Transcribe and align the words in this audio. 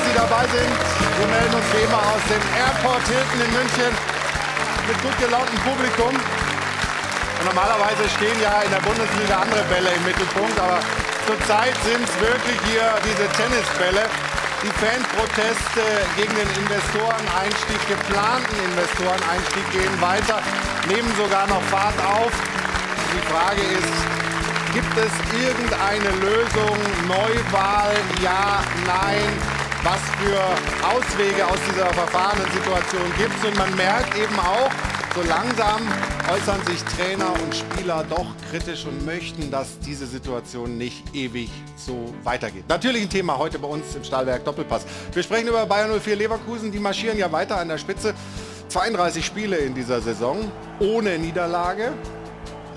dass 0.00 0.08
Sie 0.08 0.16
dabei 0.16 0.44
sind. 0.48 0.72
Wir 1.18 1.28
melden 1.28 1.54
uns 1.54 1.68
wie 1.76 1.84
immer 1.84 2.00
aus 2.00 2.22
dem 2.28 2.44
Airport 2.56 3.04
Hilton 3.04 3.40
in 3.44 3.52
München 3.52 3.92
mit 4.88 4.96
gut 5.02 5.16
gelaunten 5.20 5.58
Publikum. 5.60 6.14
Und 6.14 7.44
normalerweise 7.44 8.08
stehen 8.16 8.36
ja 8.40 8.64
in 8.64 8.70
der 8.70 8.80
Bundesliga 8.80 9.44
andere 9.44 9.64
Bälle 9.68 9.90
im 9.92 10.04
Mittelpunkt, 10.04 10.56
aber 10.60 10.80
zurzeit 11.26 11.76
sind 11.84 12.00
es 12.04 12.14
wirklich 12.20 12.58
hier 12.68 12.86
diese 13.04 13.26
Tennisbälle. 13.36 14.04
Die 14.60 14.72
Fanproteste 14.76 15.84
gegen 16.16 16.34
den 16.36 16.50
Investoreneinstieg, 16.64 17.80
geplanten 17.88 18.56
Investoreneinstieg 18.72 19.64
gehen 19.72 19.96
weiter, 20.00 20.40
nehmen 20.88 21.08
sogar 21.16 21.48
noch 21.48 21.64
Fahrt 21.72 21.96
auf. 22.04 22.32
Die 23.16 23.24
Frage 23.32 23.62
ist, 23.64 23.96
gibt 24.76 24.94
es 25.00 25.12
irgendeine 25.32 26.12
Lösung? 26.20 26.76
Neuwahl? 27.08 27.96
Ja, 28.20 28.60
nein? 28.84 29.59
Was 29.82 30.00
für 30.20 30.38
Auswege 30.86 31.46
aus 31.46 31.58
dieser 31.66 31.86
verfahrenen 31.86 32.46
Situation 32.52 33.02
gibt 33.16 33.32
es? 33.34 33.48
Und 33.48 33.56
man 33.56 33.74
merkt 33.76 34.14
eben 34.18 34.38
auch, 34.38 34.70
so 35.14 35.22
langsam 35.22 35.80
äußern 36.30 36.60
sich 36.66 36.82
Trainer 36.84 37.32
und 37.42 37.56
Spieler 37.56 38.04
doch 38.10 38.26
kritisch 38.50 38.84
und 38.84 39.06
möchten, 39.06 39.50
dass 39.50 39.78
diese 39.78 40.06
Situation 40.06 40.76
nicht 40.76 41.14
ewig 41.14 41.48
so 41.76 42.12
weitergeht. 42.24 42.64
Natürlich 42.68 43.04
ein 43.04 43.08
Thema 43.08 43.38
heute 43.38 43.58
bei 43.58 43.68
uns 43.68 43.94
im 43.96 44.04
Stahlwerk 44.04 44.44
Doppelpass. 44.44 44.84
Wir 45.14 45.22
sprechen 45.22 45.48
über 45.48 45.64
Bayern 45.64 45.98
04 45.98 46.14
Leverkusen. 46.14 46.70
Die 46.70 46.78
marschieren 46.78 47.16
ja 47.16 47.32
weiter 47.32 47.56
an 47.56 47.68
der 47.68 47.78
Spitze. 47.78 48.12
32 48.68 49.24
Spiele 49.24 49.56
in 49.56 49.74
dieser 49.74 50.02
Saison 50.02 50.52
ohne 50.78 51.18
Niederlage. 51.18 51.92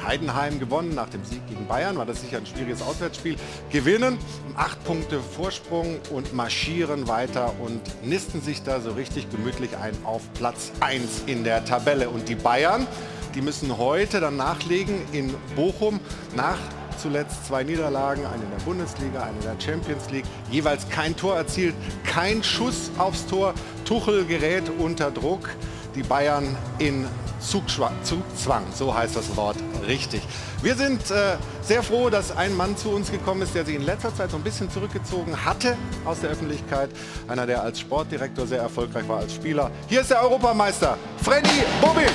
Heidenheim 0.06 0.60
gewonnen 0.60 0.96
nach 0.96 1.10
dem 1.10 1.24
Sieg 1.24 1.46
gegen 1.48 1.68
Bayern, 1.68 1.98
war 1.98 2.06
das 2.06 2.22
sicher 2.22 2.38
ein 2.38 2.46
schwieriges 2.46 2.82
Auswärtsspiel. 2.82 3.36
Gewinnen, 3.72 4.18
acht 4.56 4.84
Punkte 4.84 5.20
Vorsprung 5.20 6.00
und 6.12 6.34
marschieren 6.34 7.08
weiter 7.08 7.54
und 7.60 7.82
nisten 8.04 8.42
sich 8.42 8.64
da 8.64 8.82
so 8.82 8.92
richtig 8.92 9.30
gemütlich 9.30 9.78
ein 9.78 9.94
auf 10.04 10.22
Platz 10.34 10.72
1 10.80 11.24
in 11.28 11.44
der 11.44 11.66
Tabelle. 11.66 12.10
Und 12.10 12.30
die 12.30 12.36
Bayern, 12.36 12.88
die 13.36 13.42
müssen 13.42 13.78
heute 13.78 14.20
dann 14.20 14.38
nachlegen 14.38 15.02
in 15.12 15.34
Bochum 15.56 16.00
nach 16.36 16.58
zuletzt 16.98 17.48
zwei 17.48 17.64
Niederlagen, 17.64 18.26
eine 18.26 18.44
in 18.44 18.50
der 18.50 18.64
Bundesliga, 18.64 19.24
eine 19.24 19.38
in 19.38 19.44
der 19.44 19.60
Champions 19.60 20.10
League, 20.10 20.26
jeweils 20.52 20.88
kein 20.90 21.16
Tor 21.16 21.36
erzielt, 21.36 21.76
kein 22.06 22.44
Schuss 22.44 22.92
aufs 22.98 23.26
Tor. 23.26 23.54
Tuchel 23.86 24.26
gerät 24.26 24.64
unter 24.80 25.12
Druck. 25.12 25.50
Die 25.96 26.04
Bayern 26.04 26.56
in 26.80 27.06
Zugzwang, 27.44 28.64
so 28.74 28.94
heißt 28.94 29.16
das 29.16 29.36
Wort 29.36 29.58
richtig. 29.88 30.22
Wir 30.62 30.76
sind 30.76 31.12
äh, 31.12 31.36
sehr 31.62 31.84
froh, 31.84 32.10
dass 32.10 32.36
ein 32.36 32.56
Mann 32.56 32.78
zu 32.78 32.90
uns 32.90 33.12
gekommen 33.12 33.42
ist, 33.42 33.54
der 33.54 33.66
sich 33.66 33.76
in 33.76 33.84
letzter 33.84 34.16
Zeit 34.16 34.32
so 34.32 34.38
ein 34.38 34.44
bisschen 34.44 34.70
zurückgezogen 34.72 35.46
hatte 35.46 35.78
aus 36.06 36.22
der 36.22 36.32
Öffentlichkeit. 36.32 36.90
Einer, 37.28 37.46
der 37.46 37.62
als 37.62 37.80
Sportdirektor 37.80 38.48
sehr 38.48 38.62
erfolgreich 38.62 39.08
war 39.08 39.20
als 39.20 39.34
Spieler. 39.34 39.72
Hier 39.88 40.02
ist 40.02 40.10
der 40.10 40.22
Europameister, 40.22 40.98
Freddy 41.22 41.64
Bobic. 41.82 42.10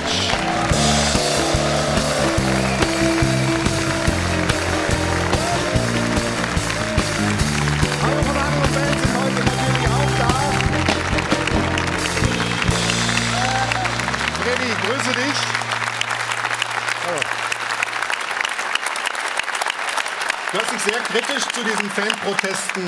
Sehr 20.89 21.01
kritisch 21.01 21.43
zu 21.49 21.63
diesen 21.63 21.89
Fanprotesten 21.91 22.83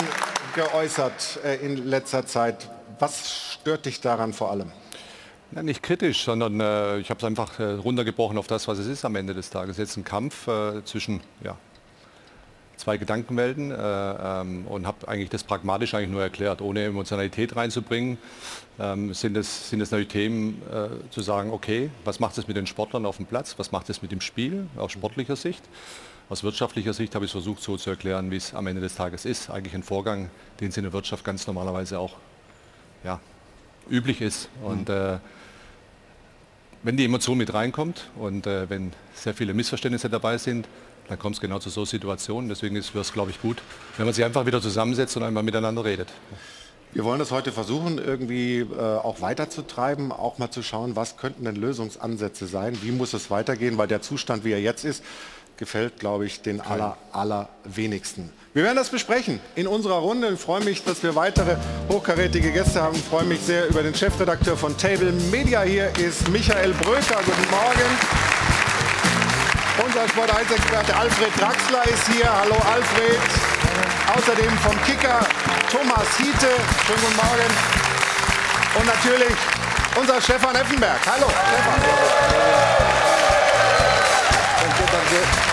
geäußert 0.55 1.39
äh, 1.43 1.57
in 1.57 1.87
letzter 1.87 2.25
Zeit. 2.25 2.67
Was 2.97 3.53
stört 3.53 3.85
dich 3.85 4.01
daran 4.01 4.33
vor 4.33 4.49
allem? 4.49 4.71
Ja, 5.51 5.61
nicht 5.61 5.83
kritisch, 5.83 6.23
sondern 6.23 6.59
äh, 6.59 6.97
ich 6.97 7.11
habe 7.11 7.19
es 7.19 7.23
einfach 7.23 7.59
äh, 7.59 7.63
runtergebrochen 7.63 8.39
auf 8.39 8.47
das, 8.47 8.67
was 8.67 8.79
es 8.79 8.87
ist 8.87 9.05
am 9.05 9.15
Ende 9.15 9.35
des 9.35 9.51
Tages. 9.51 9.77
Jetzt 9.77 9.97
ein 9.97 10.03
Kampf 10.03 10.47
äh, 10.47 10.83
zwischen 10.83 11.21
ja, 11.43 11.57
zwei 12.75 12.97
Gedankenwelten 12.97 13.69
äh, 13.69 13.75
ähm, 13.75 14.65
und 14.65 14.87
habe 14.87 15.07
eigentlich 15.07 15.29
das 15.29 15.43
pragmatisch 15.43 15.93
eigentlich 15.93 16.09
nur 16.09 16.23
erklärt, 16.23 16.61
ohne 16.61 16.85
Emotionalität 16.85 17.55
reinzubringen. 17.55 18.17
Ähm, 18.79 19.13
sind, 19.13 19.37
es, 19.37 19.69
sind 19.69 19.79
es 19.79 19.91
natürlich 19.91 20.11
Themen 20.11 20.59
äh, 20.71 21.09
zu 21.11 21.21
sagen, 21.21 21.51
okay, 21.51 21.91
was 22.03 22.19
macht 22.19 22.35
es 22.39 22.47
mit 22.47 22.57
den 22.57 22.65
Sportlern 22.65 23.05
auf 23.05 23.17
dem 23.17 23.27
Platz, 23.27 23.53
was 23.57 23.71
macht 23.71 23.91
es 23.91 24.01
mit 24.01 24.11
dem 24.11 24.21
Spiel 24.21 24.65
aus 24.75 24.91
sportlicher 24.91 25.35
Sicht. 25.35 25.63
Aus 26.31 26.43
wirtschaftlicher 26.43 26.93
Sicht 26.93 27.13
habe 27.13 27.25
ich 27.25 27.31
versucht 27.31 27.61
so 27.61 27.75
zu 27.75 27.89
erklären, 27.89 28.31
wie 28.31 28.37
es 28.37 28.53
am 28.53 28.65
Ende 28.65 28.79
des 28.79 28.95
Tages 28.95 29.25
ist. 29.25 29.49
Eigentlich 29.49 29.73
ein 29.73 29.83
Vorgang, 29.83 30.29
den 30.61 30.69
es 30.69 30.77
in 30.77 30.83
der 30.83 30.93
Wirtschaft 30.93 31.25
ganz 31.25 31.45
normalerweise 31.45 31.99
auch 31.99 32.15
ja, 33.03 33.19
üblich 33.89 34.21
ist. 34.21 34.47
Und 34.63 34.87
äh, 34.87 35.17
wenn 36.83 36.95
die 36.95 37.03
Emotion 37.03 37.37
mit 37.37 37.53
reinkommt 37.53 38.09
und 38.15 38.47
äh, 38.47 38.69
wenn 38.69 38.93
sehr 39.13 39.33
viele 39.33 39.53
Missverständnisse 39.53 40.09
dabei 40.09 40.37
sind, 40.37 40.69
dann 41.09 41.19
kommt 41.19 41.35
es 41.35 41.41
genau 41.41 41.59
zu 41.59 41.69
so 41.69 41.83
Situationen. 41.83 42.47
Deswegen 42.47 42.75
wäre 42.75 42.99
es, 43.01 43.11
glaube 43.11 43.31
ich, 43.31 43.41
gut, 43.41 43.61
wenn 43.97 44.05
man 44.05 44.15
sich 44.15 44.23
einfach 44.23 44.45
wieder 44.45 44.61
zusammensetzt 44.61 45.17
und 45.17 45.23
einmal 45.23 45.43
miteinander 45.43 45.83
redet. 45.83 46.07
Wir 46.93 47.05
wollen 47.05 47.19
das 47.19 47.31
heute 47.31 47.51
versuchen, 47.53 47.97
irgendwie 47.97 48.59
äh, 48.59 48.77
auch 48.77 49.19
weiterzutreiben, 49.21 50.11
auch 50.11 50.39
mal 50.39 50.51
zu 50.51 50.61
schauen, 50.61 50.95
was 50.95 51.15
könnten 51.15 51.45
denn 51.45 51.55
Lösungsansätze 51.55 52.47
sein, 52.47 52.77
wie 52.83 52.91
muss 52.91 53.13
es 53.13 53.29
weitergehen, 53.29 53.77
weil 53.77 53.87
der 53.87 54.01
Zustand, 54.01 54.43
wie 54.43 54.51
er 54.51 54.59
jetzt 54.61 54.83
ist, 54.83 55.01
gefällt, 55.61 55.99
glaube 55.99 56.25
ich, 56.25 56.41
den 56.41 56.59
aller, 56.59 56.97
allerwenigsten. 57.11 58.33
Wir 58.55 58.63
werden 58.63 58.77
das 58.77 58.89
besprechen 58.89 59.39
in 59.53 59.67
unserer 59.67 59.99
Runde. 59.99 60.29
Ich 60.29 60.39
freue 60.39 60.63
mich, 60.63 60.83
dass 60.83 61.03
wir 61.03 61.13
weitere 61.13 61.55
hochkarätige 61.87 62.51
Gäste 62.51 62.81
haben. 62.81 62.95
Ich 62.95 63.03
freue 63.03 63.25
mich 63.25 63.39
sehr 63.41 63.69
über 63.69 63.83
den 63.83 63.93
Chefredakteur 63.93 64.57
von 64.57 64.75
Table 64.75 65.11
Media. 65.31 65.61
Hier 65.61 65.95
ist 65.99 66.27
Michael 66.29 66.73
Bröker. 66.73 67.19
Guten 67.23 67.49
Morgen. 67.51 67.89
Unser 69.85 70.09
Sport 70.09 70.31
1-Experte 70.31 70.95
Alfred 70.95 71.29
Draxler 71.39 71.83
ist 71.83 72.07
hier. 72.07 72.25
Hallo 72.25 72.55
Alfred. 72.55 73.19
Außerdem 74.17 74.57
vom 74.57 74.75
Kicker 74.83 75.19
Thomas 75.71 76.17
Hiete. 76.17 76.49
Schönen 76.87 77.01
guten 77.01 77.17
Morgen. 77.17 77.49
Und 78.79 78.85
natürlich 78.87 79.37
unser 79.95 80.19
Stefan 80.19 80.55
Effenberg. 80.55 80.99
Hallo 81.05 81.27
Stefan. 81.29 81.81
Danke, 84.59 84.83
danke. 84.91 85.50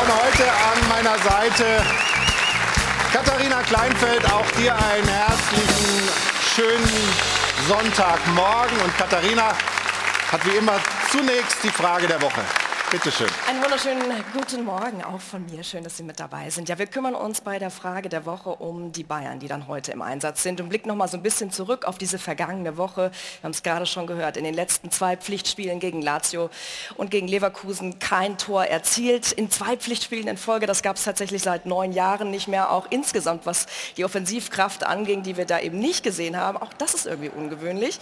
Und 0.00 0.08
heute 0.12 0.44
an 0.50 0.88
meiner 0.88 1.18
Seite 1.18 1.82
Katharina 3.12 3.62
Kleinfeld. 3.62 4.24
Auch 4.32 4.50
dir 4.52 4.74
einen 4.74 5.06
herzlichen, 5.06 6.10
schönen 6.54 7.14
Sonntagmorgen. 7.68 8.76
Und 8.80 8.96
Katharina 8.98 9.54
hat 10.32 10.44
wie 10.46 10.56
immer 10.56 10.80
zunächst 11.12 11.62
die 11.62 11.70
Frage 11.70 12.08
der 12.08 12.20
Woche. 12.20 12.40
Bitte 12.94 13.10
schön. 13.10 13.26
Einen 13.48 13.60
wunderschönen 13.60 14.04
guten 14.32 14.64
Morgen 14.64 15.02
auch 15.02 15.20
von 15.20 15.44
mir. 15.46 15.64
Schön, 15.64 15.82
dass 15.82 15.96
Sie 15.96 16.04
mit 16.04 16.20
dabei 16.20 16.48
sind. 16.50 16.68
Ja, 16.68 16.78
wir 16.78 16.86
kümmern 16.86 17.16
uns 17.16 17.40
bei 17.40 17.58
der 17.58 17.70
Frage 17.70 18.08
der 18.08 18.24
Woche 18.24 18.50
um 18.50 18.92
die 18.92 19.02
Bayern, 19.02 19.40
die 19.40 19.48
dann 19.48 19.66
heute 19.66 19.90
im 19.90 20.00
Einsatz 20.00 20.44
sind 20.44 20.60
und 20.60 20.68
blicken 20.68 20.86
noch 20.86 20.94
mal 20.94 21.08
so 21.08 21.16
ein 21.16 21.22
bisschen 21.24 21.50
zurück 21.50 21.86
auf 21.86 21.98
diese 21.98 22.20
vergangene 22.20 22.76
Woche. 22.76 23.10
Wir 23.10 23.42
haben 23.42 23.50
es 23.50 23.64
gerade 23.64 23.84
schon 23.86 24.06
gehört, 24.06 24.36
in 24.36 24.44
den 24.44 24.54
letzten 24.54 24.92
zwei 24.92 25.16
Pflichtspielen 25.16 25.80
gegen 25.80 26.02
Lazio 26.02 26.50
und 26.94 27.10
gegen 27.10 27.26
Leverkusen 27.26 27.98
kein 27.98 28.38
Tor 28.38 28.66
erzielt. 28.66 29.32
In 29.32 29.50
zwei 29.50 29.76
Pflichtspielen 29.76 30.28
in 30.28 30.36
Folge, 30.36 30.66
das 30.66 30.84
gab 30.84 30.94
es 30.94 31.02
tatsächlich 31.02 31.42
seit 31.42 31.66
neun 31.66 31.90
Jahren 31.90 32.30
nicht 32.30 32.46
mehr. 32.46 32.70
Auch 32.70 32.86
insgesamt, 32.90 33.44
was 33.44 33.66
die 33.96 34.04
Offensivkraft 34.04 34.84
anging, 34.84 35.24
die 35.24 35.36
wir 35.36 35.46
da 35.46 35.58
eben 35.58 35.80
nicht 35.80 36.04
gesehen 36.04 36.36
haben, 36.36 36.58
auch 36.58 36.72
das 36.74 36.94
ist 36.94 37.06
irgendwie 37.06 37.30
ungewöhnlich. 37.30 37.98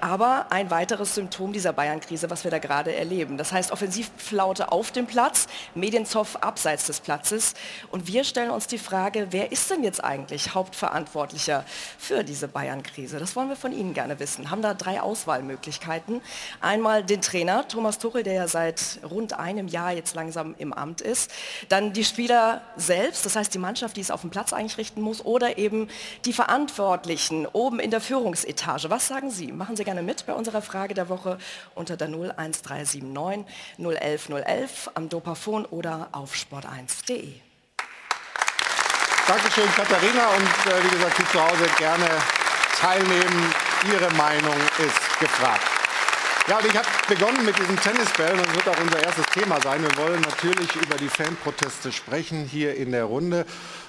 Aber 0.00 0.46
ein 0.50 0.70
weiteres 0.70 1.16
Symptom 1.16 1.52
dieser 1.52 1.72
Bayern-Krise, 1.72 2.30
was 2.30 2.44
wir 2.44 2.52
da 2.52 2.60
gerade 2.60 2.94
erleben. 2.94 3.38
Das 3.38 3.50
heißt, 3.50 3.72
offensiv 3.72 4.08
Flaute 4.36 4.70
auf 4.70 4.90
dem 4.90 5.06
Platz, 5.06 5.46
Medienzoff 5.74 6.36
abseits 6.42 6.84
des 6.84 7.00
Platzes. 7.00 7.54
Und 7.90 8.06
wir 8.06 8.22
stellen 8.22 8.50
uns 8.50 8.66
die 8.66 8.76
Frage, 8.76 9.28
wer 9.30 9.50
ist 9.50 9.70
denn 9.70 9.82
jetzt 9.82 10.04
eigentlich 10.04 10.54
Hauptverantwortlicher 10.54 11.64
für 11.98 12.22
diese 12.22 12.46
Bayern-Krise? 12.46 13.18
Das 13.18 13.34
wollen 13.34 13.48
wir 13.48 13.56
von 13.56 13.72
Ihnen 13.72 13.94
gerne 13.94 14.20
wissen. 14.20 14.50
Haben 14.50 14.60
da 14.60 14.74
drei 14.74 15.00
Auswahlmöglichkeiten. 15.00 16.20
Einmal 16.60 17.02
den 17.02 17.22
Trainer, 17.22 17.66
Thomas 17.66 17.98
Tuchel, 17.98 18.24
der 18.24 18.34
ja 18.34 18.46
seit 18.46 18.98
rund 19.08 19.32
einem 19.38 19.68
Jahr 19.68 19.92
jetzt 19.92 20.14
langsam 20.14 20.54
im 20.58 20.74
Amt 20.74 21.00
ist. 21.00 21.30
Dann 21.70 21.94
die 21.94 22.04
Spieler 22.04 22.60
selbst, 22.76 23.24
das 23.24 23.36
heißt 23.36 23.54
die 23.54 23.58
Mannschaft, 23.58 23.96
die 23.96 24.02
es 24.02 24.10
auf 24.10 24.20
dem 24.20 24.28
Platz 24.28 24.52
eigentlich 24.52 24.76
richten 24.76 25.00
muss. 25.00 25.24
Oder 25.24 25.56
eben 25.56 25.88
die 26.26 26.34
Verantwortlichen 26.34 27.46
oben 27.46 27.80
in 27.80 27.90
der 27.90 28.02
Führungsetage. 28.02 28.90
Was 28.90 29.08
sagen 29.08 29.30
Sie? 29.30 29.50
Machen 29.50 29.76
Sie 29.76 29.84
gerne 29.84 30.02
mit 30.02 30.26
bei 30.26 30.34
unserer 30.34 30.60
Frage 30.60 30.92
der 30.92 31.08
Woche 31.08 31.38
unter 31.74 31.96
der 31.96 32.08
01379 32.08 33.02
011 33.78 34.15
011 34.18 34.90
am 34.94 35.08
Dopafon 35.08 35.64
oder 35.64 36.08
auf 36.12 36.34
sport1.de. 36.34 37.34
Dankeschön, 39.26 39.68
Katharina. 39.74 40.28
Und 40.28 40.72
äh, 40.72 40.84
wie 40.84 40.96
gesagt, 40.96 41.16
Sie 41.16 41.24
zu 41.26 41.42
Hause 41.42 41.66
gerne 41.78 42.06
teilnehmen. 42.78 43.54
Ihre 43.92 44.10
Meinung 44.14 44.56
ist 44.78 45.20
gefragt. 45.20 45.66
Ja, 46.48 46.58
und 46.58 46.66
ich 46.66 46.76
habe 46.76 46.86
begonnen 47.08 47.44
mit 47.44 47.58
diesen 47.58 47.76
Tennisbällen 47.76 48.38
und 48.38 48.46
das 48.46 48.54
wird 48.54 48.68
auch 48.68 48.80
unser 48.80 49.02
erstes 49.02 49.26
Thema 49.26 49.60
sein. 49.60 49.82
Wir 49.82 49.96
wollen 49.96 50.20
natürlich 50.20 50.76
über 50.76 50.96
die 50.96 51.08
Fanproteste 51.08 51.90
sprechen 51.90 52.44
hier 52.44 52.76
in 52.76 52.92
der 52.92 53.04
Runde 53.04 53.46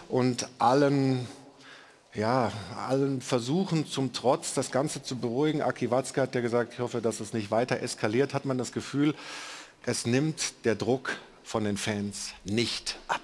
und 0.09 0.47
allen 0.57 1.27
ja, 2.17 2.51
allen 2.75 3.21
Versuchen 3.21 3.85
zum 3.85 4.11
Trotz, 4.11 4.55
das 4.55 4.71
Ganze 4.71 5.03
zu 5.03 5.17
beruhigen, 5.17 5.61
Aki 5.61 5.91
Watzke 5.91 6.21
hat 6.21 6.33
ja 6.33 6.41
gesagt, 6.41 6.73
ich 6.73 6.79
hoffe, 6.79 6.99
dass 6.99 7.19
es 7.19 7.31
nicht 7.31 7.51
weiter 7.51 7.79
eskaliert, 7.79 8.33
hat 8.33 8.45
man 8.45 8.57
das 8.57 8.71
Gefühl, 8.71 9.13
es 9.87 10.05
nimmt 10.05 10.65
der 10.65 10.75
Druck 10.75 11.17
von 11.43 11.63
den 11.63 11.77
Fans 11.77 12.33
nicht 12.43 12.99
ab. 13.07 13.21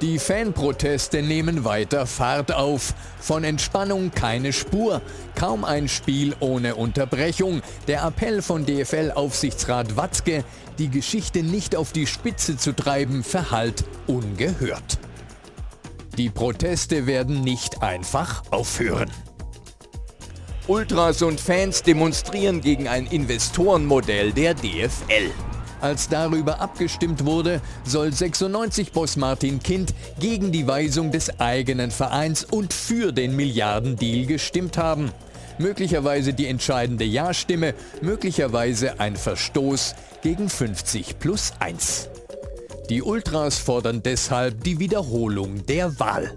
Die 0.00 0.18
Fanproteste 0.18 1.20
nehmen 1.20 1.64
weiter 1.66 2.06
Fahrt 2.06 2.52
auf. 2.52 2.94
Von 3.20 3.44
Entspannung 3.44 4.12
keine 4.12 4.54
Spur. 4.54 5.02
Kaum 5.34 5.62
ein 5.62 5.88
Spiel 5.88 6.34
ohne 6.40 6.74
Unterbrechung. 6.76 7.60
Der 7.86 8.02
Appell 8.04 8.40
von 8.40 8.64
DFL-Aufsichtsrat 8.64 9.98
Watzke, 9.98 10.42
die 10.78 10.88
Geschichte 10.88 11.42
nicht 11.42 11.76
auf 11.76 11.92
die 11.92 12.06
Spitze 12.06 12.56
zu 12.56 12.72
treiben, 12.72 13.24
verhallt 13.24 13.84
ungehört. 14.06 14.98
Die 16.16 16.30
Proteste 16.30 17.06
werden 17.06 17.42
nicht 17.42 17.82
einfach 17.82 18.42
aufhören. 18.50 19.10
Ultras 20.70 21.20
und 21.22 21.40
Fans 21.40 21.82
demonstrieren 21.82 22.60
gegen 22.60 22.86
ein 22.86 23.06
Investorenmodell 23.06 24.30
der 24.30 24.54
DFL. 24.54 25.32
Als 25.80 26.08
darüber 26.08 26.60
abgestimmt 26.60 27.24
wurde, 27.26 27.60
soll 27.84 28.10
96-Boss 28.10 29.16
Martin 29.16 29.60
Kind 29.60 29.92
gegen 30.20 30.52
die 30.52 30.68
Weisung 30.68 31.10
des 31.10 31.40
eigenen 31.40 31.90
Vereins 31.90 32.44
und 32.44 32.72
für 32.72 33.10
den 33.10 33.34
Milliardendeal 33.34 34.26
gestimmt 34.26 34.78
haben. 34.78 35.10
Möglicherweise 35.58 36.34
die 36.34 36.46
entscheidende 36.46 37.04
Ja-Stimme, 37.04 37.74
möglicherweise 38.00 39.00
ein 39.00 39.16
Verstoß 39.16 39.96
gegen 40.22 40.48
50 40.48 41.18
plus 41.18 41.52
1. 41.58 42.10
Die 42.90 43.02
Ultras 43.02 43.58
fordern 43.58 44.04
deshalb 44.04 44.62
die 44.62 44.78
Wiederholung 44.78 45.66
der 45.66 45.98
Wahl. 45.98 46.32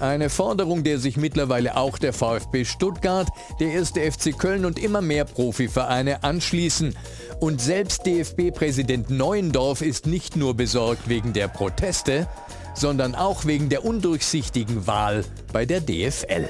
Eine 0.00 0.28
Forderung, 0.28 0.82
der 0.82 0.98
sich 0.98 1.16
mittlerweile 1.16 1.76
auch 1.76 1.98
der 1.98 2.12
VfB 2.12 2.64
Stuttgart, 2.64 3.28
der 3.60 3.72
erste 3.72 4.00
FC 4.00 4.36
Köln 4.36 4.64
und 4.64 4.78
immer 4.78 5.00
mehr 5.00 5.24
Profivereine 5.24 6.24
anschließen. 6.24 6.96
Und 7.40 7.60
selbst 7.60 8.04
DFB-Präsident 8.04 9.10
Neuendorf 9.10 9.82
ist 9.82 10.06
nicht 10.06 10.36
nur 10.36 10.54
besorgt 10.54 11.08
wegen 11.08 11.32
der 11.32 11.48
Proteste, 11.48 12.28
sondern 12.74 13.14
auch 13.14 13.44
wegen 13.44 13.68
der 13.68 13.84
undurchsichtigen 13.84 14.86
Wahl 14.86 15.24
bei 15.52 15.64
der 15.64 15.80
DFL. 15.80 16.48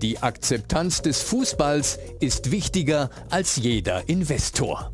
Die 0.00 0.22
Akzeptanz 0.22 1.02
des 1.02 1.22
Fußballs 1.22 1.98
ist 2.20 2.50
wichtiger 2.50 3.10
als 3.30 3.56
jeder 3.56 4.08
Investor. 4.08 4.90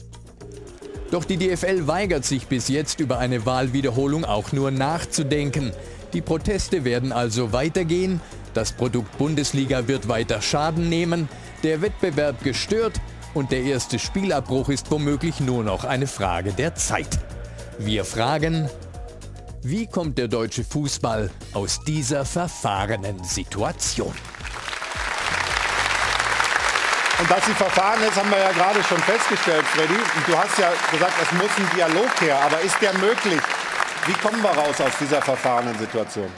Doch 1.10 1.24
die 1.24 1.36
DFL 1.36 1.88
weigert 1.88 2.24
sich 2.24 2.46
bis 2.46 2.68
jetzt 2.68 3.00
über 3.00 3.18
eine 3.18 3.44
Wahlwiederholung 3.44 4.24
auch 4.24 4.52
nur 4.52 4.70
nachzudenken. 4.70 5.72
Die 6.12 6.20
Proteste 6.20 6.84
werden 6.84 7.12
also 7.12 7.52
weitergehen, 7.52 8.20
das 8.52 8.72
Produkt 8.72 9.16
Bundesliga 9.16 9.86
wird 9.86 10.08
weiter 10.08 10.42
Schaden 10.42 10.88
nehmen, 10.88 11.28
der 11.62 11.82
Wettbewerb 11.82 12.42
gestört 12.42 13.00
und 13.32 13.52
der 13.52 13.62
erste 13.62 13.98
Spielabbruch 13.98 14.70
ist 14.70 14.90
womöglich 14.90 15.38
nur 15.38 15.62
noch 15.62 15.84
eine 15.84 16.08
Frage 16.08 16.52
der 16.52 16.74
Zeit. 16.74 17.18
Wir 17.78 18.04
fragen, 18.04 18.68
wie 19.62 19.86
kommt 19.86 20.18
der 20.18 20.26
deutsche 20.26 20.64
Fußball 20.64 21.30
aus 21.52 21.80
dieser 21.84 22.24
verfahrenen 22.24 23.22
Situation? 23.22 24.14
Und 27.20 27.30
dass 27.30 27.44
sie 27.44 27.52
verfahren 27.52 28.02
ist, 28.02 28.16
haben 28.16 28.30
wir 28.30 28.38
ja 28.38 28.50
gerade 28.52 28.82
schon 28.82 28.98
festgestellt, 28.98 29.64
Freddy. 29.66 29.92
Und 29.92 30.26
du 30.26 30.36
hast 30.36 30.58
ja 30.58 30.72
gesagt, 30.90 31.12
es 31.22 31.32
muss 31.32 31.50
ein 31.58 31.76
Dialog 31.76 32.20
her. 32.20 32.40
Aber 32.42 32.60
ist 32.62 32.80
der 32.80 32.94
möglich? 32.94 33.40
Wie 34.06 34.12
kommen 34.14 34.42
wir 34.42 34.50
raus 34.50 34.80
aus 34.80 34.96
dieser 34.98 35.20
verfahrenen 35.20 35.78
Situation? 35.78 36.28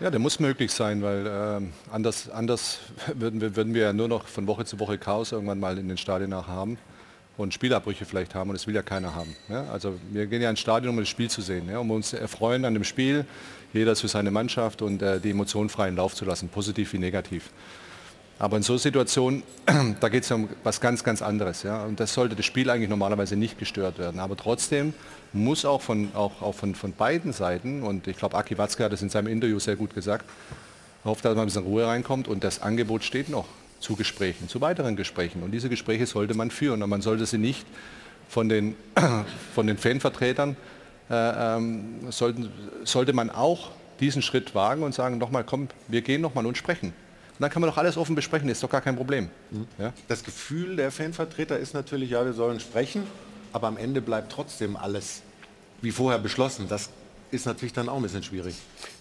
Ja, 0.00 0.10
der 0.10 0.20
muss 0.20 0.38
möglich 0.38 0.70
sein, 0.70 1.02
weil 1.02 1.26
äh, 1.26 1.90
anders, 1.90 2.28
anders 2.28 2.80
würden, 3.14 3.40
wir, 3.40 3.56
würden 3.56 3.72
wir 3.72 3.82
ja 3.84 3.92
nur 3.94 4.08
noch 4.08 4.26
von 4.26 4.46
Woche 4.46 4.66
zu 4.66 4.78
Woche 4.78 4.98
Chaos 4.98 5.32
irgendwann 5.32 5.58
mal 5.58 5.78
in 5.78 5.88
den 5.88 5.96
Stadien 5.96 6.28
nach 6.28 6.46
haben 6.46 6.76
und 7.38 7.54
Spielabbrüche 7.54 8.04
vielleicht 8.04 8.34
haben 8.34 8.50
und 8.50 8.54
das 8.54 8.66
will 8.66 8.74
ja 8.74 8.82
keiner 8.82 9.14
haben. 9.14 9.34
Ja? 9.48 9.64
Also 9.72 9.98
wir 10.10 10.26
gehen 10.26 10.42
ja 10.42 10.50
ins 10.50 10.60
Stadion, 10.60 10.92
um 10.92 11.00
das 11.00 11.08
Spiel 11.08 11.30
zu 11.30 11.40
sehen, 11.40 11.70
ja? 11.70 11.78
um 11.78 11.90
uns 11.90 12.10
zu 12.10 12.20
erfreuen 12.20 12.66
an 12.66 12.74
dem 12.74 12.84
Spiel, 12.84 13.24
jeder 13.72 13.96
für 13.96 14.08
seine 14.08 14.30
Mannschaft 14.30 14.82
und 14.82 15.00
äh, 15.00 15.18
die 15.18 15.30
Emotionen 15.30 15.70
freien 15.70 15.96
Lauf 15.96 16.14
zu 16.14 16.26
lassen, 16.26 16.50
positiv 16.50 16.92
wie 16.92 16.98
negativ. 16.98 17.50
Aber 18.38 18.58
in 18.58 18.62
so 18.62 18.76
Situationen, 18.76 19.42
da 20.00 20.08
geht 20.08 20.24
es 20.24 20.30
um 20.30 20.48
was 20.62 20.80
ganz, 20.80 21.02
ganz 21.02 21.22
anderes. 21.22 21.62
Ja? 21.62 21.84
Und 21.84 22.00
das 22.00 22.12
sollte 22.12 22.36
das 22.36 22.44
Spiel 22.44 22.68
eigentlich 22.68 22.90
normalerweise 22.90 23.36
nicht 23.36 23.58
gestört 23.58 23.98
werden. 23.98 24.20
Aber 24.20 24.36
trotzdem 24.36 24.92
muss 25.32 25.64
auch 25.64 25.80
von, 25.80 26.10
auch, 26.14 26.42
auch 26.42 26.54
von, 26.54 26.74
von 26.74 26.92
beiden 26.92 27.32
Seiten, 27.32 27.82
und 27.82 28.06
ich 28.06 28.16
glaube, 28.16 28.36
Aki 28.36 28.58
Watzke 28.58 28.84
hat 28.84 28.92
es 28.92 29.02
in 29.02 29.08
seinem 29.08 29.28
Interview 29.28 29.58
sehr 29.58 29.76
gut 29.76 29.94
gesagt, 29.94 30.26
hofft, 31.04 31.24
dass 31.24 31.34
man 31.34 31.44
ein 31.44 31.46
bisschen 31.46 31.62
Ruhe 31.62 31.86
reinkommt 31.86 32.28
und 32.28 32.44
das 32.44 32.60
Angebot 32.60 33.04
steht 33.04 33.28
noch 33.28 33.46
zu 33.80 33.96
Gesprächen, 33.96 34.48
zu 34.48 34.60
weiteren 34.60 34.96
Gesprächen. 34.96 35.42
Und 35.42 35.52
diese 35.52 35.68
Gespräche 35.68 36.06
sollte 36.06 36.34
man 36.34 36.50
führen 36.50 36.82
und 36.82 36.90
man 36.90 37.02
sollte 37.02 37.24
sie 37.24 37.38
nicht 37.38 37.66
von 38.28 38.48
den, 38.48 38.74
von 39.54 39.66
den 39.66 39.78
Fanvertretern, 39.78 40.56
äh, 41.08 41.56
ähm, 41.56 42.10
sollten, 42.10 42.50
sollte 42.84 43.12
man 43.12 43.30
auch 43.30 43.70
diesen 44.00 44.20
Schritt 44.20 44.54
wagen 44.54 44.82
und 44.82 44.94
sagen, 44.94 45.16
nochmal, 45.18 45.44
komm, 45.44 45.68
wir 45.88 46.02
gehen 46.02 46.20
nochmal 46.20 46.44
und 46.44 46.58
sprechen. 46.58 46.92
Und 47.38 47.42
dann 47.42 47.50
kann 47.50 47.60
man 47.60 47.70
doch 47.70 47.76
alles 47.76 47.98
offen 47.98 48.14
besprechen, 48.14 48.48
ist 48.48 48.62
doch 48.62 48.70
gar 48.70 48.80
kein 48.80 48.96
Problem. 48.96 49.28
Mhm. 49.50 49.66
Ja? 49.78 49.92
Das 50.08 50.24
Gefühl 50.24 50.76
der 50.76 50.90
Fanvertreter 50.90 51.58
ist 51.58 51.74
natürlich, 51.74 52.10
ja, 52.10 52.24
wir 52.24 52.32
sollen 52.32 52.60
sprechen, 52.60 53.02
aber 53.52 53.68
am 53.68 53.76
Ende 53.76 54.00
bleibt 54.00 54.32
trotzdem 54.32 54.76
alles 54.76 55.22
wie 55.82 55.90
vorher 55.90 56.18
beschlossen. 56.18 56.66
Das 56.68 56.88
ist 57.30 57.44
natürlich 57.44 57.74
dann 57.74 57.90
auch 57.90 57.96
ein 57.96 58.02
bisschen 58.02 58.22
schwierig. 58.22 58.56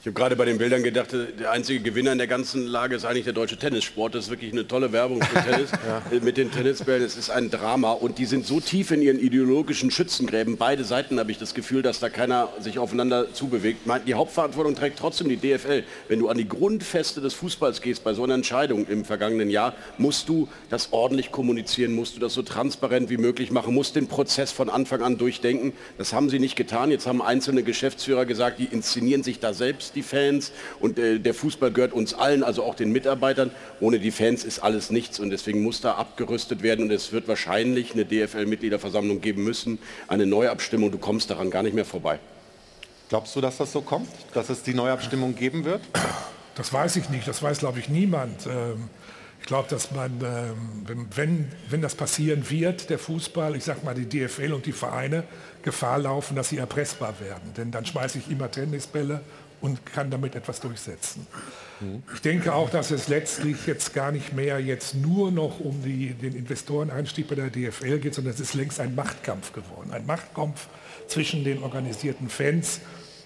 Ich 0.05 0.07
habe 0.07 0.19
gerade 0.19 0.35
bei 0.35 0.45
den 0.45 0.59
Bildern 0.59 0.83
gedacht, 0.83 1.07
der 1.13 1.49
einzige 1.49 1.79
Gewinner 1.79 2.11
in 2.11 2.19
der 2.19 2.27
ganzen 2.27 2.67
Lage 2.67 2.95
ist 2.95 3.05
eigentlich 3.05 3.23
der 3.23 3.33
deutsche 3.33 3.57
Tennissport. 3.57 4.13
Das 4.13 4.25
ist 4.25 4.29
wirklich 4.29 4.51
eine 4.51 4.67
tolle 4.67 4.91
Werbung 4.91 5.19
für 5.19 5.43
Tennis. 5.51 5.71
ja. 5.71 6.19
Mit 6.19 6.37
den 6.37 6.51
Tennisbällen, 6.51 7.03
es 7.03 7.17
ist 7.17 7.31
ein 7.31 7.49
Drama 7.49 7.91
und 7.93 8.19
die 8.19 8.27
sind 8.27 8.45
so 8.45 8.59
tief 8.59 8.91
in 8.91 9.01
ihren 9.01 9.17
ideologischen 9.17 9.89
Schützengräben. 9.89 10.57
Beide 10.57 10.83
Seiten 10.83 11.17
habe 11.17 11.31
ich 11.31 11.39
das 11.39 11.55
Gefühl, 11.55 11.81
dass 11.81 11.99
da 12.01 12.09
keiner 12.09 12.49
sich 12.59 12.77
aufeinander 12.77 13.33
zubewegt. 13.33 13.79
Die 14.05 14.13
Hauptverantwortung 14.13 14.75
trägt 14.75 14.99
trotzdem 14.99 15.27
die 15.27 15.37
DFL. 15.37 15.83
Wenn 16.07 16.19
du 16.19 16.29
an 16.29 16.37
die 16.37 16.47
Grundfeste 16.47 17.19
des 17.19 17.33
Fußballs 17.33 17.81
gehst, 17.81 18.03
bei 18.03 18.13
so 18.13 18.25
einer 18.25 18.35
Entscheidung 18.35 18.85
im 18.85 19.05
vergangenen 19.05 19.49
Jahr, 19.49 19.73
musst 19.97 20.29
du 20.29 20.47
das 20.69 20.89
ordentlich 20.93 21.31
kommunizieren, 21.31 21.93
musst 21.93 22.15
du 22.15 22.19
das 22.19 22.35
so 22.35 22.43
transparent 22.43 23.09
wie 23.09 23.17
möglich 23.17 23.49
machen, 23.49 23.73
musst 23.73 23.95
den 23.95 24.05
Prozess 24.07 24.51
von 24.51 24.69
Anfang 24.69 25.01
an 25.01 25.17
durchdenken. 25.17 25.73
Das 25.97 26.13
haben 26.13 26.29
sie 26.29 26.37
nicht 26.37 26.55
getan. 26.55 26.91
Jetzt 26.91 27.07
haben 27.07 27.23
einzelne 27.23 27.63
Geschäftsführer 27.63 28.27
gesagt, 28.27 28.59
die 28.59 28.65
inszenieren 28.65 29.23
sich 29.23 29.39
da 29.39 29.51
selbst 29.51 29.94
die 29.95 30.03
Fans 30.03 30.51
und 30.79 30.99
äh, 30.99 31.19
der 31.19 31.33
Fußball 31.33 31.71
gehört 31.71 31.93
uns 31.93 32.13
allen, 32.13 32.43
also 32.43 32.63
auch 32.63 32.75
den 32.75 32.91
Mitarbeitern. 32.91 33.51
Ohne 33.79 33.99
die 33.99 34.11
Fans 34.11 34.43
ist 34.43 34.59
alles 34.59 34.91
nichts 34.91 35.19
und 35.19 35.29
deswegen 35.29 35.63
muss 35.63 35.81
da 35.81 35.93
abgerüstet 35.93 36.61
werden 36.61 36.85
und 36.85 36.91
es 36.91 37.11
wird 37.11 37.27
wahrscheinlich 37.27 37.93
eine 37.93 38.05
DFL-Mitgliederversammlung 38.05 39.21
geben 39.21 39.43
müssen, 39.43 39.79
eine 40.07 40.25
Neuabstimmung. 40.25 40.91
Du 40.91 40.97
kommst 40.97 41.29
daran 41.29 41.49
gar 41.49 41.63
nicht 41.63 41.73
mehr 41.73 41.85
vorbei. 41.85 42.19
Glaubst 43.09 43.35
du, 43.35 43.41
dass 43.41 43.57
das 43.57 43.71
so 43.71 43.81
kommt, 43.81 44.09
dass 44.33 44.49
es 44.49 44.63
die 44.63 44.73
Neuabstimmung 44.73 45.35
geben 45.35 45.63
wird? 45.63 45.81
Das 46.55 46.71
weiß 46.71 46.95
ich 46.95 47.09
nicht, 47.09 47.27
das 47.27 47.43
weiß, 47.43 47.59
glaube 47.59 47.79
ich, 47.79 47.89
niemand. 47.89 48.47
Ähm, 48.47 48.89
ich 49.45 49.47
glaube, 49.47 49.69
dass 49.69 49.91
man, 49.91 50.11
ähm, 50.23 51.05
wenn, 51.13 51.51
wenn 51.69 51.81
das 51.81 51.93
passieren 51.93 52.49
wird, 52.49 52.89
der 52.89 52.97
Fußball, 52.97 53.55
ich 53.55 53.63
sage 53.63 53.81
mal 53.85 53.93
die 53.93 54.09
DFL 54.09 54.53
und 54.53 54.65
die 54.65 54.71
Vereine, 54.71 55.23
Gefahr 55.61 55.99
laufen, 55.99 56.35
dass 56.35 56.49
sie 56.49 56.57
erpressbar 56.57 57.19
werden. 57.19 57.53
Denn 57.55 57.69
dann 57.69 57.85
schmeiße 57.85 58.17
ich 58.17 58.31
immer 58.31 58.49
Tennisbälle 58.49 59.21
und 59.65 59.83
kann 59.83 60.11
damit 60.11 60.35
etwas 60.35 60.59
durchsetzen. 60.59 61.25
Ich 62.13 62.21
denke 62.21 62.53
auch, 62.53 62.69
dass 62.69 62.91
es 62.91 63.07
letztlich 63.07 63.65
jetzt 63.65 63.95
gar 63.95 64.11
nicht 64.11 64.31
mehr 64.31 64.59
jetzt 64.59 64.93
nur 64.93 65.31
noch 65.31 65.59
um 65.59 65.81
die, 65.81 66.13
den 66.13 66.35
Investoreneinstieg 66.35 67.27
bei 67.27 67.33
der 67.33 67.49
DFL 67.49 67.97
geht, 67.97 68.13
sondern 68.13 68.33
es 68.33 68.39
ist 68.39 68.53
längst 68.53 68.79
ein 68.79 68.93
Machtkampf 68.93 69.53
geworden. 69.53 69.91
Ein 69.91 70.05
Machtkampf 70.05 70.67
zwischen 71.07 71.43
den 71.43 71.63
organisierten 71.63 72.29
Fans 72.29 72.79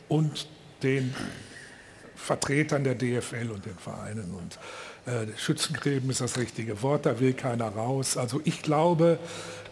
und 0.07 0.47
den 0.81 1.13
Vertretern 2.15 2.85
der 2.85 2.95
DFL 2.95 3.51
und 3.53 3.65
den 3.65 3.77
Vereinen. 3.77 4.33
Und 4.33 4.57
äh, 5.05 5.27
Schützengräben 5.37 6.09
ist 6.09 6.21
das 6.21 6.37
richtige 6.37 6.81
Wort, 6.81 7.05
da 7.05 7.19
will 7.19 7.33
keiner 7.33 7.67
raus. 7.67 8.15
Also 8.15 8.39
ich 8.45 8.61
glaube, 8.61 9.19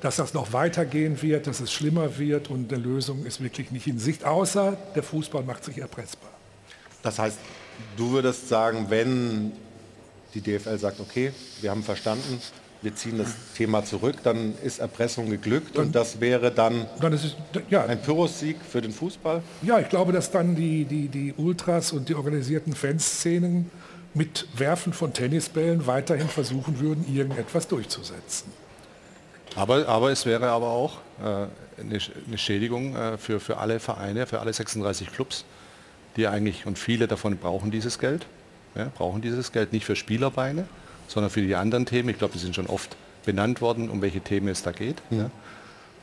dass 0.02 0.18
das 0.18 0.34
noch 0.34 0.52
weitergehen 0.52 1.22
wird, 1.22 1.48
dass 1.48 1.62
es 1.62 1.72
schlimmer 1.72 2.18
wird 2.18 2.50
und 2.50 2.74
eine 2.74 2.84
Lösung 2.84 3.26
ist 3.26 3.42
wirklich 3.42 3.72
nicht 3.72 3.88
in 3.88 4.00
Sicht, 4.00 4.26
außer 4.26 4.78
der 4.96 5.04
Fußball 5.04 5.44
macht 5.44 5.64
sich 5.64 5.78
erpressbar. 5.78 6.37
Das 7.08 7.20
heißt, 7.20 7.38
du 7.96 8.12
würdest 8.12 8.50
sagen, 8.50 8.88
wenn 8.90 9.54
die 10.34 10.42
DFL 10.42 10.78
sagt, 10.78 11.00
okay, 11.00 11.32
wir 11.62 11.72
haben 11.72 11.82
verstanden, 11.82 12.42
wir 12.82 12.94
ziehen 12.96 13.18
das 13.18 13.30
Thema 13.56 13.86
zurück, 13.86 14.18
dann 14.24 14.56
ist 14.62 14.80
Erpressung 14.80 15.30
geglückt 15.30 15.78
dann, 15.78 15.86
und 15.86 15.96
das 15.96 16.20
wäre 16.20 16.52
dann, 16.52 16.86
dann 17.00 17.14
es, 17.14 17.36
ja, 17.70 17.86
ein 17.86 18.02
Pyrrhus-Sieg 18.02 18.58
für 18.70 18.82
den 18.82 18.92
Fußball? 18.92 19.42
Ja, 19.62 19.80
ich 19.80 19.88
glaube, 19.88 20.12
dass 20.12 20.30
dann 20.32 20.56
die, 20.56 20.84
die, 20.84 21.08
die 21.08 21.34
Ultras 21.38 21.94
und 21.94 22.10
die 22.10 22.16
organisierten 22.16 22.76
Fanszenen 22.76 23.72
mit 24.14 24.46
Werfen 24.54 24.92
von 24.92 25.14
Tennisbällen 25.14 25.88
weiterhin 25.88 26.28
versuchen 26.28 26.82
würden, 26.82 27.06
irgendetwas 27.16 27.70
durchzusetzen. 27.70 28.52
Aber, 29.56 29.88
aber 29.88 30.12
es 30.12 30.26
wäre 30.26 30.50
aber 30.50 30.68
auch 30.68 30.98
äh, 31.22 31.24
eine, 31.24 32.00
eine 32.28 32.38
Schädigung 32.38 32.98
äh, 32.98 33.18
für, 33.18 33.40
für 33.40 33.58
alle 33.58 33.80
Vereine, 33.80 34.28
für 34.28 34.42
alle 34.42 34.52
36 34.52 35.10
Clubs, 35.14 35.46
die 36.18 36.28
eigentlich, 36.28 36.66
und 36.66 36.78
viele 36.78 37.08
davon 37.08 37.38
brauchen 37.38 37.72
dieses 37.72 38.00
Geld, 38.00 38.26
ja, 38.76 38.92
brauchen 38.96 39.22
dieses 39.22 39.52
Geld 39.52 39.72
nicht 39.72 39.86
für 39.86 39.96
Spielerbeine, 39.96 40.68
sondern 41.08 41.30
für 41.30 41.42
die 41.42 41.56
anderen 41.56 41.86
Themen. 41.86 42.10
Ich 42.10 42.18
glaube, 42.18 42.34
die 42.34 42.40
sind 42.40 42.56
schon 42.56 42.68
oft 42.68 42.96
benannt 43.26 43.62
worden, 43.62 43.90
um 43.90 44.02
welche 44.02 44.22
Themen 44.22 44.48
es 44.48 44.64
da 44.64 44.72
geht. 44.72 45.02
Mhm. 45.10 45.20
Ja. 45.20 45.32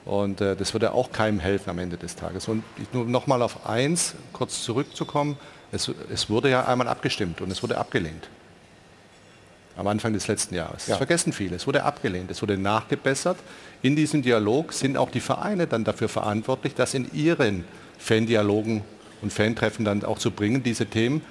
Und 0.05 0.41
äh, 0.41 0.55
das 0.55 0.73
würde 0.75 0.93
auch 0.93 1.13
keinem 1.13 1.41
helfen 1.41 1.71
am 1.71 1.79
Ende 1.79 1.97
des 1.97 2.15
Tages. 2.17 2.49
Und 2.49 2.63
nur 2.93 3.07
noch 3.07 3.27
mal 3.27 3.41
auf 3.43 3.67
eins 3.67 4.15
kurz 4.33 4.63
zurückzukommen, 4.63 5.37
es, 5.73 5.91
es, 6.13 6.29
wurde 6.29 6.51
ja 6.51 6.67
einmal 6.67 6.89
abgestimmt 6.89 7.41
und 7.41 7.51
es 7.51 7.63
wurde 7.63 7.79
abgelehnt. 7.79 8.29
Am 9.77 9.87
Anfang 9.89 10.13
des 10.13 10.29
letzten 10.29 10.55
Jahres. 10.55 10.87
Ja. 10.87 10.93
Das 10.93 10.99
vergessen 10.99 11.33
viele. 11.33 11.57
Es 11.57 11.67
wurde 11.67 11.83
abgelehnt, 11.83 12.31
es 12.31 12.43
wurde 12.43 12.57
nachgebessert. 12.59 13.39
In 13.83 13.97
diesem 13.97 14.23
Dialog 14.23 14.73
sind 14.73 14.97
auch 14.97 15.11
die 15.11 15.21
Vereine 15.21 15.67
dann 15.67 15.85
dafür 15.85 16.09
verantwortlich, 16.09 16.75
das 16.75 16.95
in 16.95 17.13
ihren 17.13 17.65
Fan-Dialogen 17.99 18.85
und 19.25 19.33
Fan-Treffen 19.33 19.85
dann 19.85 20.05
auch 20.05 20.19
zu 20.19 20.31
bringen, 20.31 20.63
diese 20.63 20.87
Themen. 20.87 21.23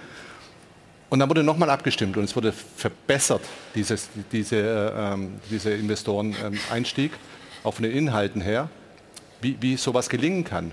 Und 1.09 1.19
dann 1.19 1.29
wurde 1.29 1.43
nochmal 1.43 1.69
abgestimmt 1.69 2.17
und 2.17 2.23
es 2.23 2.35
wurde 2.35 2.51
verbessert, 2.51 3.41
dieses, 3.75 4.09
diese, 4.31 4.57
äh, 4.57 5.13
ähm, 5.13 5.35
dieser 5.49 5.75
Investoren-Einstieg, 5.75 7.11
auch 7.63 7.75
von 7.75 7.83
den 7.83 7.93
Inhalten 7.93 8.41
her, 8.41 8.69
wie, 9.41 9.55
wie 9.61 9.77
sowas 9.77 10.09
gelingen 10.09 10.43
kann. 10.43 10.71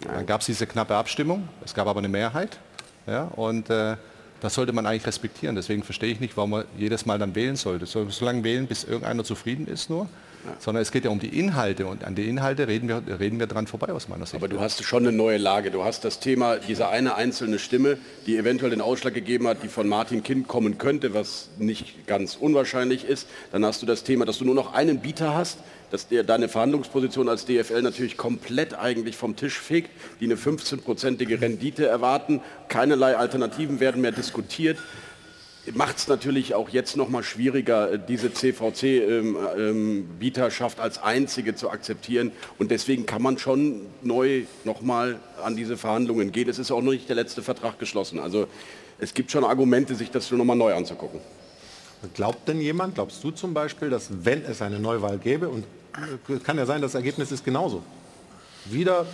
Dann 0.00 0.24
gab 0.24 0.40
es 0.40 0.46
diese 0.46 0.66
knappe 0.66 0.94
Abstimmung, 0.94 1.48
es 1.64 1.74
gab 1.74 1.88
aber 1.88 1.98
eine 1.98 2.08
Mehrheit. 2.08 2.58
Ja, 3.06 3.24
und 3.24 3.70
äh, 3.70 3.96
das 4.40 4.54
sollte 4.54 4.72
man 4.72 4.86
eigentlich 4.86 5.06
respektieren. 5.06 5.56
Deswegen 5.56 5.82
verstehe 5.82 6.12
ich 6.12 6.20
nicht, 6.20 6.36
warum 6.36 6.50
man 6.50 6.64
jedes 6.76 7.06
Mal 7.06 7.18
dann 7.18 7.34
wählen 7.34 7.56
sollte. 7.56 7.86
So, 7.86 8.08
so 8.10 8.24
lange 8.24 8.44
wählen, 8.44 8.66
bis 8.66 8.84
irgendeiner 8.84 9.24
zufrieden 9.24 9.66
ist 9.66 9.90
nur 9.90 10.08
sondern 10.58 10.82
es 10.82 10.92
geht 10.92 11.04
ja 11.04 11.10
um 11.10 11.18
die 11.18 11.38
Inhalte 11.38 11.86
und 11.86 12.04
an 12.04 12.14
die 12.14 12.28
Inhalte 12.28 12.68
reden 12.68 12.88
wir, 12.88 13.02
reden 13.18 13.38
wir 13.38 13.46
dran 13.46 13.66
vorbei 13.66 13.92
aus 13.92 14.08
meiner 14.08 14.26
Sicht. 14.26 14.36
Aber 14.36 14.48
du 14.48 14.60
hast 14.60 14.84
schon 14.84 15.06
eine 15.06 15.16
neue 15.16 15.38
Lage. 15.38 15.70
Du 15.70 15.84
hast 15.84 16.04
das 16.04 16.20
Thema, 16.20 16.56
diese 16.56 16.88
eine 16.88 17.14
einzelne 17.14 17.58
Stimme, 17.58 17.98
die 18.26 18.36
eventuell 18.36 18.70
den 18.70 18.80
Ausschlag 18.80 19.14
gegeben 19.14 19.46
hat, 19.46 19.62
die 19.62 19.68
von 19.68 19.88
Martin 19.88 20.22
Kind 20.22 20.48
kommen 20.48 20.78
könnte, 20.78 21.14
was 21.14 21.48
nicht 21.58 22.06
ganz 22.06 22.36
unwahrscheinlich 22.36 23.04
ist. 23.04 23.28
Dann 23.52 23.64
hast 23.64 23.82
du 23.82 23.86
das 23.86 24.04
Thema, 24.04 24.24
dass 24.24 24.38
du 24.38 24.44
nur 24.44 24.54
noch 24.54 24.74
einen 24.74 25.00
Bieter 25.00 25.34
hast, 25.34 25.58
dass 25.90 26.08
dir 26.08 26.24
deine 26.24 26.48
Verhandlungsposition 26.48 27.28
als 27.28 27.44
DFL 27.44 27.82
natürlich 27.82 28.16
komplett 28.16 28.74
eigentlich 28.74 29.16
vom 29.16 29.36
Tisch 29.36 29.58
fegt, 29.58 29.90
die 30.20 30.24
eine 30.24 30.34
15-prozentige 30.34 31.40
Rendite 31.40 31.86
erwarten. 31.86 32.40
Keinerlei 32.68 33.16
Alternativen 33.16 33.80
werden 33.80 34.00
mehr 34.00 34.12
diskutiert 34.12 34.78
macht 35.74 35.98
es 35.98 36.08
natürlich 36.08 36.54
auch 36.54 36.68
jetzt 36.68 36.96
noch 36.96 37.08
mal 37.08 37.22
schwieriger, 37.22 37.92
äh, 37.92 37.98
diese 37.98 38.32
CVC-Bieterschaft 38.32 40.78
ähm, 40.78 40.80
ähm, 40.80 40.84
als 40.84 41.02
einzige 41.02 41.54
zu 41.54 41.70
akzeptieren. 41.70 42.32
Und 42.58 42.70
deswegen 42.70 43.06
kann 43.06 43.22
man 43.22 43.38
schon 43.38 43.86
neu 44.02 44.42
noch 44.64 44.82
mal 44.82 45.18
an 45.42 45.56
diese 45.56 45.76
Verhandlungen 45.76 46.32
gehen. 46.32 46.48
Es 46.48 46.58
ist 46.58 46.70
auch 46.70 46.82
noch 46.82 46.92
nicht 46.92 47.08
der 47.08 47.16
letzte 47.16 47.42
Vertrag 47.42 47.78
geschlossen. 47.78 48.18
Also 48.18 48.46
es 48.98 49.14
gibt 49.14 49.30
schon 49.30 49.44
Argumente, 49.44 49.94
sich 49.94 50.10
das 50.10 50.30
noch 50.30 50.44
mal 50.44 50.54
neu 50.54 50.74
anzugucken. 50.74 51.20
Glaubt 52.14 52.46
denn 52.46 52.60
jemand, 52.60 52.94
glaubst 52.94 53.24
du 53.24 53.30
zum 53.30 53.54
Beispiel, 53.54 53.90
dass 53.90 54.08
wenn 54.10 54.44
es 54.44 54.62
eine 54.62 54.78
Neuwahl 54.78 55.18
gäbe, 55.18 55.48
und 55.48 55.64
äh, 56.28 56.38
kann 56.38 56.56
ja 56.58 56.66
sein, 56.66 56.82
das 56.82 56.94
Ergebnis 56.94 57.32
ist 57.32 57.44
genauso, 57.44 57.82
wieder 58.66 59.06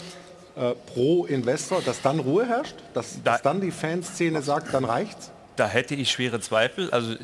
äh, 0.57 0.75
pro 0.93 1.25
Investor, 1.27 1.81
dass 1.81 2.03
dann 2.03 2.19
Ruhe 2.21 2.47
herrscht, 2.47 2.77
dass, 2.95 3.23
dass 3.23 3.43
dann 3.43 3.61
die 3.61 3.71
Fanszene 3.71 4.43
sagt, 4.43 4.75
dann 4.75 4.85
reicht's? 4.85 5.31
Da 5.57 5.69
hätte 5.69 5.95
ich 5.95 6.11
schwere 6.11 6.41
Zweifel. 6.41 6.91
Also 6.91 7.15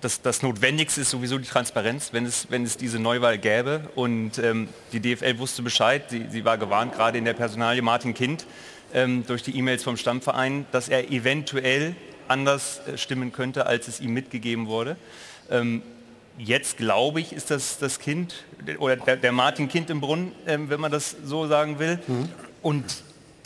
das, 0.00 0.22
das, 0.22 0.42
Notwendigste 0.42 1.00
ist 1.00 1.10
sowieso 1.10 1.38
die 1.38 1.48
Transparenz, 1.48 2.12
wenn 2.12 2.24
es, 2.24 2.50
wenn 2.50 2.64
es 2.64 2.76
diese 2.76 2.98
Neuwahl 2.98 3.38
gäbe. 3.38 3.88
Und 3.94 4.38
ähm, 4.38 4.68
die 4.92 5.00
DFL 5.00 5.38
wusste 5.38 5.62
Bescheid, 5.62 6.04
sie, 6.08 6.26
sie, 6.30 6.44
war 6.44 6.58
gewarnt, 6.58 6.94
gerade 6.94 7.18
in 7.18 7.24
der 7.24 7.34
Personalie 7.34 7.82
Martin 7.82 8.14
Kind, 8.14 8.46
ähm, 8.94 9.24
durch 9.26 9.42
die 9.42 9.56
E-Mails 9.56 9.82
vom 9.82 9.96
Stammverein, 9.96 10.66
dass 10.72 10.88
er 10.88 11.10
eventuell 11.10 11.96
anders 12.28 12.80
äh, 12.86 12.96
stimmen 12.96 13.32
könnte, 13.32 13.66
als 13.66 13.88
es 13.88 14.00
ihm 14.00 14.12
mitgegeben 14.12 14.66
wurde. 14.66 14.96
Ähm, 15.50 15.82
jetzt 16.38 16.76
glaube 16.76 17.20
ich, 17.20 17.32
ist 17.32 17.50
das 17.50 17.78
das 17.78 17.98
Kind 17.98 18.44
oder 18.78 18.96
der, 18.96 19.16
der 19.16 19.32
Martin 19.32 19.68
Kind 19.68 19.90
im 19.90 20.00
Brunnen, 20.00 20.32
ähm, 20.46 20.70
wenn 20.70 20.80
man 20.80 20.92
das 20.92 21.16
so 21.24 21.46
sagen 21.46 21.78
will. 21.78 21.98
Mhm. 22.06 22.28
Und 22.62 22.84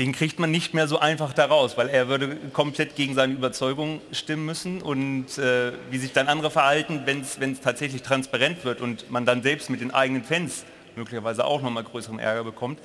den 0.03 0.11
kriegt 0.11 0.41
man 0.41 0.51
nicht 0.51 0.75
mehr 0.75 0.89
so 0.89 0.99
einfach 0.99 1.33
daraus, 1.33 1.79
weil 1.79 1.89
er 1.89 2.09
würde 2.09 2.37
komplett 2.53 2.97
gegen 2.97 3.15
seine 3.15 3.35
Überzeugung 3.35 4.01
stimmen 4.11 4.45
müssen. 4.45 4.83
Und 4.83 5.39
äh, 5.39 5.71
wie 5.93 5.99
sich 5.99 6.13
dann 6.13 6.27
andere 6.27 6.51
verhalten, 6.51 7.03
wenn 7.07 7.21
es 7.21 7.61
tatsächlich 7.61 8.03
transparent 8.03 8.65
wird 8.65 8.81
und 8.81 9.13
man 9.13 9.27
dann 9.27 9.45
selbst 9.45 9.71
mit 9.71 9.81
den 9.81 9.93
eigenen 9.93 10.25
Fans 10.25 10.65
möglicherweise 10.97 11.45
auch 11.45 11.63
nochmal 11.63 11.85
größeren 11.85 12.19
Ärger 12.19 12.43
bekommt, 12.43 12.81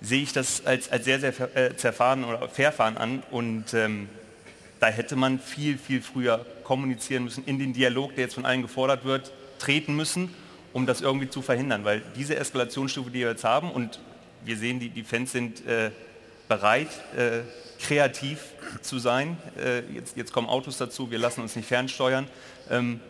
sehe 0.00 0.24
ich 0.24 0.32
das 0.32 0.66
als, 0.66 0.90
als 0.90 1.04
sehr, 1.04 1.20
sehr 1.20 1.56
äh, 1.56 1.76
zerfahren 1.76 2.24
oder 2.24 2.48
verfahren 2.48 2.96
an. 2.96 3.22
Und 3.30 3.72
ähm, 3.72 4.08
da 4.80 4.88
hätte 4.88 5.14
man 5.14 5.38
viel, 5.38 5.78
viel 5.78 6.02
früher 6.02 6.44
kommunizieren 6.64 7.22
müssen, 7.22 7.44
in 7.44 7.60
den 7.60 7.74
Dialog, 7.74 8.16
der 8.16 8.24
jetzt 8.24 8.34
von 8.34 8.44
allen 8.44 8.62
gefordert 8.62 9.04
wird, 9.04 9.30
treten 9.60 9.94
müssen, 9.94 10.34
um 10.72 10.84
das 10.84 11.00
irgendwie 11.00 11.30
zu 11.30 11.42
verhindern, 11.42 11.84
weil 11.84 12.02
diese 12.16 12.34
Eskalationsstufe, 12.34 13.12
die 13.12 13.20
wir 13.20 13.28
jetzt 13.28 13.44
haben 13.44 13.70
und 13.70 14.00
wir 14.44 14.56
sehen, 14.56 14.80
die, 14.80 14.88
die 14.88 15.04
Fans 15.04 15.30
sind 15.30 15.64
äh, 15.64 15.92
bereit, 16.48 16.88
äh, 17.16 17.40
kreativ 17.80 18.40
zu 18.82 18.98
sein. 18.98 19.36
Äh, 19.58 19.80
jetzt, 19.92 20.16
jetzt, 20.16 20.32
kommen 20.32 20.48
Autos 20.48 20.78
dazu, 20.78 21.10
wir 21.10 21.18
lassen 21.18 21.40
uns 21.40 21.56
nicht 21.56 21.68
fernsteuern. 21.68 22.28
Ähm, 22.70 23.00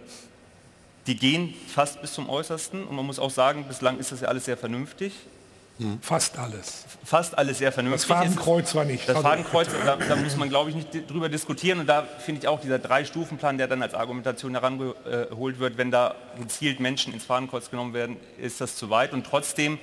die 1.07 1.17
gehen 1.17 1.55
fast 1.73 2.01
bis 2.01 2.13
zum 2.13 2.29
Äußersten 2.29 2.85
und 2.85 2.97
man 2.97 3.07
muss 3.07 3.19
auch 3.19 3.31
sagen, 3.31 3.65
bislang 3.69 3.99
ist 3.99 4.13
das 4.13 4.21
ja 4.21 4.29
alles 4.29 4.45
sehr 4.45 4.57
vernünftig. 4.57 5.13
Hm. 5.79 5.99
Fast 6.01 6.39
alles. 6.39 6.85
Fast 7.05 7.37
alles 7.37 7.59
sehr 7.59 7.71
vernünftig. 7.71 8.09
Das 8.09 8.19
Fadenkreuz 8.19 8.75
war 8.75 8.85
nicht. 8.85 9.09
Das 9.09 9.21
Fadenkreuz, 9.21 9.69
da, 9.85 9.97
da 9.97 10.17
muss 10.17 10.37
man 10.37 10.49
glaube 10.49 10.71
ich 10.71 10.77
nicht 10.77 11.11
drüber 11.11 11.29
diskutieren 11.29 11.81
und 11.81 11.87
da 11.87 12.03
finde 12.03 12.41
ich 12.41 12.49
auch 12.49 12.61
dieser 12.61 12.79
Drei-Stufen-Plan, 12.79 13.59
der 13.59 13.69
dann 13.69 13.83
als 13.83 13.95
Argumentation 13.95 14.53
herangeholt 14.53 15.59
wird, 15.59 15.77
wenn 15.77 15.91
da 15.91 16.15
gezielt 16.39 16.81
Menschen 16.81 17.13
ins 17.13 17.25
Fadenkreuz 17.25 17.71
genommen 17.71 17.93
werden, 17.93 18.17
ist 18.39 18.61
das 18.61 18.77
zu 18.77 18.89
weit 18.91 19.13
und 19.13 19.27
trotzdem 19.27 19.79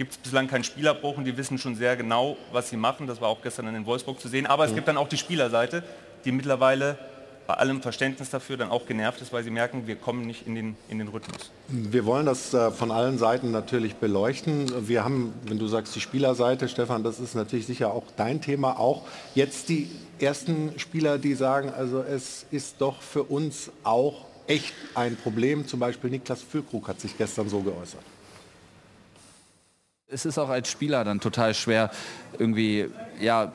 gibt 0.00 0.12
es 0.12 0.16
bislang 0.16 0.48
keinen 0.48 0.64
Spielerbruch 0.64 1.18
und 1.18 1.26
die 1.26 1.36
wissen 1.36 1.58
schon 1.58 1.74
sehr 1.74 1.94
genau, 1.94 2.38
was 2.52 2.70
sie 2.70 2.78
machen. 2.78 3.06
Das 3.06 3.20
war 3.20 3.28
auch 3.28 3.42
gestern 3.42 3.74
in 3.74 3.84
Wolfsburg 3.84 4.18
zu 4.18 4.28
sehen. 4.28 4.46
Aber 4.46 4.64
es 4.64 4.70
mhm. 4.70 4.76
gibt 4.76 4.88
dann 4.88 4.96
auch 4.96 5.10
die 5.10 5.18
Spielerseite, 5.18 5.82
die 6.24 6.32
mittlerweile 6.32 6.96
bei 7.46 7.52
allem 7.52 7.82
Verständnis 7.82 8.30
dafür 8.30 8.56
dann 8.56 8.70
auch 8.70 8.86
genervt 8.86 9.20
ist, 9.20 9.30
weil 9.30 9.44
sie 9.44 9.50
merken, 9.50 9.86
wir 9.86 9.96
kommen 9.96 10.26
nicht 10.26 10.46
in 10.46 10.54
den, 10.54 10.76
in 10.88 11.00
den 11.00 11.08
Rhythmus. 11.08 11.50
Wir 11.68 12.06
wollen 12.06 12.24
das 12.24 12.54
äh, 12.54 12.70
von 12.70 12.90
allen 12.90 13.18
Seiten 13.18 13.50
natürlich 13.50 13.96
beleuchten. 13.96 14.88
Wir 14.88 15.04
haben, 15.04 15.34
wenn 15.44 15.58
du 15.58 15.66
sagst, 15.66 15.94
die 15.94 16.00
Spielerseite, 16.00 16.70
Stefan, 16.70 17.04
das 17.04 17.20
ist 17.20 17.34
natürlich 17.34 17.66
sicher 17.66 17.92
auch 17.92 18.04
dein 18.16 18.40
Thema, 18.40 18.78
auch 18.78 19.06
jetzt 19.34 19.68
die 19.68 19.90
ersten 20.18 20.78
Spieler, 20.78 21.18
die 21.18 21.34
sagen, 21.34 21.74
also 21.76 22.00
es 22.00 22.46
ist 22.50 22.76
doch 22.78 23.02
für 23.02 23.24
uns 23.24 23.70
auch 23.84 24.24
echt 24.46 24.72
ein 24.94 25.16
Problem. 25.16 25.68
Zum 25.68 25.78
Beispiel 25.78 26.08
Niklas 26.08 26.40
Füllkrug 26.40 26.88
hat 26.88 27.02
sich 27.02 27.18
gestern 27.18 27.50
so 27.50 27.60
geäußert. 27.60 28.00
Es 30.12 30.24
ist 30.24 30.38
auch 30.38 30.48
als 30.48 30.68
Spieler 30.68 31.04
dann 31.04 31.20
total 31.20 31.54
schwer, 31.54 31.90
irgendwie, 32.36 32.86
ja, 33.20 33.52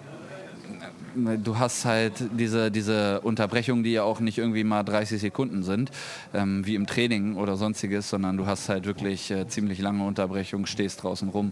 du 1.16 1.60
hast 1.60 1.84
halt 1.84 2.14
diese, 2.38 2.72
diese 2.72 3.20
Unterbrechungen, 3.22 3.84
die 3.84 3.92
ja 3.92 4.04
auch 4.04 4.22
nicht 4.22 4.38
irgendwie 4.38 4.64
mal 4.64 4.84
30 4.84 5.20
Sekunden 5.20 5.64
sind, 5.64 5.92
ähm, 6.34 6.66
wie 6.66 6.76
im 6.76 6.88
Training 6.88 7.36
oder 7.36 7.58
sonstiges, 7.58 8.10
sondern 8.10 8.38
du 8.38 8.46
hast 8.46 8.70
halt 8.70 8.86
wirklich 8.86 9.32
äh, 9.32 9.48
ziemlich 9.48 9.80
lange 9.80 10.06
Unterbrechungen, 10.06 10.66
stehst 10.66 11.04
draußen 11.04 11.28
rum. 11.28 11.52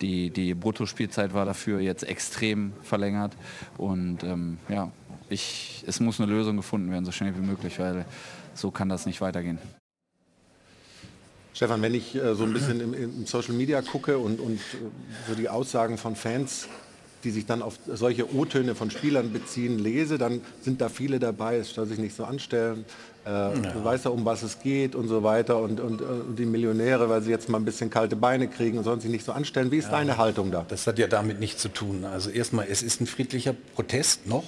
Die, 0.00 0.30
die 0.30 0.54
Bruttospielzeit 0.54 1.34
war 1.34 1.44
dafür 1.44 1.80
jetzt 1.80 2.04
extrem 2.04 2.72
verlängert 2.82 3.32
und 3.76 4.22
ähm, 4.24 4.58
ja, 4.68 4.90
ich, 5.28 5.84
es 5.86 6.00
muss 6.00 6.20
eine 6.20 6.30
Lösung 6.32 6.56
gefunden 6.56 6.90
werden, 6.90 7.04
so 7.04 7.12
schnell 7.12 7.34
wie 7.36 7.46
möglich, 7.46 7.78
weil 7.78 8.06
so 8.54 8.70
kann 8.70 8.88
das 8.88 9.04
nicht 9.04 9.20
weitergehen. 9.20 9.58
Stefan, 11.54 11.82
wenn 11.82 11.94
ich 11.94 12.14
äh, 12.14 12.34
so 12.34 12.44
ein 12.44 12.52
bisschen 12.52 12.80
im, 12.80 12.94
im, 12.94 13.26
Social 13.26 13.54
Media 13.54 13.82
gucke 13.82 14.18
und, 14.18 14.40
und 14.40 14.56
äh, 14.56 15.28
so 15.28 15.34
die 15.34 15.48
Aussagen 15.48 15.98
von 15.98 16.14
Fans, 16.14 16.68
die 17.24 17.30
sich 17.30 17.46
dann 17.46 17.62
auf 17.62 17.78
solche 17.86 18.32
O-Töne 18.32 18.74
von 18.74 18.90
Spielern 18.90 19.32
beziehen, 19.32 19.78
lese, 19.78 20.18
dann 20.18 20.40
sind 20.60 20.80
da 20.80 20.88
viele 20.88 21.18
dabei, 21.18 21.56
es 21.56 21.74
soll 21.74 21.86
sich 21.86 21.98
nicht 21.98 22.14
so 22.14 22.24
anstellen, 22.24 22.84
äh, 23.26 23.30
ja. 23.30 23.50
du 23.50 23.84
weißt 23.84 24.04
ja, 24.04 24.10
um 24.10 24.24
was 24.24 24.42
es 24.42 24.60
geht 24.60 24.94
und 24.94 25.08
so 25.08 25.22
weiter 25.22 25.58
und, 25.58 25.80
und, 25.80 26.00
und, 26.00 26.36
die 26.36 26.46
Millionäre, 26.46 27.08
weil 27.08 27.22
sie 27.22 27.30
jetzt 27.30 27.48
mal 27.48 27.58
ein 27.58 27.64
bisschen 27.64 27.90
kalte 27.90 28.14
Beine 28.14 28.48
kriegen 28.48 28.78
und 28.78 28.84
sollen 28.84 29.00
sich 29.00 29.10
nicht 29.10 29.24
so 29.24 29.32
anstellen. 29.32 29.70
Wie 29.70 29.78
ist 29.78 29.86
ja, 29.86 29.92
deine 29.92 30.16
Haltung 30.16 30.50
da? 30.50 30.64
Das 30.68 30.86
hat 30.86 30.98
ja 30.98 31.08
damit 31.08 31.40
nichts 31.40 31.60
zu 31.60 31.68
tun. 31.68 32.04
Also 32.04 32.30
erstmal, 32.30 32.66
es 32.70 32.82
ist 32.82 33.00
ein 33.00 33.06
friedlicher 33.06 33.54
Protest 33.74 34.26
noch. 34.26 34.44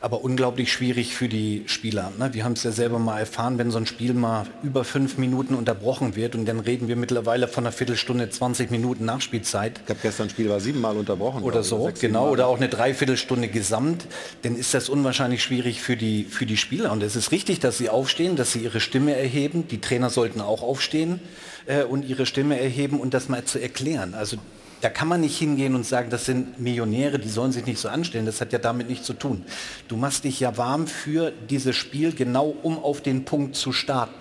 Aber 0.00 0.22
unglaublich 0.22 0.72
schwierig 0.72 1.14
für 1.14 1.28
die 1.28 1.64
Spieler. 1.66 2.12
Ne? 2.18 2.32
Wir 2.32 2.44
haben 2.44 2.52
es 2.52 2.62
ja 2.62 2.70
selber 2.70 2.98
mal 2.98 3.18
erfahren, 3.18 3.58
wenn 3.58 3.70
so 3.70 3.78
ein 3.78 3.86
Spiel 3.86 4.14
mal 4.14 4.46
über 4.62 4.84
fünf 4.84 5.18
Minuten 5.18 5.54
unterbrochen 5.54 6.14
wird 6.14 6.34
und 6.34 6.46
dann 6.46 6.60
reden 6.60 6.88
wir 6.88 6.96
mittlerweile 6.96 7.48
von 7.48 7.64
einer 7.64 7.72
Viertelstunde, 7.72 8.30
20 8.30 8.70
Minuten 8.70 9.04
Nachspielzeit. 9.04 9.80
Ich 9.84 9.90
habe 9.90 10.00
gestern 10.00 10.28
ein 10.28 10.30
Spiel 10.30 10.48
war 10.48 10.60
siebenmal 10.60 10.96
unterbrochen. 10.96 11.42
Oder 11.42 11.62
so, 11.62 11.78
oder 11.78 11.92
genau, 11.92 12.30
oder 12.30 12.46
auch 12.46 12.56
eine 12.56 12.68
Dreiviertelstunde 12.68 13.48
gesamt, 13.48 14.06
dann 14.42 14.56
ist 14.56 14.74
das 14.74 14.88
unwahrscheinlich 14.88 15.42
schwierig 15.42 15.80
für 15.80 15.96
die, 15.96 16.24
für 16.24 16.46
die 16.46 16.56
Spieler. 16.56 16.92
Und 16.92 17.02
es 17.02 17.16
ist 17.16 17.32
richtig, 17.32 17.60
dass 17.60 17.78
sie 17.78 17.88
aufstehen, 17.88 18.36
dass 18.36 18.52
sie 18.52 18.60
ihre 18.60 18.80
Stimme 18.80 19.16
erheben. 19.16 19.66
Die 19.68 19.80
Trainer 19.80 20.10
sollten 20.10 20.40
auch 20.40 20.62
aufstehen 20.62 21.20
äh, 21.66 21.82
und 21.82 22.04
ihre 22.04 22.26
Stimme 22.26 22.60
erheben 22.60 23.00
und 23.00 23.14
das 23.14 23.28
mal 23.28 23.44
zu 23.44 23.60
erklären. 23.60 24.14
Also 24.14 24.36
da 24.80 24.90
kann 24.90 25.08
man 25.08 25.20
nicht 25.20 25.36
hingehen 25.38 25.74
und 25.74 25.84
sagen, 25.84 26.10
das 26.10 26.24
sind 26.24 26.60
Millionäre, 26.60 27.18
die 27.18 27.28
sollen 27.28 27.52
sich 27.52 27.66
nicht 27.66 27.78
so 27.78 27.88
anstellen. 27.88 28.26
Das 28.26 28.40
hat 28.40 28.52
ja 28.52 28.58
damit 28.58 28.88
nichts 28.88 29.06
zu 29.06 29.12
tun. 29.12 29.44
Du 29.88 29.96
machst 29.96 30.24
dich 30.24 30.40
ja 30.40 30.56
warm 30.56 30.86
für 30.86 31.32
dieses 31.50 31.76
Spiel, 31.76 32.12
genau 32.12 32.54
um 32.62 32.78
auf 32.78 33.00
den 33.00 33.24
Punkt 33.24 33.56
zu 33.56 33.72
starten. 33.72 34.14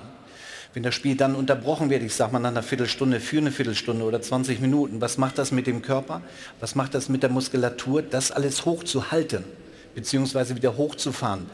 Wenn 0.73 0.83
das 0.83 0.95
Spiel 0.95 1.15
dann 1.15 1.35
unterbrochen 1.35 1.89
wird, 1.89 2.03
ich 2.03 2.13
sage 2.13 2.33
mal 2.33 2.39
nach 2.39 2.49
einer 2.49 2.63
Viertelstunde, 2.63 3.19
für 3.19 3.37
eine 3.37 3.51
Viertelstunde 3.51 4.03
oder 4.03 4.21
20 4.21 4.59
Minuten, 4.59 5.01
was 5.01 5.17
macht 5.17 5.37
das 5.37 5.51
mit 5.51 5.65
dem 5.65 5.81
Körper? 5.81 6.21
Was 6.59 6.75
macht 6.75 6.93
das 6.93 7.09
mit 7.09 7.23
der 7.23 7.29
Muskulatur? 7.29 8.01
Das 8.01 8.31
alles 8.31 8.65
hochzuhalten 8.65 9.43
beziehungsweise 9.97 10.55
wieder 10.55 10.77
hochzufahren, 10.77 11.47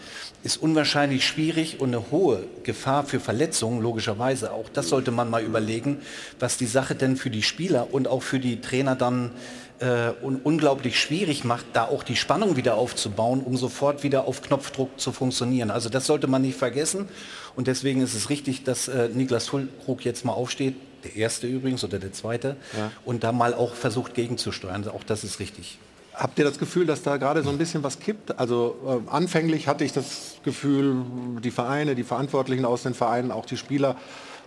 ist 0.43 0.62
unwahrscheinlich 0.62 1.25
schwierig 1.25 1.79
und 1.79 1.95
eine 1.95 2.12
hohe 2.12 2.43
Gefahr 2.63 3.05
für 3.05 3.21
Verletzungen, 3.21 3.81
logischerweise. 3.81 4.51
Auch 4.51 4.67
das 4.67 4.89
sollte 4.89 5.12
man 5.12 5.29
mal 5.29 5.41
überlegen, 5.41 6.01
was 6.41 6.57
die 6.57 6.65
Sache 6.65 6.93
denn 6.93 7.15
für 7.15 7.29
die 7.29 7.41
Spieler 7.41 7.93
und 7.93 8.05
auch 8.05 8.21
für 8.21 8.39
die 8.39 8.59
Trainer 8.59 8.97
dann 8.97 9.31
äh, 9.79 10.12
un 10.21 10.41
unglaublich 10.43 11.00
schwierig 11.00 11.45
macht, 11.45 11.67
da 11.71 11.85
auch 11.85 12.03
die 12.03 12.17
Spannung 12.17 12.57
wieder 12.57 12.75
aufzubauen, 12.75 13.39
um 13.45 13.55
sofort 13.55 14.03
wieder 14.03 14.27
auf 14.27 14.41
Knopfdruck 14.41 15.00
zu 15.00 15.13
funktionieren. 15.13 15.71
Also 15.71 15.88
das 15.88 16.05
sollte 16.05 16.27
man 16.27 16.41
nicht 16.41 16.57
vergessen. 16.57 17.07
Und 17.55 17.67
deswegen 17.67 18.01
ist 18.01 18.13
es 18.13 18.29
richtig, 18.29 18.65
dass 18.65 18.89
äh, 18.89 19.07
Niklas 19.07 19.47
Fulkrug 19.47 20.03
jetzt 20.03 20.25
mal 20.25 20.33
aufsteht, 20.33 20.75
der 21.05 21.15
erste 21.15 21.47
übrigens 21.47 21.85
oder 21.85 21.97
der 21.97 22.12
zweite, 22.12 22.57
ja. 22.77 22.91
und 23.05 23.23
da 23.23 23.31
mal 23.31 23.53
auch 23.53 23.73
versucht 23.73 24.15
gegenzusteuern. 24.15 24.85
Auch 24.89 25.05
das 25.05 25.23
ist 25.23 25.39
richtig. 25.39 25.79
Habt 26.15 26.38
ihr 26.38 26.46
das 26.46 26.60
Gefühl, 26.60 26.86
dass 26.86 27.01
da 27.01 27.17
gerade 27.17 27.41
so 27.43 27.50
ein 27.50 27.58
bisschen 27.58 27.84
was 27.84 28.00
kippt? 28.00 28.38
Also 28.39 29.03
äh, 29.08 29.10
anfänglich 29.10 29.67
hatte 29.67 29.84
ich 29.84 29.93
das 29.93 30.36
Gefühl, 30.43 30.98
die 31.43 31.51
Vereine, 31.51 31.96
die 31.96 32.03
Verantwortlichen 32.03 32.65
aus 32.65 32.84
den 32.84 32.93
Vereinen, 32.93 33.32
auch 33.32 33.46
die 33.46 33.58
Spieler 33.58 33.96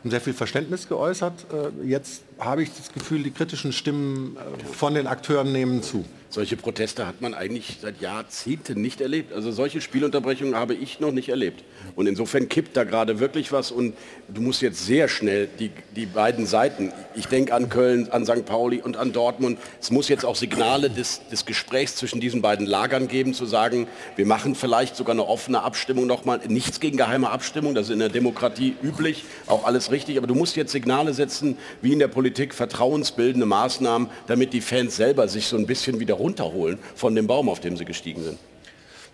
haben 0.06 0.10
sehr 0.10 0.20
viel 0.20 0.34
Verständnis 0.34 0.88
geäußert. 0.88 1.46
Äh, 1.52 1.88
jetzt 1.88 2.22
habe 2.38 2.62
ich 2.62 2.70
das 2.76 2.92
Gefühl, 2.92 3.24
die 3.24 3.32
kritischen 3.32 3.72
Stimmen 3.72 4.36
äh, 4.36 4.64
von 4.64 4.94
den 4.94 5.08
Akteuren 5.08 5.50
nehmen 5.50 5.82
zu. 5.82 6.04
Solche 6.28 6.56
Proteste 6.56 7.06
hat 7.06 7.20
man 7.20 7.34
eigentlich 7.34 7.78
seit 7.80 8.00
Jahrzehnten 8.00 8.80
nicht 8.80 9.00
erlebt. 9.00 9.32
Also 9.32 9.52
solche 9.52 9.80
Spielunterbrechungen 9.80 10.56
habe 10.56 10.74
ich 10.74 10.98
noch 10.98 11.12
nicht 11.12 11.28
erlebt. 11.28 11.62
Und 11.94 12.06
insofern 12.06 12.48
kippt 12.48 12.76
da 12.76 12.84
gerade 12.84 13.20
wirklich 13.20 13.52
was 13.52 13.70
und 13.70 13.94
du 14.28 14.40
musst 14.40 14.60
jetzt 14.60 14.84
sehr 14.84 15.08
schnell 15.08 15.48
die, 15.58 15.70
die 15.94 16.06
beiden 16.06 16.46
Seiten, 16.46 16.92
ich 17.14 17.26
denke 17.26 17.54
an 17.54 17.68
Köln, 17.68 18.08
an 18.10 18.26
St. 18.26 18.44
Pauli 18.44 18.82
und 18.82 18.96
an 18.96 19.12
Dortmund, 19.12 19.58
es 19.80 19.90
muss 19.90 20.08
jetzt 20.08 20.24
auch 20.24 20.34
Signale 20.34 20.90
des, 20.90 21.26
des 21.28 21.46
Gesprächs 21.46 21.96
zwischen 21.96 22.20
diesen 22.20 22.42
beiden 22.42 22.66
Lagern 22.66 23.06
geben, 23.06 23.32
zu 23.32 23.46
sagen, 23.46 23.86
wir 24.16 24.26
machen 24.26 24.54
vielleicht 24.54 24.96
sogar 24.96 25.14
eine 25.14 25.26
offene 25.26 25.62
Abstimmung 25.62 26.06
nochmal, 26.06 26.40
nichts 26.48 26.80
gegen 26.80 26.96
geheime 26.96 27.30
Abstimmung, 27.30 27.74
das 27.74 27.86
ist 27.86 27.92
in 27.92 28.00
der 28.00 28.08
Demokratie 28.08 28.74
üblich, 28.82 29.24
auch 29.46 29.64
alles 29.64 29.90
richtig, 29.90 30.18
aber 30.18 30.26
du 30.26 30.34
musst 30.34 30.56
jetzt 30.56 30.72
Signale 30.72 31.14
setzen, 31.14 31.56
wie 31.82 31.92
in 31.92 31.98
der 31.98 32.08
Politik, 32.08 32.52
vertrauensbildende 32.52 33.46
Maßnahmen, 33.46 34.08
damit 34.26 34.52
die 34.52 34.60
Fans 34.60 34.96
selber 34.96 35.28
sich 35.28 35.46
so 35.46 35.56
ein 35.56 35.66
bisschen 35.66 36.00
wieder 36.00 36.15
runterholen 36.16 36.78
von 36.94 37.14
dem 37.14 37.26
Baum, 37.26 37.48
auf 37.48 37.60
dem 37.60 37.76
sie 37.76 37.84
gestiegen 37.84 38.22
sind. 38.22 38.38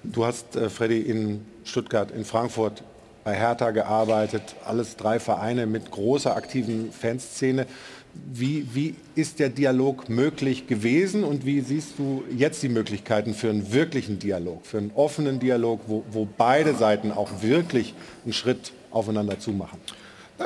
Du 0.04 0.24
hast, 0.24 0.56
äh, 0.56 0.68
Freddy, 0.68 1.00
in 1.00 1.44
Stuttgart, 1.64 2.10
in 2.10 2.24
Frankfurt, 2.24 2.82
bei 3.24 3.34
Hertha 3.34 3.70
gearbeitet, 3.70 4.42
alles 4.64 4.96
drei 4.96 5.20
Vereine 5.20 5.66
mit 5.66 5.90
großer 5.90 6.34
aktiven 6.34 6.90
Fanszene. 6.92 7.66
Wie, 8.14 8.66
wie 8.74 8.94
ist 9.14 9.38
der 9.38 9.48
Dialog 9.48 10.08
möglich 10.10 10.66
gewesen 10.66 11.24
und 11.24 11.46
wie 11.46 11.60
siehst 11.60 11.98
du 11.98 12.24
jetzt 12.36 12.62
die 12.62 12.68
Möglichkeiten 12.68 13.32
für 13.32 13.48
einen 13.48 13.72
wirklichen 13.72 14.18
Dialog, 14.18 14.66
für 14.66 14.78
einen 14.78 14.90
offenen 14.94 15.38
Dialog, 15.38 15.80
wo, 15.86 16.04
wo 16.10 16.28
beide 16.36 16.74
Seiten 16.74 17.10
auch 17.10 17.42
wirklich 17.42 17.94
einen 18.24 18.34
Schritt 18.34 18.72
aufeinander 18.90 19.38
zumachen? 19.38 19.78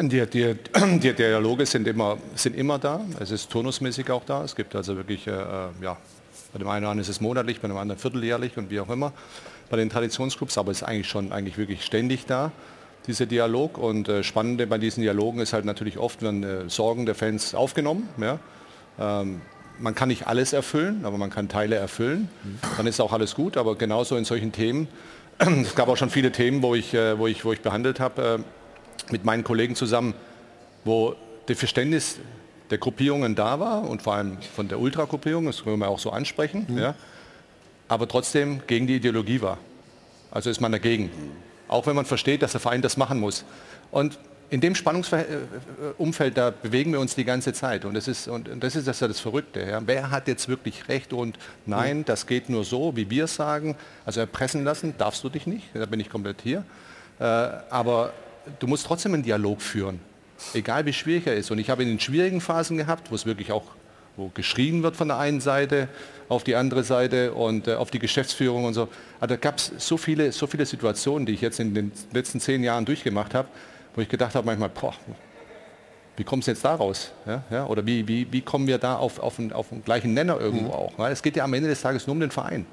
Die, 0.01 0.27
die, 0.27 0.55
die, 1.01 1.13
Dialoge 1.13 1.67
sind 1.67 1.89
immer, 1.89 2.19
sind 2.35 2.55
immer 2.55 2.79
da. 2.79 3.01
Es 3.19 3.31
ist 3.31 3.51
turnusmäßig 3.51 4.11
auch 4.11 4.25
da. 4.25 4.45
Es 4.45 4.55
gibt 4.55 4.77
also 4.77 4.97
wirklich 4.97 5.27
äh, 5.27 5.31
äh 5.31 5.69
ja, 5.83 5.97
bei 6.57 6.65
dem 6.65 6.69
einen 6.87 6.99
ist 6.99 7.09
es 7.09 7.21
monatlich, 7.21 7.61
bei 7.61 7.69
dem 7.69 7.77
anderen 7.77 8.01
vierteljährlich 8.01 8.57
und 8.57 8.71
wie 8.71 8.81
auch 8.81 8.89
immer. 8.89 9.13
Bei 9.69 9.77
den 9.77 9.91
Traditionsclubs, 9.91 10.57
aber 10.57 10.71
es 10.71 10.79
ist 10.79 10.83
eigentlich 10.85 11.09
schon 11.09 11.33
eigentlich 11.33 11.59
wirklich 11.59 11.85
ständig 11.85 12.25
da, 12.25 12.51
dieser 13.07 13.27
Dialog. 13.27 13.77
Und 13.77 14.09
äh, 14.09 14.23
Spannende 14.23 14.67
bei 14.67 14.79
diesen 14.79 15.03
Dialogen 15.03 15.41
ist 15.41 15.53
halt 15.53 15.67
natürlich 15.67 15.99
oft, 15.99 16.23
werden 16.23 16.43
äh, 16.45 16.71
Sorgen 16.71 17.05
der 17.05 17.15
Fans 17.15 17.55
aufgenommen. 17.55 18.09
Ja? 18.19 18.39
Ähm, 18.99 19.43
man 19.79 19.95
kann 19.95 20.09
nicht 20.09 20.27
alles 20.27 20.55
erfüllen, 20.55 21.05
aber 21.05 21.19
man 21.19 21.29
kann 21.29 21.51
Teile 21.51 21.77
erfüllen. 21.77 22.31
Dann 22.79 22.87
ist 22.87 23.01
auch 23.01 23.13
alles 23.13 23.35
gut, 23.35 23.59
aber 23.59 23.77
genauso 23.77 24.17
in 24.17 24.25
solchen 24.25 24.53
Themen. 24.53 24.89
Es 25.39 25.75
gab 25.75 25.89
auch 25.89 25.99
schon 25.99 26.09
viele 26.09 26.33
Themen, 26.33 26.63
wo 26.63 26.75
ich, 26.75 26.95
äh, 26.95 27.19
wo 27.19 27.27
ich, 27.27 27.45
wo 27.45 27.53
ich 27.53 27.61
behandelt 27.61 28.01
habe 28.01 28.41
äh, 28.41 29.13
mit 29.13 29.27
meinen 29.27 29.45
Kollegen 29.45 29.75
zusammen, 29.75 30.15
wo 30.85 31.15
das 31.45 31.59
Verständnis 31.59 32.19
der 32.71 32.79
Gruppierungen 32.79 33.35
da 33.35 33.61
war 33.61 33.89
und 33.89 34.03
vor 34.03 34.15
allem 34.15 34.39
von 34.55 34.69
der 34.69 34.81
Ultragruppierung, 34.81 35.47
das 35.47 35.65
können 35.65 35.79
wir 35.79 35.89
auch 35.89 35.99
so 35.99 36.11
ansprechen, 36.11 36.67
mhm. 36.69 36.79
ja, 36.79 36.95
aber 37.89 38.09
trotzdem 38.09 38.63
gegen 38.67 38.87
die 38.87 38.97
Ideologie 38.97 39.41
war. 39.41 39.59
Also 40.31 40.51
ist 40.51 40.61
man 40.61 40.73
dagegen. 40.73 41.11
Auch 41.69 41.87
wenn 41.87 41.97
man 41.97 42.05
versteht, 42.05 42.43
dass 42.43 42.53
der 42.53 42.61
Verein 42.61 42.83
das 42.83 42.97
machen 42.97 43.21
muss. 43.21 43.45
Und 43.91 44.19
in 44.51 44.61
dem 44.61 44.75
Spannungsumfeld, 44.75 46.37
da 46.37 46.51
bewegen 46.51 46.93
wir 46.93 47.01
uns 47.01 47.15
die 47.15 47.25
ganze 47.25 47.53
Zeit. 47.53 47.85
Und 47.85 47.95
das 47.95 48.07
ist, 48.07 48.29
und 48.29 48.49
das, 48.61 48.77
ist 48.77 48.87
das, 48.87 49.01
ja 49.01 49.09
das 49.09 49.19
Verrückte. 49.19 49.61
Ja. 49.61 49.81
Wer 49.85 50.11
hat 50.11 50.29
jetzt 50.29 50.49
wirklich 50.49 50.89
Recht 50.89 51.13
und 51.13 51.39
nein, 51.65 52.05
das 52.05 52.27
geht 52.27 52.49
nur 52.49 52.65
so, 52.65 52.97
wie 52.97 53.11
wir 53.11 53.25
es 53.25 53.35
sagen. 53.35 53.77
Also 54.05 54.21
erpressen 54.21 54.63
lassen 54.63 54.95
darfst 54.99 55.25
du 55.25 55.29
dich 55.29 55.47
nicht, 55.47 55.65
da 55.75 55.87
bin 55.87 55.99
ich 55.99 56.11
komplett 56.11 56.43
hier. 56.43 56.65
Äh, 57.19 57.25
aber 57.25 58.13
du 58.59 58.67
musst 58.67 58.87
trotzdem 58.87 59.15
einen 59.15 59.23
Dialog 59.23 59.61
führen 59.63 60.01
egal 60.55 60.87
wie 60.87 60.93
schwierig 60.93 61.27
er 61.27 61.35
ist. 61.35 61.51
Und 61.51 61.59
ich 61.59 61.71
habe 61.71 61.83
in 61.83 61.89
den 61.89 62.01
schwierigen 62.01 62.41
Phasen 62.41 62.77
gehabt, 62.77 63.11
wo 63.11 63.15
es 63.15 63.27
wirklich 63.27 63.53
auch 63.53 63.65
wo 64.17 64.29
geschrien 64.29 64.83
wird 64.83 64.97
von 64.97 65.09
der 65.09 65.19
einen 65.19 65.41
Seite 65.41 65.89
auf 66.29 66.43
die 66.43 66.57
andere 66.57 66.83
Seite 66.83 67.33
und 67.35 67.69
äh, 67.69 67.75
auf 67.75 67.91
die 67.91 67.99
Geschäftsführung 67.99 68.65
und 68.65 68.75
so. 68.75 68.89
Also 69.21 69.35
da 69.35 69.37
gab 69.37 69.59
es 69.59 69.73
so 69.79 69.97
viele, 69.97 70.33
so 70.33 70.47
viele 70.47 70.67
Situationen, 70.67 71.27
die 71.27 71.33
ich 71.33 71.41
jetzt 71.41 71.61
in 71.61 71.75
den 71.75 71.93
letzten 72.13 72.41
zehn 72.41 72.65
Jahren 72.65 72.85
durchgemacht 72.85 73.35
habe, 73.35 73.49
wo 73.95 74.01
ich 74.01 74.09
gedacht 74.09 74.35
habe 74.35 74.47
manchmal, 74.47 74.71
boah, 74.71 74.95
wie 76.17 76.25
kommt 76.25 76.43
es 76.43 76.47
jetzt 76.47 76.65
da 76.65 76.75
raus? 76.75 77.13
Ja, 77.27 77.45
ja, 77.51 77.67
oder 77.67 77.85
wie, 77.87 78.09
wie, 78.09 78.27
wie 78.33 78.41
kommen 78.41 78.67
wir 78.67 78.79
da 78.79 78.97
auf, 78.97 79.19
auf, 79.19 79.39
einen, 79.39 79.53
auf 79.53 79.71
einen 79.71 79.85
gleichen 79.85 80.15
Nenner 80.15 80.41
irgendwo 80.41 80.69
mhm. 80.69 80.73
auch? 80.73 80.93
Weil 80.97 81.13
es 81.13 81.23
geht 81.23 81.37
ja 81.37 81.45
am 81.45 81.53
Ende 81.53 81.69
des 81.69 81.83
Tages 81.83 82.07
nur 82.07 82.15
um 82.15 82.21
den 82.21 82.31
Verein, 82.31 82.67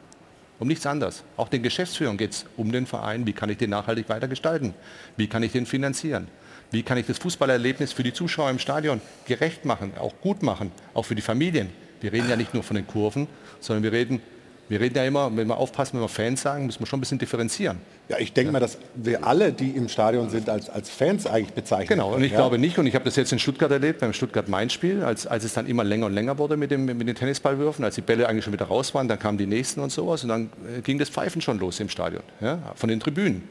um 0.59 0.67
nichts 0.67 0.85
anderes. 0.85 1.23
Auch 1.35 1.49
den 1.49 1.61
Geschäftsführern 1.61 2.17
geht 2.17 2.31
es 2.31 2.45
um 2.55 2.71
den 2.71 2.87
Verein, 2.87 3.27
wie 3.27 3.33
kann 3.33 3.49
ich 3.49 3.57
den 3.57 3.69
nachhaltig 3.69 4.07
weiter 4.07 4.29
gestalten? 4.29 4.73
Wie 5.17 5.27
kann 5.27 5.43
ich 5.43 5.51
den 5.51 5.65
finanzieren? 5.65 6.29
Wie 6.73 6.81
kann 6.81 6.97
ich 6.97 7.05
das 7.05 7.19
Fußballerlebnis 7.19 7.93
für 7.93 8.01
die 8.01 8.13
Zuschauer 8.13 8.49
im 8.49 8.57
Stadion 8.57 8.99
gerecht 9.27 9.63
machen, 9.63 9.93
auch 9.99 10.13
gut 10.21 10.41
machen, 10.41 10.71
auch 10.95 11.03
für 11.03 11.13
die 11.13 11.21
Familien? 11.21 11.69
Wir 12.01 12.11
reden 12.11 12.27
ja 12.27 12.35
nicht 12.35 12.55
nur 12.55 12.63
von 12.63 12.75
den 12.75 12.87
Kurven, 12.87 13.27
sondern 13.59 13.83
wir 13.83 13.91
reden, 13.91 14.23
wir 14.69 14.81
reden 14.81 14.97
ja 14.97 15.05
immer, 15.05 15.29
wenn 15.37 15.47
wir 15.47 15.57
aufpassen, 15.57 15.93
wenn 15.93 16.01
wir 16.01 16.09
Fans 16.09 16.41
sagen, 16.41 16.65
müssen 16.65 16.79
wir 16.79 16.87
schon 16.87 16.97
ein 16.97 17.01
bisschen 17.01 17.19
differenzieren. 17.19 17.77
Ja, 18.09 18.17
ich 18.17 18.33
denke 18.33 18.47
ja. 18.47 18.53
mal, 18.53 18.59
dass 18.59 18.79
wir 18.95 19.23
alle, 19.23 19.53
die 19.53 19.69
im 19.69 19.87
Stadion 19.87 20.31
sind, 20.31 20.49
als, 20.49 20.67
als 20.67 20.89
Fans 20.89 21.27
eigentlich 21.27 21.53
bezeichnen. 21.53 21.89
Genau, 21.89 22.15
und 22.15 22.23
ich 22.23 22.31
ja? 22.31 22.39
glaube 22.39 22.57
nicht, 22.57 22.79
und 22.79 22.87
ich 22.87 22.95
habe 22.95 23.05
das 23.05 23.17
jetzt 23.17 23.31
in 23.31 23.37
Stuttgart 23.37 23.71
erlebt, 23.71 23.99
beim 23.99 24.11
Stuttgart-Main-Spiel, 24.11 25.03
als, 25.03 25.27
als 25.27 25.43
es 25.43 25.53
dann 25.53 25.67
immer 25.67 25.83
länger 25.83 26.07
und 26.07 26.13
länger 26.13 26.39
wurde 26.39 26.57
mit, 26.57 26.71
dem, 26.71 26.85
mit 26.85 27.07
den 27.07 27.13
Tennisballwürfen, 27.15 27.85
als 27.85 27.93
die 27.93 28.01
Bälle 28.01 28.27
eigentlich 28.27 28.45
schon 28.45 28.53
wieder 28.53 28.65
raus 28.65 28.95
waren, 28.95 29.07
dann 29.07 29.19
kamen 29.19 29.37
die 29.37 29.45
nächsten 29.45 29.79
und 29.79 29.91
sowas 29.91 30.23
und 30.23 30.29
dann 30.29 30.49
äh, 30.75 30.81
ging 30.81 30.97
das 30.97 31.09
Pfeifen 31.09 31.39
schon 31.39 31.59
los 31.59 31.79
im 31.79 31.89
Stadion, 31.89 32.23
ja, 32.41 32.57
von 32.73 32.89
den 32.89 32.99
Tribünen. 32.99 33.43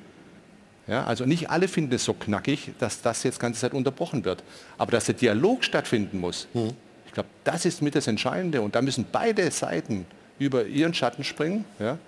Ja, 0.88 1.05
also 1.05 1.25
nicht 1.25 1.49
alle 1.49 1.68
finden 1.68 1.95
es 1.95 2.05
so 2.05 2.12
knackig, 2.12 2.73
dass 2.79 3.03
das 3.03 3.23
jetzt 3.23 3.38
ganze 3.38 3.61
Zeit 3.61 3.73
unterbrochen 3.73 4.25
wird. 4.25 4.42
Aber 4.79 4.90
dass 4.90 5.05
der 5.07 5.14
Dialog 5.14 5.64
stattfinden 5.64 6.18
muss, 6.18 6.49
mhm. 6.55 6.71
ich 7.07 7.12
glaube, 7.12 7.29
das 7.45 7.64
ist 7.64 7.83
mit 7.83 7.95
das 7.95 8.09
Entscheidende. 8.09 8.62
Und 8.62 8.75
da 8.75 8.83
müssen 8.83 9.07
beide 9.11 9.51
Seiten 9.51 10.07
über 10.38 10.66
ihren 10.66 10.92
Schatten 10.92 11.23
springen 11.23 11.64
ja, 11.79 11.99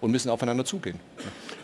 und 0.00 0.10
müssen 0.10 0.30
aufeinander 0.30 0.64
zugehen. 0.64 0.98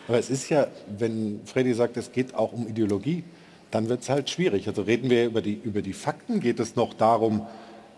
Aber 0.06 0.18
es 0.18 0.30
ist 0.30 0.48
ja, 0.50 0.66
wenn 0.98 1.40
Freddy 1.44 1.72
sagt, 1.72 1.96
es 1.96 2.12
geht 2.12 2.34
auch 2.34 2.52
um 2.52 2.68
Ideologie, 2.68 3.24
dann 3.70 3.88
wird 3.88 4.02
es 4.02 4.08
halt 4.08 4.28
schwierig. 4.30 4.68
Also 4.68 4.82
reden 4.82 5.10
wir 5.10 5.26
über 5.26 5.42
die, 5.42 5.60
über 5.62 5.82
die 5.82 5.92
Fakten, 5.92 6.40
geht 6.40 6.60
es 6.60 6.76
noch 6.76 6.94
darum, 6.94 7.46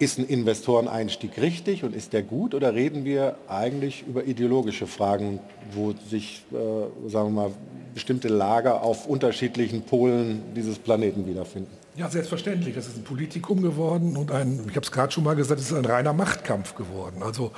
ist 0.01 0.19
ein 0.19 0.27
Investoreneinstieg 0.27 1.41
richtig 1.41 1.85
und 1.85 1.95
ist 1.95 2.15
der 2.15 2.23
gut 2.23 2.55
oder 2.55 2.75
reden 2.75 3.05
wir 3.05 3.37
eigentlich 3.49 4.05
über 4.09 4.25
ideologische 4.25 4.87
Fragen, 4.87 5.41
wo 5.73 5.95
sich, 6.09 6.43
äh, 6.53 7.09
sagen 7.09 7.35
wir 7.35 7.43
mal, 7.43 7.51
bestimmte 7.93 8.29
Lager 8.29 8.83
auf 8.83 9.07
unterschiedlichen 9.07 9.83
Polen 9.83 10.43
dieses 10.57 10.79
Planeten 10.79 11.27
wiederfinden? 11.27 11.71
Ja, 11.97 12.09
selbstverständlich. 12.09 12.75
Das 12.75 12.87
ist 12.87 12.97
ein 12.97 13.05
Politikum 13.05 13.61
geworden 13.61 14.17
und 14.17 14.31
ein, 14.31 14.61
ich 14.71 14.77
habe 14.77 14.85
es 14.85 14.91
gerade 14.91 15.13
schon 15.13 15.23
mal 15.23 15.37
gesagt, 15.37 15.61
es 15.61 15.71
ist 15.71 15.77
ein 15.77 15.85
reiner 15.85 16.15
Machtkampf 16.15 16.75
geworden. 16.77 17.23
Also 17.23 17.53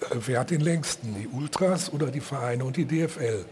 äh, 0.00 0.16
wer 0.26 0.40
hat 0.40 0.50
den 0.50 0.60
längsten, 0.60 1.14
die 1.18 1.28
Ultras 1.28 1.90
oder 1.90 2.08
die 2.08 2.20
Vereine 2.20 2.64
und 2.66 2.76
die 2.76 2.84
DFL? 2.84 3.46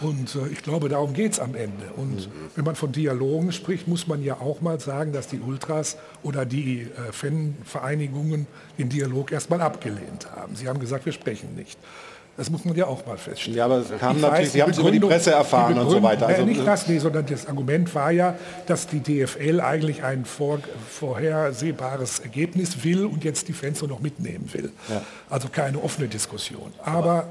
Und 0.00 0.34
äh, 0.34 0.48
ich 0.52 0.62
glaube, 0.62 0.88
darum 0.88 1.12
geht 1.12 1.32
es 1.32 1.40
am 1.40 1.54
Ende. 1.54 1.90
Und 1.96 2.28
wenn 2.56 2.64
man 2.64 2.74
von 2.74 2.92
Dialogen 2.92 3.52
spricht, 3.52 3.86
muss 3.86 4.06
man 4.06 4.22
ja 4.22 4.34
auch 4.34 4.60
mal 4.60 4.80
sagen, 4.80 5.12
dass 5.12 5.28
die 5.28 5.40
Ultras 5.40 5.96
oder 6.22 6.44
die 6.44 6.82
äh, 6.82 7.12
Fanvereinigungen 7.12 8.46
den 8.78 8.88
Dialog 8.88 9.32
erstmal 9.32 9.60
abgelehnt 9.60 10.28
haben. 10.34 10.56
Sie 10.56 10.68
haben 10.68 10.80
gesagt, 10.80 11.06
wir 11.06 11.12
sprechen 11.12 11.54
nicht. 11.54 11.78
Das 12.36 12.48
muss 12.48 12.64
man 12.64 12.74
ja 12.74 12.86
auch 12.86 13.04
mal 13.04 13.18
feststellen. 13.18 13.58
Ja, 13.58 13.66
aber 13.66 13.78
es 13.78 13.88
kam 13.98 14.16
ich 14.16 14.22
natürlich, 14.22 14.46
weiß, 14.46 14.52
Sie 14.52 14.62
haben 14.62 14.70
es 14.70 14.78
über 14.78 14.90
die 14.90 15.00
Presse 15.00 15.32
erfahren 15.32 15.74
die 15.74 15.80
und 15.80 15.90
so 15.90 16.02
weiter. 16.02 16.26
Also, 16.26 16.44
nicht 16.46 16.66
das, 16.66 16.88
nee, 16.88 16.98
sondern 16.98 17.26
das 17.26 17.46
Argument 17.46 17.94
war 17.94 18.10
ja, 18.12 18.34
dass 18.66 18.86
die 18.86 19.00
DFL 19.00 19.60
eigentlich 19.60 20.04
ein 20.04 20.24
vor, 20.24 20.60
vorhersehbares 20.88 22.20
Ergebnis 22.20 22.82
will 22.82 23.04
und 23.04 23.24
jetzt 23.24 23.48
die 23.48 23.52
Fans 23.52 23.80
nur 23.80 23.90
noch 23.90 24.00
mitnehmen 24.00 24.48
will. 24.54 24.72
Ja. 24.88 25.02
Also 25.28 25.48
keine 25.48 25.82
offene 25.82 26.08
Diskussion. 26.08 26.72
Aber, 26.82 26.94
aber 26.94 27.24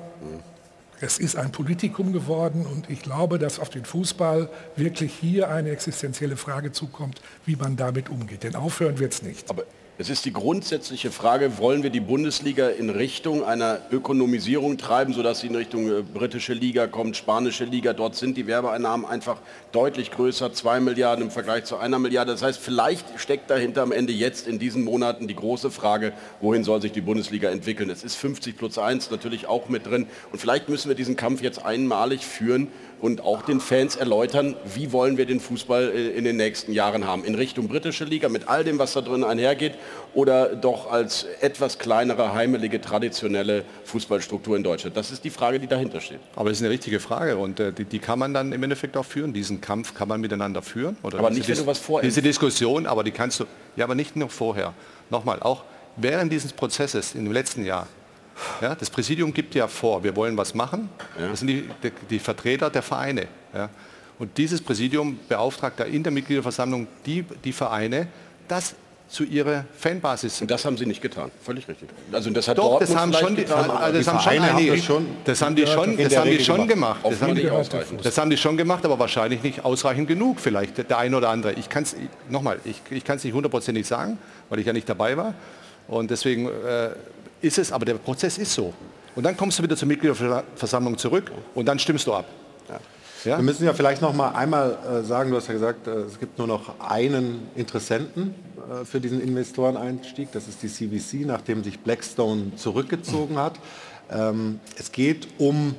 es 1.01 1.17
ist 1.17 1.35
ein 1.35 1.51
Politikum 1.51 2.11
geworden 2.11 2.65
und 2.65 2.89
ich 2.89 3.01
glaube, 3.01 3.39
dass 3.39 3.59
auf 3.59 3.69
den 3.69 3.85
Fußball 3.85 4.49
wirklich 4.75 5.13
hier 5.13 5.49
eine 5.49 5.69
existenzielle 5.69 6.37
Frage 6.37 6.71
zukommt, 6.71 7.21
wie 7.45 7.55
man 7.55 7.77
damit 7.77 8.09
umgeht. 8.09 8.43
Denn 8.43 8.55
aufhören 8.55 8.99
wird 8.99 9.13
es 9.13 9.21
nicht. 9.21 9.49
Aber 9.49 9.63
es 10.01 10.09
ist 10.09 10.23
die 10.23 10.31
grundsätzliche 10.31 11.11
Frage, 11.11 11.57
wollen 11.57 11.83
wir 11.83 11.89
die 11.89 11.99
Bundesliga 11.99 12.69
in 12.69 12.89
Richtung 12.89 13.43
einer 13.43 13.81
Ökonomisierung 13.91 14.77
treiben, 14.77 15.11
sodass 15.11 15.41
sie 15.41 15.47
in 15.47 15.55
Richtung 15.57 15.89
äh, 15.89 16.03
britische 16.03 16.53
Liga 16.53 16.87
kommt, 16.87 17.17
spanische 17.17 17.65
Liga. 17.65 17.91
Dort 17.91 18.15
sind 18.15 18.37
die 18.37 18.47
Werbeeinnahmen 18.47 19.05
einfach 19.05 19.41
deutlich 19.73 20.09
größer, 20.11 20.53
zwei 20.53 20.79
Milliarden 20.79 21.25
im 21.25 21.31
Vergleich 21.31 21.65
zu 21.65 21.75
einer 21.75 21.99
Milliarde. 21.99 22.31
Das 22.31 22.41
heißt, 22.41 22.61
vielleicht 22.61 23.19
steckt 23.19 23.49
dahinter 23.49 23.81
am 23.81 23.91
Ende 23.91 24.13
jetzt 24.13 24.47
in 24.47 24.57
diesen 24.57 24.85
Monaten 24.85 25.27
die 25.27 25.35
große 25.35 25.69
Frage, 25.69 26.13
wohin 26.39 26.63
soll 26.63 26.81
sich 26.81 26.93
die 26.93 27.01
Bundesliga 27.01 27.49
entwickeln. 27.49 27.89
Es 27.89 28.05
ist 28.05 28.15
50 28.15 28.55
plus 28.55 28.77
1 28.77 29.11
natürlich 29.11 29.47
auch 29.47 29.67
mit 29.67 29.85
drin. 29.85 30.07
Und 30.31 30.39
vielleicht 30.39 30.69
müssen 30.69 30.87
wir 30.87 30.95
diesen 30.95 31.17
Kampf 31.17 31.41
jetzt 31.41 31.65
einmalig 31.65 32.25
führen 32.25 32.69
und 33.01 33.21
auch 33.21 33.41
den 33.41 33.59
Fans 33.59 33.95
erläutern, 33.95 34.55
wie 34.73 34.91
wollen 34.91 35.17
wir 35.17 35.25
den 35.25 35.39
Fußball 35.39 35.91
äh, 35.95 36.09
in 36.09 36.23
den 36.23 36.37
nächsten 36.37 36.73
Jahren 36.73 37.05
haben. 37.05 37.23
In 37.23 37.35
Richtung 37.35 37.67
britische 37.67 38.05
Liga 38.05 38.29
mit 38.29 38.47
all 38.47 38.63
dem, 38.63 38.79
was 38.79 38.93
da 38.93 39.01
drin 39.01 39.23
einhergeht 39.23 39.73
oder 40.13 40.55
doch 40.55 40.91
als 40.91 41.25
etwas 41.41 41.79
kleinere, 41.79 42.33
heimelige, 42.33 42.81
traditionelle 42.81 43.63
Fußballstruktur 43.85 44.55
in 44.55 44.63
Deutschland? 44.63 44.97
Das 44.97 45.11
ist 45.11 45.23
die 45.23 45.29
Frage, 45.29 45.59
die 45.59 45.67
dahinter 45.67 46.01
steht. 46.01 46.19
Aber 46.35 46.49
das 46.49 46.59
ist 46.59 46.63
eine 46.63 46.71
richtige 46.71 46.99
Frage 46.99 47.37
und 47.37 47.59
äh, 47.59 47.71
die, 47.71 47.85
die, 47.85 47.99
kann 47.99 48.19
man 48.19 48.33
dann 48.33 48.51
im 48.51 48.63
Endeffekt 48.63 48.97
auch 48.97 49.05
führen. 49.05 49.33
Diesen 49.33 49.61
Kampf 49.61 49.93
kann 49.93 50.07
man 50.07 50.21
miteinander 50.21 50.61
führen. 50.61 50.97
Oder 51.03 51.19
aber 51.19 51.29
nicht, 51.29 51.47
wenn 51.47 51.57
du 51.57 51.65
was 51.65 51.79
vorher. 51.79 52.07
Diese 52.07 52.21
Diskussion, 52.21 52.85
aber 52.85 53.03
die 53.03 53.11
kannst 53.11 53.39
du, 53.39 53.45
ja, 53.75 53.85
aber 53.85 53.95
nicht 53.95 54.15
nur 54.15 54.29
vorher. 54.29 54.73
Nochmal, 55.09 55.39
auch 55.41 55.63
während 55.95 56.31
dieses 56.31 56.53
Prozesses 56.53 57.15
im 57.15 57.31
letzten 57.31 57.65
Jahr 57.65 57.87
ja, 58.61 58.75
das 58.75 58.89
Präsidium 58.89 59.33
gibt 59.33 59.55
ja 59.55 59.67
vor, 59.67 60.03
wir 60.03 60.15
wollen 60.15 60.35
was 60.37 60.53
machen. 60.53 60.89
Ja. 61.19 61.29
Das 61.29 61.39
sind 61.39 61.47
die, 61.47 61.69
die, 61.83 61.91
die, 62.09 62.19
Vertreter 62.19 62.69
der 62.69 62.81
Vereine. 62.81 63.27
Ja. 63.53 63.69
Und 64.17 64.37
dieses 64.37 64.61
Präsidium 64.61 65.19
beauftragt 65.27 65.79
da 65.79 65.85
in 65.85 66.03
der 66.03 66.11
Mitgliederversammlung 66.11 66.87
die, 67.05 67.23
die 67.43 67.53
Vereine, 67.53 68.07
das 68.47 68.75
zu 69.09 69.23
ihrer 69.23 69.65
Fanbasis. 69.75 70.41
Und 70.41 70.51
das 70.51 70.63
haben 70.63 70.77
sie 70.77 70.85
nicht 70.85 71.01
getan, 71.01 71.31
völlig 71.41 71.67
richtig. 71.67 71.89
Also 72.11 72.29
das 72.29 72.47
hat 72.47 72.59
Doch, 72.59 72.79
das 72.79 72.95
haben 72.95 73.11
schon 73.11 73.35
die, 73.35 73.41
getan, 73.43 73.71
also 73.71 73.97
das 73.97 74.07
haben 74.07 74.19
schon 74.19 74.43
einige, 74.43 74.75
das, 74.75 74.85
schon, 74.85 75.07
das 75.25 75.41
haben 75.41 75.55
die 75.55 75.65
schon, 75.65 75.97
das 75.97 76.15
haben 76.15 76.29
die 76.29 76.43
schon 76.43 76.67
gemacht. 76.67 76.99
Das 77.03 77.21
haben 77.21 77.35
die, 77.35 77.49
das 78.03 78.17
haben 78.17 78.29
die 78.29 78.37
schon 78.37 78.55
gemacht, 78.55 78.85
aber 78.85 78.99
wahrscheinlich 78.99 79.41
nicht 79.41 79.65
ausreichend 79.65 80.07
genug. 80.07 80.39
Vielleicht 80.39 80.77
der 80.77 80.97
eine 80.97 81.17
oder 81.17 81.29
andere. 81.29 81.53
Ich 81.53 81.69
kann 81.69 81.83
es 81.83 81.95
nochmal, 82.29 82.59
ich, 82.65 82.81
ich 82.91 83.03
kann 83.03 83.17
es 83.17 83.23
nicht 83.23 83.33
hundertprozentig 83.33 83.87
sagen, 83.87 84.19
weil 84.49 84.59
ich 84.59 84.67
ja 84.67 84.73
nicht 84.73 84.87
dabei 84.87 85.17
war. 85.17 85.33
Und 85.87 86.11
deswegen 86.11 86.45
äh, 86.45 86.89
ist 87.41 87.57
es, 87.57 87.71
aber 87.71 87.85
der 87.85 87.95
Prozess 87.95 88.37
ist 88.37 88.53
so. 88.53 88.73
Und 89.15 89.23
dann 89.23 89.35
kommst 89.35 89.59
du 89.59 89.63
wieder 89.63 89.75
zur 89.75 89.87
Mitgliederversammlung 89.87 90.97
zurück 90.97 91.31
und 91.55 91.65
dann 91.65 91.79
stimmst 91.79 92.07
du 92.07 92.13
ab. 92.13 92.25
Ja. 93.25 93.37
Wir 93.37 93.43
müssen 93.43 93.65
ja 93.65 93.73
vielleicht 93.73 94.01
noch 94.01 94.13
mal 94.13 94.29
einmal 94.29 94.77
äh, 95.01 95.03
sagen, 95.03 95.29
du 95.31 95.35
hast 95.35 95.47
ja 95.47 95.53
gesagt, 95.53 95.87
äh, 95.87 95.91
es 95.91 96.19
gibt 96.19 96.37
nur 96.37 96.47
noch 96.47 96.79
einen 96.79 97.49
Interessenten 97.55 98.33
äh, 98.57 98.85
für 98.85 99.01
diesen 99.01 99.21
Investoreneinstieg, 99.21 100.31
das 100.31 100.47
ist 100.47 100.63
die 100.63 100.69
CVC, 100.69 101.25
nachdem 101.25 101.63
sich 101.63 101.79
Blackstone 101.79 102.55
zurückgezogen 102.55 103.37
hat. 103.37 103.59
Ähm, 104.09 104.61
es 104.77 104.91
geht 104.93 105.27
um 105.37 105.75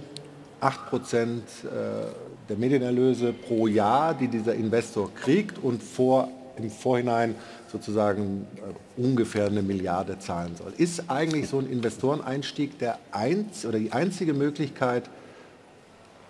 8 0.61 0.91
Prozent 0.91 1.45
äh, 1.65 2.09
der 2.49 2.57
Medienerlöse 2.59 3.33
pro 3.33 3.67
Jahr, 3.67 4.13
die 4.13 4.29
dieser 4.29 4.55
Investor 4.55 5.11
kriegt 5.15 5.59
und 5.63 5.83
vor, 5.83 6.29
im 6.57 6.71
Vorhinein 6.71 7.35
sozusagen 7.71 8.47
äh, 8.57 9.01
ungefähr 9.01 9.47
eine 9.47 9.63
Milliarde 9.63 10.19
zahlen 10.19 10.57
soll. 10.57 10.73
Ist 10.77 11.09
eigentlich 11.09 11.49
so 11.49 11.59
ein 11.59 11.71
Investoreneinstieg 11.71 12.79
der 12.79 12.99
einz 13.13 13.65
oder 13.65 13.79
die 13.79 13.93
einzige 13.93 14.35
Möglichkeit, 14.35 15.09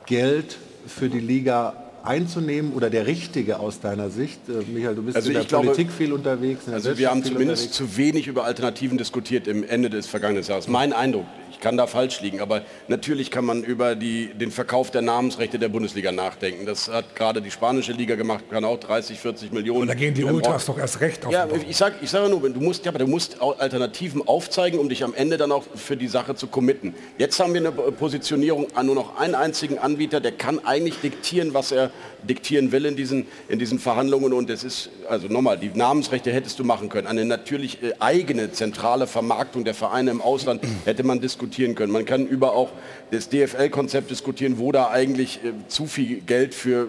Geld 0.06 0.58
für 0.86 1.08
die 1.08 1.20
Liga 1.20 1.89
einzunehmen 2.04 2.72
oder 2.72 2.90
der 2.90 3.06
richtige 3.06 3.58
aus 3.58 3.80
deiner 3.80 4.10
Sicht? 4.10 4.40
Äh, 4.48 4.70
Michael, 4.70 4.94
du 4.94 5.02
bist 5.02 5.16
also 5.16 5.28
in 5.28 5.34
der 5.34 5.44
Politik 5.44 5.76
glaube, 5.88 5.92
viel 5.92 6.12
unterwegs. 6.12 6.68
also 6.68 6.96
wir 6.96 7.10
haben 7.10 7.22
zumindest 7.22 7.62
unterwegs. 7.62 7.76
zu 7.76 7.96
wenig 7.96 8.26
über 8.26 8.44
Alternativen 8.44 8.98
diskutiert 8.98 9.46
im 9.46 9.64
Ende 9.64 9.90
des 9.90 10.06
vergangenen 10.06 10.44
Jahres. 10.44 10.68
Mein 10.68 10.92
Eindruck, 10.92 11.26
kann 11.60 11.76
da 11.76 11.86
falsch 11.86 12.20
liegen, 12.20 12.40
aber 12.40 12.62
natürlich 12.88 13.30
kann 13.30 13.44
man 13.44 13.62
über 13.62 13.94
die, 13.94 14.32
den 14.34 14.50
Verkauf 14.50 14.90
der 14.90 15.02
Namensrechte 15.02 15.58
der 15.58 15.68
Bundesliga 15.68 16.12
nachdenken. 16.12 16.66
Das 16.66 16.88
hat 16.88 17.14
gerade 17.14 17.42
die 17.42 17.50
spanische 17.50 17.92
Liga 17.92 18.14
gemacht, 18.14 18.44
kann 18.50 18.64
auch 18.64 18.78
30, 18.78 19.18
40 19.18 19.52
Millionen. 19.52 19.82
Und 19.82 19.88
da 19.88 19.94
gehen 19.94 20.14
die 20.14 20.24
Ultras 20.24 20.66
doch 20.66 20.78
erst 20.78 21.00
recht 21.00 21.24
auf. 21.26 21.32
Ja, 21.32 21.46
ich 21.68 21.76
sage 21.76 21.96
ich 22.02 22.10
sag 22.10 22.28
nur, 22.28 22.40
du 22.40 22.60
musst, 22.60 22.84
ja, 22.84 22.90
aber 22.90 22.98
du 22.98 23.06
musst 23.06 23.40
Alternativen 23.40 24.26
aufzeigen, 24.26 24.78
um 24.78 24.88
dich 24.88 25.04
am 25.04 25.14
Ende 25.14 25.36
dann 25.36 25.52
auch 25.52 25.64
für 25.74 25.96
die 25.96 26.08
Sache 26.08 26.34
zu 26.34 26.46
committen. 26.46 26.94
Jetzt 27.18 27.38
haben 27.38 27.54
wir 27.54 27.60
eine 27.60 27.72
Positionierung 27.72 28.66
an 28.74 28.86
nur 28.86 28.94
noch 28.94 29.16
einen 29.18 29.34
einzigen 29.34 29.78
Anbieter, 29.78 30.20
der 30.20 30.32
kann 30.32 30.64
eigentlich 30.64 31.00
diktieren, 31.00 31.54
was 31.54 31.72
er 31.72 31.89
diktieren 32.22 32.72
will 32.72 32.84
in 32.84 32.96
diesen, 32.96 33.26
in 33.48 33.58
diesen 33.58 33.78
Verhandlungen. 33.78 34.32
Und 34.32 34.50
es 34.50 34.64
ist, 34.64 34.90
also 35.08 35.28
nochmal, 35.28 35.58
die 35.58 35.70
Namensrechte 35.72 36.32
hättest 36.32 36.58
du 36.58 36.64
machen 36.64 36.88
können. 36.88 37.06
Eine 37.06 37.24
natürlich 37.24 37.82
äh, 37.82 37.92
eigene 37.98 38.52
zentrale 38.52 39.06
Vermarktung 39.06 39.64
der 39.64 39.74
Vereine 39.74 40.10
im 40.10 40.20
Ausland 40.20 40.62
hätte 40.84 41.02
man 41.02 41.20
diskutieren 41.20 41.74
können. 41.74 41.92
Man 41.92 42.04
kann 42.04 42.26
über 42.26 42.52
auch 42.52 42.70
das 43.10 43.28
DFL-Konzept 43.28 44.10
diskutieren, 44.10 44.58
wo 44.58 44.72
da 44.72 44.90
eigentlich 44.90 45.40
äh, 45.44 45.52
zu 45.68 45.86
viel 45.86 46.20
Geld 46.20 46.54
für 46.54 46.88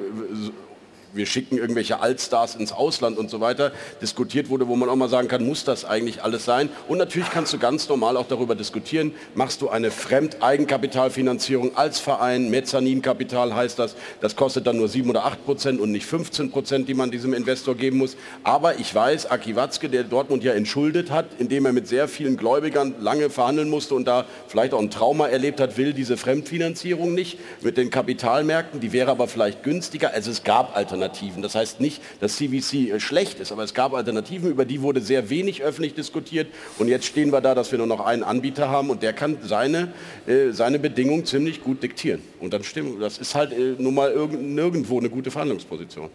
wir 1.13 1.26
schicken 1.26 1.58
irgendwelche 1.58 2.00
Altstars 2.00 2.56
ins 2.56 2.71
Ausland 2.71 3.17
und 3.17 3.30
so 3.30 3.41
weiter, 3.41 3.71
diskutiert 4.02 4.50
wurde, 4.50 4.67
wo 4.67 4.76
man 4.76 4.89
auch 4.89 4.95
mal 4.95 5.10
sagen 5.10 5.28
kann, 5.28 5.45
muss 5.45 5.63
das 5.63 5.86
eigentlich 5.86 6.24
alles 6.24 6.45
sein? 6.45 6.69
Und 6.88 6.97
natürlich 6.97 7.30
kannst 7.30 7.54
du 7.54 7.58
ganz 7.58 7.89
normal 7.89 8.17
auch 8.17 8.28
darüber 8.28 8.56
diskutieren, 8.56 9.13
machst 9.36 9.62
du 9.62 9.69
eine 9.69 9.91
Fremdeigenkapitalfinanzierung 9.91 11.76
als 11.76 12.00
Verein, 12.00 12.50
Mezzaninkapital 12.50 13.54
heißt 13.56 13.80
das, 13.80 13.95
das 14.21 14.36
kostet 14.36 14.67
dann 14.67 14.78
nur 14.78 14.88
7 14.88 15.10
oder 15.10 15.26
8 15.26 15.45
Prozent 15.45 15.80
und 15.80 15.91
nicht 15.91 16.06
15 16.06 16.52
Prozent, 16.52 16.88
die 16.88 16.93
man 16.93 17.12
diesem 17.12 17.34
Investor 17.34 17.76
geben 17.76 17.97
muss. 17.97 18.15
Aber 18.43 18.80
ich 18.80 18.93
weiß, 18.93 19.30
Aki 19.30 19.56
Watzke, 19.56 19.89
der 19.89 20.04
Dortmund 20.04 20.43
ja 20.43 20.54
entschuldet 20.54 21.12
hat, 21.12 21.26
indem 21.39 21.65
er 21.65 21.74
mit 21.74 21.88
sehr 21.88 22.08
vielen 22.08 22.38
Gläubigern 22.38 22.95
lange 23.00 23.30
verhandeln 23.30 23.69
musste 23.69 23.95
und 23.95 24.06
da 24.06 24.26
vielleicht 24.47 24.74
auch 24.74 24.80
ein 24.80 24.89
Trauma 24.89 25.28
erlebt 25.28 25.60
hat, 25.60 25.78
will 25.78 25.93
diese 25.93 26.17
Fremdfinanzierung 26.17 27.13
nicht 27.13 27.39
mit 27.62 27.78
den 27.78 27.89
Kapitalmärkten, 27.89 28.80
die 28.80 28.93
wäre 28.93 29.12
aber 29.12 29.28
vielleicht 29.28 29.63
günstiger. 29.63 30.13
Also 30.13 30.32
es 30.32 30.43
gab 30.43 30.76
Alternativen. 30.76 31.01
Alternativen. 31.02 31.42
Das 31.42 31.56
heißt 31.56 31.80
nicht, 31.80 32.02
dass 32.20 32.36
CVC 32.36 32.74
äh, 32.74 33.00
schlecht 33.00 33.40
ist, 33.40 33.52
aber 33.52 33.64
es 33.64 33.74
gab 33.74 33.94
Alternativen, 33.94 34.50
über 34.50 34.66
die 34.66 34.82
wurde 34.82 35.02
sehr 35.02 35.30
wenig 35.30 35.64
öffentlich 35.64 35.94
diskutiert. 35.94 36.48
Und 36.78 36.88
jetzt 36.88 37.06
stehen 37.06 37.32
wir 37.32 37.42
da, 37.42 37.56
dass 37.56 37.72
wir 37.72 37.78
nur 37.78 37.88
noch 37.88 38.06
einen 38.06 38.24
Anbieter 38.24 38.70
haben 38.70 38.90
und 38.90 39.04
der 39.04 39.14
kann 39.14 39.38
seine, 39.44 39.94
äh, 40.28 40.52
seine 40.52 40.80
Bedingungen 40.80 41.26
ziemlich 41.26 41.64
gut 41.64 41.84
diktieren. 41.84 42.22
Und 42.40 42.54
dann 42.54 42.64
stimmt, 42.64 43.02
das 43.02 43.18
ist 43.18 43.36
halt 43.36 43.52
äh, 43.52 43.76
nun 43.78 43.96
mal 43.96 44.14
nirgendwo 44.14 45.00
eine 45.00 45.10
gute 45.10 45.32
Verhandlungsposition. 45.32 46.10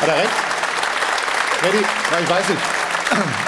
Hat 0.00 0.08
er 0.08 0.16
recht? 0.16 0.30
Ready? 1.64 1.78
Ja, 1.78 2.20
ich 2.22 2.30
weiß 2.30 2.48
nicht. 2.50 2.62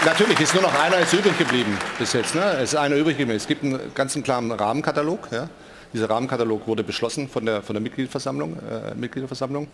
Natürlich 0.05 0.40
ist 0.40 0.55
nur 0.55 0.62
noch 0.62 0.75
einer 0.81 0.99
ist 0.99 1.12
übrig 1.12 1.37
geblieben 1.37 1.77
bis 1.99 2.12
jetzt. 2.14 2.35
Ne? 2.35 2.42
Es 2.55 2.73
ist 2.73 2.77
einer 2.77 2.97
übrig 2.97 3.18
geblieben. 3.18 3.37
Es 3.37 3.47
gibt 3.47 3.62
einen 3.62 3.79
ganz 3.94 4.18
klaren 4.23 4.51
Rahmenkatalog. 4.51 5.29
Ja? 5.31 5.49
Dieser 5.92 6.11
Rahmenkatalog 6.11 6.66
wurde 6.66 6.85
beschlossen 6.85 7.29
von 7.29 7.46
der, 7.46 7.62
von 7.62 7.74
der 7.74 7.81
Mitgliederversammlung, 7.81 8.57
äh, 8.59 8.94
Mitgliederversammlung. 8.94 9.68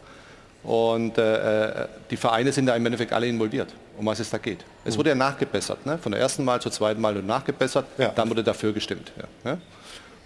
Und 0.63 1.19
äh, 1.19 1.83
äh, 1.83 1.89
die 2.11 2.17
Vereine 2.17 2.51
sind 2.51 2.67
da 2.67 2.75
im 2.75 2.87
Endeffekt 2.87 3.13
alle 3.13 3.27
involviert, 3.27 3.69
um 3.99 4.07
was 4.07 4.19
es 4.19 4.31
da 4.31 4.39
geht. 4.39 4.65
Es 4.85 4.97
wurde 4.97 5.11
ja 5.11 5.15
nachgebessert, 5.15 5.85
ne? 5.85 5.99
von 5.99 6.13
der 6.13 6.21
ersten 6.21 6.43
Mal 6.43 6.61
zur 6.61 6.73
zweiten 6.73 7.01
Mal 7.01 7.17
und 7.17 7.27
nachgebessert, 7.27 7.85
ja. 7.99 8.09
dann 8.09 8.31
wurde 8.31 8.43
dafür 8.43 8.73
gestimmt. 8.73 9.13
Ja, 9.17 9.53
ne? 9.53 9.61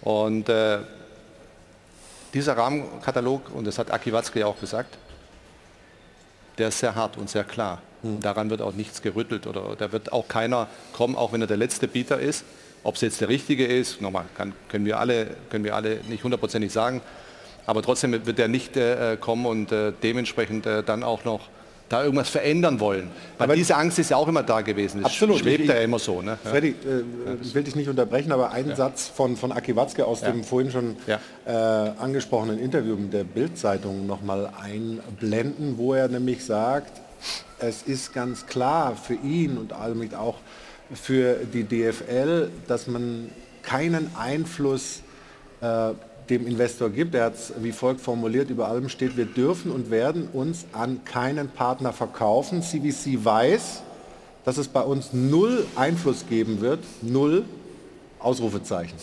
Und 0.02 0.48
äh, 0.48 0.78
dieser 2.32 2.56
Rahmenkatalog, 2.56 3.52
und 3.52 3.66
das 3.66 3.78
hat 3.78 3.90
Aki 3.90 4.12
Watzke 4.12 4.40
ja 4.40 4.46
auch 4.46 4.60
gesagt, 4.60 4.96
der 6.56 6.68
ist 6.68 6.78
sehr 6.78 6.94
hart 6.94 7.16
und 7.16 7.28
sehr 7.28 7.44
klar. 7.44 7.82
Mhm. 8.02 8.20
Daran 8.20 8.50
wird 8.50 8.62
auch 8.62 8.74
nichts 8.74 9.02
gerüttelt 9.02 9.46
oder 9.46 9.74
da 9.76 9.90
wird 9.90 10.12
auch 10.12 10.28
keiner 10.28 10.68
kommen, 10.92 11.16
auch 11.16 11.32
wenn 11.32 11.40
er 11.40 11.46
der 11.48 11.56
letzte 11.56 11.88
Bieter 11.88 12.18
ist, 12.18 12.44
ob 12.82 12.94
es 12.94 13.00
jetzt 13.00 13.20
der 13.20 13.28
richtige 13.28 13.66
ist, 13.66 14.00
nochmal, 14.00 14.24
kann, 14.36 14.52
können, 14.68 14.84
wir 14.84 14.98
alle, 14.98 15.28
können 15.50 15.64
wir 15.64 15.74
alle 15.74 16.00
nicht 16.08 16.24
hundertprozentig 16.24 16.72
sagen. 16.72 17.00
Aber 17.66 17.82
trotzdem 17.82 18.12
wird 18.24 18.38
er 18.38 18.48
nicht 18.48 18.76
äh, 18.76 19.16
kommen 19.20 19.44
und 19.46 19.72
äh, 19.72 19.92
dementsprechend 20.02 20.64
äh, 20.66 20.82
dann 20.82 21.02
auch 21.02 21.24
noch 21.24 21.48
da 21.90 22.02
irgendwas 22.04 22.28
verändern 22.28 22.80
wollen. 22.80 23.08
Weil 23.38 23.46
Aber- 23.46 23.56
diese 23.56 23.74
Angst 23.76 23.98
ist 23.98 24.10
ja 24.10 24.16
auch 24.18 24.28
immer 24.28 24.42
da 24.42 24.60
gewesen. 24.60 25.02
Das 25.02 25.12
Absolut. 25.12 25.38
schwebt 25.38 25.64
Ich- 25.64 25.68
ja 25.70 25.76
immer 25.76 25.98
so. 25.98 26.20
Ne? 26.22 26.38
Ja. 26.44 26.50
Freddy, 26.50 26.68
äh, 26.68 26.74
ich 27.42 27.54
will 27.54 27.62
dich 27.62 27.76
nicht 27.76 27.88
unterbrechen, 27.88 28.30
aber 28.32 28.50
ein 28.52 28.74
Satz 28.76 29.08
von, 29.08 29.36
von 29.36 29.52
Aki 29.52 29.74
Watzke 29.76 30.04
aus 30.06 30.20
dem 30.20 30.44
vorhin 30.44 30.70
schon 30.70 30.96
Ja. 31.06 31.18
äh, 31.46 31.90
angesprochenen 31.98 32.58
Interview 32.58 32.94
mit 32.96 33.12
der 33.14 33.24
Bild-Zeitung 33.24 34.06
nochmal 34.06 34.50
einblenden, 34.62 35.78
wo 35.78 35.94
er 35.94 36.08
nämlich 36.08 36.44
sagt, 36.44 37.00
es 37.58 37.82
ist 37.82 38.14
ganz 38.14 38.46
klar 38.46 38.94
für 38.96 39.14
ihn 39.14 39.58
und 39.58 39.72
allem 39.72 40.08
auch 40.14 40.36
für 40.94 41.36
die 41.52 41.64
DFL, 41.64 42.50
dass 42.66 42.86
man 42.86 43.30
keinen 43.62 44.10
Einfluss 44.16 45.02
äh, 45.60 45.92
dem 46.30 46.46
Investor 46.46 46.90
gibt. 46.90 47.14
Er 47.14 47.26
hat 47.26 47.34
es 47.34 47.52
wie 47.60 47.72
folgt 47.72 48.00
formuliert, 48.00 48.50
über 48.50 48.68
allem 48.68 48.88
steht, 48.88 49.16
wir 49.16 49.26
dürfen 49.26 49.70
und 49.70 49.90
werden 49.90 50.28
uns 50.32 50.66
an 50.72 51.04
keinen 51.04 51.48
Partner 51.48 51.92
verkaufen. 51.92 52.62
CVC 52.62 53.24
weiß, 53.24 53.82
dass 54.44 54.58
es 54.58 54.68
bei 54.68 54.82
uns 54.82 55.12
null 55.12 55.66
Einfluss 55.76 56.26
geben 56.28 56.60
wird, 56.60 56.80
null 57.02 57.44
Ausrufezeichen. 58.18 58.96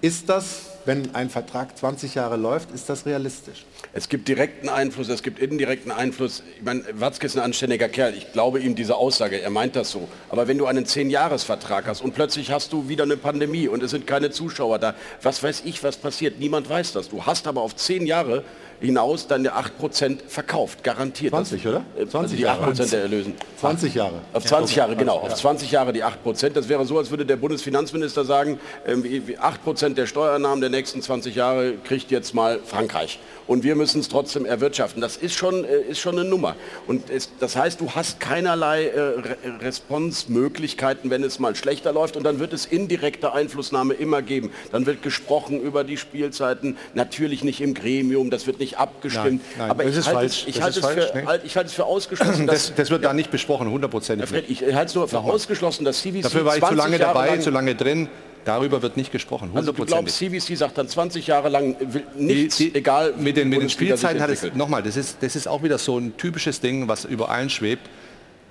Ist 0.00 0.28
das, 0.28 0.75
wenn 0.86 1.14
ein 1.14 1.30
Vertrag 1.30 1.76
20 1.76 2.14
Jahre 2.14 2.36
läuft, 2.36 2.70
ist 2.70 2.88
das 2.88 3.06
realistisch? 3.06 3.66
Es 3.92 4.08
gibt 4.08 4.28
direkten 4.28 4.68
Einfluss, 4.68 5.08
es 5.08 5.22
gibt 5.22 5.38
indirekten 5.38 5.90
Einfluss. 5.90 6.42
Ich 6.56 6.64
meine, 6.64 6.84
Watzke 6.92 7.26
ist 7.26 7.36
ein 7.36 7.42
anständiger 7.42 7.88
Kerl. 7.88 8.14
Ich 8.14 8.32
glaube 8.32 8.60
ihm 8.60 8.76
diese 8.76 8.96
Aussage, 8.96 9.40
er 9.40 9.50
meint 9.50 9.74
das 9.74 9.90
so. 9.90 10.08
Aber 10.28 10.48
wenn 10.48 10.58
du 10.58 10.66
einen 10.66 10.84
10-Jahres-Vertrag 10.84 11.86
hast 11.86 12.00
und 12.00 12.14
plötzlich 12.14 12.50
hast 12.52 12.72
du 12.72 12.88
wieder 12.88 13.04
eine 13.04 13.16
Pandemie 13.16 13.68
und 13.68 13.82
es 13.82 13.90
sind 13.90 14.06
keine 14.06 14.30
Zuschauer 14.30 14.78
da, 14.78 14.94
was 15.22 15.42
weiß 15.42 15.62
ich, 15.64 15.82
was 15.82 15.96
passiert? 15.96 16.38
Niemand 16.38 16.68
weiß 16.68 16.92
das. 16.92 17.08
Du 17.08 17.26
hast 17.26 17.46
aber 17.46 17.62
auf 17.62 17.74
10 17.74 18.06
Jahre 18.06 18.44
hinaus 18.80 19.26
deine 19.26 19.52
8% 19.56 20.18
verkauft, 20.28 20.84
garantiert. 20.84 21.30
20, 21.32 21.62
das, 21.62 21.72
oder? 21.72 21.84
Äh, 21.96 22.00
Also 22.00 22.10
20 22.10 22.36
die 22.36 22.42
Jahre. 22.42 22.64
8% 22.64 22.90
der 22.92 23.00
Erlösen. 23.02 23.34
20 23.60 23.94
Jahre. 23.94 24.20
Auf 24.32 24.44
20 24.44 24.76
Jahre, 24.76 24.96
genau. 24.96 25.16
Auf 25.18 25.34
20 25.34 25.70
Jahre 25.70 25.92
die 25.92 26.02
8 26.02 26.22
Prozent. 26.22 26.56
Das 26.56 26.68
wäre 26.68 26.84
so, 26.84 26.98
als 26.98 27.10
würde 27.10 27.24
der 27.26 27.36
Bundesfinanzminister 27.36 28.24
sagen, 28.24 28.58
ähm, 28.86 29.02
wie- 29.04 29.26
wie 29.26 29.38
8 29.38 29.62
Prozent 29.64 29.96
der 29.98 30.06
Steuernahmen 30.06 30.60
der 30.60 30.70
nächsten 30.70 31.00
20 31.02 31.34
Jahre 31.34 31.74
kriegt 31.84 32.10
jetzt 32.10 32.34
mal 32.34 32.60
Frankreich. 32.64 33.18
Und 33.46 33.62
wir 33.62 33.76
müssen 33.76 34.00
es 34.00 34.08
trotzdem 34.08 34.44
erwirtschaften. 34.44 35.00
Das 35.00 35.16
ist 35.16 35.34
schon, 35.34 35.64
äh, 35.64 35.80
ist 35.88 36.00
schon 36.00 36.18
eine 36.18 36.28
Nummer. 36.28 36.56
Und 36.88 37.10
es, 37.10 37.30
das 37.38 37.54
heißt, 37.54 37.80
du 37.80 37.90
hast 37.92 38.18
keinerlei 38.18 38.86
äh, 38.88 38.98
Re 39.00 39.36
Responsmöglichkeiten, 39.60 41.10
wenn 41.10 41.22
es 41.22 41.38
mal 41.38 41.54
schlechter 41.54 41.92
läuft. 41.92 42.16
Und 42.16 42.24
dann 42.24 42.40
wird 42.40 42.52
es 42.52 42.66
indirekte 42.66 43.32
Einflussnahme 43.32 43.94
immer 43.94 44.20
geben. 44.22 44.50
Dann 44.72 44.84
wird 44.86 45.02
gesprochen 45.02 45.60
über 45.60 45.84
die 45.84 45.96
Spielzeiten. 45.96 46.76
Natürlich 46.94 47.44
nicht 47.44 47.60
im 47.60 47.74
Gremium. 47.74 48.30
Das 48.30 48.46
wird 48.48 48.58
nicht 48.58 48.65
abgestimmt. 48.78 49.24
Nein, 49.26 49.40
nein, 49.58 49.70
Aber 49.70 49.84
das 49.84 49.92
ich 49.92 49.98
ist 49.98 50.06
halte 50.06 50.18
falsch. 50.18 50.42
es, 50.42 50.48
ich 50.48 50.62
halte 50.62 50.78
ist 50.80 50.84
es, 50.84 50.90
falsch, 50.92 51.10
für, 51.10 51.16
ne? 51.18 51.26
halt- 51.26 51.44
ich 51.44 51.56
halte 51.56 51.68
es 51.68 51.74
für 51.74 51.84
ausgeschlossen, 51.84 52.46
dass 52.46 52.66
Das, 52.68 52.74
das 52.74 52.90
wird 52.90 53.04
da 53.04 53.12
nicht 53.12 53.30
besprochen, 53.30 53.70
hundertprozentig. 53.70 54.30
Nicht. 54.30 54.50
ich 54.50 54.74
halte 54.74 54.86
es 54.88 54.94
nur 54.94 55.08
für 55.08 55.18
ausgeschlossen, 55.20 55.84
dass 55.84 56.00
CVC 56.00 56.22
Dafür 56.22 56.44
war 56.44 56.56
ich 56.56 56.62
zu 56.62 56.66
20 56.68 56.78
lange 56.84 56.98
Jahre 56.98 57.14
dabei, 57.14 57.28
lang, 57.28 57.40
zu 57.40 57.50
lange 57.50 57.74
drin. 57.74 58.08
Darüber 58.44 58.80
wird 58.80 58.96
nicht 58.96 59.10
gesprochen, 59.10 59.50
Also 59.54 59.72
du 59.72 59.84
glaubst. 59.84 60.16
CVC 60.18 60.56
sagt 60.56 60.78
dann 60.78 60.88
20 60.88 61.26
Jahre 61.26 61.48
lang 61.48 61.74
will 61.80 62.04
nichts, 62.16 62.56
Die- 62.58 62.70
die- 62.70 62.78
egal 62.78 63.14
mit 63.18 63.36
den, 63.36 63.48
mit 63.48 63.60
den 63.60 63.68
Spielzeiten 63.70 64.22
hat 64.22 64.30
es 64.30 64.54
nochmal, 64.54 64.82
das 64.84 64.96
ist, 64.96 65.16
das 65.20 65.34
ist 65.34 65.48
auch 65.48 65.62
wieder 65.64 65.78
so 65.78 65.98
ein 65.98 66.16
typisches 66.16 66.60
Ding, 66.60 66.86
was 66.86 67.04
über 67.04 67.28
allen 67.28 67.50
schwebt. 67.50 67.88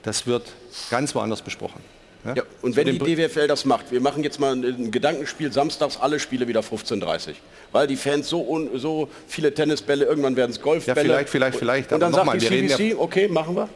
Das 0.04 0.28
wird 0.28 0.44
ganz 0.92 1.16
woanders 1.16 1.42
besprochen. 1.42 1.80
Ja, 2.34 2.44
und 2.62 2.76
wenn 2.76 2.88
die 2.88 2.98
DWFL 2.98 3.48
das 3.48 3.66
macht, 3.66 3.92
wir 3.92 4.02
machen 4.02 4.24
jetzt 4.24 4.40
mal 4.40 4.56
ein 4.56 4.90
Gedankenspiel, 4.90 5.52
samstags 5.52 5.98
alle 5.98 6.20
Spiele 6.20 6.48
wieder 6.48 6.62
15.30 6.62 7.36
weil 7.72 7.88
die 7.88 7.98
Fans 7.98 8.30
so, 8.30 8.42
un, 8.42 8.70
so 8.80 9.10
viele 9.28 9.54
Tennisbälle, 9.54 10.06
irgendwann 10.06 10.36
werden 10.38 10.52
es 10.52 10.62
Golfbälle. 10.62 10.96
Ja, 10.98 11.04
vielleicht, 11.04 11.30
vielleicht, 11.30 11.60
vielleicht, 11.60 11.92
Und 11.92 12.00
dann 12.00 12.14
sagt 12.14 12.26
nochmal, 12.26 12.42
wir 12.42 12.50
die 12.50 12.56
reden 12.56 12.70
CVC, 12.70 12.98
okay, 12.98 13.28
machen 13.28 13.56
wir. 13.56 13.70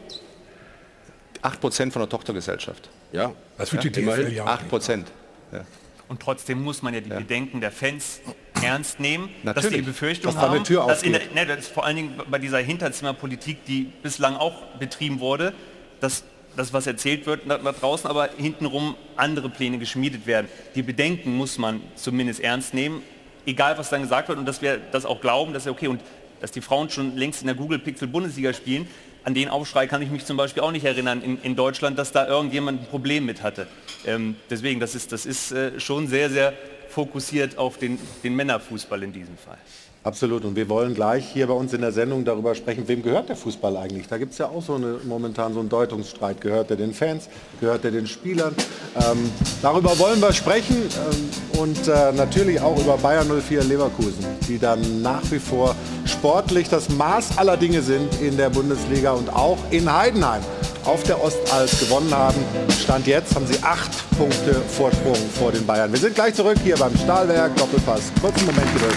8% 1.42 1.90
von 1.90 2.00
der 2.02 2.08
Tochtergesellschaft. 2.08 2.88
Ja, 3.12 3.32
Das 3.58 3.72
wird 3.72 3.84
die. 3.84 3.90
DFL 3.90 4.32
ja 4.32 4.44
auch. 4.44 4.78
8%. 4.78 5.04
Ja. 5.52 5.64
Und 6.08 6.20
trotzdem 6.20 6.62
muss 6.62 6.82
man 6.82 6.94
ja 6.94 7.00
die 7.00 7.10
Bedenken 7.10 7.60
der 7.60 7.70
Fans 7.70 8.20
ernst 8.62 9.00
nehmen, 9.00 9.28
dass 9.44 9.56
Natürlich. 9.56 9.78
die 9.78 9.82
Befürchtung 9.82 10.34
Dass 10.34 10.42
haben, 10.42 10.64
Tür 10.64 10.86
dass 10.86 11.02
in 11.02 11.12
der, 11.12 11.20
aufgeht. 11.20 11.34
ne, 11.34 11.46
das 11.46 11.58
ist 11.60 11.68
vor 11.68 11.84
allen 11.84 11.96
Dingen 11.96 12.20
bei 12.30 12.38
dieser 12.38 12.58
Hinterzimmerpolitik, 12.58 13.64
die 13.64 13.92
bislang 14.02 14.36
auch 14.36 14.66
betrieben 14.78 15.20
wurde, 15.20 15.52
dass 16.00 16.24
das, 16.56 16.72
was 16.72 16.86
erzählt 16.86 17.26
wird 17.26 17.42
da, 17.46 17.58
da 17.58 17.72
draußen, 17.72 18.08
aber 18.08 18.30
hintenrum 18.36 18.96
andere 19.16 19.48
Pläne 19.48 19.78
geschmiedet 19.78 20.26
werden. 20.26 20.48
Die 20.74 20.82
Bedenken 20.82 21.36
muss 21.36 21.58
man 21.58 21.80
zumindest 21.94 22.40
ernst 22.40 22.74
nehmen, 22.74 23.02
egal 23.46 23.78
was 23.78 23.90
dann 23.90 24.02
gesagt 24.02 24.28
wird 24.28 24.38
und 24.38 24.46
dass 24.46 24.62
wir 24.62 24.78
das 24.92 25.04
auch 25.04 25.20
glauben, 25.20 25.52
dass 25.52 25.66
okay 25.66 25.88
und 25.88 26.00
dass 26.40 26.52
die 26.52 26.60
Frauen 26.60 26.90
schon 26.90 27.16
längst 27.16 27.42
in 27.42 27.46
der 27.46 27.56
Google 27.56 27.78
Pixel 27.78 28.08
Bundesliga 28.08 28.52
spielen. 28.52 28.88
An 29.24 29.34
den 29.34 29.48
Aufschrei 29.48 29.86
kann 29.86 30.00
ich 30.00 30.10
mich 30.10 30.24
zum 30.24 30.38
Beispiel 30.38 30.62
auch 30.62 30.72
nicht 30.72 30.84
erinnern 30.84 31.20
in, 31.20 31.38
in 31.42 31.54
Deutschland, 31.54 31.98
dass 31.98 32.12
da 32.12 32.26
irgendjemand 32.26 32.82
ein 32.82 32.86
Problem 32.86 33.26
mit 33.26 33.42
hatte. 33.42 33.66
Ähm, 34.06 34.36
deswegen, 34.48 34.80
das 34.80 34.94
ist, 34.94 35.12
das 35.12 35.26
ist 35.26 35.52
äh, 35.52 35.78
schon 35.78 36.08
sehr, 36.08 36.30
sehr 36.30 36.54
fokussiert 36.88 37.58
auf 37.58 37.76
den, 37.76 37.98
den 38.24 38.34
Männerfußball 38.34 39.02
in 39.02 39.12
diesem 39.12 39.36
Fall. 39.36 39.58
Absolut. 40.02 40.46
Und 40.46 40.56
wir 40.56 40.66
wollen 40.70 40.94
gleich 40.94 41.26
hier 41.30 41.46
bei 41.46 41.52
uns 41.52 41.74
in 41.74 41.82
der 41.82 41.92
Sendung 41.92 42.24
darüber 42.24 42.54
sprechen, 42.54 42.84
wem 42.86 43.02
gehört 43.02 43.28
der 43.28 43.36
Fußball 43.36 43.76
eigentlich? 43.76 44.08
Da 44.08 44.16
gibt 44.16 44.32
es 44.32 44.38
ja 44.38 44.46
auch 44.46 44.62
so 44.62 44.76
eine, 44.76 44.98
momentan 45.04 45.52
so 45.52 45.60
einen 45.60 45.68
Deutungsstreit. 45.68 46.40
Gehört 46.40 46.70
er 46.70 46.76
den 46.76 46.94
Fans? 46.94 47.28
Gehört 47.60 47.84
er 47.84 47.90
den 47.90 48.06
Spielern? 48.06 48.54
Ähm, 48.96 49.30
darüber 49.60 49.98
wollen 49.98 50.20
wir 50.20 50.32
sprechen 50.32 50.76
ähm, 50.76 51.60
und 51.60 51.86
äh, 51.86 52.12
natürlich 52.12 52.62
auch 52.62 52.80
über 52.80 52.96
Bayern 52.96 53.28
04 53.28 53.62
Leverkusen, 53.64 54.24
die 54.48 54.58
dann 54.58 55.02
nach 55.02 55.22
wie 55.30 55.38
vor 55.38 55.76
sportlich 56.06 56.70
das 56.70 56.88
Maß 56.88 57.36
aller 57.36 57.58
Dinge 57.58 57.82
sind 57.82 58.22
in 58.22 58.38
der 58.38 58.48
Bundesliga 58.48 59.12
und 59.12 59.28
auch 59.28 59.58
in 59.70 59.92
Heidenheim 59.92 60.40
auf 60.86 61.02
der 61.02 61.22
Ostalb 61.22 61.70
gewonnen 61.78 62.14
haben. 62.14 62.42
Stand 62.82 63.06
jetzt 63.06 63.34
haben 63.34 63.46
sie 63.46 63.62
acht 63.62 63.90
Punkte 64.16 64.54
Vorsprung 64.54 65.16
vor 65.38 65.52
den 65.52 65.66
Bayern. 65.66 65.92
Wir 65.92 66.00
sind 66.00 66.14
gleich 66.14 66.34
zurück 66.34 66.56
hier 66.64 66.76
beim 66.78 66.96
Stahlwerk 66.96 67.54
Doppelpass. 67.56 68.10
Kurzen 68.22 68.46
Moment 68.46 68.72
geduld. 68.72 68.96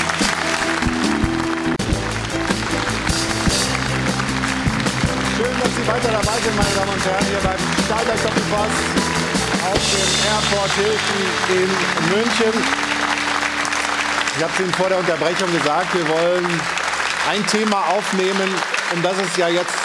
Weiter 5.94 6.10
dabei 6.12 6.40
sind, 6.42 6.56
meine 6.56 6.74
Damen 6.74 6.90
und 6.90 7.06
Herren, 7.06 7.26
hier 7.26 7.38
beim 7.38 7.60
Stahlberg 7.86 8.24
Doppelpass 8.24 8.76
auf 9.70 9.82
dem 9.94 10.10
Airport 10.26 10.72
Hilton 10.74 11.22
in 11.50 11.70
München. 12.10 12.54
Ich 14.36 14.44
habe 14.44 14.54
es 14.54 14.60
Ihnen 14.60 14.74
vor 14.74 14.90
der 14.90 14.98
Unterbrechung 14.98 15.54
gesagt, 15.54 15.94
wir 15.94 16.08
wollen 16.10 16.62
ein 17.30 17.46
Thema 17.46 17.78
aufnehmen, 17.90 18.50
um 18.96 19.04
das 19.04 19.14
es 19.20 19.38
ja 19.38 19.50
jetzt 19.50 19.76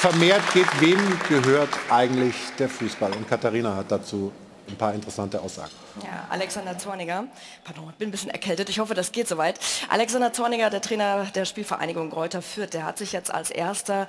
vermehrt 0.00 0.40
geht. 0.54 0.68
Wem 0.80 0.98
gehört 1.28 1.68
eigentlich 1.90 2.36
der 2.58 2.70
Fußball? 2.70 3.12
Und 3.12 3.28
Katharina 3.28 3.76
hat 3.76 3.92
dazu 3.92 4.32
ein 4.70 4.76
paar 4.76 4.94
interessante 4.94 5.40
Aussagen. 5.40 5.70
Ja, 6.02 6.26
Alexander 6.30 6.78
Zorniger, 6.78 7.24
pardon, 7.64 7.90
ich 7.90 7.96
bin 7.96 8.08
ein 8.08 8.10
bisschen 8.10 8.30
erkältet, 8.30 8.68
ich 8.68 8.78
hoffe, 8.78 8.94
das 8.94 9.12
geht 9.12 9.28
soweit. 9.28 9.58
Alexander 9.88 10.32
Zorniger, 10.32 10.70
der 10.70 10.80
Trainer 10.80 11.26
der 11.34 11.44
Spielvereinigung 11.44 12.10
Greuther 12.10 12.42
Fürth, 12.42 12.72
der 12.72 12.84
hat 12.84 12.98
sich 12.98 13.12
jetzt 13.12 13.32
als 13.32 13.50
erster 13.50 14.08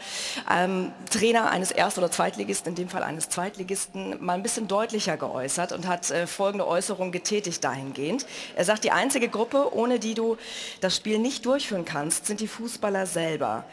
ähm, 0.50 0.91
Trainer 1.10 1.50
eines 1.50 1.71
Erst- 1.71 1.97
oder 1.97 2.12
Zweitligisten, 2.12 2.69
in 2.69 2.76
dem 2.76 2.89
Fall 2.89 3.04
eines 3.04 3.30
Zweitligisten, 3.30 4.24
mal 4.24 4.34
ein 4.34 4.43
bisschen 4.43 4.67
deutlicher 4.67 5.17
geäußert 5.17 5.71
und 5.71 5.88
hat 5.88 6.10
äh, 6.12 6.28
folgende 6.28 6.67
Äußerung 6.67 7.12
getätigt 7.12 7.63
dahingehend. 7.63 8.26
Er 8.56 8.65
sagt, 8.65 8.84
die 8.84 8.91
einzige 8.91 9.28
Gruppe, 9.30 9.74
ohne 9.74 10.00
die 10.00 10.13
du 10.13 10.38
das 10.80 10.95
Spiel 10.95 11.19
nicht 11.19 11.45
durchführen 11.45 11.86
kannst, 11.86 12.26
sind 12.26 12.39
die 12.39 12.47
Fußballer 12.47 13.06
selber. 13.06 13.65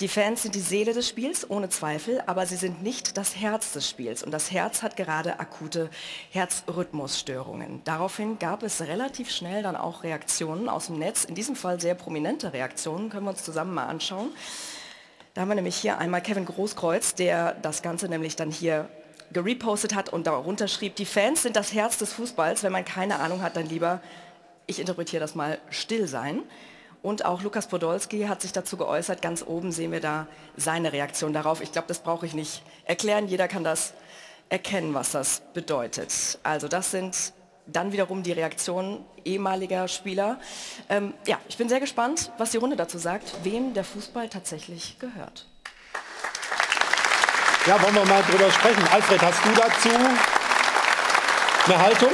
Die 0.00 0.08
Fans 0.08 0.42
sind 0.42 0.54
die 0.54 0.60
Seele 0.60 0.92
des 0.92 1.08
Spiels, 1.08 1.48
ohne 1.48 1.70
Zweifel, 1.70 2.22
aber 2.26 2.44
sie 2.44 2.56
sind 2.56 2.82
nicht 2.82 3.16
das 3.16 3.34
Herz 3.34 3.72
des 3.72 3.88
Spiels. 3.88 4.22
Und 4.22 4.30
das 4.30 4.50
Herz 4.50 4.82
hat 4.82 4.94
gerade 4.94 5.40
akute 5.40 5.88
Herzrhythmusstörungen. 6.32 7.80
Daraufhin 7.84 8.38
gab 8.38 8.62
es 8.62 8.82
relativ 8.82 9.30
schnell 9.30 9.62
dann 9.62 9.74
auch 9.74 10.02
Reaktionen 10.02 10.68
aus 10.68 10.88
dem 10.88 10.98
Netz, 10.98 11.24
in 11.24 11.34
diesem 11.34 11.56
Fall 11.56 11.80
sehr 11.80 11.94
prominente 11.94 12.52
Reaktionen, 12.52 13.08
können 13.08 13.24
wir 13.24 13.30
uns 13.30 13.42
zusammen 13.42 13.72
mal 13.72 13.86
anschauen. 13.86 14.28
Da 15.32 15.40
haben 15.40 15.48
wir 15.48 15.54
nämlich 15.54 15.76
hier 15.76 15.96
einmal 15.96 16.20
Kevin 16.20 16.44
Großkreuz, 16.44 17.14
der 17.14 17.54
das 17.54 17.80
Ganze 17.80 18.08
nämlich 18.10 18.36
dann 18.36 18.50
hier 18.50 18.90
gerepostet 19.32 19.94
hat 19.94 20.10
und 20.12 20.26
darunter 20.26 20.68
schrieb, 20.68 20.96
die 20.96 21.06
Fans 21.06 21.42
sind 21.42 21.56
das 21.56 21.72
Herz 21.72 21.96
des 21.96 22.12
Fußballs, 22.12 22.62
wenn 22.62 22.72
man 22.72 22.84
keine 22.84 23.18
Ahnung 23.18 23.40
hat, 23.40 23.56
dann 23.56 23.66
lieber, 23.66 24.02
ich 24.66 24.78
interpretiere 24.78 25.20
das 25.20 25.34
mal, 25.34 25.58
still 25.70 26.06
sein. 26.06 26.42
Und 27.02 27.24
auch 27.24 27.42
Lukas 27.42 27.68
Podolski 27.68 28.22
hat 28.24 28.42
sich 28.42 28.52
dazu 28.52 28.76
geäußert. 28.76 29.22
Ganz 29.22 29.44
oben 29.46 29.72
sehen 29.72 29.92
wir 29.92 30.00
da 30.00 30.26
seine 30.56 30.92
Reaktion 30.92 31.32
darauf. 31.32 31.60
Ich 31.60 31.72
glaube, 31.72 31.88
das 31.88 32.00
brauche 32.00 32.26
ich 32.26 32.34
nicht 32.34 32.62
erklären. 32.84 33.28
Jeder 33.28 33.48
kann 33.48 33.64
das 33.64 33.94
erkennen, 34.48 34.94
was 34.94 35.12
das 35.12 35.42
bedeutet. 35.54 36.38
Also 36.42 36.68
das 36.68 36.90
sind 36.90 37.32
dann 37.66 37.92
wiederum 37.92 38.22
die 38.22 38.32
Reaktionen 38.32 39.04
ehemaliger 39.24 39.88
Spieler. 39.88 40.38
Ähm, 40.88 41.14
ja, 41.26 41.38
ich 41.48 41.56
bin 41.56 41.68
sehr 41.68 41.80
gespannt, 41.80 42.30
was 42.38 42.52
die 42.52 42.58
Runde 42.58 42.76
dazu 42.76 42.98
sagt, 42.98 43.34
wem 43.42 43.74
der 43.74 43.84
Fußball 43.84 44.28
tatsächlich 44.28 44.98
gehört. 44.98 45.46
Ja, 47.66 47.82
wollen 47.82 47.96
wir 47.96 48.04
mal 48.04 48.22
drüber 48.22 48.50
sprechen. 48.50 48.86
Alfred, 48.92 49.20
hast 49.20 49.44
du 49.44 49.50
dazu 49.50 49.88
eine 51.66 51.78
Haltung? 51.78 52.12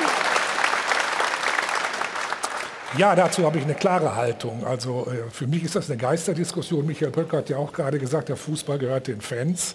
Ja, 2.98 3.14
dazu 3.16 3.46
habe 3.46 3.57
ich 3.57 3.64
eine 3.64 3.74
klare 3.74 4.16
Haltung. 4.16 4.66
Also 4.66 5.07
äh, 5.11 5.31
für 5.31 5.46
mich 5.46 5.64
ist 5.64 5.74
das 5.76 5.88
eine 5.88 5.96
Geisterdiskussion. 5.96 6.85
Michael 6.87 7.11
Pöcker 7.11 7.38
hat 7.38 7.48
ja 7.48 7.57
auch 7.57 7.72
gerade 7.72 7.98
gesagt, 7.98 8.28
der 8.28 8.37
Fußball 8.37 8.78
gehört 8.78 9.07
den 9.07 9.22
Fans. 9.22 9.74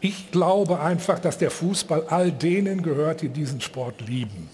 Ich 0.00 0.30
glaube 0.32 0.80
einfach, 0.80 1.20
dass 1.20 1.38
der 1.38 1.52
Fußball 1.52 2.06
all 2.08 2.32
denen 2.32 2.82
gehört, 2.82 3.20
die 3.20 3.28
diesen 3.28 3.60
Sport 3.60 4.00
lieben. 4.00 4.48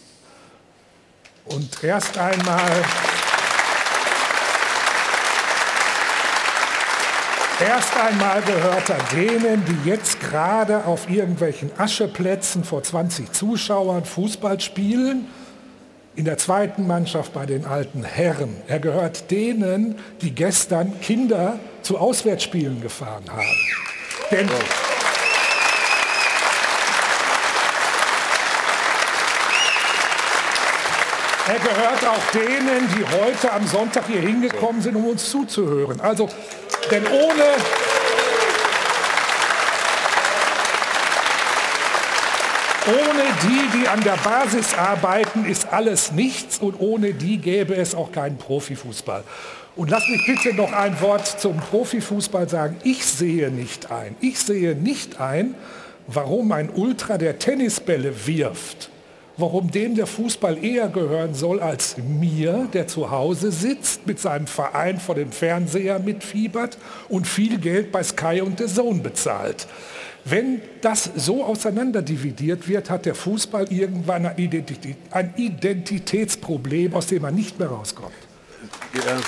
Und 1.46 1.82
erst 1.82 2.18
einmal 2.18 2.84
Erst 7.60 7.96
einmal 7.96 8.42
gehört 8.42 8.90
er 8.90 8.98
denen, 9.16 9.64
die 9.64 9.88
jetzt 9.88 10.20
gerade 10.20 10.84
auf 10.86 11.08
irgendwelchen 11.08 11.70
Ascheplätzen 11.78 12.64
vor 12.64 12.82
20 12.82 13.32
Zuschauern 13.32 14.04
Fußball 14.04 14.60
spielen, 14.60 15.28
in 16.16 16.24
der 16.24 16.38
zweiten 16.38 16.86
Mannschaft 16.86 17.32
bei 17.32 17.46
den 17.46 17.64
alten 17.64 18.04
Herren. 18.04 18.56
Er 18.68 18.78
gehört 18.78 19.30
denen, 19.30 19.96
die 20.20 20.30
gestern 20.30 21.00
Kinder 21.00 21.58
zu 21.82 21.98
Auswärtsspielen 21.98 22.80
gefahren 22.80 23.24
haben. 23.30 23.56
Denn 24.30 24.48
Er 31.46 31.58
gehört 31.58 32.06
auch 32.06 32.30
denen, 32.32 32.88
die 32.96 33.04
heute 33.18 33.52
am 33.52 33.66
Sonntag 33.66 34.06
hier 34.06 34.20
hingekommen 34.20 34.80
sind, 34.80 34.96
um 34.96 35.04
uns 35.04 35.28
zuzuhören. 35.28 36.00
Also, 36.00 36.26
denn 36.90 37.06
ohne, 37.06 37.44
Ohne 42.86 43.22
die, 43.42 43.78
die 43.78 43.88
an 43.88 44.02
der 44.02 44.18
Basis 44.22 44.74
arbeiten, 44.74 45.46
ist 45.46 45.72
alles 45.72 46.12
nichts 46.12 46.58
und 46.58 46.78
ohne 46.80 47.14
die 47.14 47.38
gäbe 47.38 47.74
es 47.74 47.94
auch 47.94 48.12
keinen 48.12 48.36
Profifußball. 48.36 49.24
Und 49.74 49.90
lass 49.90 50.06
mich 50.06 50.26
bitte 50.26 50.54
noch 50.54 50.70
ein 50.70 51.00
Wort 51.00 51.26
zum 51.40 51.56
Profifußball 51.56 52.46
sagen. 52.46 52.76
Ich 52.84 53.06
sehe 53.06 53.50
nicht 53.50 53.90
ein, 53.90 54.16
ich 54.20 54.38
sehe 54.38 54.74
nicht 54.74 55.18
ein, 55.18 55.54
warum 56.08 56.52
ein 56.52 56.68
Ultra, 56.68 57.16
der 57.16 57.38
Tennisbälle 57.38 58.26
wirft, 58.26 58.90
warum 59.38 59.70
dem 59.70 59.94
der 59.94 60.06
Fußball 60.06 60.62
eher 60.62 60.88
gehören 60.88 61.32
soll 61.32 61.60
als 61.60 61.96
mir, 61.96 62.68
der 62.74 62.86
zu 62.86 63.10
Hause 63.10 63.50
sitzt, 63.50 64.06
mit 64.06 64.20
seinem 64.20 64.46
Verein 64.46 65.00
vor 65.00 65.14
dem 65.14 65.32
Fernseher 65.32 66.00
mitfiebert 66.00 66.76
und 67.08 67.26
viel 67.26 67.56
Geld 67.56 67.92
bei 67.92 68.02
Sky 68.02 68.42
und 68.42 68.58
The 68.58 68.66
Zone 68.66 69.00
bezahlt. 69.00 69.66
Wenn 70.24 70.62
das 70.80 71.10
so 71.16 71.44
auseinanderdividiert 71.44 72.66
wird, 72.66 72.88
hat 72.88 73.04
der 73.04 73.14
Fußball 73.14 73.70
irgendwann 73.70 74.24
ein, 74.24 74.38
Identität, 74.38 74.96
ein 75.10 75.34
Identitätsproblem, 75.36 76.94
aus 76.94 77.08
dem 77.08 77.22
man 77.22 77.34
nicht 77.34 77.58
mehr 77.58 77.68
rauskommt. 77.68 78.14
Ja. 78.94 79.18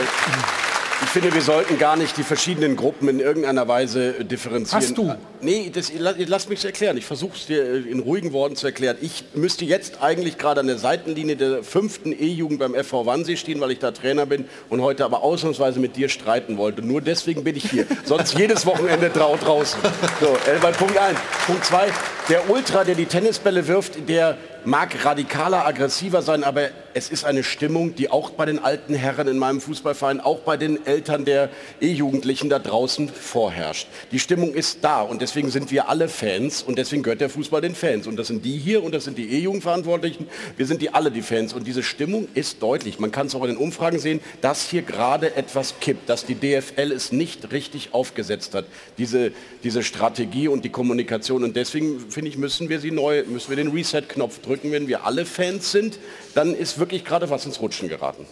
Äh, 0.00 0.63
ich 1.04 1.10
finde, 1.10 1.34
wir 1.34 1.42
sollten 1.42 1.78
gar 1.78 1.96
nicht 1.96 2.16
die 2.16 2.22
verschiedenen 2.22 2.76
Gruppen 2.76 3.08
in 3.08 3.20
irgendeiner 3.20 3.68
Weise 3.68 4.24
differenzieren. 4.24 4.82
Hast 4.82 4.96
du? 4.96 5.14
Nee, 5.42 5.70
das, 5.72 5.92
lass 5.98 6.48
mich 6.48 6.64
erklären. 6.64 6.96
Ich 6.96 7.04
versuche 7.04 7.36
es 7.36 7.46
dir 7.46 7.62
äh, 7.62 7.78
in 7.78 8.00
ruhigen 8.00 8.32
Worten 8.32 8.56
zu 8.56 8.66
erklären. 8.66 8.96
Ich 9.02 9.22
müsste 9.34 9.66
jetzt 9.66 10.02
eigentlich 10.02 10.38
gerade 10.38 10.60
an 10.60 10.66
der 10.66 10.78
Seitenlinie 10.78 11.36
der 11.36 11.62
fünften 11.62 12.12
E-Jugend 12.12 12.58
beim 12.58 12.74
FV 12.74 13.04
Wannsee 13.04 13.36
stehen, 13.36 13.60
weil 13.60 13.70
ich 13.70 13.80
da 13.80 13.90
Trainer 13.90 14.24
bin 14.24 14.46
und 14.70 14.80
heute 14.80 15.04
aber 15.04 15.22
ausnahmsweise 15.22 15.78
mit 15.78 15.96
dir 15.96 16.08
streiten 16.08 16.56
wollte. 16.56 16.80
Nur 16.80 17.02
deswegen 17.02 17.44
bin 17.44 17.56
ich 17.56 17.70
hier. 17.70 17.86
Sonst 18.04 18.38
jedes 18.38 18.64
Wochenende 18.64 19.10
drau 19.10 19.36
draußen. 19.36 19.78
So, 20.20 20.28
äh, 20.50 20.72
Punkt 20.72 20.96
1. 20.96 21.18
Punkt 21.46 21.64
2. 21.66 21.88
Der 22.30 22.48
Ultra, 22.48 22.84
der 22.84 22.94
die 22.94 23.06
Tennisbälle 23.06 23.68
wirft, 23.68 24.08
der 24.08 24.38
mag 24.66 25.04
radikaler, 25.04 25.66
aggressiver 25.66 26.22
sein, 26.22 26.44
aber 26.44 26.70
es 26.94 27.10
ist 27.10 27.24
eine 27.24 27.42
Stimmung, 27.42 27.94
die 27.94 28.10
auch 28.10 28.30
bei 28.30 28.46
den 28.46 28.58
alten 28.58 28.94
Herren 28.94 29.28
in 29.28 29.38
meinem 29.38 29.60
Fußballverein, 29.60 30.20
auch 30.20 30.40
bei 30.40 30.56
den 30.56 30.86
Eltern 30.86 31.24
der 31.24 31.50
E-Jugendlichen 31.80 32.48
da 32.48 32.58
draußen 32.58 33.08
vorherrscht. 33.08 33.88
Die 34.12 34.18
Stimmung 34.18 34.54
ist 34.54 34.78
da 34.82 35.02
und 35.02 35.20
deswegen 35.20 35.50
sind 35.50 35.70
wir 35.70 35.88
alle 35.88 36.08
Fans 36.08 36.62
und 36.62 36.78
deswegen 36.78 37.02
gehört 37.02 37.20
der 37.20 37.28
Fußball 37.28 37.60
den 37.60 37.74
Fans. 37.74 38.06
Und 38.06 38.16
das 38.16 38.28
sind 38.28 38.44
die 38.44 38.56
hier 38.56 38.82
und 38.82 38.94
das 38.94 39.04
sind 39.04 39.18
die 39.18 39.28
E-Jugendverantwortlichen. 39.30 40.28
Wir 40.56 40.66
sind 40.66 40.80
die 40.80 40.94
alle 40.94 41.10
die 41.10 41.22
Fans 41.22 41.52
und 41.52 41.66
diese 41.66 41.82
Stimmung 41.82 42.28
ist 42.34 42.62
deutlich. 42.62 42.98
Man 42.98 43.10
kann 43.10 43.26
es 43.26 43.34
auch 43.34 43.42
in 43.42 43.48
den 43.48 43.58
Umfragen 43.58 43.98
sehen, 43.98 44.20
dass 44.40 44.68
hier 44.70 44.82
gerade 44.82 45.36
etwas 45.36 45.74
kippt, 45.80 46.08
dass 46.08 46.24
die 46.24 46.36
DFL 46.36 46.92
es 46.92 47.12
nicht 47.12 47.52
richtig 47.52 47.92
aufgesetzt 47.92 48.54
hat, 48.54 48.66
diese, 48.98 49.32
diese 49.64 49.82
Strategie 49.82 50.48
und 50.48 50.64
die 50.64 50.70
Kommunikation. 50.70 51.42
Und 51.44 51.56
deswegen, 51.56 51.98
finde 52.08 52.30
ich, 52.30 52.38
müssen 52.38 52.68
wir 52.68 52.78
sie 52.78 52.92
neu, 52.92 53.24
müssen 53.26 53.50
wir 53.50 53.56
den 53.56 53.72
Reset-Knopf 53.72 54.40
drücken 54.40 54.53
drücken, 54.54 54.72
wenn 54.72 54.88
wir 54.88 55.04
alle 55.04 55.26
Fans 55.26 55.72
sind, 55.72 55.98
dann 56.34 56.54
ist 56.54 56.78
wirklich 56.78 57.04
gerade 57.04 57.28
was 57.30 57.44
ins 57.44 57.60
Rutschen 57.60 57.88
geraten. 57.88 58.26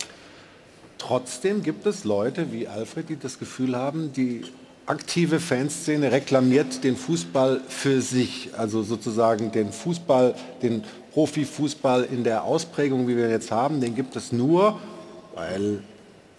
Trotzdem 0.98 1.62
gibt 1.62 1.84
es 1.86 2.04
Leute 2.04 2.52
wie 2.52 2.68
Alfred, 2.68 3.08
die 3.08 3.18
das 3.18 3.38
Gefühl 3.38 3.76
haben, 3.76 4.12
die 4.12 4.42
aktive 4.86 5.40
Fanszene 5.40 6.12
reklamiert 6.12 6.84
den 6.84 6.96
Fußball 6.96 7.60
für 7.68 8.00
sich, 8.00 8.50
also 8.56 8.82
sozusagen 8.82 9.52
den 9.52 9.72
Fußball, 9.72 10.34
den 10.62 10.84
Profifußball 11.12 12.04
in 12.04 12.24
der 12.24 12.44
Ausprägung, 12.44 13.08
wie 13.08 13.16
wir 13.16 13.28
jetzt 13.30 13.50
haben, 13.50 13.80
den 13.80 13.94
gibt 13.94 14.16
es 14.16 14.32
nur, 14.32 14.78
weil 15.34 15.82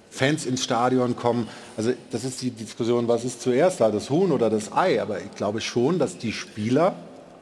Fans 0.09 0.45
ins 0.45 0.63
Stadion 0.63 1.15
kommen. 1.15 1.47
Also 1.75 1.93
das 2.11 2.23
ist 2.23 2.41
die 2.41 2.51
Diskussion, 2.51 3.07
was 3.07 3.25
ist 3.25 3.41
zuerst 3.41 3.81
da, 3.81 3.89
das 3.89 4.09
Huhn 4.09 4.31
oder 4.31 4.49
das 4.49 4.71
Ei. 4.71 5.01
Aber 5.01 5.19
ich 5.19 5.31
glaube 5.35 5.59
schon, 5.59 5.97
dass 5.97 6.17
die 6.17 6.31
Spieler 6.31 6.95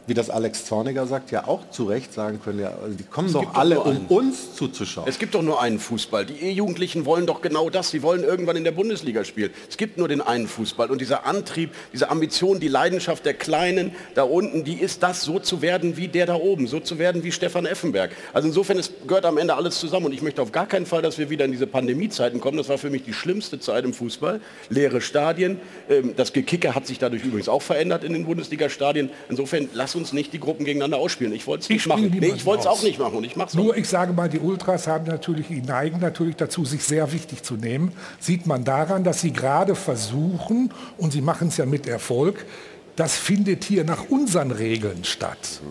wie 0.08 0.14
das 0.14 0.30
Alex 0.30 0.66
Zorniger 0.66 1.06
sagt, 1.06 1.32
ja 1.32 1.48
auch 1.48 1.70
zu 1.70 1.84
Recht 1.86 2.14
sagen 2.14 2.42
können, 2.44 2.60
ja, 2.60 2.74
also 2.84 2.98
die 2.98 3.04
kommen 3.04 3.32
doch 3.32 3.54
alle, 3.54 3.76
doch 3.76 3.86
um 3.86 4.08
uns 4.08 4.56
zuzuschauen. 4.56 5.08
Es 5.08 5.20
gibt 5.20 5.36
doch 5.36 5.44
nur 5.44 5.62
einen 5.62 5.80
Fußball. 5.80 6.26
Die 6.26 6.42
E-Jugendlichen 6.42 7.06
wollen 7.06 7.28
doch 7.28 7.42
genau 7.42 7.70
das. 7.70 7.92
Sie 7.92 8.02
wollen 8.02 8.24
irgendwann 8.24 8.56
in 8.56 8.64
der 8.64 8.72
Bundesliga 8.72 9.24
spielen. 9.24 9.52
Es 9.70 9.78
gibt 9.78 9.98
nur 9.98 10.08
den 10.08 10.22
einen 10.22 10.48
Fußball. 10.48 10.90
Und 10.90 11.02
dieser 11.02 11.26
Antrieb, 11.26 11.72
diese 11.94 12.10
Ambition, 12.10 12.60
die 12.60 12.68
Leidenschaft 12.68 13.26
der 13.26 13.36
Kleinen 13.36 13.92
da 14.16 14.24
unten, 14.24 14.64
die 14.64 14.76
ist 14.76 15.04
das, 15.04 15.22
so 15.22 15.40
zu 15.40 15.62
werden 15.62 15.98
wie 15.98 16.08
der 16.08 16.26
da 16.26 16.36
oben, 16.36 16.68
so 16.68 16.80
zu 16.80 16.98
werden 16.98 17.24
wie 17.24 17.32
Stefan 17.32 17.66
Effenberg. 17.66 18.12
Also 18.34 18.48
insofern, 18.48 18.80
es 18.80 18.92
gehört 19.08 19.26
am 19.26 19.38
Ende 19.38 19.56
alles 19.56 19.80
zusammen. 19.80 20.08
Und 20.08 20.14
ich 20.14 20.22
möchte 20.22 20.42
auf 20.42 20.52
gar 20.52 20.66
keinen 20.66 20.86
Fall, 20.86 21.02
dass 21.02 21.20
wir 21.20 21.30
wieder 21.30 21.46
in 21.46 21.52
diese 21.52 21.68
Pandemiezeiten 21.68 22.42
kommen. 22.42 22.58
Das 22.58 22.70
war 22.70 22.78
für 22.78 22.90
mich 22.90 23.04
die 23.04 23.14
schlimmste 23.14 23.60
Zeit 23.60 23.86
im 23.86 23.94
Fußball. 23.94 24.42
Leere 24.70 25.00
Stadien. 25.00 25.60
Ähm, 25.90 26.16
das 26.16 26.34
Gekicke 26.34 26.74
hat 26.74 26.88
sich 26.88 26.98
dadurch 26.98 27.24
übrigens 27.24 27.48
auch 27.50 27.62
verändert 27.62 28.04
in 28.04 28.14
den 28.14 28.26
Bundesliga-Stadien. 28.26 29.12
Insofern, 29.30 29.70
lass 29.92 29.96
uns 29.96 30.14
nicht 30.14 30.32
die 30.32 30.40
Gruppen 30.40 30.64
gegeneinander 30.64 30.98
ausspielen. 30.98 31.34
Ich 31.34 31.48
wollte 31.48 31.64
es 31.64 31.70
nicht 31.70 31.86
machen. 31.86 32.16
Nee, 32.18 32.34
ich 32.34 32.46
wollte 32.46 32.62
es 32.62 32.68
auch 32.68 32.82
nicht 32.82 32.98
machen 32.98 33.18
und 33.18 33.24
ich 33.26 33.36
mache 33.36 33.58
Nur 33.58 33.76
ich 33.76 33.90
sage 33.90 34.14
mal, 34.14 34.30
die 34.30 34.40
Ultras 34.40 34.88
haben 34.88 35.06
natürlich, 35.06 35.48
die 35.48 35.62
neigen 35.62 36.00
natürlich 36.00 36.38
dazu, 36.38 36.64
sich 36.64 36.84
sehr 36.84 37.12
wichtig 37.12 37.44
zu 37.44 37.56
nehmen. 37.56 37.92
Sieht 38.20 38.46
man 38.46 38.64
daran, 38.64 39.04
dass 39.04 39.20
sie 39.22 39.34
gerade 39.34 39.76
versuchen, 39.76 40.72
und 40.98 41.12
sie 41.12 41.22
machen 41.22 41.50
es 41.50 41.58
ja 41.58 41.66
mit 41.66 41.88
Erfolg, 41.88 42.46
das 42.96 43.18
findet 43.18 43.66
hier 43.66 43.84
nach 43.84 44.10
unseren 44.10 44.52
Regeln 44.52 45.04
statt. 45.04 45.62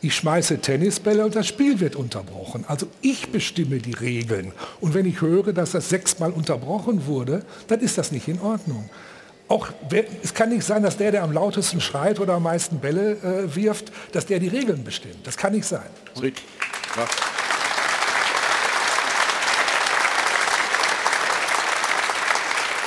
Ich 0.00 0.14
schmeiße 0.14 0.60
Tennisbälle 0.60 1.24
und 1.24 1.34
das 1.34 1.46
Spiel 1.46 1.80
wird 1.80 1.96
unterbrochen. 1.96 2.64
Also 2.68 2.86
ich 3.00 3.30
bestimme 3.30 3.78
die 3.78 3.92
Regeln. 3.92 4.52
Und 4.80 4.94
wenn 4.94 5.06
ich 5.06 5.20
höre, 5.20 5.52
dass 5.52 5.72
das 5.72 5.88
sechsmal 5.88 6.32
unterbrochen 6.32 7.06
wurde, 7.06 7.44
dann 7.68 7.80
ist 7.80 7.98
das 7.98 8.12
nicht 8.12 8.28
in 8.28 8.40
Ordnung 8.40 8.88
auch, 9.48 9.68
es 10.22 10.34
kann 10.34 10.48
nicht 10.48 10.64
sein, 10.64 10.82
dass 10.82 10.96
der, 10.96 11.12
der 11.12 11.22
am 11.22 11.32
lautesten 11.32 11.80
schreit 11.80 12.20
oder 12.20 12.34
am 12.34 12.44
meisten 12.44 12.78
Bälle 12.78 13.12
äh, 13.12 13.54
wirft, 13.54 13.92
dass 14.12 14.26
der 14.26 14.38
die 14.38 14.48
Regeln 14.48 14.84
bestimmt. 14.84 15.26
Das 15.26 15.36
kann 15.36 15.52
nicht 15.52 15.66
sein. 15.66 15.88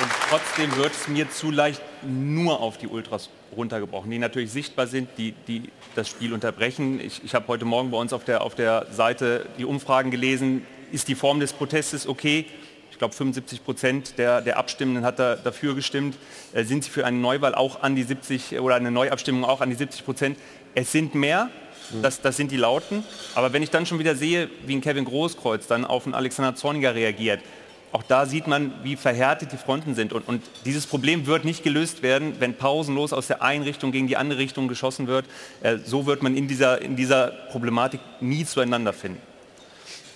Und 0.01 0.11
trotzdem 0.29 0.75
wird 0.75 0.91
es 0.91 1.07
mir 1.07 1.29
zu 1.31 1.51
leicht 1.51 1.81
nur 2.03 2.59
auf 2.59 2.77
die 2.77 2.87
Ultras 2.87 3.29
runtergebrochen, 3.55 4.11
die 4.11 4.19
natürlich 4.19 4.51
sichtbar 4.51 4.87
sind, 4.87 5.09
die, 5.17 5.33
die 5.47 5.69
das 5.95 6.09
Spiel 6.09 6.33
unterbrechen. 6.33 6.99
Ich, 6.99 7.23
ich 7.23 7.33
habe 7.33 7.47
heute 7.47 7.65
Morgen 7.65 7.91
bei 7.91 7.97
uns 7.97 8.11
auf 8.11 8.25
der, 8.25 8.41
auf 8.41 8.55
der 8.55 8.87
Seite 8.91 9.45
die 9.57 9.65
Umfragen 9.65 10.11
gelesen, 10.11 10.65
ist 10.91 11.07
die 11.07 11.15
Form 11.15 11.39
des 11.39 11.53
Protestes 11.53 12.07
okay? 12.07 12.45
Ich 12.95 12.99
glaube 12.99 13.13
75 13.13 13.65
Prozent 13.65 14.17
der, 14.17 14.39
der 14.39 14.55
Abstimmenden 14.55 15.03
hat 15.03 15.19
da, 15.19 15.35
dafür 15.35 15.75
gestimmt, 15.75 16.15
äh, 16.53 16.63
sind 16.63 16.85
sie 16.85 16.89
für 16.89 17.05
eine 17.05 17.17
Neuwahl 17.17 17.53
auch 17.53 17.83
an 17.83 17.93
die 17.93 18.03
70 18.03 18.57
oder 18.61 18.75
eine 18.75 18.89
Neuabstimmung 18.89 19.43
auch 19.43 19.59
an 19.59 19.69
die 19.69 19.75
70 19.75 20.05
Prozent. 20.05 20.39
Es 20.75 20.93
sind 20.93 21.13
mehr, 21.13 21.49
das, 22.01 22.21
das 22.21 22.37
sind 22.37 22.51
die 22.51 22.57
Lauten, 22.57 23.03
aber 23.35 23.51
wenn 23.51 23.61
ich 23.61 23.69
dann 23.69 23.85
schon 23.85 23.99
wieder 23.99 24.15
sehe, 24.15 24.49
wie 24.65 24.77
ein 24.77 24.79
Kevin 24.79 25.03
Großkreuz 25.03 25.67
dann 25.67 25.83
auf 25.83 26.05
einen 26.05 26.15
Alexander 26.15 26.55
Zorniger 26.55 26.95
reagiert, 26.95 27.41
auch 27.91 28.03
da 28.03 28.25
sieht 28.25 28.47
man, 28.47 28.71
wie 28.83 28.95
verhärtet 28.95 29.51
die 29.51 29.57
Fronten 29.57 29.93
sind. 29.93 30.13
Und, 30.13 30.25
und, 30.29 30.41
dieses 30.63 30.87
Problem 30.87 31.25
wird 31.25 31.43
nicht 31.43 31.63
gelöst 31.63 32.01
werden, 32.01 32.35
wenn 32.39 32.53
pausenlos 32.53 33.11
aus 33.11 33.27
der 33.27 33.41
einen 33.41 33.63
Richtung 33.65 33.91
gegen 33.91 34.07
die 34.07 34.15
andere 34.15 34.39
Richtung 34.39 34.69
geschossen 34.69 35.07
wird. 35.07 35.25
Äh, 35.63 35.79
so 35.83 36.05
wird 36.05 36.23
man 36.23 36.37
in 36.37 36.47
dieser, 36.47 36.81
in 36.81 36.95
dieser 36.95 37.27
Problematik 37.51 37.99
nie 38.21 38.45
zueinander 38.45 38.93
finden. 38.93 39.21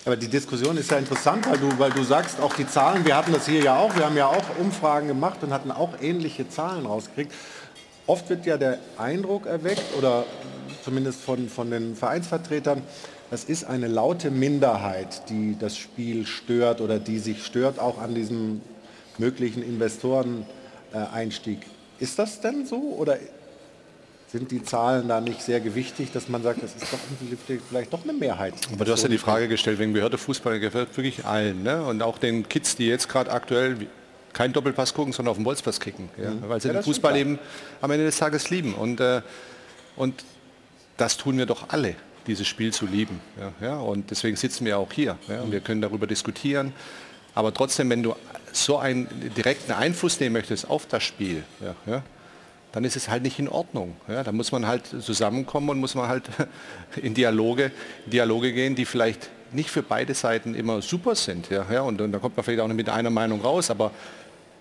Aber 0.10 0.18
die 0.18 0.28
Diskussion 0.28 0.76
ist 0.76 0.90
ja 0.90 0.98
interessant, 0.98 1.48
weil 1.48 1.60
du, 1.60 1.70
weil 1.78 1.92
du 1.92 2.02
sagst, 2.02 2.42
auch 2.42 2.56
die 2.56 2.68
Zahlen, 2.68 3.06
wir 3.06 3.16
hatten 3.16 3.32
das 3.32 3.46
hier 3.46 3.62
ja 3.62 3.78
auch, 3.78 3.96
wir 3.96 4.08
haben 4.08 4.18
ja 4.18 4.26
auch 4.26 4.44
Umfragen 4.58 5.08
gemacht 5.08 5.44
und 5.44 5.54
hatten 5.54 5.70
auch 5.70 6.02
ähnliche 6.02 6.50
Zahlen 6.50 6.88
rausgekriegt. 6.88 7.32
oft 8.08 8.28
wird 8.28 8.48
ja 8.48 8.58
der 8.58 8.80
Eindruck 8.98 9.46
erweckt, 9.46 9.84
oder 10.00 10.26
zumindest 10.84 11.22
von, 11.22 11.48
von 11.48 11.70
den 11.70 11.96
Vereinsvertretern, 11.96 12.82
das 13.30 13.44
ist 13.44 13.66
eine 13.66 13.88
laute 13.88 14.32
Minderheit, 14.32 15.30
die 15.30 15.56
das 15.60 15.78
Spiel 15.78 16.26
stört 16.26 16.82
oder 16.82 16.98
die 16.98 17.20
sich 17.20 17.46
stört 17.46 17.78
auch 17.78 18.02
an 18.02 18.16
diesem 18.16 18.62
möglichen 19.20 19.62
Investoreneinstieg. 19.62 21.60
Ist 22.00 22.18
das 22.18 22.42
denn 22.42 22.66
so 22.66 22.96
oder 22.98 23.20
sind 24.32 24.52
die 24.52 24.64
Zahlen 24.64 25.08
da 25.08 25.22
nicht 25.22 25.42
sehr 25.42 25.60
gewichtig, 25.60 26.12
dass 26.12 26.30
man 26.30 26.44
sagt, 26.44 26.62
das 26.62 26.76
ist 26.76 26.94
doch 26.94 27.00
vielleicht 27.70 27.92
doch 27.92 28.04
eine 28.04 28.14
Mehrheit. 28.14 28.54
Aber 28.72 28.86
du 28.86 28.92
hast 28.92 29.02
ja 29.02 29.10
die 29.10 29.18
Frage 29.18 29.48
gestellt, 29.48 29.80
wegen 29.80 29.94
gehörte 29.94 30.20
Fußball 30.20 30.60
gefällt 30.60 30.96
wirklich 30.96 31.26
allen. 31.26 31.64
Ne? 31.64 31.84
Und 31.84 32.04
auch 32.04 32.20
den 32.20 32.48
Kids, 32.48 32.76
die 32.76 32.88
jetzt 32.88 33.10
gerade 33.10 33.32
aktuell 33.32 33.88
keinen 34.34 34.54
Doppelpass 34.54 34.94
gucken, 34.94 35.14
sondern 35.14 35.32
auf 35.32 35.38
dem 35.38 35.44
Bolzpass 35.46 35.80
kicken. 35.80 36.10
Ja? 36.22 36.30
Mhm. 36.30 36.48
Weil 36.48 36.62
sie 36.62 36.68
ja, 36.68 36.76
den 36.76 36.84
Fußball 36.84 37.18
eben 37.18 37.40
am 37.82 37.90
Ende 37.90 38.06
des 38.06 38.18
Tages 38.18 38.52
lieben. 38.52 38.76
Und, 38.76 39.00
äh, 39.00 39.22
und 39.96 40.24
das 40.98 41.18
tun 41.18 41.38
wir 41.40 41.48
doch 41.48 41.70
alle, 41.70 41.96
dieses 42.28 42.48
Spiel 42.48 42.72
zu 42.72 42.86
lieben. 42.86 43.20
Ja? 43.40 43.68
ja? 43.68 43.80
Und 43.80 44.12
deswegen 44.12 44.38
sitzen 44.38 44.64
wir 44.64 44.78
auch 44.78 44.94
hier. 44.94 45.18
Ja? 45.28 45.42
Und 45.42 45.52
wir 45.52 45.60
können 45.60 45.82
darüber 45.82 46.06
diskutieren. 46.06 46.74
Aber 47.34 47.52
trotzdem, 47.52 47.90
wenn 47.90 48.04
du 48.04 48.16
so 48.52 48.78
einen 48.78 49.08
direkten 49.36 49.72
Einfluss 49.72 50.20
nehmen 50.20 50.34
möchtest 50.34 50.70
auf 50.70 50.86
das 50.86 51.04
Spiel, 51.04 51.44
ja, 51.62 51.76
ja, 51.86 52.04
dann 52.72 52.84
ist 52.84 52.96
es 52.96 53.10
halt 53.10 53.24
nicht 53.24 53.40
in 53.40 53.50
Ordnung. 53.50 53.96
Ja, 54.08 54.24
da 54.24 54.32
muss 54.32 54.52
man 54.52 54.68
halt 54.68 54.84
zusammenkommen 54.86 55.70
und 55.70 55.80
muss 55.80 55.96
man 55.96 56.08
halt 56.08 56.24
in 57.02 57.14
Dialoge, 57.14 57.72
Dialoge 58.06 58.54
gehen, 58.54 58.76
die 58.76 58.86
vielleicht 58.86 59.30
nicht 59.52 59.70
für 59.70 59.82
beide 59.82 60.14
Seiten 60.14 60.54
immer 60.54 60.82
super 60.82 61.16
sind. 61.16 61.50
Ja, 61.50 61.66
ja, 61.72 61.82
und, 61.82 62.00
und 62.02 62.12
da 62.12 62.20
kommt 62.20 62.38
man 62.38 62.44
vielleicht 62.44 62.62
auch 62.62 62.68
nicht 62.68 62.78
mit 62.78 62.90
einer 62.90 63.10
Meinung 63.10 63.42
raus, 63.42 63.72
aber, 63.72 63.92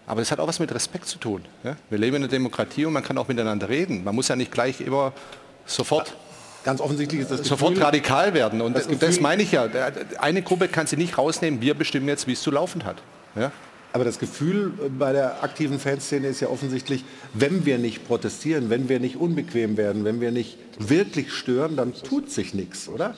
aber 0.07 0.21
das 0.21 0.31
hat 0.31 0.41
auch 0.41 0.49
was 0.49 0.59
mit 0.59 0.75
Respekt 0.75 1.07
zu 1.07 1.19
tun. 1.19 1.45
Ja. 1.63 1.77
Wir 1.91 1.99
leben 1.99 2.17
in 2.17 2.23
einer 2.23 2.31
Demokratie 2.31 2.87
und 2.87 2.95
man 2.95 3.03
kann 3.03 3.19
auch 3.19 3.29
miteinander 3.29 3.69
reden. 3.69 4.05
Man 4.05 4.15
muss 4.15 4.29
ja 4.29 4.37
nicht 4.37 4.51
gleich 4.51 4.81
immer 4.81 5.13
sofort 5.67 6.15
ganz 6.65 6.81
offensichtlich 6.81 7.23
ist 7.23 7.31
das 7.31 7.39
Gefühl, 7.39 7.59
sofort 7.59 7.81
radikal 7.81 8.35
werden. 8.35 8.61
Und 8.61 8.77
das, 8.77 8.87
das, 8.99 9.21
meine 9.21 9.43
ich 9.43 9.53
ja. 9.53 9.69
Eine 10.19 10.43
Gruppe 10.43 10.69
kann 10.69 10.87
sie 10.87 10.97
nicht 10.97 11.17
rausnehmen. 11.17 11.63
Wir 11.63 11.75
bestimmen 11.75 12.09
jetzt, 12.09 12.27
wie 12.27 12.33
es 12.33 12.43
zu 12.43 12.51
laufen 12.51 12.85
hat. 12.85 12.97
Ja? 13.37 13.53
Aber 13.93 14.05
das 14.05 14.19
Gefühl 14.19 14.73
bei 14.99 15.13
der 15.13 15.43
aktiven 15.43 15.79
Fanszene 15.79 16.29
ist 16.29 16.41
ja 16.41 16.49
offensichtlich, 16.49 17.05
wenn 17.33 17.65
wir 17.65 17.79
nicht 17.79 18.07
protestieren, 18.07 18.71
wenn 18.71 18.89
wir 18.89 19.01
nicht 19.01 19.17
unbequem 19.17 19.77
werden, 19.77 20.05
wenn 20.05 20.21
wir 20.21 20.31
nicht 20.31 20.59
wirklich 20.79 21.33
stören, 21.33 21.77
dann 21.77 21.95
tut 21.95 22.31
sich 22.31 22.55
nichts, 22.55 22.89
oder? 22.89 23.15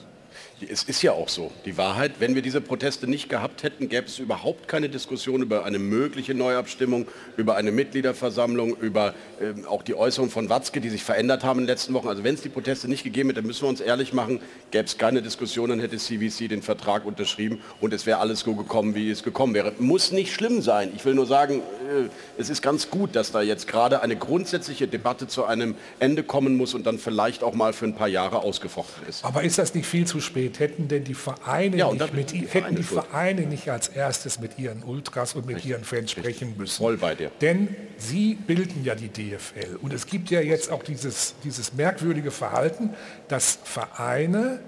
Es 0.69 0.83
ist 0.83 1.01
ja 1.01 1.13
auch 1.13 1.29
so. 1.29 1.51
Die 1.65 1.77
Wahrheit, 1.77 2.13
wenn 2.19 2.35
wir 2.35 2.41
diese 2.41 2.61
Proteste 2.61 3.07
nicht 3.07 3.29
gehabt 3.29 3.63
hätten, 3.63 3.89
gäbe 3.89 4.07
es 4.07 4.19
überhaupt 4.19 4.67
keine 4.67 4.89
Diskussion 4.89 5.41
über 5.41 5.65
eine 5.65 5.79
mögliche 5.79 6.33
Neuabstimmung, 6.33 7.07
über 7.37 7.55
eine 7.55 7.71
Mitgliederversammlung, 7.71 8.75
über 8.77 9.13
äh, 9.39 9.65
auch 9.65 9.83
die 9.83 9.95
Äußerungen 9.95 10.31
von 10.31 10.49
Watzke, 10.49 10.81
die 10.81 10.89
sich 10.89 11.03
verändert 11.03 11.43
haben 11.43 11.59
in 11.59 11.65
den 11.65 11.69
letzten 11.69 11.93
Wochen. 11.93 12.07
Also 12.07 12.23
wenn 12.23 12.35
es 12.35 12.41
die 12.41 12.49
Proteste 12.49 12.87
nicht 12.87 13.03
gegeben 13.03 13.29
hätte, 13.29 13.41
dann 13.41 13.47
müssen 13.47 13.63
wir 13.63 13.69
uns 13.69 13.81
ehrlich 13.81 14.13
machen, 14.13 14.39
gäbe 14.71 14.85
es 14.85 14.97
keine 14.97 15.21
Diskussion, 15.21 15.69
dann 15.69 15.79
hätte 15.79 15.97
CVC 15.97 16.49
den 16.49 16.61
Vertrag 16.61 17.05
unterschrieben 17.05 17.61
und 17.79 17.93
es 17.93 18.05
wäre 18.05 18.19
alles 18.19 18.41
so 18.41 18.55
gekommen, 18.55 18.95
wie 18.95 19.09
es 19.09 19.23
gekommen 19.23 19.53
wäre. 19.53 19.73
Muss 19.79 20.11
nicht 20.11 20.33
schlimm 20.33 20.61
sein. 20.61 20.91
Ich 20.95 21.05
will 21.05 21.13
nur 21.13 21.25
sagen, 21.25 21.59
äh, 21.59 22.09
es 22.37 22.49
ist 22.49 22.61
ganz 22.61 22.89
gut, 22.89 23.15
dass 23.15 23.31
da 23.31 23.41
jetzt 23.41 23.67
gerade 23.67 24.01
eine 24.01 24.15
grundsätzliche 24.15 24.87
Debatte 24.87 25.27
zu 25.27 25.45
einem 25.45 25.75
Ende 25.99 26.23
kommen 26.23 26.55
muss 26.55 26.73
und 26.73 26.85
dann 26.85 26.97
vielleicht 26.97 27.43
auch 27.43 27.53
mal 27.53 27.73
für 27.73 27.85
ein 27.85 27.95
paar 27.95 28.07
Jahre 28.07 28.39
ausgefochten 28.39 29.07
ist. 29.07 29.23
Aber 29.23 29.43
ist 29.43 29.57
das 29.57 29.73
nicht 29.73 29.85
viel 29.85 30.05
zu 30.05 30.19
spät? 30.19 30.50
Geht, 30.51 30.59
hätten 30.59 30.87
denn 30.87 31.03
die 31.03 31.13
Vereine, 31.13 31.77
ja, 31.77 31.91
nicht, 31.91 32.13
mit, 32.13 32.31
die 32.31 32.47
hätten 32.47 32.75
die 32.75 32.83
Vereine 32.83 33.41
nicht 33.41 33.69
als 33.69 33.87
erstes 33.87 34.39
mit 34.39 34.57
ihren 34.59 34.83
Ultras 34.83 35.35
und 35.35 35.45
mit 35.45 35.57
Richtig. 35.57 35.71
ihren 35.71 35.83
Fans 35.83 36.11
sprechen 36.11 36.55
müssen. 36.57 36.77
Voll 36.77 36.97
bei 36.97 37.15
dir. 37.15 37.31
Denn 37.41 37.75
sie 37.97 38.35
bilden 38.35 38.83
ja 38.83 38.95
die 38.95 39.09
DFL. 39.09 39.77
Und 39.81 39.93
es 39.93 40.05
gibt 40.05 40.29
ja 40.29 40.41
jetzt 40.41 40.71
auch 40.71 40.83
dieses, 40.83 41.35
dieses 41.43 41.73
merkwürdige 41.73 42.31
Verhalten, 42.31 42.91
dass 43.27 43.59
Vereine 43.63 44.59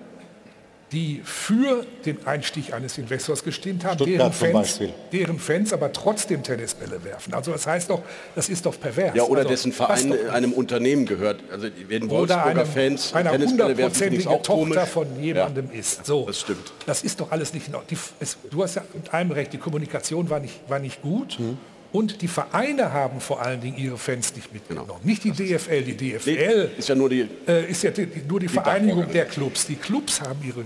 die 0.94 1.22
für 1.24 1.86
den 2.06 2.26
Einstieg 2.28 2.72
eines 2.72 3.00
Investors 3.00 3.44
gestimmt 3.44 3.84
haben, 3.84 4.06
deren 4.06 4.32
Fans, 4.32 4.80
deren 5.12 5.39
Fans, 5.39 5.74
aber 5.74 5.91
trotzdem 5.91 6.44
Tennisbälle 6.44 7.04
werfen. 7.04 7.34
Also 7.34 7.52
das 7.52 7.66
heißt 7.66 7.89
doch, 7.89 8.04
das 8.36 8.48
ist 8.48 8.66
doch 8.66 8.80
pervers. 8.80 9.16
Ja, 9.16 9.24
oder 9.24 9.39
also, 9.39 9.50
dessen 9.50 9.72
Verein 9.74 10.14
einem 10.30 10.54
Unternehmen 10.54 11.08
gehört. 11.08 11.41
Also 11.52 11.68
wenn 11.88 12.10
Wolfsburger 12.10 12.46
einem, 12.46 12.66
Fans 12.68 13.14
einer 13.14 13.32
hundertprozentige 13.32 14.24
Tochter 14.24 14.54
komisch. 14.54 14.78
von 14.89 15.22
jemandem 15.22 15.70
ja. 15.74 15.80
ist. 15.80 16.06
So, 16.06 16.28
das 16.28 16.39
stimmt. 16.39 16.72
Das 16.86 17.04
ist 17.04 17.20
doch 17.20 17.32
alles 17.32 17.54
nicht... 17.54 17.72
Die, 17.89 17.98
es, 18.20 18.38
du 18.52 18.62
hast 18.62 18.76
ja 18.76 18.84
mit 18.94 19.12
allem 19.12 19.32
recht, 19.32 19.52
die 19.52 19.58
Kommunikation 19.58 20.30
war 20.30 20.39
nicht, 20.39 20.62
war 20.68 20.80
nicht 20.80 21.02
gut. 21.02 21.39
Mhm. 21.39 21.58
Und 21.91 22.22
die 22.22 22.28
Vereine 22.28 22.91
haben 22.91 23.20
vor 23.20 23.41
allen 23.41 23.62
Dingen 23.62 23.78
ihre 23.78 23.98
Fans 23.98 24.36
nicht 24.36 24.54
mitgenommen. 24.54 24.88
Genau. 24.88 25.00
Nicht 25.04 25.24
die 25.24 25.32
DFL. 25.32 25.84
Die 25.84 25.96
DFL 25.96 26.32
nee, 26.32 26.80
ist 26.80 26.89
ja 26.89 26.96
nur 26.96 27.10
die, 27.10 27.28
äh, 27.48 27.70
ist 27.70 27.84
ja 27.84 27.91
die, 27.91 28.08
nur 28.28 28.39
die, 28.39 28.48
die 28.48 28.54
Vereinigung 28.54 29.12
der 29.12 29.26
Clubs. 29.26 29.68
Die 29.68 29.76
Clubs 29.76 30.22
haben 30.22 30.39
ihre 30.44 30.66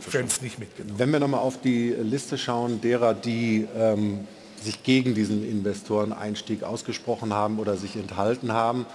Fans 0.00 0.42
nicht 0.42 0.58
mitgenommen. 0.58 0.98
Wenn 0.98 1.10
wir 1.10 1.20
nochmal 1.20 1.40
auf 1.40 1.60
die 1.60 1.90
Liste 1.90 2.38
schauen, 2.38 2.80
derer, 2.80 3.14
die 3.14 3.68
ähm, 3.76 4.26
sich 4.60 4.82
gegen 4.82 5.14
diesen 5.14 5.48
Investoreneinstieg 5.48 6.62
ausgesprochen 6.62 7.32
haben 7.32 7.58
oder 7.58 7.76
sich 7.76 7.96
enthalten 7.96 8.52
haben. 8.52 8.86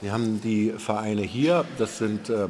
Wir 0.00 0.12
haben 0.12 0.40
die 0.40 0.72
Vereine 0.76 1.22
hier, 1.22 1.64
das 1.76 1.98
sind, 1.98 2.30
äh, 2.30 2.48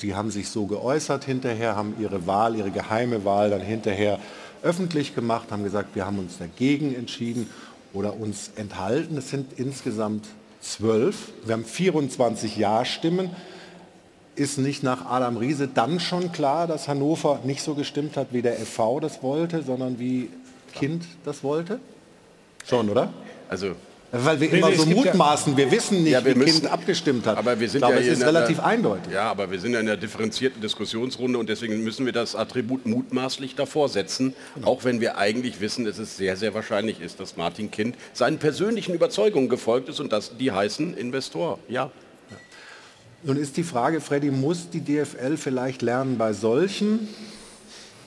die 0.00 0.14
haben 0.14 0.30
sich 0.30 0.48
so 0.48 0.66
geäußert 0.66 1.24
hinterher, 1.24 1.76
haben 1.76 1.94
ihre 2.00 2.26
Wahl, 2.26 2.56
ihre 2.56 2.70
geheime 2.70 3.24
Wahl 3.24 3.50
dann 3.50 3.60
hinterher 3.60 4.18
öffentlich 4.62 5.14
gemacht, 5.14 5.50
haben 5.50 5.64
gesagt, 5.64 5.94
wir 5.94 6.06
haben 6.06 6.18
uns 6.18 6.38
dagegen 6.38 6.94
entschieden 6.94 7.50
oder 7.92 8.18
uns 8.18 8.52
enthalten. 8.56 9.18
Es 9.18 9.30
sind 9.30 9.58
insgesamt 9.58 10.26
zwölf. 10.60 11.32
Wir 11.44 11.52
haben 11.52 11.64
24 11.64 12.56
Ja-Stimmen 12.56 13.30
ist 14.36 14.58
nicht 14.58 14.82
nach 14.82 15.06
Adam 15.06 15.36
Riese 15.36 15.68
dann 15.68 16.00
schon 16.00 16.32
klar, 16.32 16.66
dass 16.66 16.88
Hannover 16.88 17.40
nicht 17.44 17.62
so 17.62 17.74
gestimmt 17.74 18.16
hat, 18.16 18.28
wie 18.32 18.42
der 18.42 18.54
FV 18.54 19.00
das 19.00 19.22
wollte, 19.22 19.62
sondern 19.62 19.98
wie 19.98 20.30
Kind 20.72 21.04
das 21.24 21.42
wollte? 21.44 21.78
Schon, 22.66 22.90
oder? 22.90 23.12
Also 23.48 23.74
weil 24.16 24.38
wir 24.38 24.52
immer 24.52 24.72
so 24.72 24.86
mutmaßen, 24.86 25.56
wir 25.56 25.70
wissen 25.72 26.04
nicht, 26.04 26.12
ja, 26.12 26.24
wir 26.24 26.36
wie 26.36 26.38
müssen, 26.38 26.60
Kind 26.60 26.72
abgestimmt 26.72 27.26
hat. 27.26 27.36
Aber 27.36 27.58
wir 27.58 27.68
sind 27.68 27.78
ich 27.78 27.86
glaube, 27.88 28.00
ja 28.00 28.12
es 28.12 28.18
ist 28.18 28.24
relativ 28.24 28.60
einer, 28.60 28.68
eindeutig. 28.68 29.12
Ja, 29.12 29.28
aber 29.28 29.50
wir 29.50 29.58
sind 29.58 29.72
ja 29.72 29.80
in 29.80 29.88
einer 29.88 29.96
differenzierten 29.96 30.62
Diskussionsrunde 30.62 31.36
und 31.36 31.48
deswegen 31.48 31.82
müssen 31.82 32.06
wir 32.06 32.12
das 32.12 32.36
Attribut 32.36 32.86
mutmaßlich 32.86 33.56
davor 33.56 33.88
setzen, 33.88 34.34
genau. 34.54 34.68
auch 34.68 34.84
wenn 34.84 35.00
wir 35.00 35.18
eigentlich 35.18 35.60
wissen, 35.60 35.84
dass 35.84 35.98
es 35.98 36.16
sehr, 36.16 36.36
sehr 36.36 36.54
wahrscheinlich 36.54 37.00
ist, 37.00 37.18
dass 37.18 37.36
Martin 37.36 37.72
Kind 37.72 37.96
seinen 38.12 38.38
persönlichen 38.38 38.94
Überzeugungen 38.94 39.48
gefolgt 39.48 39.88
ist 39.88 39.98
und 39.98 40.12
dass 40.12 40.36
die 40.36 40.52
heißen 40.52 40.96
Investor. 40.96 41.58
Ja. 41.68 41.90
Nun 43.24 43.38
ist 43.38 43.56
die 43.56 43.62
Frage, 43.62 44.02
Freddy, 44.02 44.30
muss 44.30 44.68
die 44.68 44.80
DFL 44.80 45.38
vielleicht 45.38 45.80
lernen, 45.80 46.18
bei 46.18 46.34
solchen 46.34 47.08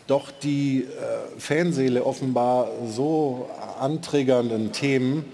doch 0.05 0.31
die 0.31 0.83
äh, 0.83 1.39
Fanseele 1.39 2.05
offenbar 2.05 2.69
so 2.87 3.49
antriggernden 3.79 4.71
Themen 4.71 5.25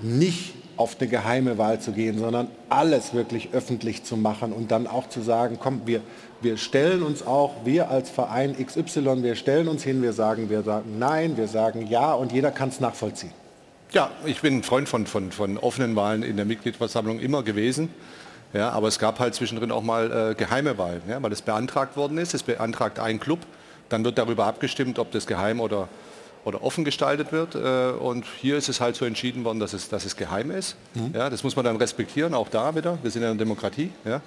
nicht 0.00 0.54
auf 0.76 0.96
eine 0.98 1.08
geheime 1.08 1.58
Wahl 1.58 1.80
zu 1.80 1.92
gehen, 1.92 2.18
sondern 2.18 2.48
alles 2.68 3.14
wirklich 3.14 3.50
öffentlich 3.52 4.04
zu 4.04 4.16
machen 4.16 4.52
und 4.52 4.70
dann 4.70 4.86
auch 4.86 5.08
zu 5.08 5.22
sagen, 5.22 5.58
komm, 5.60 5.82
wir, 5.86 6.02
wir 6.40 6.56
stellen 6.56 7.02
uns 7.02 7.26
auch, 7.26 7.52
wir 7.64 7.90
als 7.90 8.10
Verein 8.10 8.54
XY, 8.54 9.22
wir 9.22 9.34
stellen 9.34 9.66
uns 9.66 9.82
hin, 9.82 10.02
wir 10.02 10.12
sagen, 10.12 10.50
wir 10.50 10.62
sagen 10.62 10.98
Nein, 10.98 11.36
wir 11.36 11.48
sagen 11.48 11.86
Ja 11.88 12.12
und 12.12 12.32
jeder 12.32 12.50
kann 12.50 12.68
es 12.68 12.80
nachvollziehen. 12.80 13.32
Ja, 13.92 14.10
ich 14.24 14.40
bin 14.40 14.58
ein 14.58 14.62
Freund 14.62 14.88
von, 14.88 15.06
von, 15.06 15.32
von 15.32 15.58
offenen 15.58 15.96
Wahlen 15.96 16.22
in 16.22 16.36
der 16.36 16.46
Mitgliederversammlung 16.46 17.18
immer 17.20 17.42
gewesen. 17.42 17.90
Ja, 18.52 18.70
aber 18.70 18.88
es 18.88 18.98
gab 18.98 19.18
halt 19.18 19.34
zwischendrin 19.34 19.70
auch 19.72 19.82
mal 19.82 20.32
äh, 20.32 20.34
geheime 20.34 20.76
Wahlen, 20.76 21.02
ja, 21.08 21.22
weil 21.22 21.32
es 21.32 21.42
beantragt 21.42 21.96
worden 21.96 22.18
ist. 22.18 22.34
Es 22.34 22.42
beantragt 22.42 22.98
ein 22.98 23.18
Club, 23.18 23.40
dann 23.88 24.04
wird 24.04 24.18
darüber 24.18 24.46
abgestimmt, 24.46 24.98
ob 24.98 25.10
das 25.10 25.26
geheim 25.26 25.60
oder, 25.60 25.88
oder 26.44 26.62
offen 26.62 26.84
gestaltet 26.84 27.32
wird. 27.32 27.54
Äh, 27.54 27.92
und 27.98 28.24
hier 28.40 28.56
ist 28.56 28.68
es 28.68 28.80
halt 28.80 28.96
so 28.96 29.04
entschieden 29.04 29.44
worden, 29.44 29.58
dass 29.58 29.72
es, 29.72 29.88
dass 29.88 30.04
es 30.04 30.16
geheim 30.16 30.50
ist. 30.50 30.76
Mhm. 30.94 31.12
Ja, 31.14 31.30
das 31.30 31.44
muss 31.44 31.56
man 31.56 31.64
dann 31.64 31.76
respektieren, 31.76 32.34
auch 32.34 32.48
da 32.48 32.74
wieder. 32.74 32.98
Wir 33.02 33.10
sind 33.10 33.22
in 33.22 33.28
einer 33.28 33.38
Demokratie. 33.38 33.90
Ja. 34.04 34.20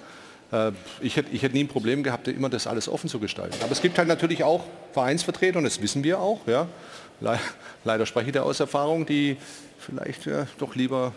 Äh, 0.50 0.72
ich 1.00 1.16
hätte 1.16 1.30
ich 1.32 1.42
hätt 1.42 1.54
nie 1.54 1.64
ein 1.64 1.68
Problem 1.68 2.02
gehabt, 2.02 2.26
immer 2.26 2.48
das 2.48 2.66
alles 2.66 2.88
offen 2.88 3.08
zu 3.08 3.20
gestalten. 3.20 3.56
Aber 3.62 3.70
es 3.70 3.80
gibt 3.80 3.96
halt 3.96 4.08
natürlich 4.08 4.42
auch 4.42 4.64
Vereinsvertreter, 4.92 5.58
und 5.58 5.64
das 5.64 5.80
wissen 5.80 6.02
wir 6.02 6.18
auch. 6.18 6.40
Ja. 6.46 6.66
Leider 7.84 8.06
spreche 8.06 8.26
ich 8.26 8.32
da 8.32 8.42
aus 8.42 8.58
Erfahrung, 8.58 9.06
die 9.06 9.36
vielleicht 9.78 10.26
ja, 10.26 10.46
doch 10.58 10.74
lieber 10.74 11.12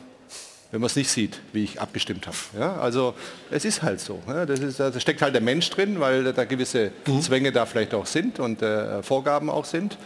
wenn 0.72 0.82
man 0.82 0.86
es 0.88 0.95
nicht 0.95 1.09
sieht, 1.09 1.39
wie 1.51 1.63
ich 1.63 1.82
abgestimmt 1.82 2.28
habe. 2.28 2.38
Ja, 2.59 2.76
also 2.76 3.15
es 3.49 3.65
ist 3.65 3.82
halt 3.82 3.99
so. 3.99 4.22
Ja, 4.28 4.45
das 4.45 4.59
ist, 4.59 4.80
da 4.80 4.97
steckt 4.99 5.22
halt 5.22 5.34
der 5.34 5.41
Mensch 5.41 5.70
drin, 5.70 5.99
weil 5.99 6.32
da 6.32 6.45
gewisse 6.45 6.91
mhm. 7.07 7.22
Zwänge 7.22 7.51
da 7.51 7.65
vielleicht 7.65 7.93
auch 7.93 8.05
sind 8.05 8.39
und 8.39 8.61
äh, 8.61 9.01
Vorgaben 9.01 9.49
auch 9.49 9.65
sind. 9.65 9.97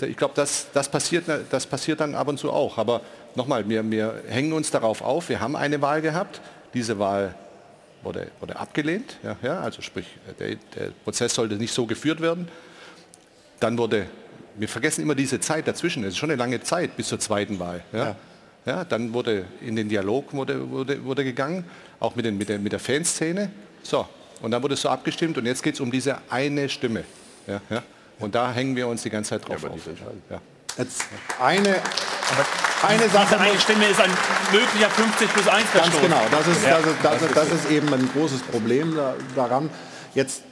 Ich 0.00 0.16
glaube, 0.16 0.34
das, 0.34 0.68
das, 0.72 0.88
passiert, 0.88 1.26
das 1.50 1.66
passiert 1.66 2.00
dann 2.00 2.14
ab 2.14 2.26
und 2.26 2.38
zu 2.38 2.50
auch. 2.50 2.78
Aber 2.78 3.02
nochmal, 3.34 3.68
wir, 3.68 3.88
wir 3.88 4.22
hängen 4.28 4.52
uns 4.52 4.70
darauf 4.70 5.02
auf, 5.02 5.28
wir 5.28 5.40
haben 5.40 5.54
eine 5.54 5.80
Wahl 5.80 6.00
gehabt. 6.00 6.40
Diese 6.74 6.98
Wahl 6.98 7.34
wurde, 8.02 8.28
wurde 8.40 8.58
abgelehnt. 8.58 9.18
Ja, 9.22 9.36
ja, 9.42 9.60
also 9.60 9.82
sprich, 9.82 10.06
der, 10.38 10.56
der 10.74 10.90
Prozess 11.04 11.34
sollte 11.34 11.56
nicht 11.56 11.72
so 11.72 11.86
geführt 11.86 12.20
werden. 12.20 12.48
Dann 13.60 13.76
wurde, 13.78 14.06
wir 14.56 14.68
vergessen 14.68 15.02
immer 15.02 15.14
diese 15.14 15.38
Zeit 15.38 15.68
dazwischen, 15.68 16.02
es 16.02 16.10
ist 16.10 16.18
schon 16.18 16.30
eine 16.30 16.38
lange 16.38 16.62
Zeit 16.62 16.96
bis 16.96 17.08
zur 17.08 17.20
zweiten 17.20 17.58
Wahl. 17.58 17.84
Ja. 17.92 17.98
ja. 17.98 18.16
Ja, 18.66 18.84
dann 18.84 19.12
wurde 19.14 19.46
in 19.62 19.74
den 19.76 19.88
Dialog 19.88 20.32
wurde, 20.34 20.68
wurde, 20.70 21.02
wurde 21.04 21.24
gegangen, 21.24 21.64
auch 21.98 22.14
mit, 22.14 22.24
den, 22.26 22.36
mit, 22.36 22.48
der, 22.48 22.58
mit 22.58 22.72
der 22.72 22.78
Fanszene. 22.80 23.50
So, 23.82 24.06
und 24.42 24.50
dann 24.50 24.62
wurde 24.62 24.74
es 24.74 24.82
so 24.82 24.88
abgestimmt 24.90 25.38
und 25.38 25.46
jetzt 25.46 25.62
geht 25.62 25.74
es 25.74 25.80
um 25.80 25.90
diese 25.90 26.18
eine 26.28 26.68
Stimme. 26.68 27.04
Ja, 27.46 27.60
ja. 27.70 27.82
Und 28.18 28.34
da 28.34 28.52
hängen 28.52 28.76
wir 28.76 28.86
uns 28.86 29.02
die 29.02 29.10
ganze 29.10 29.30
Zeit 29.30 29.48
drauf 29.48 29.62
Ja, 29.62 29.70
auf. 29.70 29.82
sind 29.82 29.98
Ja. 30.28 30.40
Jetzt 30.78 31.04
eine, 31.40 31.76
eine 32.86 33.08
Sache 33.08 33.26
Diese 33.30 33.40
eine 33.40 33.58
Stimme 33.60 33.86
ist 33.88 34.00
ein 34.00 34.10
möglicher 34.52 34.88
50 34.90 35.32
plus 35.32 35.48
1 35.48 35.56
Ganz 35.72 35.86
Verstoß. 35.88 36.00
genau, 36.02 36.22
das 36.30 36.46
ist, 36.46 36.64
das, 36.64 36.86
ist, 36.86 36.96
das, 37.02 37.22
ist, 37.22 37.36
das 37.36 37.48
ist 37.52 37.70
eben 37.70 37.92
ein 37.92 38.08
großes 38.12 38.42
Problem 38.42 38.94
da, 38.94 39.14
daran. 39.34 39.68
Jetzt 40.14 40.42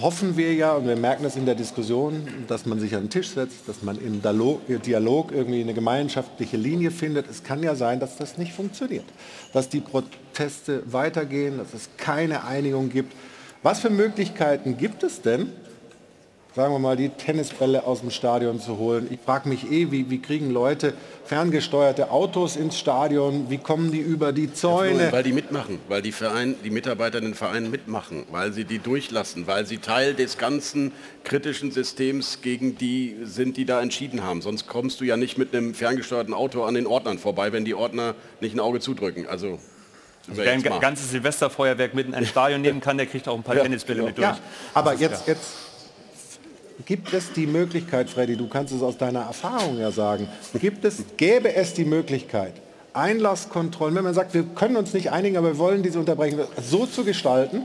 hoffen 0.00 0.36
wir 0.36 0.52
ja, 0.54 0.74
und 0.74 0.86
wir 0.86 0.96
merken 0.96 1.22
das 1.24 1.36
in 1.36 1.46
der 1.46 1.54
Diskussion, 1.54 2.28
dass 2.48 2.66
man 2.66 2.78
sich 2.78 2.94
an 2.94 3.04
den 3.04 3.10
Tisch 3.10 3.30
setzt, 3.30 3.66
dass 3.66 3.82
man 3.82 3.98
im 3.98 4.20
Dialog, 4.20 4.60
Dialog 4.66 5.32
irgendwie 5.32 5.62
eine 5.62 5.72
gemeinschaftliche 5.72 6.56
Linie 6.56 6.90
findet. 6.90 7.28
Es 7.30 7.42
kann 7.42 7.62
ja 7.62 7.74
sein, 7.74 7.98
dass 7.98 8.16
das 8.16 8.36
nicht 8.36 8.52
funktioniert, 8.52 9.04
dass 9.52 9.68
die 9.68 9.80
Proteste 9.80 10.82
weitergehen, 10.86 11.58
dass 11.58 11.72
es 11.72 11.88
keine 11.96 12.44
Einigung 12.44 12.90
gibt. 12.90 13.14
Was 13.62 13.80
für 13.80 13.90
Möglichkeiten 13.90 14.76
gibt 14.76 15.02
es 15.02 15.22
denn, 15.22 15.50
sagen 16.56 16.72
wir 16.72 16.78
mal, 16.78 16.96
die 16.96 17.10
Tennisbälle 17.10 17.84
aus 17.84 18.00
dem 18.00 18.10
Stadion 18.10 18.58
zu 18.58 18.78
holen. 18.78 19.08
Ich 19.10 19.18
frage 19.22 19.46
mich 19.46 19.70
eh, 19.70 19.90
wie, 19.92 20.08
wie 20.08 20.22
kriegen 20.22 20.50
Leute 20.50 20.94
ferngesteuerte 21.26 22.10
Autos 22.10 22.56
ins 22.56 22.78
Stadion? 22.78 23.50
Wie 23.50 23.58
kommen 23.58 23.92
die 23.92 23.98
über 23.98 24.32
die 24.32 24.50
Zäune? 24.50 25.12
Weil 25.12 25.22
die 25.22 25.32
mitmachen, 25.32 25.78
weil 25.88 26.00
die, 26.00 26.12
Verein, 26.12 26.54
die 26.64 26.70
Mitarbeiter 26.70 27.18
in 27.18 27.24
den 27.26 27.34
Vereinen 27.34 27.70
mitmachen, 27.70 28.24
weil 28.30 28.54
sie 28.54 28.64
die 28.64 28.78
durchlassen, 28.78 29.46
weil 29.46 29.66
sie 29.66 29.76
Teil 29.78 30.14
des 30.14 30.38
ganzen 30.38 30.92
kritischen 31.24 31.72
Systems 31.72 32.40
gegen 32.40 32.78
die 32.78 33.16
sind, 33.24 33.58
die 33.58 33.66
da 33.66 33.82
entschieden 33.82 34.24
haben. 34.24 34.40
Sonst 34.40 34.66
kommst 34.66 35.00
du 35.02 35.04
ja 35.04 35.18
nicht 35.18 35.36
mit 35.36 35.54
einem 35.54 35.74
ferngesteuerten 35.74 36.32
Auto 36.32 36.64
an 36.64 36.72
den 36.72 36.86
Ordnern 36.86 37.18
vorbei, 37.18 37.52
wenn 37.52 37.66
die 37.66 37.74
Ordner 37.74 38.14
nicht 38.40 38.54
ein 38.56 38.60
Auge 38.60 38.80
zudrücken. 38.80 39.26
Also, 39.26 39.58
Also 40.26 40.40
wer 40.42 40.52
ein 40.52 40.62
ga- 40.62 40.78
ganzes 40.78 41.10
Silvesterfeuerwerk 41.10 41.92
mitten 41.92 42.10
in 42.14 42.14
ein 42.20 42.24
Stadion 42.26 42.62
nehmen 42.62 42.80
kann, 42.80 42.96
der 42.96 43.04
kriegt 43.04 43.28
auch 43.28 43.36
ein 43.36 43.42
paar 43.42 43.56
Tennisbälle 43.56 44.02
mit 44.04 44.16
durch. 44.16 44.26
Ja, 44.26 44.38
aber 44.72 44.94
jetzt, 44.94 45.26
jetzt 45.28 45.52
gibt 46.84 47.12
es 47.12 47.32
die 47.32 47.46
Möglichkeit, 47.46 48.10
Freddy, 48.10 48.36
du 48.36 48.48
kannst 48.48 48.74
es 48.74 48.82
aus 48.82 48.98
deiner 48.98 49.20
Erfahrung 49.20 49.78
ja 49.78 49.90
sagen, 49.90 50.28
gibt 50.60 50.84
es, 50.84 51.02
gäbe 51.16 51.54
es 51.54 51.74
die 51.74 51.84
Möglichkeit, 51.84 52.52
Einlasskontrollen, 52.92 53.94
wenn 53.94 54.04
man 54.04 54.14
sagt, 54.14 54.34
wir 54.34 54.42
können 54.42 54.76
uns 54.76 54.92
nicht 54.92 55.10
einigen, 55.12 55.36
aber 55.36 55.48
wir 55.48 55.58
wollen 55.58 55.82
diese 55.82 55.98
Unterbrechung 55.98 56.40
so 56.62 56.86
zu 56.86 57.04
gestalten, 57.04 57.62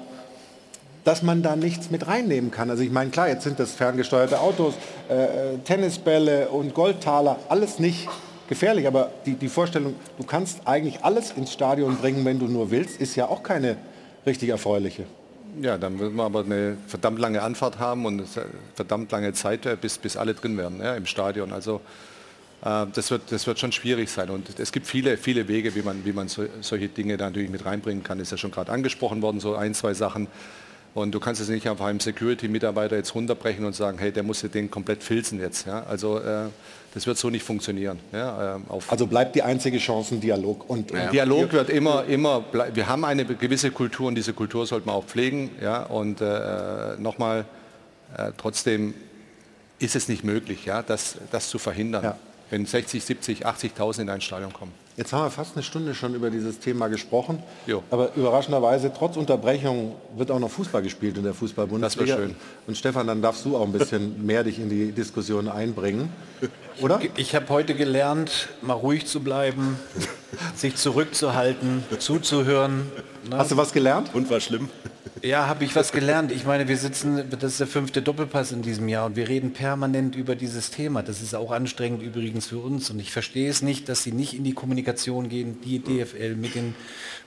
dass 1.03 1.23
man 1.23 1.41
da 1.41 1.55
nichts 1.55 1.89
mit 1.89 2.07
reinnehmen 2.07 2.51
kann. 2.51 2.69
Also 2.69 2.83
ich 2.83 2.91
meine, 2.91 3.09
klar, 3.09 3.27
jetzt 3.27 3.43
sind 3.43 3.59
das 3.59 3.71
ferngesteuerte 3.71 4.39
Autos, 4.39 4.75
äh, 5.09 5.13
äh, 5.13 5.57
Tennisbälle 5.63 6.49
und 6.49 6.73
Goldtaler, 6.73 7.37
alles 7.49 7.79
nicht 7.79 8.07
gefährlich, 8.47 8.85
aber 8.85 9.11
die, 9.25 9.35
die 9.35 9.47
Vorstellung, 9.47 9.95
du 10.17 10.25
kannst 10.25 10.59
eigentlich 10.65 11.03
alles 11.03 11.31
ins 11.31 11.53
Stadion 11.53 11.97
bringen, 11.97 12.23
wenn 12.25 12.37
du 12.37 12.45
nur 12.45 12.69
willst, 12.69 12.99
ist 12.99 13.15
ja 13.15 13.27
auch 13.27 13.41
keine 13.43 13.77
richtig 14.25 14.49
erfreuliche. 14.49 15.05
Ja, 15.59 15.77
dann 15.77 15.99
würden 15.99 16.15
wir 16.15 16.23
aber 16.23 16.45
eine 16.45 16.77
verdammt 16.87 17.19
lange 17.19 17.41
Anfahrt 17.41 17.79
haben 17.79 18.05
und 18.05 18.21
äh, 18.21 18.45
verdammt 18.75 19.11
lange 19.11 19.33
Zeit, 19.33 19.65
äh, 19.65 19.75
bis, 19.79 19.97
bis 19.97 20.15
alle 20.15 20.33
drin 20.33 20.57
werden 20.57 20.79
ja, 20.81 20.95
im 20.95 21.05
Stadion. 21.05 21.51
Also 21.51 21.81
äh, 22.63 22.85
das, 22.93 23.11
wird, 23.11 23.31
das 23.31 23.47
wird 23.47 23.59
schon 23.59 23.71
schwierig 23.71 24.09
sein. 24.09 24.29
Und 24.29 24.59
es 24.59 24.71
gibt 24.71 24.87
viele, 24.87 25.17
viele 25.17 25.47
Wege, 25.47 25.75
wie 25.75 25.81
man, 25.81 26.05
wie 26.05 26.13
man 26.13 26.29
so, 26.29 26.45
solche 26.61 26.87
Dinge 26.87 27.17
da 27.17 27.25
natürlich 27.25 27.49
mit 27.49 27.65
reinbringen 27.65 28.03
kann. 28.03 28.19
Ist 28.19 28.31
ja 28.31 28.37
schon 28.37 28.51
gerade 28.51 28.71
angesprochen 28.71 29.21
worden, 29.21 29.39
so 29.39 29.55
ein, 29.55 29.73
zwei 29.73 29.93
Sachen. 29.93 30.27
Und 30.93 31.11
du 31.13 31.19
kannst 31.19 31.41
es 31.41 31.49
nicht 31.49 31.67
einfach 31.67 31.85
einem 31.85 31.99
Security-Mitarbeiter 31.99 32.97
jetzt 32.97 33.15
runterbrechen 33.15 33.65
und 33.65 33.73
sagen, 33.73 33.97
hey, 33.97 34.11
der 34.11 34.23
muss 34.23 34.41
den 34.41 34.69
komplett 34.69 35.03
filzen 35.03 35.39
jetzt. 35.39 35.65
Ja? 35.65 35.83
Also 35.83 36.19
äh, 36.19 36.47
das 36.93 37.07
wird 37.07 37.17
so 37.17 37.29
nicht 37.29 37.43
funktionieren. 37.43 37.99
Ja? 38.11 38.55
ähm, 38.55 38.65
Also 38.87 39.07
bleibt 39.07 39.35
die 39.35 39.43
einzige 39.43 39.77
Chance 39.77 40.15
ein 40.15 40.21
Dialog. 40.21 40.69
Und, 40.69 40.91
und 40.91 41.11
Dialog 41.13 41.53
wird 41.53 41.69
immer, 41.69 42.05
immer, 42.05 42.43
wir 42.73 42.87
haben 42.87 43.05
eine 43.05 43.25
gewisse 43.25 43.71
Kultur 43.71 44.07
und 44.07 44.15
diese 44.15 44.33
Kultur 44.33 44.65
sollte 44.65 44.87
man 44.87 44.95
auch 44.95 45.05
pflegen. 45.05 45.51
Ja? 45.61 45.83
Und 45.83 46.21
äh, 46.21 46.97
nochmal, 46.97 47.45
äh, 48.17 48.31
trotzdem 48.37 48.93
ist 49.79 49.95
es 49.95 50.07
nicht 50.09 50.23
möglich, 50.23 50.65
ja, 50.65 50.83
das, 50.83 51.17
das 51.31 51.49
zu 51.49 51.57
verhindern, 51.57 52.03
Ja. 52.03 52.17
wenn 52.51 52.65
60, 52.65 53.03
70, 53.03 53.47
80.000 53.47 54.01
in 54.01 54.09
ein 54.09 54.21
Stadion 54.21 54.53
kommen. 54.53 54.73
Jetzt 55.01 55.13
haben 55.13 55.23
wir 55.23 55.31
fast 55.31 55.55
eine 55.55 55.63
Stunde 55.63 55.95
schon 55.95 56.13
über 56.13 56.29
dieses 56.29 56.59
Thema 56.59 56.87
gesprochen. 56.87 57.41
Jo. 57.65 57.81
Aber 57.89 58.13
überraschenderweise, 58.15 58.91
trotz 58.95 59.17
Unterbrechung, 59.17 59.95
wird 60.15 60.29
auch 60.29 60.37
noch 60.37 60.51
Fußball 60.51 60.83
gespielt 60.83 61.17
in 61.17 61.23
der 61.23 61.33
Fußball-Bundesliga. 61.33 62.05
Das 62.05 62.19
wär 62.19 62.27
schön. 62.27 62.35
Und 62.67 62.77
Stefan, 62.77 63.07
dann 63.07 63.19
darfst 63.19 63.43
du 63.43 63.57
auch 63.57 63.65
ein 63.65 63.71
bisschen 63.71 64.23
mehr 64.27 64.43
dich 64.43 64.59
in 64.59 64.69
die 64.69 64.91
Diskussion 64.91 65.47
einbringen. 65.47 66.09
Oder? 66.81 67.01
Ich 67.17 67.33
habe 67.33 67.49
heute 67.49 67.73
gelernt, 67.73 68.49
mal 68.61 68.73
ruhig 68.73 69.07
zu 69.07 69.21
bleiben, 69.21 69.79
sich 70.55 70.75
zurückzuhalten, 70.75 71.83
zuzuhören. 71.97 72.91
Ne? 73.27 73.39
Hast 73.39 73.49
du 73.49 73.57
was 73.57 73.73
gelernt? 73.73 74.11
Und 74.13 74.29
war 74.29 74.39
schlimm. 74.39 74.69
Ja, 75.23 75.45
habe 75.47 75.63
ich 75.63 75.75
was 75.75 75.91
gelernt. 75.91 76.31
Ich 76.31 76.45
meine, 76.45 76.67
wir 76.67 76.77
sitzen, 76.77 77.29
das 77.29 77.43
ist 77.43 77.59
der 77.59 77.67
fünfte 77.67 78.01
Doppelpass 78.01 78.51
in 78.51 78.63
diesem 78.63 78.89
Jahr 78.89 79.05
und 79.05 79.15
wir 79.15 79.29
reden 79.29 79.53
permanent 79.53 80.15
über 80.15 80.35
dieses 80.35 80.71
Thema. 80.71 81.03
Das 81.03 81.21
ist 81.21 81.35
auch 81.35 81.51
anstrengend 81.51 82.01
übrigens 82.01 82.47
für 82.47 82.57
uns 82.57 82.89
und 82.89 82.99
ich 82.99 83.11
verstehe 83.11 83.47
es 83.47 83.61
nicht, 83.61 83.87
dass 83.87 84.01
sie 84.01 84.13
nicht 84.13 84.33
in 84.33 84.43
die 84.43 84.53
Kommunikation 84.53 85.29
gehen, 85.29 85.59
die 85.63 85.77
DFL 85.79 86.35
mit 86.35 86.55
den 86.55 86.73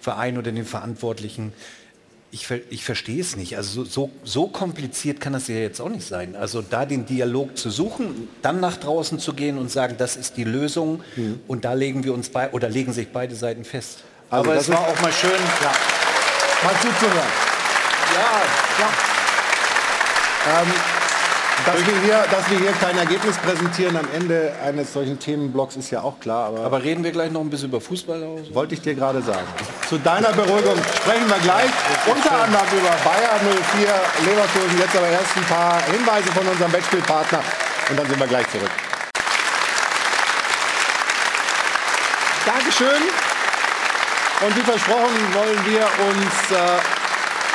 Vereinen 0.01 0.39
oder 0.39 0.51
den 0.51 0.65
Verantwortlichen. 0.65 1.53
Ich, 2.33 2.51
ich 2.69 2.85
verstehe 2.85 3.21
es 3.21 3.37
nicht. 3.37 3.57
Also 3.57 3.85
so, 3.85 3.91
so, 3.91 4.11
so 4.25 4.49
kompliziert 4.49 5.21
kann 5.21 5.33
das 5.33 5.47
ja 5.47 5.55
jetzt 5.55 5.81
auch 5.81 5.89
nicht 5.89 6.05
sein. 6.05 6.35
Also 6.35 6.63
da 6.63 6.87
den 6.87 7.07
Dialog 7.07 7.57
zu 7.57 7.71
suchen, 7.71 8.29
dann 8.43 8.59
nach 8.59 8.77
draußen 8.77 9.21
zu 9.21 9.35
gehen 9.35 9.57
und 9.57 9.71
sagen, 9.71 9.95
das 9.99 10.17
ist 10.17 10.37
die 10.37 10.43
Lösung 10.43 11.01
und 11.47 11.65
da 11.65 11.75
legen 11.75 12.03
wir 12.03 12.13
uns 12.13 12.29
bei 12.29 12.51
oder 12.51 12.69
legen 12.69 12.93
sich 12.93 13.13
beide 13.13 13.37
Seiten 13.37 13.65
fest. 13.65 13.99
Also 14.31 14.47
Aber 14.47 14.55
das 14.57 14.65
es 14.65 14.75
war 14.75 14.81
auch 14.81 15.01
mal 15.01 15.13
schön. 15.13 15.31
Mal 15.31 16.75
zuzuhören. 16.81 17.54
Ja, 18.15 18.89
Ähm, 20.47 20.73
dass, 21.65 21.87
wir 21.87 22.01
hier, 22.03 22.25
dass 22.31 22.51
wir 22.51 22.59
hier 22.59 22.73
kein 22.73 22.99
Ergebnis 22.99 23.37
präsentieren 23.39 23.97
am 23.97 24.07
Ende 24.15 24.53
eines 24.63 24.93
solchen 24.93 25.19
Themenblocks 25.19 25.77
ist 25.77 25.91
ja 25.91 26.03
auch 26.03 26.21
klar. 26.21 26.49
Aber, 26.49 26.61
Aber 26.67 26.83
reden 26.83 27.03
wir 27.03 27.13
gleich 27.13 27.31
noch 27.33 27.41
ein 27.41 27.49
bisschen 27.49 27.69
über 27.71 27.81
Fußball 27.81 28.23
aus? 28.23 28.55
wollte 28.55 28.75
ich 28.75 28.83
dir 28.83 28.95
gerade 28.95 29.23
sagen. 29.23 29.47
Zu 29.89 29.97
deiner 29.99 30.33
Beruhigung 30.33 30.77
sprechen 30.97 31.29
wir 31.29 31.39
gleich 31.39 31.71
unter 32.07 32.33
anderem 32.43 32.67
über 32.73 32.91
Bayer 33.05 33.41
04 33.73 33.89
Leverkusen. 34.27 34.79
Jetzt 34.79 34.97
aber 34.97 35.09
erst 35.09 35.37
ein 35.37 35.45
paar 35.45 35.81
Hinweise 35.87 36.31
von 36.33 36.47
unserem 36.47 36.73
Wettspielpartner 36.73 37.41
und 37.89 37.99
dann 37.99 38.07
sind 38.07 38.21
wir 38.21 38.27
gleich 38.27 38.49
zurück. 38.51 38.71
Dankeschön. 42.45 43.03
Und 44.45 44.57
wie 44.57 44.61
versprochen 44.61 45.17
wollen 45.33 45.59
wir 45.65 45.87
uns 46.07 46.51
äh, 46.51 47.04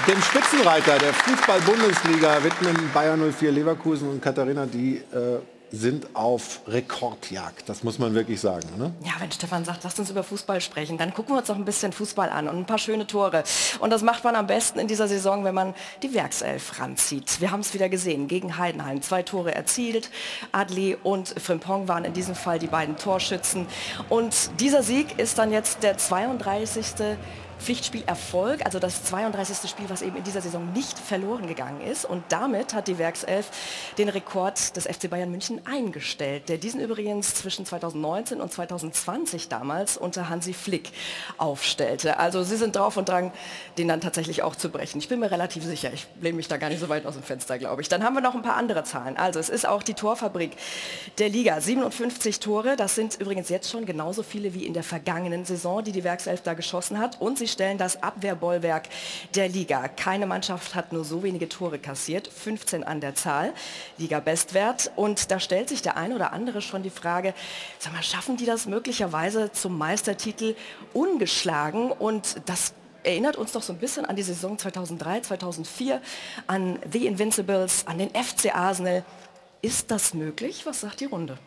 dem 0.07 0.21
Spitzenreiter 0.21 0.97
der 0.97 1.13
Fußball-Bundesliga 1.13 2.43
widmen. 2.43 2.89
Bayer 2.93 3.17
04 3.17 3.51
Leverkusen 3.51 4.09
und 4.09 4.21
Katharina, 4.21 4.65
die 4.65 4.97
äh, 4.97 5.39
sind 5.71 6.15
auf 6.15 6.61
Rekordjagd. 6.67 7.67
Das 7.67 7.83
muss 7.83 7.99
man 7.99 8.13
wirklich 8.15 8.39
sagen. 8.39 8.67
Ne? 8.77 8.93
Ja, 9.03 9.13
wenn 9.19 9.31
Stefan 9.31 9.65
sagt, 9.65 9.83
lasst 9.83 9.99
uns 9.99 10.09
über 10.09 10.23
Fußball 10.23 10.61
sprechen, 10.61 10.97
dann 10.97 11.13
gucken 11.13 11.35
wir 11.35 11.39
uns 11.39 11.47
noch 11.47 11.55
ein 11.55 11.65
bisschen 11.65 11.91
Fußball 11.91 12.29
an 12.29 12.47
und 12.47 12.57
ein 12.57 12.65
paar 12.65 12.77
schöne 12.77 13.05
Tore. 13.05 13.43
Und 13.79 13.91
das 13.91 14.01
macht 14.01 14.23
man 14.23 14.35
am 14.35 14.47
besten 14.47 14.79
in 14.79 14.87
dieser 14.87 15.07
Saison, 15.07 15.43
wenn 15.43 15.53
man 15.53 15.75
die 16.01 16.13
Werkself 16.13 16.79
ranzieht. 16.79 17.39
Wir 17.39 17.51
haben 17.51 17.59
es 17.59 17.73
wieder 17.73 17.89
gesehen, 17.89 18.27
gegen 18.27 18.57
Heidenheim. 18.57 19.01
Zwei 19.01 19.21
Tore 19.23 19.53
erzielt. 19.53 20.09
Adli 20.51 20.97
und 21.03 21.29
Frimpong 21.39 21.87
waren 21.87 22.05
in 22.05 22.13
diesem 22.13 22.35
Fall 22.35 22.57
die 22.59 22.67
beiden 22.67 22.97
Torschützen. 22.97 23.67
Und 24.09 24.59
dieser 24.59 24.81
Sieg 24.81 25.19
ist 25.19 25.37
dann 25.37 25.51
jetzt 25.51 25.83
der 25.83 25.97
32. 25.97 27.17
Pflichtspielerfolg, 27.59 28.65
also 28.65 28.79
das 28.79 29.03
32. 29.03 29.69
Spiel, 29.69 29.89
was 29.89 30.01
eben 30.01 30.15
in 30.15 30.23
dieser 30.23 30.41
Saison 30.41 30.71
nicht 30.73 30.97
verloren 30.97 31.47
gegangen 31.47 31.81
ist. 31.81 32.05
Und 32.05 32.23
damit 32.29 32.73
hat 32.73 32.87
die 32.87 32.97
Werkself 32.97 33.51
den 33.97 34.09
Rekord 34.09 34.75
des 34.75 34.85
FC 34.85 35.09
Bayern 35.09 35.29
München 35.29 35.61
eingestellt, 35.65 36.49
der 36.49 36.57
diesen 36.57 36.79
übrigens 36.79 37.35
zwischen 37.35 37.65
2019 37.65 38.41
und 38.41 38.51
2020 38.51 39.49
damals 39.49 39.97
unter 39.97 40.29
Hansi 40.29 40.53
Flick 40.53 40.91
aufstellte. 41.37 42.17
Also 42.17 42.43
sie 42.43 42.57
sind 42.57 42.75
drauf 42.75 42.97
und 42.97 43.09
dran, 43.09 43.31
den 43.77 43.87
dann 43.87 44.01
tatsächlich 44.01 44.41
auch 44.41 44.55
zu 44.55 44.69
brechen. 44.69 44.99
Ich 44.99 45.09
bin 45.09 45.19
mir 45.19 45.31
relativ 45.31 45.63
sicher, 45.63 45.91
ich 45.93 46.07
lehne 46.21 46.37
mich 46.37 46.47
da 46.47 46.57
gar 46.57 46.69
nicht 46.69 46.79
so 46.79 46.89
weit 46.89 47.05
aus 47.05 47.15
dem 47.15 47.23
Fenster, 47.23 47.57
glaube 47.57 47.81
ich. 47.81 47.89
Dann 47.89 48.03
haben 48.03 48.13
wir 48.13 48.21
noch 48.21 48.35
ein 48.35 48.41
paar 48.41 48.55
andere 48.55 48.83
Zahlen. 48.83 49.17
Also 49.17 49.39
es 49.39 49.49
ist 49.49 49.67
auch 49.67 49.83
die 49.83 49.93
Torfabrik 49.93 50.51
der 51.17 51.29
Liga. 51.29 51.59
57 51.59 52.39
Tore, 52.39 52.75
das 52.77 52.95
sind 52.95 53.19
übrigens 53.19 53.49
jetzt 53.49 53.69
schon 53.69 53.85
genauso 53.85 54.23
viele 54.23 54.53
wie 54.53 54.65
in 54.65 54.73
der 54.73 54.83
vergangenen 54.83 55.43
Saison, 55.43 55.83
die 55.83 55.91
die 55.91 56.03
Werkself 56.03 56.41
da 56.41 56.53
geschossen 56.53 56.99
hat. 56.99 57.19
Und 57.19 57.37
sie 57.37 57.47
stellen 57.49 57.77
das 57.77 58.01
Abwehrbollwerk 58.01 58.89
der 59.35 59.49
Liga. 59.49 59.87
Keine 59.87 60.25
Mannschaft 60.25 60.75
hat 60.75 60.93
nur 60.93 61.03
so 61.03 61.23
wenige 61.23 61.49
Tore 61.49 61.79
kassiert, 61.79 62.27
15 62.27 62.83
an 62.83 63.01
der 63.01 63.15
Zahl, 63.15 63.53
Liga-Bestwert. 63.97 64.91
Und 64.95 65.31
da 65.31 65.39
stellt 65.39 65.69
sich 65.69 65.81
der 65.81 65.97
eine 65.97 66.15
oder 66.15 66.31
andere 66.33 66.61
schon 66.61 66.83
die 66.83 66.89
Frage, 66.89 67.33
sag 67.79 67.93
mal, 67.93 68.03
schaffen 68.03 68.37
die 68.37 68.45
das 68.45 68.65
möglicherweise 68.65 69.51
zum 69.51 69.77
Meistertitel 69.77 70.55
ungeschlagen? 70.93 71.91
Und 71.91 72.41
das 72.45 72.73
erinnert 73.03 73.37
uns 73.37 73.51
doch 73.51 73.61
so 73.61 73.73
ein 73.73 73.79
bisschen 73.79 74.05
an 74.05 74.15
die 74.15 74.23
Saison 74.23 74.57
2003, 74.57 75.21
2004, 75.21 76.01
an 76.47 76.79
The 76.91 77.07
Invincibles, 77.07 77.85
an 77.87 77.97
den 77.97 78.09
FC 78.09 78.55
Arsenal. 78.55 79.03
Ist 79.61 79.91
das 79.91 80.13
möglich? 80.13 80.65
Was 80.65 80.81
sagt 80.81 80.99
die 80.99 81.05
Runde? 81.05 81.37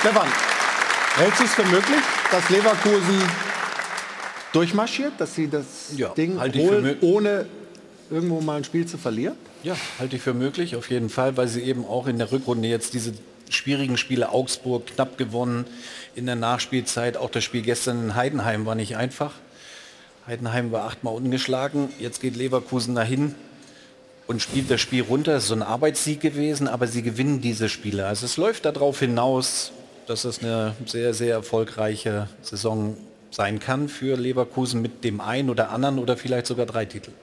Stefan, 0.00 0.28
hältst 1.16 1.40
du 1.40 1.44
es 1.44 1.54
für 1.54 1.64
möglich, 1.64 2.02
dass 2.30 2.48
Leverkusen 2.50 3.22
durchmarschiert, 4.52 5.12
dass 5.18 5.34
sie 5.34 5.48
das 5.48 5.64
Ja, 5.96 6.08
Ding 6.10 6.38
für 6.38 6.52
holen, 6.58 6.96
ohne 7.00 7.46
irgendwo 8.10 8.40
mal 8.40 8.58
ein 8.58 8.64
Spiel 8.64 8.86
zu 8.86 8.98
verlieren? 8.98 9.36
Ja, 9.62 9.76
halte 9.98 10.16
ich 10.16 10.22
für 10.22 10.34
möglich, 10.34 10.76
auf 10.76 10.90
jeden 10.90 11.08
Fall, 11.08 11.36
weil 11.36 11.48
sie 11.48 11.62
eben 11.62 11.84
auch 11.84 12.06
in 12.06 12.18
der 12.18 12.30
Rückrunde 12.30 12.68
jetzt 12.68 12.94
diese 12.94 13.12
schwierigen 13.48 13.96
Spiele 13.96 14.30
Augsburg 14.30 14.86
knapp 14.86 15.16
gewonnen, 15.18 15.66
in 16.14 16.26
der 16.26 16.36
Nachspielzeit, 16.36 17.16
auch 17.16 17.30
das 17.30 17.44
Spiel 17.44 17.62
gestern 17.62 18.04
in 18.04 18.14
Heidenheim 18.14 18.66
war 18.66 18.74
nicht 18.74 18.96
einfach. 18.96 19.32
Heidenheim 20.26 20.72
war 20.72 20.84
achtmal 20.84 21.14
ungeschlagen, 21.14 21.88
jetzt 21.98 22.20
geht 22.20 22.36
Leverkusen 22.36 22.94
dahin 22.94 23.34
und 24.26 24.42
spielt 24.42 24.70
das 24.70 24.80
Spiel 24.80 25.02
runter. 25.02 25.36
Es 25.36 25.44
ist 25.44 25.48
so 25.48 25.54
ein 25.54 25.62
Arbeitssieg 25.62 26.20
gewesen, 26.20 26.68
aber 26.68 26.88
sie 26.88 27.02
gewinnen 27.02 27.40
diese 27.40 27.68
Spiele. 27.68 28.06
Also 28.06 28.26
es 28.26 28.36
läuft 28.36 28.64
darauf 28.64 28.98
hinaus, 28.98 29.70
dass 30.06 30.24
es 30.24 30.42
eine 30.42 30.74
sehr, 30.86 31.14
sehr 31.14 31.34
erfolgreiche 31.34 32.28
Saison 32.42 32.96
sein 33.30 33.58
kann 33.58 33.88
für 33.88 34.16
Leverkusen 34.16 34.80
mit 34.80 35.04
dem 35.04 35.20
einen 35.20 35.50
oder 35.50 35.70
anderen 35.70 35.98
oder 35.98 36.16
vielleicht 36.16 36.46
sogar 36.46 36.66
drei 36.66 36.84
Titeln. 36.84 37.14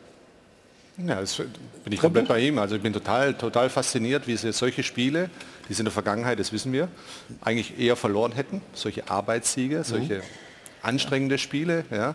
Ja, 0.98 1.20
das 1.20 1.36
bin 1.84 1.92
ich 1.92 2.00
komplett 2.00 2.28
bei 2.28 2.40
ihm. 2.40 2.60
Also 2.60 2.76
ich 2.76 2.82
bin 2.82 2.94
total, 2.94 3.34
total 3.34 3.70
fasziniert, 3.70 4.28
wie 4.28 4.38
sie 4.38 4.54
solche 4.54 4.84
Spiele, 4.84 5.30
die 5.68 5.74
sie 5.74 5.80
in 5.82 5.86
der 5.86 5.92
Vergangenheit, 5.92 6.40
das 6.40 6.52
wissen 6.52 6.72
wir, 6.72 6.88
eigentlich 7.42 7.80
eher 7.80 7.96
verloren 7.96 8.32
hätten. 8.32 8.62
Solche 8.74 9.10
Arbeitssiege, 9.10 9.84
solche 9.84 10.22
anstrengende 10.84 11.40
Spiele. 11.40 11.86
Ja. 11.90 12.14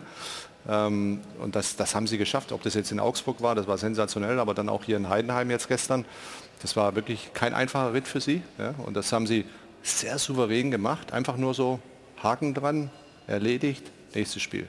Ähm, 0.67 1.19
und 1.39 1.55
das, 1.55 1.75
das 1.75 1.93
haben 1.93 2.07
sie 2.07 2.17
geschafft. 2.17 2.53
Ob 2.53 2.63
das 2.63 2.73
jetzt 2.73 2.91
in 2.91 3.01
Augsburg 3.01 3.41
war, 3.41 3.53
das 3.53 3.67
war 3.67 3.77
sensationell, 3.77 4.39
aber 4.39 4.53
dann 4.53 4.69
auch 4.69 4.85
hier 4.85 4.95
in 4.95 5.09
Heidenheim 5.09 5.51
jetzt 5.51 5.67
gestern. 5.67 6.05
Das 6.61 6.77
war 6.77 6.95
wirklich 6.95 7.31
kein 7.33 7.53
einfacher 7.53 7.93
Ritt 7.93 8.07
für 8.07 8.21
sie. 8.21 8.43
Ja. 8.57 8.75
Und 8.77 8.95
das 8.95 9.11
haben 9.11 9.27
sie 9.27 9.43
sehr 9.81 10.17
souverän 10.17 10.71
gemacht. 10.71 11.13
Einfach 11.13 11.37
nur 11.37 11.53
so 11.53 11.79
Haken 12.21 12.53
dran, 12.53 12.89
erledigt, 13.27 13.83
nächstes 14.13 14.41
Spiel. 14.41 14.67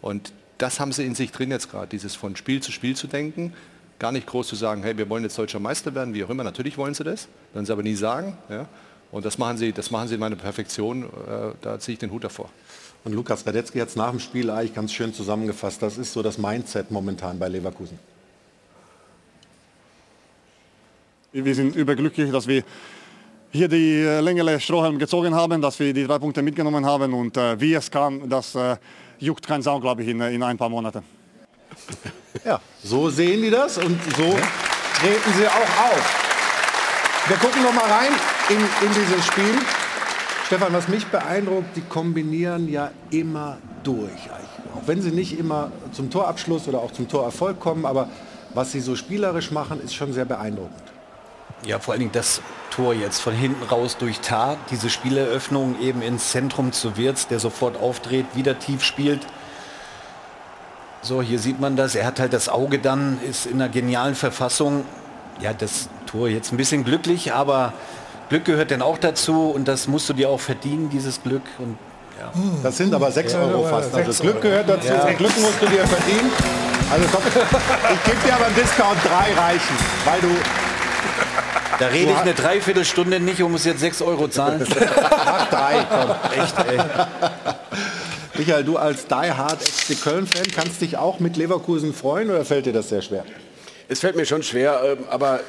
Und 0.00 0.32
das 0.58 0.80
haben 0.80 0.92
sie 0.92 1.04
in 1.04 1.14
sich 1.14 1.32
drin 1.32 1.50
jetzt 1.50 1.70
gerade, 1.70 1.88
dieses 1.88 2.14
von 2.14 2.36
Spiel 2.36 2.62
zu 2.62 2.72
Spiel 2.72 2.96
zu 2.96 3.06
denken, 3.06 3.52
gar 3.98 4.12
nicht 4.12 4.26
groß 4.26 4.48
zu 4.48 4.56
sagen, 4.56 4.82
hey, 4.82 4.96
wir 4.96 5.08
wollen 5.08 5.22
jetzt 5.22 5.38
deutscher 5.38 5.58
Meister 5.60 5.94
werden, 5.94 6.14
wie 6.14 6.24
auch 6.24 6.30
immer, 6.30 6.44
natürlich 6.44 6.76
wollen 6.78 6.94
sie 6.94 7.04
das, 7.04 7.28
werden 7.52 7.66
sie 7.66 7.72
aber 7.72 7.82
nie 7.82 7.94
sagen. 7.94 8.36
Ja? 8.48 8.68
Und 9.12 9.24
das 9.24 9.38
machen 9.38 9.56
sie, 9.58 9.72
das 9.72 9.90
machen 9.90 10.08
sie 10.08 10.14
in 10.14 10.20
meiner 10.20 10.36
Perfektion, 10.36 11.04
äh, 11.04 11.52
da 11.60 11.78
ziehe 11.78 11.94
ich 11.94 11.98
den 11.98 12.10
Hut 12.10 12.24
davor. 12.24 12.50
Und 13.04 13.12
Lukas 13.12 13.46
Radetzky 13.46 13.78
hat 13.78 13.88
es 13.88 13.96
nach 13.96 14.10
dem 14.10 14.18
Spiel 14.18 14.50
eigentlich 14.50 14.74
ganz 14.74 14.92
schön 14.92 15.14
zusammengefasst. 15.14 15.80
Das 15.80 15.96
ist 15.96 16.12
so 16.12 16.22
das 16.22 16.38
Mindset 16.38 16.90
momentan 16.90 17.38
bei 17.38 17.48
Leverkusen. 17.48 17.98
Wir 21.32 21.54
sind 21.54 21.76
überglücklich, 21.76 22.32
dass 22.32 22.48
wir 22.48 22.64
hier 23.56 23.68
die 23.68 24.02
äh, 24.02 24.20
längere 24.20 24.60
Strohhalm 24.60 24.98
gezogen 24.98 25.34
haben, 25.34 25.60
dass 25.60 25.78
wir 25.80 25.92
die 25.92 26.06
drei 26.06 26.18
Punkte 26.18 26.42
mitgenommen 26.42 26.84
haben 26.84 27.12
und 27.14 27.36
äh, 27.36 27.58
wie 27.60 27.74
es 27.74 27.90
kann, 27.90 28.28
das 28.28 28.54
äh, 28.54 28.76
juckt 29.18 29.46
kein 29.46 29.62
Sau, 29.62 29.80
glaube 29.80 30.02
ich, 30.02 30.08
in, 30.08 30.20
in 30.20 30.42
ein 30.42 30.58
paar 30.58 30.68
Monaten. 30.68 31.02
Ja, 32.44 32.60
so 32.84 33.08
sehen 33.08 33.40
die 33.42 33.50
das 33.50 33.78
und 33.78 33.98
so 34.16 34.24
treten 35.00 35.32
sie 35.38 35.46
auch 35.48 35.72
auf. 35.88 36.22
Wir 37.28 37.36
gucken 37.38 37.62
noch 37.62 37.72
mal 37.72 37.90
rein 37.90 38.12
in, 38.50 38.58
in 38.58 38.94
dieses 38.94 39.26
Spiel. 39.26 39.54
Stefan, 40.46 40.72
was 40.72 40.86
mich 40.88 41.06
beeindruckt, 41.06 41.74
die 41.76 41.80
kombinieren 41.80 42.70
ja 42.70 42.90
immer 43.10 43.56
durch. 43.82 44.30
Auch 44.76 44.86
wenn 44.86 45.00
sie 45.00 45.10
nicht 45.10 45.38
immer 45.38 45.72
zum 45.92 46.10
Torabschluss 46.10 46.68
oder 46.68 46.78
auch 46.78 46.92
zum 46.92 47.08
Torerfolg 47.08 47.58
kommen, 47.58 47.86
aber 47.86 48.08
was 48.54 48.72
sie 48.72 48.80
so 48.80 48.94
spielerisch 48.94 49.50
machen, 49.50 49.82
ist 49.82 49.94
schon 49.94 50.12
sehr 50.12 50.24
beeindruckend. 50.24 50.85
Ja, 51.66 51.80
vor 51.80 51.92
allen 51.92 52.00
Dingen 52.00 52.12
das 52.12 52.40
Tor 52.70 52.94
jetzt 52.94 53.20
von 53.20 53.34
hinten 53.34 53.64
raus 53.64 53.96
durch 53.98 54.20
Tar, 54.20 54.56
diese 54.70 54.88
Spieleröffnung 54.88 55.80
eben 55.80 56.00
ins 56.00 56.30
Zentrum 56.30 56.70
zu 56.72 56.96
Wirtz, 56.96 57.26
der 57.26 57.40
sofort 57.40 57.76
aufdreht, 57.80 58.26
wieder 58.34 58.58
tief 58.58 58.84
spielt. 58.84 59.26
So, 61.02 61.20
hier 61.22 61.40
sieht 61.40 61.60
man 61.60 61.76
das. 61.76 61.94
Er 61.96 62.06
hat 62.06 62.20
halt 62.20 62.32
das 62.32 62.48
Auge 62.48 62.78
dann, 62.78 63.18
ist 63.28 63.46
in 63.46 63.54
einer 63.54 63.68
genialen 63.68 64.14
Verfassung. 64.14 64.84
Ja, 65.40 65.52
das 65.52 65.88
Tor 66.06 66.28
jetzt 66.28 66.52
ein 66.52 66.56
bisschen 66.56 66.84
glücklich, 66.84 67.32
aber 67.32 67.72
Glück 68.28 68.44
gehört 68.44 68.70
dann 68.70 68.82
auch 68.82 68.98
dazu 68.98 69.50
und 69.50 69.66
das 69.66 69.88
musst 69.88 70.08
du 70.08 70.12
dir 70.12 70.30
auch 70.30 70.40
verdienen, 70.40 70.88
dieses 70.90 71.22
Glück. 71.22 71.42
Und 71.58 71.76
ja. 72.18 72.32
Das 72.62 72.76
sind 72.76 72.94
aber 72.94 73.10
6 73.10 73.32
Ja, 73.32 73.40
Euro 73.40 73.64
fast. 73.64 73.94
Also 73.94 74.12
sechs 74.12 74.20
Glück 74.20 74.34
Euro. 74.36 74.42
gehört 74.42 74.68
dazu. 74.68 74.88
Ja. 74.88 75.04
Das 75.06 75.16
Glück 75.16 75.36
musst 75.40 75.60
du 75.60 75.66
dir 75.66 75.86
verdienen. 75.86 76.30
Also 76.90 77.06
komm, 77.12 77.22
ich 77.94 78.04
gebe 78.04 78.16
dir 78.26 78.34
aber 78.34 78.46
einen 78.46 78.54
Discount 78.54 78.98
3 79.04 79.40
reichen, 79.40 79.76
weil 80.04 80.20
du 80.20 80.28
Da 81.78 81.88
rede 81.88 82.12
ich 82.12 82.16
eine 82.16 82.34
Dreiviertelstunde 82.34 83.20
nicht 83.20 83.42
und 83.42 83.52
muss 83.52 83.64
jetzt 83.64 83.80
6 83.80 84.02
Euro 84.02 84.28
zahlen. 84.28 84.66
Mach 85.24 85.50
drei, 85.50 85.86
komm. 85.88 86.42
Echt, 86.42 86.58
ey. 86.58 86.78
Michael, 88.38 88.64
du 88.64 88.76
als 88.76 89.06
Die 89.06 89.14
Hard 89.14 89.62
FC 89.62 90.00
Köln-Fan 90.00 90.46
kannst 90.54 90.80
dich 90.80 90.96
auch 90.96 91.20
mit 91.20 91.36
Leverkusen 91.36 91.94
freuen 91.94 92.30
oder 92.30 92.44
fällt 92.44 92.66
dir 92.66 92.72
das 92.72 92.88
sehr 92.88 93.02
schwer? 93.02 93.24
Es 93.88 94.00
fällt 94.00 94.16
mir 94.16 94.26
schon 94.26 94.42
schwer, 94.42 94.80
ähm, 94.84 94.98
aber 95.10 95.40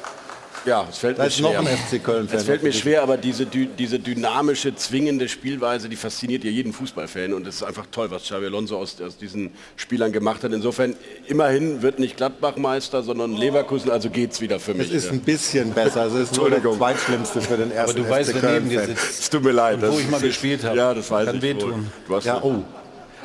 ja, 0.64 0.86
es 0.90 0.98
fällt 0.98 1.18
Da 1.18 1.22
mir 1.22 1.28
ist 1.28 1.40
noch 1.40 1.50
schwer. 1.50 1.60
ein 1.60 1.66
FC 1.66 2.02
Köln-Fan 2.04 2.38
Es 2.38 2.44
fällt 2.44 2.62
mir 2.62 2.72
schwer, 2.72 3.02
aber 3.02 3.16
diese, 3.16 3.46
diese 3.46 3.98
dynamische, 3.98 4.74
zwingende 4.74 5.28
Spielweise, 5.28 5.88
die 5.88 5.96
fasziniert 5.96 6.44
ja 6.44 6.50
jeden 6.50 6.72
Fußballfan 6.72 7.32
und 7.32 7.46
es 7.46 7.56
ist 7.56 7.62
einfach 7.62 7.86
toll, 7.90 8.10
was 8.10 8.22
Xabi 8.24 8.46
Alonso 8.46 8.76
aus, 8.78 9.00
aus 9.00 9.16
diesen 9.16 9.50
Spielern 9.76 10.12
gemacht 10.12 10.44
hat. 10.44 10.52
Insofern, 10.52 10.94
immerhin 11.26 11.82
wird 11.82 11.98
nicht 11.98 12.16
Gladbach 12.16 12.56
Meister, 12.56 13.02
sondern 13.02 13.34
Leverkusen, 13.34 13.90
also 13.90 14.10
geht's 14.10 14.40
wieder 14.40 14.60
für 14.60 14.72
Es 14.72 14.78
mich. 14.78 14.92
ist 14.92 15.06
ja. 15.06 15.12
ein 15.12 15.20
bisschen 15.20 15.72
besser. 15.72 16.06
Es 16.06 16.14
ist 16.14 16.36
nur 16.36 16.50
das 16.50 16.56
Entschuldigung. 16.58 16.76
zweitschlimmste 16.78 17.40
für 17.40 17.56
den 17.56 17.70
ersten 17.72 18.02
du 18.02 18.08
weißt, 18.08 18.30
FC 18.30 18.42
wer 18.42 18.52
neben 18.52 18.68
dir 18.68 18.76
Köln-Fan. 18.78 18.96
sitzt. 18.96 19.20
Es 19.20 19.30
tut 19.30 19.44
mir 19.44 19.52
leid. 19.52 19.78
Wo 19.80 19.98
ich 19.98 20.08
mal 20.10 20.16
ist- 20.18 20.22
gespielt 20.24 20.64
habe. 20.64 20.76
Ja, 20.76 20.94
das 20.94 21.10
weiß 21.10 21.26
Kann 21.26 21.36
ich 21.36 21.42
wehtun. 21.42 21.72
wohl. 21.72 21.78
Du 22.06 22.16
hast 22.16 22.24
Ja, 22.24 22.42
oh. 22.42 22.62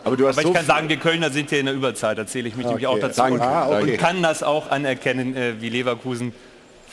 Aber 0.05 0.17
du 0.17 0.27
hast 0.27 0.35
Aber 0.37 0.41
ich 0.41 0.47
so 0.47 0.53
kann 0.53 0.65
sagen, 0.65 0.89
wir 0.89 0.97
Kölner 0.97 1.29
sind 1.29 1.49
hier 1.49 1.61
in 1.61 1.65
der 1.65 1.75
Überzeit, 1.75 2.17
da 2.17 2.27
zähle 2.27 2.49
ich 2.49 2.57
mich 2.57 2.65
nämlich 2.65 2.85
auch 2.87 2.93
Okay, 2.93 3.01
dazu 3.03 3.21
danke. 3.21 3.33
und, 3.35 3.41
Ah, 3.41 3.69
okay. 3.69 3.91
und 3.93 3.97
kann 3.97 4.21
das 4.21 4.43
auch 4.43 4.69
anerkennen, 4.69 5.33
äh, 5.33 5.53
wie 5.61 5.69
Leverkusen 5.69 6.33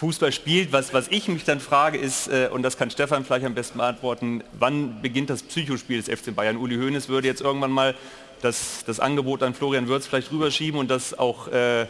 Fußball 0.00 0.32
spielt. 0.32 0.72
Was, 0.72 0.94
was 0.94 1.08
ich 1.08 1.28
mich 1.28 1.44
dann 1.44 1.60
frage 1.60 1.98
ist, 1.98 2.28
äh, 2.28 2.48
und 2.50 2.62
das 2.62 2.78
kann 2.78 2.90
Stefan 2.90 3.24
vielleicht 3.24 3.44
am 3.44 3.54
besten 3.54 3.78
beantworten, 3.78 4.42
wann 4.58 5.02
beginnt 5.02 5.28
das 5.28 5.42
Psychospiel 5.42 6.02
des 6.02 6.08
FC 6.08 6.34
Bayern? 6.34 6.56
Uli 6.56 6.76
Hoeneß 6.76 7.10
würde 7.10 7.28
jetzt 7.28 7.42
irgendwann 7.42 7.70
mal 7.70 7.94
das, 8.40 8.82
das 8.86 8.98
Angebot 8.98 9.42
an 9.42 9.52
Florian 9.52 9.88
Würz 9.88 10.06
vielleicht 10.06 10.32
rüberschieben 10.32 10.80
und 10.80 10.90
das 10.90 11.18
auch 11.18 11.48
äh, 11.48 11.86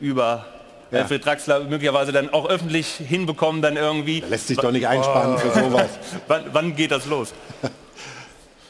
über 0.00 0.46
Ja. 0.92 1.00
Alfred 1.00 1.24
Draxler 1.24 1.64
möglicherweise 1.64 2.12
dann 2.12 2.30
auch 2.32 2.48
öffentlich 2.48 2.86
hinbekommen, 2.86 3.60
dann 3.60 3.76
irgendwie. 3.76 4.20
Lässt 4.20 4.46
sich 4.46 4.58
doch 4.58 4.70
nicht 4.70 4.86
einspannen 4.86 5.36
für 5.38 5.50
sowas. 5.50 5.88
Wann, 6.28 6.44
wann 6.52 6.76
geht 6.76 6.92
das 6.92 7.06
los? 7.06 7.34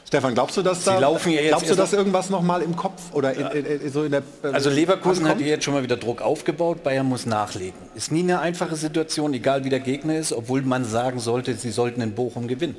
Stefan, 0.09 0.33
glaubst 0.33 0.57
du, 0.57 0.63
dass 0.63 0.83
da, 0.85 0.97
laufen 0.97 1.31
ja 1.31 1.41
jetzt 1.41 1.49
glaubst 1.49 1.69
du, 1.69 1.75
dass 1.75 1.93
irgendwas 1.93 2.31
noch 2.31 2.41
mal 2.41 2.63
im 2.63 2.75
Kopf 2.75 2.99
oder 3.13 3.31
in, 3.31 3.45
in, 3.63 3.81
in, 3.81 3.91
so 3.91 4.03
in 4.03 4.09
der 4.09 4.23
äh, 4.41 4.47
Also 4.47 4.71
Leverkusen 4.71 5.27
hat 5.27 5.39
jetzt 5.39 5.63
schon 5.63 5.75
mal 5.75 5.83
wieder 5.83 5.97
Druck 5.97 6.23
aufgebaut, 6.23 6.81
Bayern 6.81 7.05
muss 7.05 7.27
nachlegen. 7.27 7.77
Ist 7.93 8.11
nie 8.11 8.21
eine 8.21 8.39
einfache 8.39 8.75
Situation, 8.75 9.35
egal 9.35 9.65
wie 9.65 9.69
der 9.69 9.81
Gegner 9.81 10.17
ist, 10.17 10.33
obwohl 10.33 10.63
man 10.63 10.83
sagen 10.83 11.19
sollte, 11.19 11.53
sie 11.53 11.69
sollten 11.69 12.01
in 12.01 12.13
Bochum 12.13 12.47
gewinnen. 12.47 12.75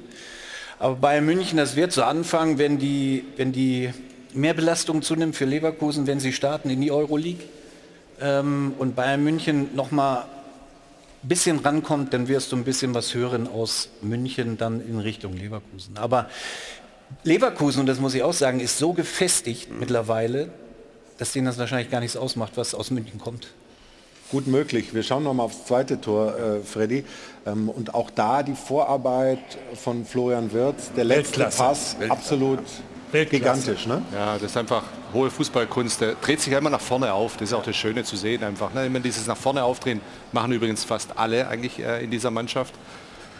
Aber 0.81 0.97
Bayern 0.97 1.24
München, 1.24 1.57
das 1.57 1.76
wird 1.76 1.93
so 1.93 2.03
anfangen, 2.03 2.59
wenn 2.59 2.81
die, 2.81 3.24
wenn 3.37 3.53
die 3.53 3.91
Mehrbelastung 4.35 5.01
zunimmt 5.01 5.37
für 5.37 5.45
Leverkusen, 5.45 6.09
wenn 6.09 6.18
sie 6.18 6.33
starten 6.33 6.68
in 6.68 6.81
die 6.81 6.91
Euroleague 6.91 7.45
ähm, 8.20 8.74
und 8.76 8.97
Bayern 8.97 9.22
München 9.22 9.68
noch 9.76 9.93
mal 9.93 10.24
ein 11.22 11.28
bisschen 11.28 11.61
rankommt, 11.61 12.12
dann 12.12 12.26
wirst 12.26 12.51
du 12.51 12.57
ein 12.57 12.64
bisschen 12.64 12.93
was 12.93 13.14
hören 13.14 13.47
aus 13.47 13.91
München 14.03 14.59
dann 14.59 14.81
in 14.81 14.99
Richtung 14.99 15.37
Leverkusen. 15.37 15.97
Aber 15.97 16.28
Leverkusen, 17.23 17.81
und 17.81 17.87
das 17.87 18.01
muss 18.01 18.15
ich 18.15 18.23
auch 18.23 18.33
sagen, 18.33 18.61
ist 18.61 18.79
so 18.79 18.93
gefestigt 18.93 19.69
mittlerweile, 19.79 20.51
dass 21.19 21.33
denen 21.33 21.47
das 21.47 21.59
wahrscheinlich 21.59 21.91
gar 21.91 22.01
nichts 22.01 22.17
ausmacht, 22.17 22.53
was 22.57 22.75
aus 22.75 22.91
München 22.91 23.21
kommt. 23.21 23.49
Gut 24.31 24.47
möglich. 24.47 24.95
Wir 24.95 25.03
schauen 25.03 25.25
noch 25.25 25.35
mal 25.35 25.43
aufs 25.43 25.67
zweite 25.67 26.01
Tor, 26.01 26.39
äh, 26.39 26.61
Freddy. 26.61 27.05
Ähm, 27.47 27.69
und 27.69 27.95
auch 27.95 28.11
da 28.11 28.45
die 28.45 28.55
Vorarbeit 28.55 29.41
von 29.75 30.05
Florian 30.05 30.53
Wirtz, 30.53 30.93
der 30.97 31.05
letzte 31.05 31.41
Weltklasse. 31.41 31.59
Pass, 31.59 31.97
absolut 32.09 32.61
Weltklasse. 33.11 33.61
gigantisch. 33.63 33.87
Ne? 33.87 34.03
Ja, 34.15 34.35
das 34.35 34.45
ist 34.53 34.57
einfach 34.57 34.85
hohe 35.13 35.31
Fußballkunst. 35.31 36.01
Der 36.01 36.15
dreht 36.15 36.41
sich 36.41 36.53
ja 36.53 36.59
immer 36.59 36.71
nach 36.71 36.81
vorne 36.81 37.13
auf. 37.13 37.37
Das 37.39 37.49
ist 37.49 37.55
auch 37.55 37.65
das 37.65 37.75
Schöne 37.75 38.05
zu 38.05 38.17
sehen 38.17 38.45
einfach. 38.45 38.73
Ne? 38.73 38.87
Immer 38.87 39.01
dieses 39.01 39.27
nach 39.27 39.37
vorne 39.37 39.65
aufdrehen 39.65 40.01
machen 40.31 40.53
übrigens 40.53 40.85
fast 40.85 41.19
alle 41.19 41.49
eigentlich 41.49 41.81
äh, 41.81 42.05
in 42.05 42.13
dieser 42.13 42.31
Mannschaft. 42.31 42.75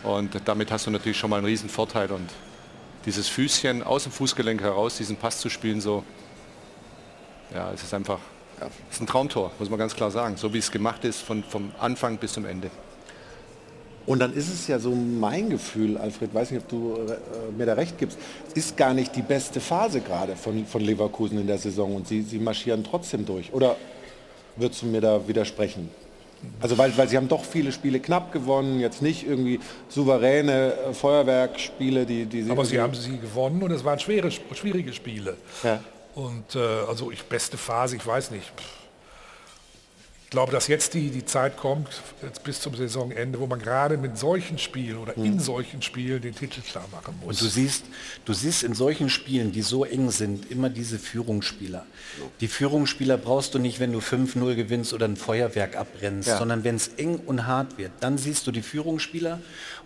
Und 0.03 0.43
damit 0.45 0.73
hast 0.73 0.87
du 0.87 0.91
natürlich 0.91 1.19
schon 1.19 1.31
mal 1.31 1.37
einen 1.37 1.47
riesen 1.47 1.69
Vorteil. 1.69 2.11
Und 2.11 2.29
dieses 3.07 3.29
Füßchen 3.29 3.83
aus 3.83 4.05
dem 4.05 4.13
Fußgelenk 4.13 4.61
heraus, 4.61 4.97
diesen 4.97 5.17
Pass 5.17 5.39
zu 5.39 5.49
spielen, 5.49 5.81
so, 5.81 6.05
ja, 7.55 7.73
es 7.73 7.83
ist 7.83 7.95
einfach, 7.95 8.19
ja, 8.61 8.69
es 8.89 8.97
ist 8.97 9.03
ein 9.03 9.07
Traumtor, 9.07 9.53
muss 9.59 9.71
man 9.71 9.79
ganz 9.79 9.95
klar 9.95 10.11
sagen. 10.11 10.37
So 10.37 10.53
wie 10.53 10.59
es 10.59 10.71
gemacht 10.71 11.05
ist, 11.05 11.21
von, 11.21 11.43
vom 11.43 11.73
Anfang 11.79 12.19
bis 12.19 12.35
zum 12.35 12.45
Ende. 12.45 12.71
Und 14.07 14.19
dann 14.19 14.33
ist 14.33 14.53
es 14.53 14.67
ja 14.67 14.79
so 14.79 14.95
mein 14.95 15.51
Gefühl, 15.51 15.97
Alfred, 15.99 16.35
weiß 16.35 16.51
nicht, 16.51 16.63
ob 16.63 16.69
du 16.69 16.95
äh, 16.97 17.53
mir 17.57 17.67
da 17.67 17.75
recht 17.75 17.99
gibst, 17.99 18.19
es 18.49 18.55
ist 18.55 18.77
gar 18.77 18.95
nicht 18.95 19.15
die 19.15 19.23
beste 19.23 19.61
Phase 19.61 20.01
gerade 20.01 20.37
von, 20.37 20.67
von 20.67 20.81
Leverkusen 20.81 21.39
in 21.39 21.47
der 21.47 21.59
Saison 21.59 21.95
und 21.95 22.09
sie, 22.09 22.23
sie 22.23 22.39
marschieren 22.39 22.83
trotzdem 22.83 23.27
durch. 23.27 23.53
Oder 23.53 23.77
würdest 24.57 24.83
du 24.83 24.87
mir 24.87 25.01
da 25.01 25.29
widersprechen? 25.29 25.91
Also 26.61 26.79
weil, 26.79 26.97
weil 26.97 27.09
sie 27.09 27.17
haben 27.17 27.29
doch 27.29 27.45
viele 27.45 27.73
Spiele 27.73 28.01
knapp 28.01 28.33
gewonnen, 28.33 28.81
jetzt 28.81 29.03
nicht 29.03 29.27
irgendwie 29.27 29.61
souveräne 29.89 30.73
äh, 30.75 30.95
Feuerwerkspiele, 30.95 32.07
die, 32.07 32.27
die 32.27 32.43
sie... 32.43 32.51
Aber 32.51 32.65
sie 32.65 32.81
haben 32.81 32.95
sie 32.95 33.19
gewonnen 33.19 33.63
und 33.63 33.71
es 33.71 33.85
waren 33.85 33.99
schwere, 33.99 34.31
schwierige 34.31 34.93
Spiele. 34.93 35.37
Ja. 35.63 35.81
Und 36.15 36.55
äh, 36.55 36.59
also 36.59 37.11
ich 37.11 37.23
beste 37.25 37.57
Phase, 37.57 37.97
ich 37.97 38.07
weiß 38.07 38.31
nicht. 38.31 38.47
Pff 38.47 38.80
ich 40.31 40.33
glaube, 40.33 40.53
dass 40.53 40.69
jetzt 40.69 40.95
die, 40.95 41.11
die 41.11 41.25
Zeit 41.25 41.57
kommt, 41.57 41.89
jetzt 42.23 42.45
bis 42.45 42.61
zum 42.61 42.77
Saisonende, 42.77 43.41
wo 43.41 43.49
man 43.49 43.59
gerade 43.59 43.97
mit 43.97 44.17
solchen 44.17 44.59
Spielen 44.59 44.99
oder 44.99 45.17
in 45.17 45.25
hm. 45.25 45.41
solchen 45.41 45.83
Spielen 45.83 46.23
den 46.23 46.37
Titel 46.37 46.61
klar 46.61 46.85
machen 46.93 47.17
muss. 47.21 47.31
Und 47.31 47.41
du 47.41 47.51
siehst, 47.53 47.85
du 48.27 48.33
siehst 48.33 48.63
in 48.63 48.75
solchen 48.75 49.11
Spielen, 49.11 49.51
die 49.51 49.63
so 49.63 49.85
eng 49.85 50.13
sind, 50.13 50.49
immer 50.49 50.71
diese 50.71 51.01
Führungsspieler. 51.01 51.85
Die 52.41 52.47
Führungsspieler 52.47 53.17
brauchst 53.17 53.55
du 53.55 53.59
nicht, 53.59 53.81
wenn 53.81 53.91
du 53.91 53.99
5-0 53.99 54.55
gewinnst 54.55 54.93
oder 54.93 55.09
ein 55.09 55.17
Feuerwerk 55.17 55.75
abbrennst, 55.75 56.29
ja. 56.29 56.39
sondern 56.39 56.63
wenn 56.63 56.77
es 56.77 56.93
eng 56.97 57.17
und 57.27 57.49
hart 57.49 57.77
wird. 57.77 57.91
Dann 57.99 58.17
siehst 58.17 58.47
du 58.47 58.53
die 58.53 58.63
Führungsspieler 58.63 59.41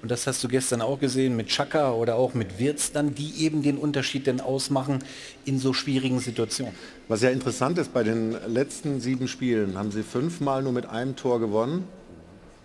und 0.05 0.11
das 0.11 0.27
hast 0.27 0.45
du 0.45 0.49
gestern 0.49 0.83
auch 0.83 1.01
gesehen 1.01 1.35
mit 1.35 1.47
Chaka 1.49 1.95
oder 1.95 2.17
auch 2.17 2.35
mit 2.35 2.59
Wirtz 2.59 2.93
dann, 2.93 3.15
die 3.15 3.43
eben 3.43 3.63
den 3.63 3.79
Unterschied 3.79 4.27
denn 4.27 4.39
ausmachen 4.39 5.03
in 5.47 5.59
so 5.59 5.73
schwierigen 5.73 6.21
Situationen. 6.21 6.75
Was 7.09 7.23
ja 7.23 7.31
interessant 7.31 7.79
ist, 7.79 7.95
bei 7.95 8.03
den 8.03 8.37
letzten 8.47 9.01
sieben 9.01 9.29
Spielen 9.29 9.79
haben 9.79 9.93
sie 9.93 10.03
fünfmal 10.03 10.63
nur 10.63 10.73
mit 10.73 10.85
einem 10.85 11.17
Tor 11.17 11.41
gewonnen 11.41 11.89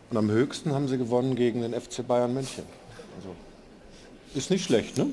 und 0.09 0.17
am 0.17 0.29
höchsten 0.29 0.73
haben 0.73 0.89
sie 0.89 0.97
gewonnen 0.97 1.37
gegen 1.37 1.61
den 1.61 1.73
FC 1.73 2.05
Bayern 2.05 2.33
München. 2.33 2.65
Also 3.15 3.33
ist 4.35 4.51
nicht 4.51 4.65
schlecht, 4.65 4.97
ne? 4.97 5.07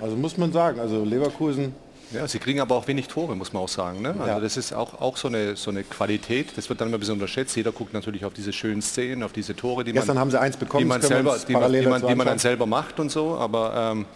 Also 0.00 0.16
muss 0.16 0.36
man 0.36 0.52
sagen. 0.52 0.80
Also 0.80 1.04
Leverkusen 1.04 1.76
ja, 2.12 2.26
sie 2.26 2.38
kriegen 2.38 2.60
aber 2.60 2.74
auch 2.74 2.86
wenig 2.88 3.08
Tore, 3.08 3.36
muss 3.36 3.52
man 3.52 3.62
auch 3.62 3.68
sagen. 3.68 4.00
Ne? 4.00 4.10
Also 4.10 4.26
ja. 4.26 4.40
das 4.40 4.56
ist 4.56 4.72
auch, 4.72 5.00
auch 5.00 5.16
so, 5.16 5.28
eine, 5.28 5.56
so 5.56 5.70
eine 5.70 5.82
Qualität. 5.82 6.56
Das 6.56 6.68
wird 6.68 6.80
dann 6.80 6.88
immer 6.88 6.96
ein 6.96 7.00
bisschen 7.00 7.14
unterschätzt. 7.14 7.56
Jeder 7.56 7.72
guckt 7.72 7.92
natürlich 7.92 8.24
auf 8.24 8.32
diese 8.32 8.52
schönen 8.52 8.80
Szenen, 8.80 9.22
auf 9.22 9.32
diese 9.32 9.54
Tore, 9.54 9.84
die 9.84 9.92
Gestern 9.92 10.14
man, 10.14 10.22
haben 10.22 10.30
sie 10.30 10.40
eins 10.40 10.56
bekommen, 10.56 10.84
die 10.84 10.88
man, 10.88 11.02
selber, 11.02 11.38
die 11.46 11.52
man, 11.52 11.72
die 11.72 11.86
man, 11.86 12.06
die 12.06 12.14
man 12.14 12.26
dann 12.26 12.38
selber 12.38 12.66
macht 12.66 12.98
und 12.98 13.10
so. 13.10 13.36
Aber, 13.36 13.92
ähm, 13.92 14.06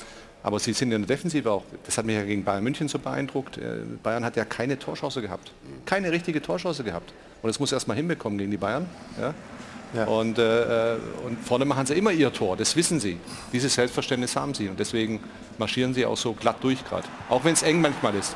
aber 0.42 0.58
sie 0.58 0.72
sind 0.72 0.90
in 0.92 1.02
der 1.02 1.08
Defensive 1.08 1.50
auch, 1.50 1.64
das 1.84 1.98
hat 1.98 2.06
mich 2.06 2.16
ja 2.16 2.24
gegen 2.24 2.44
Bayern 2.44 2.64
München 2.64 2.88
so 2.88 2.98
beeindruckt. 2.98 3.58
Äh, 3.58 3.80
Bayern 4.02 4.24
hat 4.24 4.36
ja 4.36 4.44
keine 4.44 4.78
Torchance 4.78 5.20
gehabt. 5.20 5.52
Keine 5.84 6.10
richtige 6.12 6.40
Torchance 6.40 6.82
gehabt. 6.82 7.12
Und 7.42 7.48
das 7.48 7.60
muss 7.60 7.72
erst 7.72 7.88
mal 7.88 7.94
hinbekommen 7.94 8.38
gegen 8.38 8.50
die 8.50 8.56
Bayern. 8.56 8.86
Ja? 9.20 9.34
Ja. 9.94 10.04
Und, 10.04 10.38
äh, 10.38 10.96
und 11.26 11.38
vorne 11.44 11.64
machen 11.64 11.86
sie 11.86 11.94
immer 11.94 12.12
ihr 12.12 12.32
Tor, 12.32 12.56
das 12.56 12.76
wissen 12.76 12.98
sie. 12.98 13.18
Dieses 13.52 13.74
Selbstverständnis 13.74 14.36
haben 14.36 14.54
sie 14.54 14.68
und 14.68 14.80
deswegen 14.80 15.20
marschieren 15.58 15.92
sie 15.92 16.06
auch 16.06 16.16
so 16.16 16.32
glatt 16.32 16.56
durch 16.62 16.84
gerade, 16.84 17.06
auch 17.28 17.44
wenn 17.44 17.52
es 17.52 17.62
eng 17.62 17.80
manchmal 17.80 18.14
ist. 18.14 18.34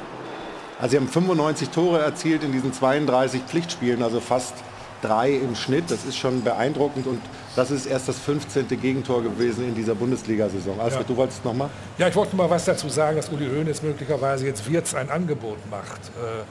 Also 0.79 0.91
sie 0.93 0.97
haben 0.99 1.09
95 1.09 1.71
Tore 1.71 2.01
erzielt 2.01 2.45
in 2.45 2.53
diesen 2.53 2.73
32 2.73 3.43
Pflichtspielen, 3.43 4.03
also 4.03 4.21
fast 4.21 4.55
drei 5.01 5.31
im 5.33 5.55
Schnitt. 5.55 5.91
Das 5.91 6.05
ist 6.05 6.17
schon 6.17 6.43
beeindruckend 6.43 7.07
und 7.07 7.21
das 7.55 7.71
ist 7.71 7.87
erst 7.87 8.09
das 8.09 8.19
15. 8.19 8.69
Gegentor 8.69 9.23
gewesen 9.23 9.67
in 9.67 9.75
dieser 9.75 9.95
Bundesliga-Saison. 9.95 10.79
Alfred, 10.79 11.01
ja. 11.01 11.07
du 11.07 11.17
wolltest 11.17 11.45
noch 11.45 11.55
mal? 11.55 11.71
Ja, 11.97 12.09
ich 12.09 12.17
wollte 12.17 12.37
mal 12.37 12.51
was 12.51 12.67
dazu 12.67 12.89
sagen, 12.89 13.17
dass 13.17 13.31
Uli 13.31 13.47
Hoeneß 13.47 13.83
möglicherweise 13.83 14.47
jetzt 14.47 14.71
Wirtz 14.71 14.95
ein 14.95 15.11
Angebot 15.11 15.59
macht. 15.71 16.01
Äh, 16.09 16.43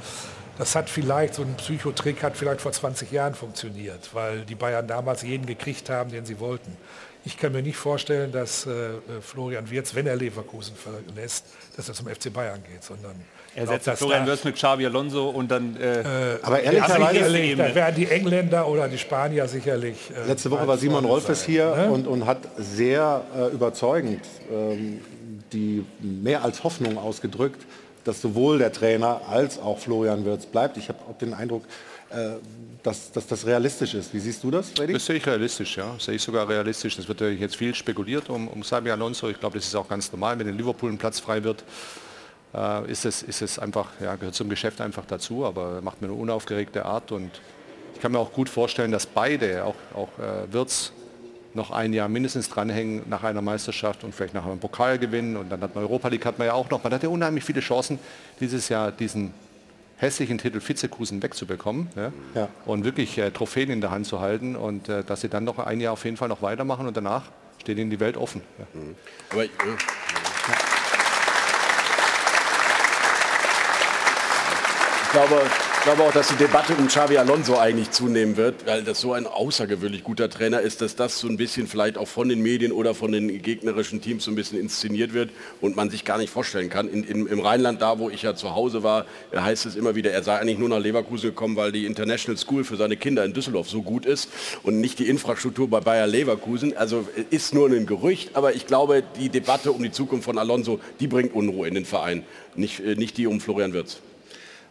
das 0.58 0.76
hat 0.76 0.90
vielleicht, 0.90 1.36
so 1.36 1.42
ein 1.42 1.56
Psychotrick 1.56 2.24
hat 2.24 2.38
vielleicht 2.38 2.62
vor 2.62 2.72
20 2.72 3.12
Jahren 3.12 3.36
funktioniert, 3.36 4.10
weil 4.14 4.42
die 4.42 4.56
Bayern 4.56 4.88
damals 4.88 5.22
jeden 5.22 5.46
gekriegt 5.46 5.90
haben, 5.90 6.12
den 6.12 6.26
sie 6.26 6.40
wollten. 6.40 6.76
Ich 7.26 7.38
kann 7.38 7.52
mir 7.52 7.64
nicht 7.64 7.78
vorstellen, 7.78 8.32
dass 8.32 8.68
äh, 8.68 8.90
Florian 9.22 9.70
Wirtz, 9.72 9.96
wenn 9.96 10.06
er 10.06 10.16
Leverkusen 10.16 10.76
verlässt, 10.76 11.46
dass 11.76 11.90
er 11.90 11.96
zum 11.96 12.08
FC 12.08 12.32
Bayern 12.32 12.62
geht, 12.64 12.84
sondern 12.84 13.16
er 13.56 13.68
setzt 13.68 13.90
Florian 13.98 14.28
Wirtz 14.28 14.44
mit 14.44 14.56
Xavi 14.56 14.86
Alonso 14.86 15.30
und 15.30 15.50
dann. 15.50 15.78
Äh, 15.78 16.02
äh, 16.02 16.40
aber 16.42 16.62
ehrlicherweise 16.62 17.56
da 17.56 17.74
werden 17.74 17.96
die 17.96 18.08
Engländer 18.08 18.68
oder 18.68 18.90
die 18.90 18.98
Spanier 18.98 19.48
sicherlich. 19.48 20.12
Äh, 20.12 20.28
Letzte 20.28 20.52
Woche 20.52 20.68
war 20.68 20.78
Simon 20.78 21.06
Rolfes 21.06 21.44
hier 21.44 21.74
ne? 21.74 21.90
und, 21.90 22.06
und 22.06 22.26
hat 22.26 22.40
sehr 22.58 23.24
äh, 23.36 23.54
überzeugend 23.54 24.22
ähm, 24.52 25.00
die 25.54 25.86
mehr 26.02 26.44
als 26.44 26.64
Hoffnung 26.64 26.98
ausgedrückt, 26.98 27.66
dass 28.06 28.22
sowohl 28.22 28.60
der 28.60 28.72
Trainer 28.72 29.22
als 29.28 29.60
auch 29.60 29.80
Florian 29.80 30.24
Wirtz 30.24 30.46
bleibt. 30.46 30.78
Ich 30.78 30.88
habe 30.88 31.00
auch 31.10 31.18
den 31.18 31.34
Eindruck, 31.34 31.64
äh, 32.12 32.36
dass, 32.84 33.12
dass, 33.12 33.28
das 33.28 33.46
realistisch 33.46 33.96
ist. 33.96 34.14
Wie 34.14 34.20
siehst 34.20 34.44
du 34.44 34.52
das, 34.52 34.70
Freddy? 34.70 34.94
Das 34.94 35.06
sehe 35.06 35.16
ich 35.16 35.26
realistisch, 35.26 35.76
ja. 35.76 35.92
Das 35.96 36.06
sehe 36.06 36.16
ich 36.16 36.22
sogar 36.22 36.48
realistisch. 36.48 36.98
Es 36.98 37.08
wird 37.08 37.20
ja 37.20 37.28
jetzt 37.28 37.56
viel 37.56 37.74
spekuliert 37.74 38.30
um, 38.30 38.48
um 38.48 38.62
Xabi 38.62 38.92
Alonso. 38.92 39.28
Ich 39.28 39.40
glaube, 39.40 39.58
das 39.58 39.66
ist 39.68 39.76
auch 39.76 39.90
ganz 39.90 40.12
normal, 40.12 40.38
wenn 40.40 40.48
in 40.48 40.56
Liverpool 40.56 40.92
ein 40.92 41.00
Platz 41.00 41.20
frei 41.20 41.44
wird. 41.44 41.64
Äh, 42.54 42.92
ist, 42.92 43.06
es, 43.06 43.24
ist 43.24 43.42
es 43.42 43.58
einfach, 43.58 43.90
ja, 44.00 44.16
gehört 44.16 44.36
zum 44.36 44.50
Geschäft 44.50 44.82
einfach 44.82 45.06
dazu, 45.06 45.46
aber 45.46 45.82
macht 45.82 46.02
mir 46.02 46.08
eine 46.08 46.16
unaufgeregte 46.16 46.86
Art 46.86 47.12
und 47.12 47.32
ich 47.96 48.02
kann 48.02 48.12
mir 48.12 48.20
auch 48.20 48.32
gut 48.32 48.50
vorstellen, 48.50 48.92
dass 48.92 49.08
beide, 49.08 49.64
auch, 49.64 49.76
auch 49.96 50.10
äh, 50.20 50.54
Wirtz 50.54 50.92
noch 51.56 51.72
ein 51.72 51.94
Jahr 51.94 52.10
mindestens 52.10 52.50
dranhängen 52.50 53.04
nach 53.10 53.24
einer 53.24 53.42
Meisterschaft 53.42 54.04
und 54.04 54.14
vielleicht 54.14 54.34
nach 54.34 54.46
einem 54.46 54.60
Pokal 54.60 55.00
gewinnen 55.00 55.38
und 55.38 55.50
dann 55.50 55.62
hat 55.62 55.76
man 55.76 55.84
Europa 55.84 56.10
League 56.10 56.26
hat 56.26 56.38
man 56.38 56.48
ja 56.48 56.54
auch 56.54 56.70
noch. 56.70 56.84
Man 56.84 56.94
hat 56.94 57.04
ja 57.04 57.10
unheimlich 57.10 57.44
viele 57.44 57.62
Chancen, 57.62 58.00
dieses 58.40 58.70
Jahr 58.70 58.92
diesen 58.92 59.34
hässlichen 59.98 60.38
Titel 60.38 60.60
Vizekusen 60.60 61.24
wegzubekommen 61.24 61.90
ja, 61.96 62.12
ja. 62.34 62.50
und 62.66 62.84
wirklich 62.84 63.18
äh, 63.18 63.32
Trophäen 63.32 63.70
in 63.70 63.82
der 63.82 63.92
Hand 63.92 64.06
zu 64.06 64.20
halten 64.20 64.56
und 64.56 64.90
äh, 64.90 65.04
dass 65.04 65.22
sie 65.22 65.30
dann 65.30 65.46
noch 65.46 65.60
ein 65.60 65.80
Jahr 65.80 65.94
auf 65.94 66.04
jeden 66.04 66.18
Fall 66.18 66.28
noch 66.28 66.42
weitermachen 66.42 66.86
und 66.88 66.98
danach 66.98 67.24
steht 67.62 67.78
ihnen 67.78 67.90
die 67.90 68.00
Welt 68.00 68.18
offen. 68.18 68.42
Ja. 68.60 68.66
Mhm. 68.74 68.96
Aber, 69.32 69.44
ja. 69.44 69.50
Ich 75.04 75.12
glaube, 75.12 75.42
glaube 75.86 76.02
auch, 76.02 76.12
dass 76.12 76.30
die 76.30 76.36
Debatte 76.38 76.74
um 76.74 76.88
Xavi 76.88 77.16
Alonso 77.16 77.60
eigentlich 77.60 77.92
zunehmen 77.92 78.38
wird, 78.38 78.66
weil 78.66 78.82
das 78.82 79.00
so 79.00 79.14
ein 79.14 79.28
außergewöhnlich 79.28 80.04
guter 80.04 80.32
Trainer 80.32 80.60
ist, 80.62 80.82
dass 80.82 80.96
das 80.96 81.20
so 81.20 81.28
ein 81.28 81.38
bisschen 81.38 81.68
vielleicht 81.68 82.00
auch 82.00 82.08
von 82.08 82.28
den 82.28 82.42
Medien 82.42 82.72
oder 82.72 82.96
von 82.96 83.12
den 83.12 83.40
gegnerischen 83.44 84.02
Teams 84.02 84.24
so 84.24 84.32
ein 84.32 84.36
bisschen 84.36 84.60
inszeniert 84.60 85.14
wird 85.14 85.30
und 85.62 85.76
man 85.76 85.92
sich 85.92 86.04
gar 86.04 86.18
nicht 86.18 86.32
vorstellen 86.32 86.72
kann. 86.72 86.90
In, 86.90 87.04
in, 87.04 87.28
Im 87.28 87.40
Rheinland, 87.40 87.84
da 87.84 88.00
wo 88.00 88.10
ich 88.10 88.24
ja 88.24 88.34
zu 88.34 88.56
Hause 88.56 88.82
war, 88.82 89.06
heißt 89.36 89.68
es 89.68 89.76
immer 89.76 89.94
wieder, 89.94 90.10
er 90.10 90.24
sei 90.24 90.40
eigentlich 90.40 90.58
nur 90.58 90.70
nach 90.70 90.80
Leverkusen 90.80 91.30
gekommen, 91.30 91.56
weil 91.56 91.72
die 91.72 91.86
International 91.86 92.36
School 92.40 92.64
für 92.64 92.78
seine 92.78 92.98
Kinder 92.98 93.24
in 93.24 93.34
Düsseldorf 93.34 93.70
so 93.70 93.84
gut 93.84 94.08
ist 94.08 94.30
und 94.64 94.82
nicht 94.82 94.98
die 94.98 95.08
Infrastruktur 95.08 95.70
bei 95.70 95.82
Bayer 95.82 96.08
Leverkusen. 96.08 96.76
Also 96.76 97.08
ist 97.30 97.54
nur 97.54 97.70
ein 97.70 97.86
Gerücht, 97.86 98.32
aber 98.34 98.56
ich 98.56 98.66
glaube, 98.66 99.04
die 99.20 99.30
Debatte 99.30 99.72
um 99.72 99.84
die 99.84 99.92
Zukunft 99.92 100.26
von 100.26 100.40
Alonso, 100.40 100.80
die 101.00 101.06
bringt 101.06 101.36
Unruhe 101.36 101.68
in 101.68 101.76
den 101.76 101.86
Verein, 101.86 102.24
nicht, 102.56 102.80
äh, 102.80 102.96
nicht 102.96 103.20
die 103.20 103.28
um 103.28 103.40
Florian 103.40 103.74
Wirtz. 103.74 104.00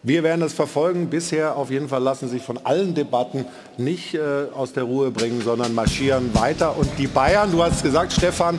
Wir 0.07 0.23
werden 0.23 0.43
es 0.43 0.53
verfolgen. 0.53 1.09
Bisher 1.09 1.57
auf 1.57 1.71
jeden 1.71 1.89
Fall 1.89 2.03
lassen 2.03 2.29
sich 2.29 2.43
von 2.43 2.59
allen 2.63 2.95
Debatten 2.95 3.47
nicht 3.79 4.15
äh, 4.15 4.19
aus 4.55 4.75
der 4.75 4.83
Ruhe 4.83 5.11
bringen, 5.11 5.41
sondern 5.41 5.73
marschieren 5.73 6.35
weiter. 6.35 6.77
Und 6.77 6.91
die 6.99 7.07
Bayern, 7.07 7.51
du 7.51 7.63
hast 7.63 7.83
gesagt, 7.83 8.13
Stefan, 8.13 8.59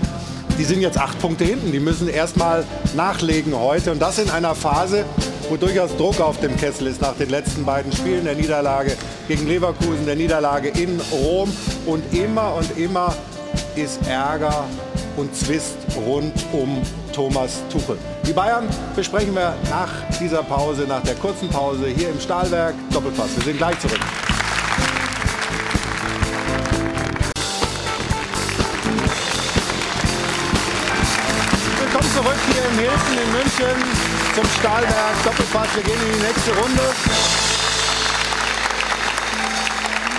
die 0.57 0.63
sind 0.63 0.81
jetzt 0.81 0.97
acht 0.97 1.19
Punkte 1.19 1.43
hinten. 1.43 1.71
Die 1.71 1.79
müssen 1.79 2.09
erstmal 2.09 2.63
nachlegen 2.95 3.55
heute. 3.55 3.91
Und 3.91 4.01
das 4.01 4.17
in 4.17 4.31
einer 4.31 4.55
Phase, 4.55 5.05
wo 5.47 5.55
durchaus 5.55 5.95
Druck 5.97 6.19
auf 6.19 6.39
dem 6.39 6.57
Kessel 6.57 6.87
ist 6.87 6.99
nach 6.99 7.15
den 7.15 7.29
letzten 7.29 7.63
beiden 7.63 7.91
Spielen, 7.91 8.25
der 8.25 8.33
Niederlage 8.33 8.97
gegen 9.27 9.47
Leverkusen, 9.47 10.03
der 10.07 10.15
Niederlage 10.15 10.69
in 10.69 10.99
Rom. 11.11 11.55
Und 11.85 12.11
immer 12.11 12.55
und 12.55 12.75
immer 12.75 13.13
ist 13.75 13.99
Ärger 14.07 14.65
und 15.15 15.35
Zwist 15.35 15.77
rund 16.07 16.33
um 16.53 16.81
Thomas 17.16 17.63
Tuchel. 17.72 17.97
Die 18.28 18.34
Bayern 18.34 18.68
besprechen 18.93 19.34
wir 19.34 19.55
nach 19.70 19.89
dieser 20.20 20.43
Pause, 20.43 20.86
nach 20.86 21.01
der 21.01 21.16
kurzen 21.16 21.47
Pause 21.47 21.88
hier 21.88 22.09
im 22.09 22.20
Stahlwerk 22.20 22.76
Doppelpass. 22.91 23.30
Wir 23.38 23.43
sind 23.45 23.57
gleich 23.57 23.80
zurück. 23.80 24.01
Willkommen 31.80 32.11
zurück 32.13 32.39
hier 32.51 32.66
im 32.66 32.80
Hilton 32.80 33.18
in 33.24 33.32
München 33.32 33.84
zum 34.36 34.45
Stahlwerk 34.59 35.24
Doppelpass. 35.24 35.68
Wir 35.74 35.84
gehen 35.84 36.01
in 36.05 36.20
die 36.20 36.26
nächste 36.26 36.51
Runde. 36.51 36.84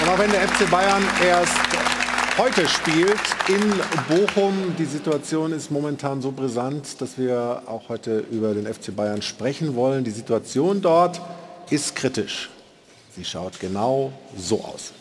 Und 0.02 0.08
auch 0.08 0.18
wenn 0.18 0.30
der 0.30 0.48
FC 0.48 0.70
Bayern 0.70 1.04
erst 1.22 1.85
heute 2.38 2.68
spielt 2.68 3.20
in 3.48 3.72
Bochum. 4.08 4.74
Die 4.78 4.84
Situation 4.84 5.52
ist 5.52 5.70
momentan 5.70 6.20
so 6.20 6.32
brisant, 6.32 7.00
dass 7.00 7.18
wir 7.18 7.62
auch 7.66 7.88
heute 7.88 8.18
über 8.30 8.54
den 8.54 8.66
FC 8.66 8.94
Bayern 8.94 9.22
sprechen 9.22 9.74
wollen. 9.74 10.04
Die 10.04 10.10
Situation 10.10 10.82
dort 10.82 11.20
ist 11.70 11.96
kritisch. 11.96 12.50
Sie 13.14 13.24
schaut 13.24 13.58
genau 13.60 14.12
so 14.36 14.62
aus. 14.62 14.92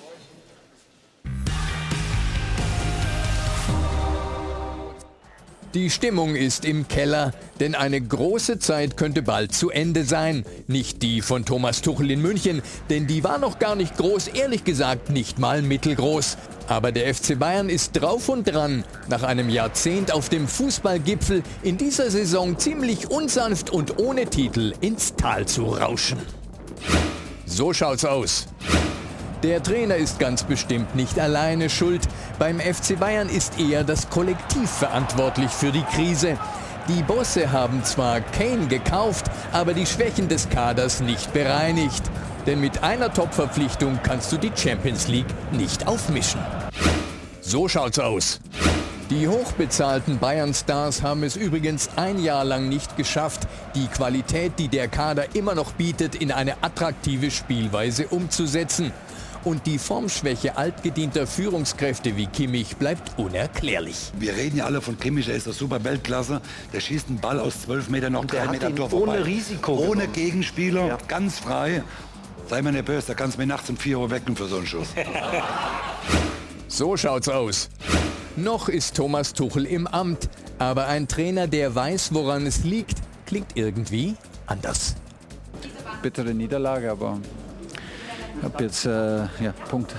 Die 5.75 5.89
Stimmung 5.89 6.37
ist 6.37 6.63
im 6.63 6.87
Keller, 6.87 7.33
denn 7.59 7.75
eine 7.75 7.99
große 7.99 8.59
Zeit 8.59 8.95
könnte 8.95 9.21
bald 9.21 9.53
zu 9.53 9.71
Ende 9.71 10.05
sein. 10.05 10.45
Nicht 10.67 11.01
die 11.01 11.21
von 11.21 11.43
Thomas 11.43 11.81
Tuchel 11.81 12.11
in 12.11 12.21
München, 12.21 12.61
denn 12.89 13.07
die 13.07 13.25
war 13.25 13.39
noch 13.39 13.59
gar 13.59 13.75
nicht 13.75 13.97
groß, 13.97 14.29
ehrlich 14.29 14.63
gesagt 14.63 15.09
nicht 15.09 15.37
mal 15.37 15.61
mittelgroß. 15.61 16.37
Aber 16.69 16.93
der 16.93 17.13
FC 17.13 17.37
Bayern 17.37 17.67
ist 17.67 17.91
drauf 17.91 18.29
und 18.29 18.45
dran, 18.45 18.85
nach 19.09 19.23
einem 19.23 19.49
Jahrzehnt 19.49 20.13
auf 20.13 20.29
dem 20.29 20.47
Fußballgipfel 20.47 21.43
in 21.61 21.75
dieser 21.75 22.09
Saison 22.09 22.57
ziemlich 22.57 23.11
unsanft 23.11 23.69
und 23.69 23.99
ohne 23.99 24.27
Titel 24.27 24.73
ins 24.79 25.13
Tal 25.17 25.45
zu 25.45 25.65
rauschen. 25.65 26.19
So 27.45 27.73
schaut's 27.73 28.05
aus. 28.05 28.47
Der 29.45 29.61
Trainer 29.61 29.95
ist 29.95 30.17
ganz 30.17 30.41
bestimmt 30.41 30.95
nicht 30.95 31.19
alleine 31.19 31.69
schuld. 31.69 32.01
Beim 32.39 32.59
FC 32.59 32.99
Bayern 32.99 33.29
ist 33.29 33.59
eher 33.59 33.83
das 33.83 34.09
Kollektiv 34.09 34.67
verantwortlich 34.67 35.51
für 35.51 35.71
die 35.71 35.83
Krise. 35.83 36.39
Die 36.87 37.03
Bosse 37.03 37.51
haben 37.51 37.83
zwar 37.83 38.21
Kane 38.21 38.65
gekauft, 38.65 39.27
aber 39.51 39.75
die 39.75 39.85
Schwächen 39.85 40.27
des 40.29 40.49
Kaders 40.49 40.99
nicht 40.99 41.31
bereinigt. 41.31 42.01
Denn 42.47 42.59
mit 42.59 42.81
einer 42.81 43.13
Top-Verpflichtung 43.13 43.99
kannst 44.01 44.31
du 44.31 44.37
die 44.37 44.51
Champions 44.55 45.07
League 45.09 45.31
nicht 45.51 45.85
aufmischen. 45.87 46.41
So 47.41 47.67
schaut's 47.67 47.99
aus. 47.99 48.39
Die 49.11 49.27
hochbezahlten 49.27 50.17
Bayern-Stars 50.17 51.03
haben 51.03 51.21
es 51.21 51.35
übrigens 51.35 51.89
ein 51.95 52.17
Jahr 52.17 52.43
lang 52.43 52.67
nicht 52.67 52.97
geschafft, 52.97 53.41
die 53.75 53.85
Qualität, 53.85 54.53
die 54.57 54.67
der 54.67 54.87
Kader 54.87 55.35
immer 55.35 55.53
noch 55.53 55.73
bietet, 55.73 56.15
in 56.15 56.31
eine 56.31 56.55
attraktive 56.63 57.29
Spielweise 57.29 58.07
umzusetzen. 58.07 58.91
Und 59.45 59.65
die 59.67 59.77
Formschwäche 59.77 60.57
altgedienter 60.57 61.27
Führungskräfte 61.27 62.17
wie 62.17 62.25
Kimmich 62.25 62.77
bleibt 62.77 63.17
unerklärlich. 63.19 64.11
Wir 64.17 64.33
reden 64.35 64.57
ja 64.57 64.65
alle 64.65 64.81
von 64.81 64.97
Kimmich, 64.99 65.27
der 65.27 65.35
ist 65.35 65.45
das 65.47 65.57
super 65.59 65.83
Weltklasse. 65.83 66.41
Der 66.73 66.79
schießt 66.79 67.07
einen 67.09 67.19
Ball 67.19 67.39
aus 67.39 67.61
12 67.61 67.89
Metern 67.89 68.13
noch 68.13 68.25
drei 68.25 68.47
Meter 68.47 68.73
Tor 68.75 68.91
ohne 68.91 69.05
vorbei. 69.05 69.21
Risiko 69.21 69.73
Ohne 69.75 69.87
genommen. 70.01 70.13
Gegenspieler, 70.13 70.87
Ja. 70.87 70.97
ganz 71.07 71.37
frei. 71.39 71.83
Sei 72.49 72.61
mir 72.63 72.71
nicht 72.71 72.85
böse, 72.85 73.07
da 73.07 73.13
kannst 73.13 73.37
du 73.37 73.41
mir 73.41 73.47
nachts 73.47 73.69
um 73.69 73.77
4 73.77 73.99
Uhr 73.99 74.09
wecken 74.09 74.35
für 74.35 74.47
so 74.47 74.57
einen 74.57 74.67
Schuss. 74.67 74.87
So 76.67 76.97
schaut's 76.97 77.29
aus. 77.29 77.69
Noch 78.35 78.67
ist 78.67 78.97
Thomas 78.97 79.31
Tuchel 79.33 79.65
im 79.65 79.87
Amt, 79.87 80.27
aber 80.59 80.87
ein 80.87 81.07
Trainer, 81.07 81.47
der 81.47 81.73
weiß, 81.73 82.13
woran 82.13 82.45
es 82.47 82.63
liegt, 82.63 82.97
klingt 83.25 83.55
irgendwie 83.55 84.15
anders. 84.47 84.95
bittere 86.01 86.33
Niederlage, 86.33 86.91
aber 86.91 87.19
ich 88.37 88.43
habe 88.43 88.63
jetzt 88.63 88.85
äh, 88.85 89.19
ja, 89.43 89.51
Punkte. 89.69 89.95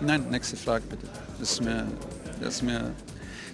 Nein, 0.00 0.24
nächste 0.30 0.56
Frage 0.56 0.84
bitte. 0.88 1.06
Das 1.38 1.52
ist 1.52 1.64
mir, 1.64 1.86
das 2.40 2.56
ist 2.56 2.62
mir 2.62 2.92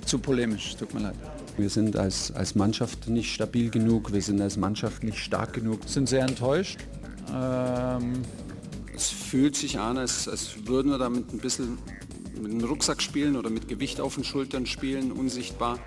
zu 0.05 0.18
polemisch, 0.18 0.76
tut 0.76 0.95
mir 0.95 1.01
leid. 1.01 1.14
Wir 1.57 1.70
sind 1.70 1.97
als, 1.97 2.30
als 2.32 2.55
Mannschaft 2.55 3.09
nicht 3.09 3.32
stabil 3.32 3.70
genug, 3.70 4.12
wir 4.12 4.22
sind 4.22 4.41
als 4.41 4.57
Mannschaft 4.57 5.03
nicht 5.03 5.18
stark 5.18 5.55
genug. 5.55 5.80
Sind 5.87 6.09
sehr 6.09 6.22
enttäuscht. 6.24 6.80
Ähm, 7.34 8.22
Es 8.95 9.09
fühlt 9.09 9.57
sich 9.57 9.78
an, 9.78 9.99
als, 9.99 10.28
als 10.28 10.66
würden 10.66 10.91
wir 10.91 10.99
damit 10.99 11.32
ein 11.32 11.39
bisschen 11.39 11.78
mit 12.41 12.53
dem 12.53 12.64
Rucksack 12.64 13.01
spielen 13.01 13.37
oder 13.37 13.51
mit 13.51 13.68
Gewicht 13.68 14.01
auf 14.01 14.14
den 14.16 14.24
Schultern 14.24 14.66
spielen, 14.66 15.12
unsichtbar. 15.12 15.78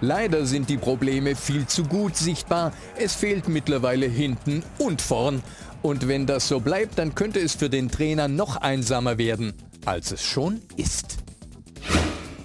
Leider 0.00 0.44
sind 0.44 0.68
die 0.68 0.76
Probleme 0.76 1.34
viel 1.34 1.66
zu 1.66 1.84
gut 1.84 2.16
sichtbar. 2.16 2.72
Es 2.96 3.14
fehlt 3.14 3.48
mittlerweile 3.48 4.06
hinten 4.06 4.62
und 4.78 5.00
vorn. 5.00 5.42
Und 5.84 6.08
wenn 6.08 6.24
das 6.24 6.48
so 6.48 6.60
bleibt, 6.60 6.98
dann 6.98 7.14
könnte 7.14 7.40
es 7.40 7.54
für 7.54 7.68
den 7.68 7.90
Trainer 7.90 8.26
noch 8.26 8.56
einsamer 8.56 9.18
werden, 9.18 9.52
als 9.84 10.12
es 10.12 10.22
schon 10.24 10.62
ist. 10.76 11.18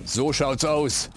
So 0.03 0.33
schaut's 0.33 0.65
aus. 0.65 1.09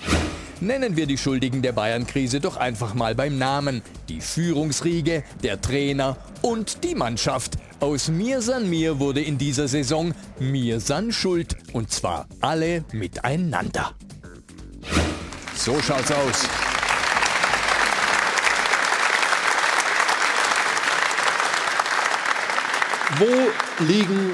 Nennen 0.61 0.95
wir 0.97 1.07
die 1.07 1.19
Schuldigen 1.19 1.63
der 1.63 1.73
Bayern-Krise 1.73 2.39
doch 2.39 2.57
einfach 2.57 2.95
mal 2.95 3.17
beim 3.17 3.39
Namen. 3.39 3.83
Die 4.09 4.21
Führungsriege, 4.21 5.25
der 5.43 5.61
Trainer 5.61 6.17
und 6.43 6.85
die 6.85 6.95
Mannschaft. 6.95 7.55
Aus 7.81 8.07
Mir 8.07 8.41
san 8.41 8.71
mir 8.71 9.01
wurde 9.01 9.21
in 9.21 9.37
dieser 9.37 9.67
Saison 9.67 10.15
Mir 10.39 10.79
san 10.79 11.11
Schuld. 11.11 11.57
Und 11.73 11.91
zwar 11.91 12.29
alle 12.41 12.85
miteinander. 12.93 13.97
So 15.57 15.75
schaut's 15.83 16.13
aus. 16.13 16.72
Wo 23.19 23.85
liegen 23.85 24.31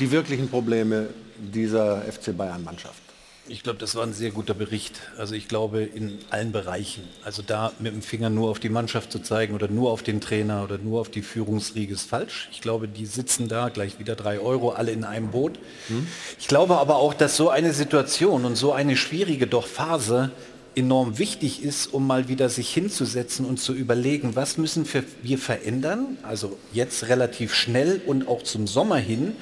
die 0.00 0.10
wirklichen 0.10 0.48
Probleme 0.48 1.08
dieser 1.36 2.02
FC 2.02 2.36
Bayern-Mannschaft? 2.36 3.02
Ich 3.50 3.62
glaube, 3.62 3.78
das 3.78 3.94
war 3.94 4.02
ein 4.02 4.12
sehr 4.12 4.30
guter 4.30 4.52
Bericht. 4.52 5.00
Also 5.16 5.34
ich 5.34 5.48
glaube 5.48 5.82
in 5.82 6.18
allen 6.28 6.52
Bereichen. 6.52 7.04
Also 7.24 7.42
da 7.46 7.72
mit 7.78 7.94
dem 7.94 8.02
Finger 8.02 8.28
nur 8.28 8.50
auf 8.50 8.58
die 8.58 8.68
Mannschaft 8.68 9.10
zu 9.10 9.20
zeigen 9.20 9.54
oder 9.54 9.68
nur 9.68 9.90
auf 9.90 10.02
den 10.02 10.20
Trainer 10.20 10.64
oder 10.64 10.76
nur 10.76 11.00
auf 11.00 11.10
die 11.10 11.22
Führungsriege 11.22 11.94
ist 11.94 12.10
falsch. 12.10 12.48
Ich 12.52 12.60
glaube, 12.60 12.88
die 12.88 13.06
sitzen 13.06 13.48
da 13.48 13.70
gleich 13.70 13.98
wieder 13.98 14.16
drei 14.16 14.38
Euro, 14.40 14.70
alle 14.70 14.92
in 14.92 15.04
einem 15.04 15.30
Boot. 15.30 15.58
Ich 16.38 16.48
glaube 16.48 16.76
aber 16.76 16.96
auch, 16.96 17.14
dass 17.14 17.36
so 17.36 17.48
eine 17.48 17.72
Situation 17.72 18.44
und 18.44 18.56
so 18.56 18.72
eine 18.72 18.96
schwierige 18.96 19.46
doch 19.46 19.66
Phase 19.66 20.30
enorm 20.78 21.18
wichtig 21.18 21.62
ist, 21.62 21.92
um 21.92 22.06
mal 22.06 22.28
wieder 22.28 22.48
sich 22.48 22.72
hinzusetzen 22.72 23.44
und 23.44 23.58
zu 23.58 23.74
überlegen, 23.74 24.36
was 24.36 24.56
müssen 24.58 24.86
wir- 25.22 25.38
verändern, 25.38 26.16
also 26.22 26.56
jetzt 26.72 27.08
relativ 27.08 27.52
schnell 27.52 28.00
und 28.06 28.28
auch 28.28 28.42
zum 28.42 28.66
Sommer 28.66 28.96
hin, 28.96 29.32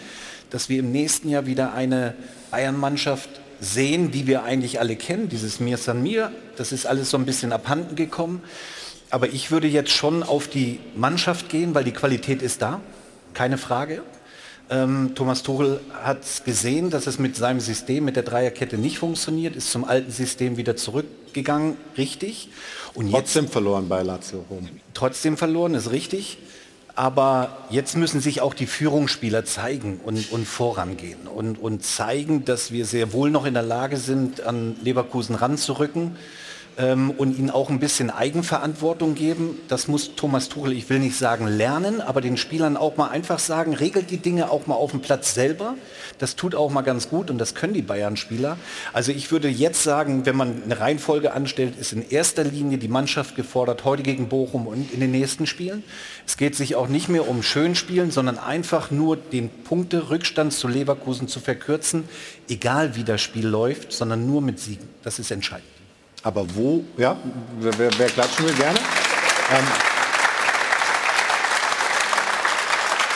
dass 0.51 0.69
wir 0.69 0.79
im 0.79 0.91
nächsten 0.93 1.29
Jahr 1.29 1.47
wieder 1.47 1.75
eine 1.75 2.15
Bayern-Mannschaft 2.51 3.29
sehen, 3.61 4.11
die 4.11 4.27
wir 4.27 4.43
eigentlich 4.45 4.81
alle 4.81 4.97
kennen, 4.97 5.29
dieses 5.29 5.61
Mir 5.61 5.77
San 5.77 6.03
Mir, 6.03 6.33
das 6.57 6.73
ist 6.73 6.87
alles 6.87 7.11
so 7.11 7.17
ein 7.17 7.27
bisschen 7.27 7.53
abhanden 7.53 7.97
gekommen. 7.97 8.43
Aber 9.11 9.29
ich 9.29 9.51
würde 9.51 9.69
jetzt 9.69 9.91
schon 9.91 10.23
auf 10.23 10.49
die 10.49 10.81
Mannschaft 10.97 11.49
gehen, 11.49 11.75
weil 11.75 11.85
die 11.85 11.93
Qualität 11.93 12.43
ist 12.43 12.61
da, 12.63 12.81
keine 13.35 13.59
Frage. 13.59 14.03
Ähm, 14.69 15.13
Thomas 15.15 15.43
Tuchel 15.43 15.81
hat 16.03 16.19
gesehen, 16.45 16.91
dass 16.91 17.07
es 17.07 17.19
mit 17.19 17.37
seinem 17.37 17.61
System, 17.61 18.05
mit 18.05 18.17
der 18.17 18.25
Dreierkette 18.25 18.79
nicht 18.79 18.99
funktioniert, 18.99 19.55
ist 19.55 19.71
zum 19.71 19.85
alten 19.85 20.11
System 20.11 20.57
wieder 20.57 20.75
zurückgegangen, 20.75 21.77
richtig. 21.97 22.49
Und 22.95 23.11
Trotzdem 23.11 23.47
verloren 23.47 23.89
bei 23.89 24.03
Lazio 24.03 24.45
Rom. 24.51 24.69
trotzdem 24.93 25.37
verloren, 25.37 25.75
ist 25.75 25.91
richtig. 25.93 26.39
Aber 26.97 27.59
jetzt 27.69 27.95
müssen 27.95 28.21
sich 28.21 28.41
auch 28.41 28.55
die 28.55 28.67
Führungsspieler 28.67 29.45
zeigen 29.45 30.01
und, 30.03 30.33
und 30.33 30.49
vorangehen 30.49 31.29
und, 31.29 31.59
und 31.59 31.85
zeigen, 31.85 32.47
dass 32.47 32.73
wir 32.73 32.87
sehr 32.87 33.13
wohl 33.13 33.31
noch 33.31 33.45
in 33.45 33.53
der 33.53 33.63
Lage 33.63 33.99
sind, 33.99 34.41
an 34.41 34.77
Leverkusen 34.83 35.35
ranzurücken 35.35 36.17
ähm, 36.79 37.11
und 37.11 37.39
ihnen 37.39 37.51
auch 37.51 37.71
ein 37.71 37.79
bisschen 37.79 38.11
Eigenverantwortung 38.11 39.15
geben. 39.15 39.59
Das 39.69 39.89
muss 39.89 40.15
Thomas 40.15 40.49
Tuchel, 40.49 40.73
ich 40.73 40.89
will 40.91 40.99
nicht 40.99 41.17
sagen 41.17 41.47
lernen, 41.47 42.01
aber 42.01 42.21
den 42.21 42.37
Spielern 42.37 42.77
auch 42.77 42.97
mal 42.97 43.09
einfach 43.09 43.39
sagen, 43.39 43.75
regelt 43.75 44.11
die 44.11 44.19
Dinge 44.19 44.51
auch 44.51 44.67
mal 44.67 44.75
auf 44.75 44.91
dem 44.91 45.01
Platz 45.01 45.35
selber. 45.35 45.75
Das 46.19 46.37
tut 46.37 46.55
auch 46.55 46.71
mal 46.71 46.83
ganz 46.83 47.09
gut 47.09 47.31
und 47.31 47.39
das 47.39 47.55
können 47.55 47.75
die 47.75 47.83
Bayern-Spieler. 47.83 48.59
Also 48.93 49.13
ich 49.13 49.31
würde 49.31 49.49
jetzt 49.49 49.83
sagen, 49.83 50.27
wenn 50.27 50.37
man 50.37 50.63
eine 50.65 50.79
Reihenfolge 50.79 51.33
anstellt, 51.33 51.79
ist 51.79 51.93
in 51.93 52.09
erster 52.09 52.45
Linie 52.45 52.79
die 52.79 52.89
Mannschaft 52.89 53.37
gefordert, 53.37 53.85
heute 53.85 54.03
gegen 54.03 54.29
Bochum 54.29 54.67
und 54.67 54.93
in 54.93 55.01
den 55.01 55.11
nächsten 55.11 55.47
Spielen. 55.47 55.85
Es 56.27 56.37
geht 56.37 56.55
sich 56.55 56.75
auch 56.75 56.89
nicht 56.89 57.09
mehr 57.09 57.29
um 57.29 57.43
Schönspielen, 57.43 58.11
sondern 58.11 58.39
einfach 58.39 58.91
nur 58.91 59.17
den 59.17 59.49
Punkte-Rückstand 59.49 60.53
zu 60.53 60.69
Leverkusen 60.69 61.29
zu 61.29 61.41
verkürzen, 61.41 62.05
egal 62.49 62.97
wie 62.97 63.05
das 63.05 63.21
Spiel 63.21 63.47
läuft, 63.47 63.93
sondern 63.93 64.27
nur 64.27 64.43
mit 64.43 64.59
Siegen. 64.59 64.89
Das 65.03 65.19
ist 65.19 65.31
entscheidend. 65.31 65.76
Aber 66.23 66.47
wo, 66.55 66.85
ja, 66.97 67.17
wer, 67.61 67.91
wer, 67.99 68.09
klatschen 68.09 68.47
will, 68.47 68.55
gerne. 68.55 68.79
Ähm, 68.79 69.65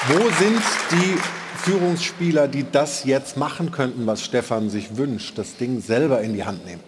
wo 0.09 0.19
sind 0.19 0.63
die 0.93 1.19
Führungsspieler, 1.59 2.49
die 2.49 2.65
das 2.71 3.05
jetzt 3.05 3.37
machen 3.37 3.71
könnten, 3.71 4.07
was 4.07 4.25
Stefan 4.25 4.71
sich 4.71 4.97
wünscht, 4.97 5.37
das 5.37 5.57
Ding 5.57 5.81
selber 5.81 6.21
in 6.21 6.35
die 6.35 6.45
Hand 6.45 6.65
nehmen? 6.65 6.83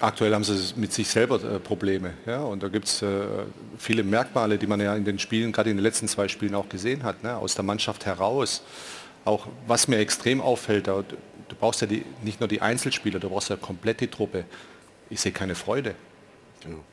Aktuell 0.00 0.32
haben 0.32 0.44
sie 0.44 0.56
mit 0.76 0.92
sich 0.92 1.08
selber 1.08 1.42
äh, 1.42 1.58
Probleme. 1.58 2.14
Ja? 2.24 2.42
Und 2.42 2.62
da 2.62 2.68
gibt 2.68 2.86
es 2.86 3.02
äh, 3.02 3.06
viele 3.78 4.04
Merkmale, 4.04 4.56
die 4.56 4.66
man 4.66 4.80
ja 4.80 4.94
in 4.94 5.04
den 5.04 5.18
Spielen, 5.18 5.50
gerade 5.50 5.70
in 5.70 5.76
den 5.76 5.82
letzten 5.82 6.06
zwei 6.06 6.28
Spielen 6.28 6.54
auch 6.54 6.68
gesehen 6.68 7.02
hat, 7.02 7.24
ne? 7.24 7.36
aus 7.36 7.54
der 7.54 7.64
Mannschaft 7.64 8.06
heraus. 8.06 8.62
Auch 9.24 9.48
was 9.66 9.88
mir 9.88 9.98
extrem 9.98 10.40
auffällt, 10.40 10.86
da, 10.86 11.02
du 11.02 11.56
brauchst 11.58 11.80
ja 11.80 11.88
die, 11.88 12.04
nicht 12.22 12.38
nur 12.38 12.48
die 12.48 12.62
Einzelspieler, 12.62 13.18
du 13.18 13.28
brauchst 13.28 13.50
ja 13.50 13.56
komplett 13.56 14.00
die 14.00 14.06
Truppe. 14.06 14.44
Ich 15.10 15.20
sehe 15.20 15.32
keine 15.32 15.54
Freude. 15.54 15.94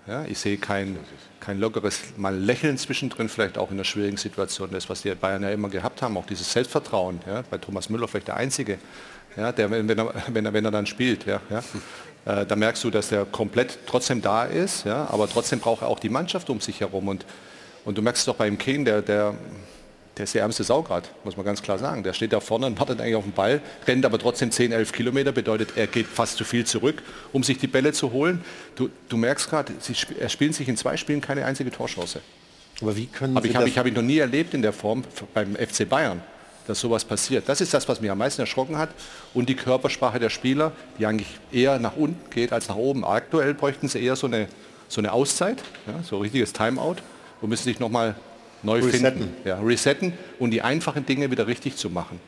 Ja, 0.07 0.25
ich 0.25 0.37
sehe 0.37 0.57
kein, 0.57 0.97
kein 1.39 1.59
lockeres 1.59 1.99
mal 2.17 2.35
Lächeln 2.35 2.77
zwischendrin, 2.77 3.29
vielleicht 3.29 3.57
auch 3.57 3.71
in 3.71 3.77
einer 3.77 3.83
schwierigen 3.83 4.17
Situation. 4.17 4.69
Das, 4.71 4.89
was 4.89 5.01
die 5.01 5.13
Bayern 5.15 5.41
ja 5.41 5.49
immer 5.49 5.69
gehabt 5.69 6.01
haben, 6.01 6.15
auch 6.17 6.25
dieses 6.25 6.51
Selbstvertrauen. 6.51 7.19
Ja, 7.25 7.43
bei 7.49 7.57
Thomas 7.57 7.89
Müller 7.89 8.07
vielleicht 8.07 8.27
der 8.27 8.37
Einzige, 8.37 8.77
ja, 9.35 9.51
der, 9.51 9.71
wenn, 9.71 9.89
er, 9.89 10.13
wenn, 10.27 10.45
er, 10.45 10.53
wenn 10.53 10.65
er 10.65 10.71
dann 10.71 10.85
spielt. 10.85 11.25
Ja, 11.25 11.41
ja, 11.49 11.63
äh, 12.25 12.45
da 12.45 12.55
merkst 12.55 12.83
du, 12.83 12.91
dass 12.91 13.09
der 13.09 13.25
komplett 13.25 13.79
trotzdem 13.87 14.21
da 14.21 14.45
ist, 14.45 14.85
ja, 14.85 15.07
aber 15.09 15.27
trotzdem 15.27 15.59
braucht 15.59 15.81
er 15.81 15.87
auch 15.87 15.99
die 15.99 16.09
Mannschaft 16.09 16.49
um 16.49 16.61
sich 16.61 16.81
herum. 16.81 17.07
Und, 17.07 17.25
und 17.85 17.97
du 17.97 18.01
merkst 18.01 18.21
es 18.21 18.25
doch 18.25 18.35
beim 18.35 18.57
Kane, 18.57 18.83
der, 18.83 19.01
der, 19.01 19.33
der 20.17 20.23
ist 20.23 20.33
der 20.33 20.43
ärmste 20.43 20.63
Sau 20.63 20.81
gerade, 20.81 21.07
muss 21.23 21.35
man 21.35 21.45
ganz 21.45 21.61
klar 21.61 21.77
sagen. 21.77 22.03
Der 22.03 22.13
steht 22.13 22.31
da 22.31 22.39
vorne 22.39 22.67
und 22.67 22.79
wartet 22.79 23.01
eigentlich 23.01 23.15
auf 23.15 23.25
den 23.25 23.33
Ball, 23.33 23.61
rennt 23.85 24.05
aber 24.05 24.17
trotzdem 24.17 24.49
10, 24.49 24.71
11 24.71 24.91
Kilometer, 24.93 25.31
bedeutet, 25.31 25.73
er 25.75 25.87
geht 25.87 26.07
fast 26.07 26.37
zu 26.37 26.45
viel 26.45 26.65
zurück, 26.65 27.01
um 27.33 27.43
sich 27.43 27.57
die 27.57 27.67
Bälle 27.67 27.91
zu 27.91 28.11
holen. 28.11 28.43
Du, 28.75 28.89
du 29.09 29.17
merkst 29.17 29.49
gerade, 29.49 29.73
er 30.19 30.29
spielt 30.29 30.55
sich 30.55 30.69
in 30.69 30.77
zwei 30.77 30.95
Spielen 30.95 31.19
keine 31.19 31.45
einzige 31.45 31.69
Torchance. 31.69 32.21
Aber 32.81 32.95
wie 32.95 33.07
können 33.07 33.35
Aber 33.35 33.45
ich 33.45 33.55
habe 33.55 33.69
hab 33.69 33.85
ich 33.85 33.93
noch 33.93 34.01
nie 34.01 34.17
erlebt 34.17 34.53
in 34.53 34.61
der 34.61 34.73
Form 34.73 35.03
beim 35.33 35.55
FC 35.55 35.87
Bayern, 35.87 36.21
dass 36.67 36.79
sowas 36.79 37.03
passiert. 37.03 37.47
Das 37.47 37.61
ist 37.61 37.73
das, 37.73 37.87
was 37.87 37.99
mich 38.01 38.09
am 38.09 38.17
meisten 38.17 38.41
erschrocken 38.41 38.77
hat. 38.77 38.89
Und 39.33 39.49
die 39.49 39.55
Körpersprache 39.55 40.19
der 40.19 40.29
Spieler, 40.29 40.71
die 40.97 41.05
eigentlich 41.05 41.39
eher 41.51 41.79
nach 41.79 41.95
unten 41.95 42.29
geht 42.29 42.51
als 42.53 42.67
nach 42.67 42.75
oben. 42.75 43.03
Aktuell 43.05 43.53
bräuchten 43.53 43.87
sie 43.87 44.03
eher 44.03 44.15
so 44.15 44.27
eine, 44.27 44.47
so 44.87 44.99
eine 45.01 45.11
Auszeit, 45.11 45.63
ja, 45.87 46.03
so 46.03 46.17
ein 46.17 46.21
richtiges 46.23 46.53
Timeout 46.53 46.97
und 47.41 47.49
müssen 47.49 47.63
sich 47.63 47.79
nochmal 47.79 48.15
neu 48.65 48.79
Resetten. 48.79 49.19
finden. 49.19 49.35
Ja, 49.45 49.59
resetten 49.59 50.13
und 50.39 50.51
die 50.51 50.61
einfachen 50.61 51.05
Dinge 51.05 51.31
wieder 51.31 51.47
richtig 51.47 51.75
zu 51.77 51.89
machen. 51.89 52.19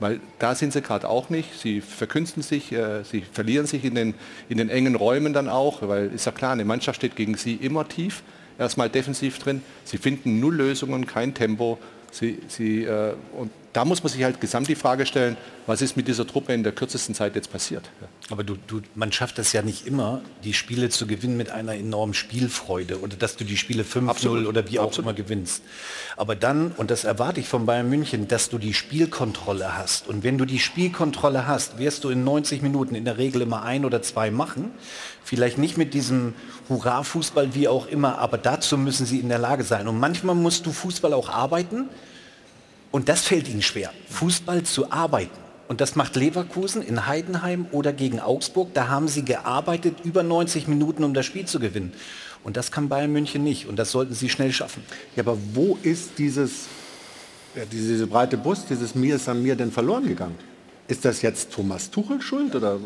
Weil 0.00 0.20
da 0.38 0.54
sind 0.54 0.72
sie 0.72 0.82
gerade 0.82 1.08
auch 1.08 1.30
nicht. 1.30 1.58
Sie 1.60 1.80
verkünsten 1.80 2.42
sich, 2.42 2.72
äh, 2.72 3.04
sie 3.04 3.20
verlieren 3.20 3.66
sich 3.66 3.84
in 3.84 3.94
den, 3.94 4.14
in 4.48 4.58
den 4.58 4.68
engen 4.68 4.96
Räumen 4.96 5.32
dann 5.32 5.48
auch, 5.48 5.86
weil 5.86 6.10
ist 6.12 6.26
ja 6.26 6.32
klar, 6.32 6.52
eine 6.52 6.64
Mannschaft 6.64 6.96
steht 6.96 7.14
gegen 7.14 7.36
sie 7.36 7.54
immer 7.54 7.88
tief, 7.88 8.22
erstmal 8.58 8.88
defensiv 8.88 9.38
drin. 9.38 9.62
Sie 9.84 9.98
finden 9.98 10.40
null 10.40 10.56
Lösungen, 10.56 11.06
kein 11.06 11.34
Tempo. 11.34 11.78
Sie, 12.10 12.40
sie, 12.48 12.84
äh, 12.84 13.14
und 13.36 13.50
da 13.72 13.86
muss 13.86 14.02
man 14.02 14.12
sich 14.12 14.22
halt 14.22 14.40
gesamt 14.40 14.68
die 14.68 14.74
Frage 14.74 15.06
stellen, 15.06 15.36
was 15.66 15.80
ist 15.80 15.96
mit 15.96 16.06
dieser 16.06 16.26
Truppe 16.26 16.52
in 16.52 16.62
der 16.62 16.72
kürzesten 16.72 17.14
Zeit 17.14 17.34
jetzt 17.36 17.50
passiert? 17.50 17.88
Aber 18.30 18.44
du, 18.44 18.56
du, 18.66 18.82
man 18.94 19.12
schafft 19.12 19.38
es 19.38 19.52
ja 19.52 19.62
nicht 19.62 19.86
immer, 19.86 20.20
die 20.44 20.52
Spiele 20.52 20.90
zu 20.90 21.06
gewinnen 21.06 21.36
mit 21.36 21.50
einer 21.50 21.74
enormen 21.74 22.12
Spielfreude 22.12 23.00
oder 23.00 23.16
dass 23.16 23.36
du 23.36 23.44
die 23.44 23.56
Spiele 23.56 23.82
5-0 23.84 24.46
oder 24.46 24.68
wie 24.68 24.78
auch 24.78 24.88
Absolut. 24.88 25.06
immer 25.06 25.14
gewinnst. 25.14 25.62
Aber 26.16 26.34
dann, 26.34 26.72
und 26.72 26.90
das 26.90 27.04
erwarte 27.04 27.40
ich 27.40 27.48
von 27.48 27.64
Bayern 27.64 27.88
München, 27.88 28.28
dass 28.28 28.50
du 28.50 28.58
die 28.58 28.74
Spielkontrolle 28.74 29.78
hast. 29.78 30.06
Und 30.06 30.22
wenn 30.22 30.36
du 30.36 30.44
die 30.44 30.58
Spielkontrolle 30.58 31.46
hast, 31.46 31.78
wirst 31.78 32.04
du 32.04 32.10
in 32.10 32.24
90 32.24 32.60
Minuten 32.60 32.94
in 32.94 33.04
der 33.04 33.16
Regel 33.16 33.40
immer 33.42 33.62
ein 33.62 33.84
oder 33.84 34.02
zwei 34.02 34.30
machen. 34.30 34.72
Vielleicht 35.24 35.56
nicht 35.56 35.78
mit 35.78 35.94
diesem 35.94 36.34
Hurra-Fußball, 36.68 37.54
wie 37.54 37.68
auch 37.68 37.86
immer, 37.86 38.18
aber 38.18 38.36
dazu 38.36 38.76
müssen 38.76 39.06
sie 39.06 39.20
in 39.20 39.28
der 39.28 39.38
Lage 39.38 39.64
sein. 39.64 39.88
Und 39.88 39.98
manchmal 39.98 40.34
musst 40.34 40.66
du 40.66 40.72
Fußball 40.72 41.14
auch 41.14 41.30
arbeiten 41.30 41.88
und 42.92 43.08
das 43.08 43.22
fällt 43.22 43.48
ihnen 43.48 43.62
schwer, 43.62 43.90
Fußball 44.10 44.62
zu 44.62 44.92
arbeiten. 44.92 45.36
Und 45.66 45.80
das 45.80 45.96
macht 45.96 46.16
Leverkusen 46.16 46.82
in 46.82 47.06
Heidenheim 47.06 47.66
oder 47.72 47.94
gegen 47.94 48.20
Augsburg. 48.20 48.74
Da 48.74 48.88
haben 48.88 49.08
sie 49.08 49.24
gearbeitet 49.24 49.96
über 50.04 50.22
90 50.22 50.68
Minuten, 50.68 51.02
um 51.02 51.14
das 51.14 51.24
Spiel 51.24 51.46
zu 51.46 51.58
gewinnen. 51.58 51.94
Und 52.44 52.58
das 52.58 52.70
kann 52.70 52.90
Bayern 52.90 53.10
München 53.10 53.42
nicht. 53.42 53.66
Und 53.66 53.76
das 53.76 53.90
sollten 53.90 54.12
sie 54.12 54.28
schnell 54.28 54.52
schaffen. 54.52 54.82
Ja, 55.16 55.22
aber 55.22 55.38
wo 55.54 55.78
ist 55.82 56.10
dieses, 56.18 56.66
ja, 57.56 57.62
diese 57.64 58.06
breite 58.06 58.36
Brust, 58.36 58.66
dieses 58.68 58.94
Mir 58.94 59.16
ist 59.16 59.28
an 59.28 59.42
mir 59.42 59.56
denn 59.56 59.72
verloren 59.72 60.06
gegangen? 60.06 60.36
Ist 60.88 61.06
das 61.06 61.22
jetzt 61.22 61.50
Thomas 61.52 61.90
Tuchel 61.90 62.20
schuld 62.20 62.54
oder 62.54 62.78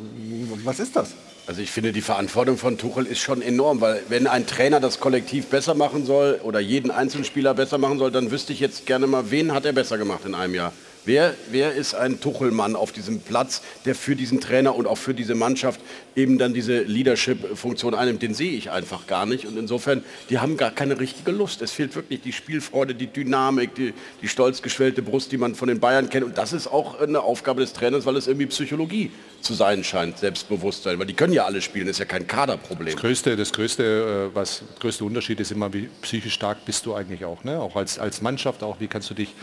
was 0.63 0.79
ist 0.79 0.95
das? 0.95 1.15
Also 1.49 1.62
ich 1.62 1.70
finde, 1.70 1.92
die 1.92 2.01
Verantwortung 2.01 2.59
von 2.59 2.76
Tuchel 2.76 3.07
ist 3.07 3.20
schon 3.20 3.40
enorm, 3.40 3.80
weil 3.80 4.03
wenn 4.09 4.26
ein 4.26 4.49
Trainer 4.49 4.80
das 4.80 4.99
Kollektiv 4.99 5.47
besser 5.47 5.74
machen 5.74 6.05
soll 6.05 6.40
oder 6.42 6.59
jeden 6.59 6.90
einzelnen 6.90 7.24
Spieler 7.24 7.55
besser 7.55 7.78
machen 7.78 8.01
soll, 8.01 8.11
dann 8.11 8.32
wüsste 8.32 8.53
ich 8.53 8.59
jetzt 8.59 8.84
gerne 8.84 9.07
mal, 9.07 9.30
wen 9.30 9.53
hat 9.53 9.64
er 9.64 9.72
besser 9.72 9.97
gemacht 9.97 10.22
in 10.24 10.34
einem 10.34 10.55
Jahr. 10.55 10.72
Wer, 11.05 11.34
wer 11.53 11.72
ist 11.72 11.94
ein 11.94 12.18
Tuchelmann 12.18 12.74
auf 12.74 12.90
diesem 12.90 13.20
Platz, 13.20 13.62
der 13.84 13.94
für 13.94 14.16
diesen 14.16 14.40
Trainer 14.40 14.74
und 14.74 14.88
auch 14.88 14.99
für 14.99 15.14
diese 15.14 15.36
Mannschaft 15.36 15.80
eben 16.16 16.36
dann 16.36 16.53
diese 16.53 16.82
Leadership-Funktion 16.82 17.94
einnimmt? 17.94 18.22
Den 18.22 18.34
sehe 18.34 18.51
ich 18.51 18.72
einfach 18.72 19.07
gar 19.07 19.24
nicht. 19.24 19.47
Und 19.47 19.57
insofern, 19.57 20.03
die 20.30 20.40
haben 20.40 20.57
gar 20.57 20.72
keine 20.72 20.99
richtige 20.99 21.30
Lust. 21.30 21.62
Es 21.62 21.70
fehlt 21.70 21.94
wirklich 21.94 22.22
die 22.22 22.32
Spielfreude, 22.32 22.97
die 22.97 23.07
Dynamik, 23.07 23.76
die, 23.76 23.94
die 24.20 24.26
stolz 24.26 24.62
geschwellte 24.62 25.01
Brust, 25.01 25.30
die 25.30 25.38
man 25.38 25.55
von 25.55 25.68
den 25.68 25.78
Bayern 25.78 26.11
kennt. 26.11 26.24
Und 26.24 26.38
das 26.38 26.53
ist 26.53 26.66
auch 26.66 27.01
eine 27.01 27.20
Aufgabe 27.20 27.61
des 27.61 27.72
Trainers, 27.72 28.05
weil 28.05 28.16
es 28.16 28.26
irgendwie 28.26 28.47
Psychologie 28.47 29.12
zu 29.47 29.55
sein 29.55 29.84
scheint, 29.84 30.18
Selbstbewusstsein. 30.18 30.99
Weil 30.99 31.07
die 31.07 31.14
können 31.14 31.32
ja 31.32 31.44
alle 31.44 31.62
spielen, 31.62 31.88
ist 31.88 31.99
ja 31.99 32.05
kein 32.05 32.26
Kaderproblem. 32.26 32.92
Das 32.92 33.01
größte, 33.01 33.36
das 33.36 33.53
größte, 33.53 34.30
äh, 34.32 34.34
was, 34.34 34.62
größte 34.80 35.05
Unterschied 35.05 35.40
ist 35.40 35.53
immer, 35.53 35.72
wie 35.72 35.88
psychisch 36.03 36.34
stark 36.34 36.64
bist 36.64 36.86
du 36.86 36.94
eigentlich 36.94 37.24
auch. 37.24 37.44
Ne? 37.44 37.61
Auch 37.61 37.76
als, 37.76 37.99
als 37.99 38.20
Mannschaft, 38.20 38.62
auch 38.62 38.80
wie 38.80 38.88
kannst 38.88 39.11
du 39.11 39.14
dich 39.14 39.34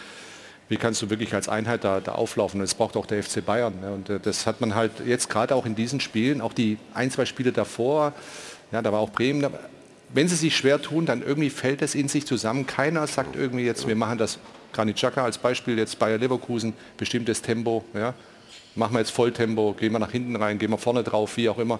wie 0.69 0.77
kannst 0.77 1.01
du 1.01 1.09
wirklich 1.09 1.33
als 1.33 1.49
Einheit 1.49 1.83
da, 1.83 1.99
da 1.99 2.13
auflaufen. 2.13 2.59
Und 2.59 2.65
das 2.65 2.73
braucht 2.73 2.95
auch 2.95 3.05
der 3.05 3.21
FC 3.21 3.45
Bayern. 3.45 3.73
Ne? 3.81 3.91
Und 3.91 4.09
äh, 4.09 4.19
das 4.19 4.47
hat 4.47 4.61
man 4.61 4.75
halt 4.75 4.91
jetzt 5.05 5.29
gerade 5.29 5.55
auch 5.55 5.65
in 5.65 5.75
diesen 5.75 5.99
Spielen, 5.99 6.41
auch 6.41 6.53
die 6.53 6.77
ein, 6.93 7.11
zwei 7.11 7.25
Spiele 7.25 7.51
davor, 7.51 8.13
ja, 8.71 8.81
da 8.81 8.91
war 8.91 8.99
auch 8.99 9.11
Bremen, 9.11 9.45
wenn 10.13 10.27
sie 10.27 10.35
sich 10.35 10.55
schwer 10.55 10.81
tun, 10.81 11.05
dann 11.05 11.21
irgendwie 11.21 11.49
fällt 11.49 11.81
es 11.81 11.95
in 11.95 12.07
sich 12.07 12.25
zusammen. 12.25 12.65
Keiner 12.65 13.05
sagt 13.07 13.35
irgendwie 13.35 13.65
jetzt, 13.65 13.87
wir 13.87 13.95
machen 13.95 14.17
das, 14.17 14.39
Granit 14.71 14.95
Xhaka 14.95 15.23
als 15.23 15.37
Beispiel, 15.37 15.77
jetzt 15.77 15.99
Bayer 15.99 16.17
Leverkusen, 16.17 16.73
bestimmtes 16.97 17.41
Tempo, 17.43 17.83
ja, 17.93 18.15
machen 18.75 18.93
wir 18.93 18.99
jetzt 18.99 19.11
Volltempo, 19.11 19.73
gehen 19.73 19.91
wir 19.91 19.99
nach 19.99 20.11
hinten 20.11 20.35
rein, 20.35 20.59
gehen 20.59 20.71
wir 20.71 20.77
vorne 20.77 21.03
drauf, 21.03 21.37
wie 21.37 21.49
auch 21.49 21.57
immer. 21.57 21.79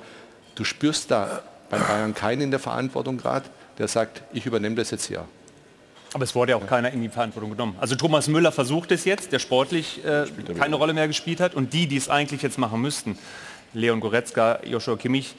Du 0.56 0.64
spürst 0.64 1.12
da 1.12 1.42
bei 1.70 1.78
Bayern 1.78 2.14
keinen 2.14 2.42
in 2.42 2.52
der 2.52 2.60
Verantwortung 2.60 3.18
gerade, 3.18 3.46
der 3.78 3.88
sagt, 3.88 4.22
ich 4.34 4.46
übernehme 4.46 4.76
das 4.76 4.92
jetzt 4.92 5.06
hier. 5.06 5.26
Aber 6.14 6.24
es 6.24 6.36
wurde 6.36 6.52
ja 6.52 6.58
auch 6.58 6.68
keiner 6.68 6.92
in 6.92 7.02
die 7.02 7.10
Verantwortung 7.10 7.52
genommen. 7.52 7.76
Also 7.80 7.96
Thomas 7.96 8.28
Müller 8.28 8.52
versucht 8.52 8.92
es 8.92 9.04
jetzt, 9.04 9.32
der 9.32 9.40
sportlich 9.40 10.06
äh, 10.06 10.26
keine 10.58 10.76
Rolle 10.76 10.94
mehr 10.94 11.08
gespielt 11.08 11.40
hat. 11.40 11.56
Und 11.56 11.74
die, 11.74 11.88
die 11.88 11.98
es 11.98 12.08
eigentlich 12.08 12.44
jetzt 12.44 12.60
machen 12.60 12.82
müssten, 12.82 13.18
Leon 13.74 14.00
Goretzka, 14.00 14.60
Joshua 14.64 14.96
Kimmich, 14.96 15.34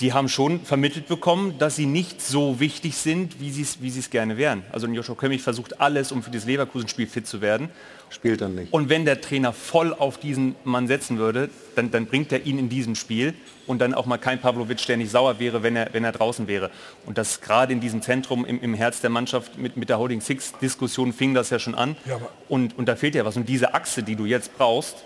die 0.00 0.12
haben 0.12 0.28
schon 0.28 0.60
vermittelt 0.60 1.06
bekommen, 1.06 1.54
dass 1.58 1.76
sie 1.76 1.86
nicht 1.86 2.20
so 2.20 2.58
wichtig 2.58 2.96
sind, 2.96 3.40
wie 3.40 3.50
sie 3.50 3.62
es 3.62 3.80
wie 3.80 4.10
gerne 4.10 4.36
wären. 4.36 4.64
Also 4.72 4.88
Joshua 4.88 5.14
Kimmich 5.14 5.42
versucht 5.42 5.80
alles, 5.80 6.10
um 6.10 6.22
für 6.22 6.30
das 6.30 6.46
Leverkusen-Spiel 6.46 7.06
fit 7.06 7.26
zu 7.26 7.40
werden. 7.40 7.68
Spielt 8.10 8.40
dann 8.40 8.54
nicht. 8.54 8.72
Und 8.72 8.88
wenn 8.88 9.04
der 9.04 9.20
Trainer 9.20 9.52
voll 9.52 9.92
auf 9.92 10.18
diesen 10.18 10.56
Mann 10.64 10.88
setzen 10.88 11.18
würde, 11.18 11.48
dann, 11.74 11.90
dann 11.90 12.06
bringt 12.06 12.32
er 12.32 12.44
ihn 12.44 12.58
in 12.58 12.68
diesem 12.68 12.94
Spiel 12.96 13.34
und 13.66 13.80
dann 13.80 13.94
auch 13.94 14.06
mal 14.06 14.18
kein 14.18 14.40
Pavlovic, 14.40 14.84
der 14.86 14.96
nicht 14.96 15.10
sauer 15.10 15.38
wäre, 15.38 15.62
wenn 15.62 15.74
er, 15.76 15.88
wenn 15.92 16.04
er 16.04 16.12
draußen 16.12 16.46
wäre. 16.46 16.70
Und 17.06 17.18
das 17.18 17.40
gerade 17.40 17.72
in 17.72 17.80
diesem 17.80 18.02
Zentrum, 18.02 18.44
im, 18.44 18.60
im 18.60 18.74
Herz 18.74 19.00
der 19.00 19.10
Mannschaft, 19.10 19.58
mit, 19.58 19.76
mit 19.76 19.88
der 19.88 19.98
Holding 19.98 20.20
Six-Diskussion 20.20 21.12
fing 21.12 21.34
das 21.34 21.50
ja 21.50 21.58
schon 21.58 21.74
an. 21.74 21.96
Ja, 22.04 22.20
und, 22.48 22.76
und 22.78 22.86
da 22.86 22.96
fehlt 22.96 23.14
ja 23.14 23.24
was. 23.24 23.36
Und 23.36 23.48
diese 23.48 23.74
Achse, 23.74 24.02
die 24.02 24.16
du 24.16 24.26
jetzt 24.26 24.56
brauchst, 24.56 24.96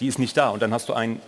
die 0.00 0.06
ist 0.06 0.18
nicht 0.18 0.36
da. 0.36 0.50
Und 0.50 0.62
dann 0.62 0.72
hast 0.72 0.88
du 0.88 0.94
einen 0.94 1.20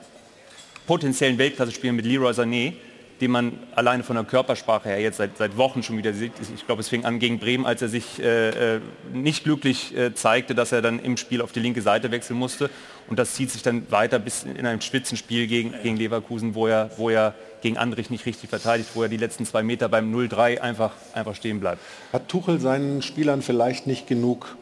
potenziellen 0.86 1.38
Weltklasse-Spieler 1.38 1.92
mit 1.92 2.06
Leroy 2.06 2.32
Sané, 2.32 2.74
den 3.20 3.30
man 3.30 3.58
alleine 3.74 4.02
von 4.02 4.16
der 4.16 4.24
Körpersprache 4.24 4.88
her 4.88 5.00
jetzt 5.00 5.18
seit, 5.18 5.36
seit 5.36 5.56
Wochen 5.56 5.82
schon 5.82 5.98
wieder 5.98 6.12
sieht. 6.14 6.32
Ich 6.54 6.66
glaube, 6.66 6.80
es 6.80 6.88
fing 6.88 7.04
an 7.04 7.18
gegen 7.18 7.38
Bremen, 7.38 7.66
als 7.66 7.82
er 7.82 7.88
sich 7.88 8.22
äh, 8.22 8.76
äh, 8.76 8.80
nicht 9.12 9.44
glücklich 9.44 9.96
äh, 9.96 10.14
zeigte, 10.14 10.54
dass 10.54 10.72
er 10.72 10.80
dann 10.80 10.98
im 10.98 11.16
Spiel 11.16 11.42
auf 11.42 11.52
die 11.52 11.60
linke 11.60 11.82
Seite 11.82 12.10
wechseln 12.10 12.38
musste. 12.38 12.70
Und 13.08 13.18
das 13.18 13.34
zieht 13.34 13.50
sich 13.50 13.62
dann 13.62 13.90
weiter 13.90 14.18
bis 14.18 14.44
in 14.44 14.66
einem 14.66 14.80
Spitzenspiel 14.80 15.46
gegen, 15.46 15.74
gegen 15.82 15.96
Leverkusen, 15.96 16.54
wo 16.54 16.66
er, 16.66 16.90
wo 16.96 17.10
er 17.10 17.34
gegen 17.60 17.76
Andrich 17.76 18.08
nicht 18.08 18.24
richtig 18.24 18.48
verteidigt, 18.48 18.90
wo 18.94 19.02
er 19.02 19.08
die 19.08 19.16
letzten 19.16 19.44
zwei 19.44 19.62
Meter 19.62 19.88
beim 19.88 20.14
0-3 20.14 20.60
einfach, 20.60 20.92
einfach 21.12 21.34
stehen 21.34 21.60
bleibt. 21.60 21.82
Hat 22.12 22.28
Tuchel 22.28 22.58
seinen 22.60 23.02
Spielern 23.02 23.42
vielleicht 23.42 23.86
nicht 23.86 24.06
genug 24.06 24.56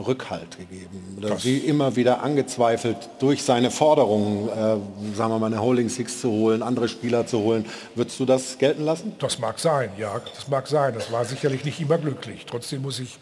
Rückhalt 0.00 0.58
gegeben 0.58 1.16
oder 1.18 1.30
das 1.30 1.42
sie 1.42 1.58
immer 1.58 1.96
wieder 1.96 2.22
angezweifelt 2.22 2.96
durch 3.18 3.42
seine 3.42 3.70
Forderungen, 3.70 4.48
äh, 4.48 4.52
sagen 5.16 5.32
wir 5.32 5.38
mal 5.38 5.46
eine 5.46 5.60
Holding 5.60 5.88
Six 5.88 6.20
zu 6.20 6.30
holen, 6.30 6.62
andere 6.62 6.88
Spieler 6.88 7.26
zu 7.26 7.38
holen. 7.40 7.64
Würdest 7.94 8.18
du 8.20 8.24
das 8.24 8.58
gelten 8.58 8.84
lassen? 8.84 9.14
Das 9.18 9.38
mag 9.38 9.58
sein, 9.58 9.90
ja, 9.98 10.20
das 10.34 10.48
mag 10.48 10.66
sein. 10.66 10.94
Das 10.94 11.10
war 11.12 11.24
sicherlich 11.24 11.64
nicht 11.64 11.80
immer 11.80 11.98
glücklich. 11.98 12.46
Trotzdem 12.46 12.82
muss 12.82 12.98
ich 12.98 13.18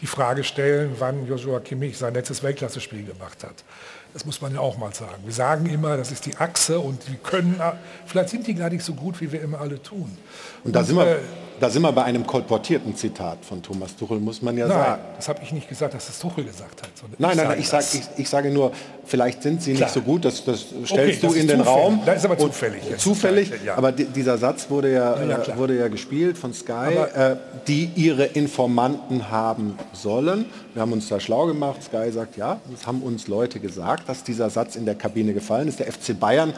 die 0.00 0.06
Frage 0.06 0.42
stellen, 0.42 0.96
wann 0.98 1.26
Joshua 1.26 1.60
Kimmich 1.60 1.96
sein 1.96 2.12
letztes 2.14 2.42
Weltklasse-Spiel 2.42 3.04
gemacht 3.04 3.44
hat. 3.44 3.64
Das 4.12 4.26
muss 4.26 4.42
man 4.42 4.52
ja 4.52 4.60
auch 4.60 4.76
mal 4.76 4.92
sagen. 4.92 5.22
Wir 5.24 5.32
sagen 5.32 5.66
immer, 5.66 5.96
das 5.96 6.10
ist 6.10 6.26
die 6.26 6.36
Achse 6.36 6.78
und 6.78 7.08
wir 7.08 7.16
können, 7.18 7.58
vielleicht 8.04 8.28
sind 8.28 8.46
die 8.46 8.54
gar 8.54 8.68
nicht 8.68 8.84
so 8.84 8.92
gut, 8.94 9.20
wie 9.20 9.32
wir 9.32 9.40
immer 9.40 9.60
alle 9.60 9.80
tun. 9.80 10.18
Und 10.64 10.74
da 10.74 10.84
sind 10.84 10.96
wir, 10.96 11.06
äh, 11.06 11.18
da 11.62 11.70
sind 11.70 11.82
wir 11.82 11.92
bei 11.92 12.02
einem 12.02 12.26
kolportierten 12.26 12.96
Zitat 12.96 13.44
von 13.44 13.62
Thomas 13.62 13.94
Tuchel, 13.94 14.18
muss 14.18 14.42
man 14.42 14.58
ja 14.58 14.66
nein, 14.66 14.76
sagen. 14.76 15.02
das 15.14 15.28
habe 15.28 15.40
ich 15.44 15.52
nicht 15.52 15.68
gesagt, 15.68 15.94
dass 15.94 16.06
das 16.06 16.18
Tuchel 16.18 16.42
gesagt 16.42 16.82
hat. 16.82 16.90
Nein, 17.18 17.36
nein, 17.36 17.46
nein, 17.46 17.60
ich, 17.60 17.68
sag, 17.68 17.84
ich, 17.94 18.02
ich, 18.16 18.28
sage 18.28 18.50
nur, 18.50 18.72
vielleicht 19.04 19.44
sind 19.44 19.62
sie 19.62 19.74
Klar. 19.74 19.86
nicht 19.86 19.94
so 19.94 20.00
gut, 20.00 20.24
das, 20.24 20.44
das 20.44 20.60
stellst 20.84 20.92
okay, 20.92 21.18
du 21.20 21.26
das 21.28 21.36
in 21.36 21.46
den 21.46 21.58
zufällig. 21.58 21.66
Raum. 21.66 22.00
Das 22.04 22.16
ist 22.16 22.24
aber 22.24 22.36
zufällig. 22.36 22.82
Zufällig, 22.98 23.52
ja. 23.64 23.76
aber 23.76 23.92
dieser 23.92 24.38
Satz 24.38 24.70
wurde 24.70 24.90
ja, 24.90 25.22
ja, 25.22 25.40
ja 25.40 25.56
wurde 25.56 25.78
ja 25.78 25.86
gespielt 25.86 26.36
von 26.36 26.52
Sky, 26.52 26.96
äh, 27.14 27.36
die 27.68 27.92
ihre 27.94 28.24
Informanten 28.24 29.30
haben 29.30 29.78
sollen. 29.92 30.46
Wir 30.74 30.82
haben 30.82 30.92
uns 30.92 31.08
da 31.08 31.20
schlau 31.20 31.46
gemacht. 31.46 31.80
Sky 31.84 32.10
sagt, 32.10 32.36
ja, 32.36 32.60
es 32.74 32.88
haben 32.88 33.02
uns 33.02 33.28
Leute 33.28 33.60
gesagt, 33.60 34.08
dass 34.08 34.24
dieser 34.24 34.50
Satz 34.50 34.74
in 34.74 34.84
der 34.84 34.96
Kabine 34.96 35.32
gefallen 35.32 35.68
ist. 35.68 35.78
Der 35.78 35.86
FC 35.86 36.18
Bayern 36.18 36.54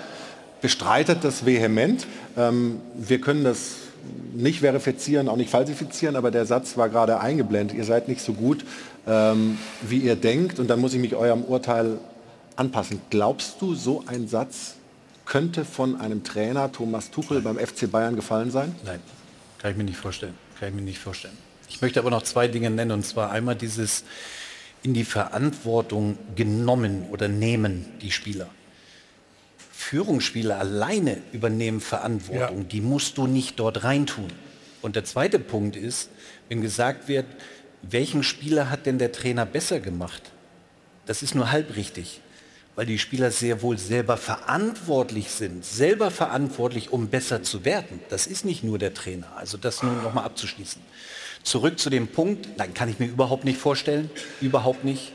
bestreitet 0.63 1.19
das 1.25 1.45
vehement. 1.45 2.07
Ähm, 2.39 2.81
wir 2.95 3.21
können 3.21 3.45
das 3.45 3.84
nicht 4.35 4.61
verifizieren, 4.61 5.29
auch 5.29 5.37
nicht 5.37 5.51
falsifizieren, 5.51 6.17
aber 6.17 6.31
der 6.31 6.47
Satz 6.47 6.77
war 6.77 6.89
gerade 6.89 7.21
eingeblendet. 7.21 7.77
Ihr 7.77 7.85
seid 7.85 8.09
nicht 8.09 8.21
so 8.21 8.33
gut, 8.33 8.65
ähm, 9.07 9.59
wie 9.83 9.99
ihr 9.99 10.17
denkt 10.17 10.59
und 10.59 10.69
dann 10.69 10.81
muss 10.81 10.95
ich 10.95 11.01
mich 11.01 11.15
eurem 11.15 11.45
Urteil 11.45 11.99
anpassen. 12.57 13.01
Glaubst 13.11 13.61
du, 13.61 13.75
so 13.75 14.05
ein 14.07 14.29
Satz 14.29 14.75
könnte 15.25 15.65
von 15.65 16.01
einem 16.01 16.25
Trainer 16.25 16.71
Thomas 16.71 17.11
Tuchel 17.11 17.41
beim 17.41 17.59
FC 17.59 17.91
Bayern 17.91 18.17
gefallen 18.17 18.51
sein? 18.51 18.75
Nein, 18.85 19.01
kann 19.59 19.71
ich 19.71 19.77
mir 19.77 19.85
nicht 19.85 19.99
vorstellen. 19.99 20.35
Kann 20.59 20.69
ich 20.69 20.75
mir 20.75 20.83
nicht 20.83 20.99
vorstellen. 20.99 21.37
Ich 21.69 21.81
möchte 21.81 21.99
aber 21.99 22.11
noch 22.11 22.23
zwei 22.23 22.49
Dinge 22.49 22.71
nennen 22.71 22.93
und 22.93 23.05
zwar 23.05 23.31
einmal 23.31 23.57
dieses 23.57 24.05
in 24.83 24.95
die 24.95 25.05
Verantwortung 25.05 26.19
genommen 26.37 27.07
oder 27.11 27.27
nehmen 27.29 27.87
die 28.03 28.11
Spieler. 28.11 28.49
Führungsspieler 29.85 30.59
alleine 30.59 31.19
übernehmen 31.33 31.81
Verantwortung. 31.81 32.59
Ja. 32.59 32.65
Die 32.65 32.81
musst 32.81 33.19
du 33.19 33.27
nicht 33.27 33.59
dort 33.59 33.85
reintun. 33.85 34.33
Und 34.81 34.97
der 34.97 35.05
zweite 35.05 35.39
Punkt 35.39 35.77
ist, 35.77 36.09
wenn 36.49 36.63
gesagt 36.63 37.07
wird, 37.07 37.27
welchen 37.83 38.23
Spieler 38.23 38.71
hat 38.71 38.87
denn 38.87 38.99
der 38.99 39.13
Trainer 39.13 39.45
besser 39.45 39.81
gemacht? 39.81 40.23
Das 41.05 41.23
ist 41.23 41.35
nur 41.35 41.53
halb 41.53 41.77
richtig, 41.77 42.23
weil 42.77 42.87
die 42.87 42.99
Spieler 42.99 43.31
sehr 43.31 43.61
wohl 43.61 43.77
selber 43.77 44.17
verantwortlich 44.17 45.31
sind, 45.31 45.67
selber 45.67 46.11
verantwortlich, 46.11 46.91
um 46.91 47.09
besser 47.09 47.43
zu 47.43 47.67
werden. 47.67 48.01
Das 48.09 48.27
ist 48.27 48.47
nicht 48.47 48.65
nur 48.65 48.79
der 48.79 48.95
Trainer. 48.95 49.37
Also 49.37 49.59
das 49.59 49.83
nur 49.83 49.93
noch 49.93 50.15
mal 50.15 50.25
abzuschließen. 50.25 50.81
Zurück 51.43 51.79
zu 51.79 51.91
dem 51.91 52.09
Punkt, 52.09 52.57
nein, 52.57 52.73
kann 52.73 52.89
ich 52.89 52.99
mir 52.99 53.07
überhaupt 53.07 53.45
nicht 53.45 53.59
vorstellen, 53.59 54.09
überhaupt 54.41 54.83
nicht. 54.83 55.13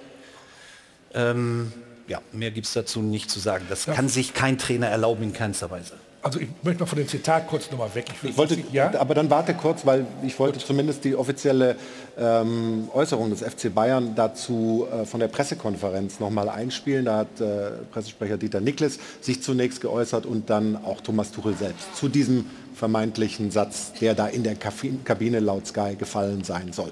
Ähm, 1.15 1.73
Ja, 2.09 2.21
mehr 2.31 2.51
gibt 2.51 2.67
es 2.67 2.73
dazu 2.73 3.01
nicht 3.01 3.29
zu 3.29 3.39
sagen. 3.39 3.65
Das 3.69 3.85
kann 3.85 4.09
sich 4.09 4.33
kein 4.33 4.57
Trainer 4.57 4.87
erlauben 4.87 5.23
in 5.23 5.33
keinster 5.33 5.69
Weise. 5.69 5.93
Also 6.21 6.39
ich 6.39 6.49
möchte 6.63 6.81
mal 6.81 6.85
von 6.85 6.97
dem 6.97 7.07
Zitat 7.07 7.47
kurz 7.47 7.71
nochmal 7.71 7.95
weg. 7.95 8.07
Ich 8.23 8.35
wollte, 8.37 8.57
ja? 8.73 8.91
aber 8.99 9.13
dann 9.13 9.29
warte 9.29 9.53
kurz, 9.53 9.85
weil 9.85 10.05
ich 10.21 10.37
wollte 10.37 10.59
zumindest 10.59 11.05
die 11.05 11.15
offizielle 11.15 11.77
ähm, 12.17 12.89
Äußerung 12.93 13.29
des 13.29 13.41
FC 13.41 13.73
Bayern 13.73 14.15
dazu 14.15 14.85
äh, 14.91 15.05
von 15.05 15.21
der 15.21 15.29
Pressekonferenz 15.29 16.19
nochmal 16.19 16.49
einspielen. 16.49 17.05
Da 17.05 17.19
hat 17.19 17.39
äh, 17.39 17.71
Pressesprecher 17.91 18.37
Dieter 18.37 18.59
Niklas 18.59 18.99
sich 19.21 19.41
zunächst 19.41 19.79
geäußert 19.79 20.25
und 20.25 20.49
dann 20.49 20.75
auch 20.83 20.99
Thomas 20.99 21.31
Tuchel 21.31 21.55
selbst 21.55 21.95
zu 21.95 22.09
diesem 22.09 22.47
vermeintlichen 22.75 23.51
Satz, 23.51 23.93
der 24.01 24.13
da 24.13 24.27
in 24.27 24.43
der 24.43 24.55
Kabine 24.55 25.39
laut 25.39 25.67
Sky 25.67 25.95
gefallen 25.97 26.43
sein 26.43 26.73
soll. 26.73 26.91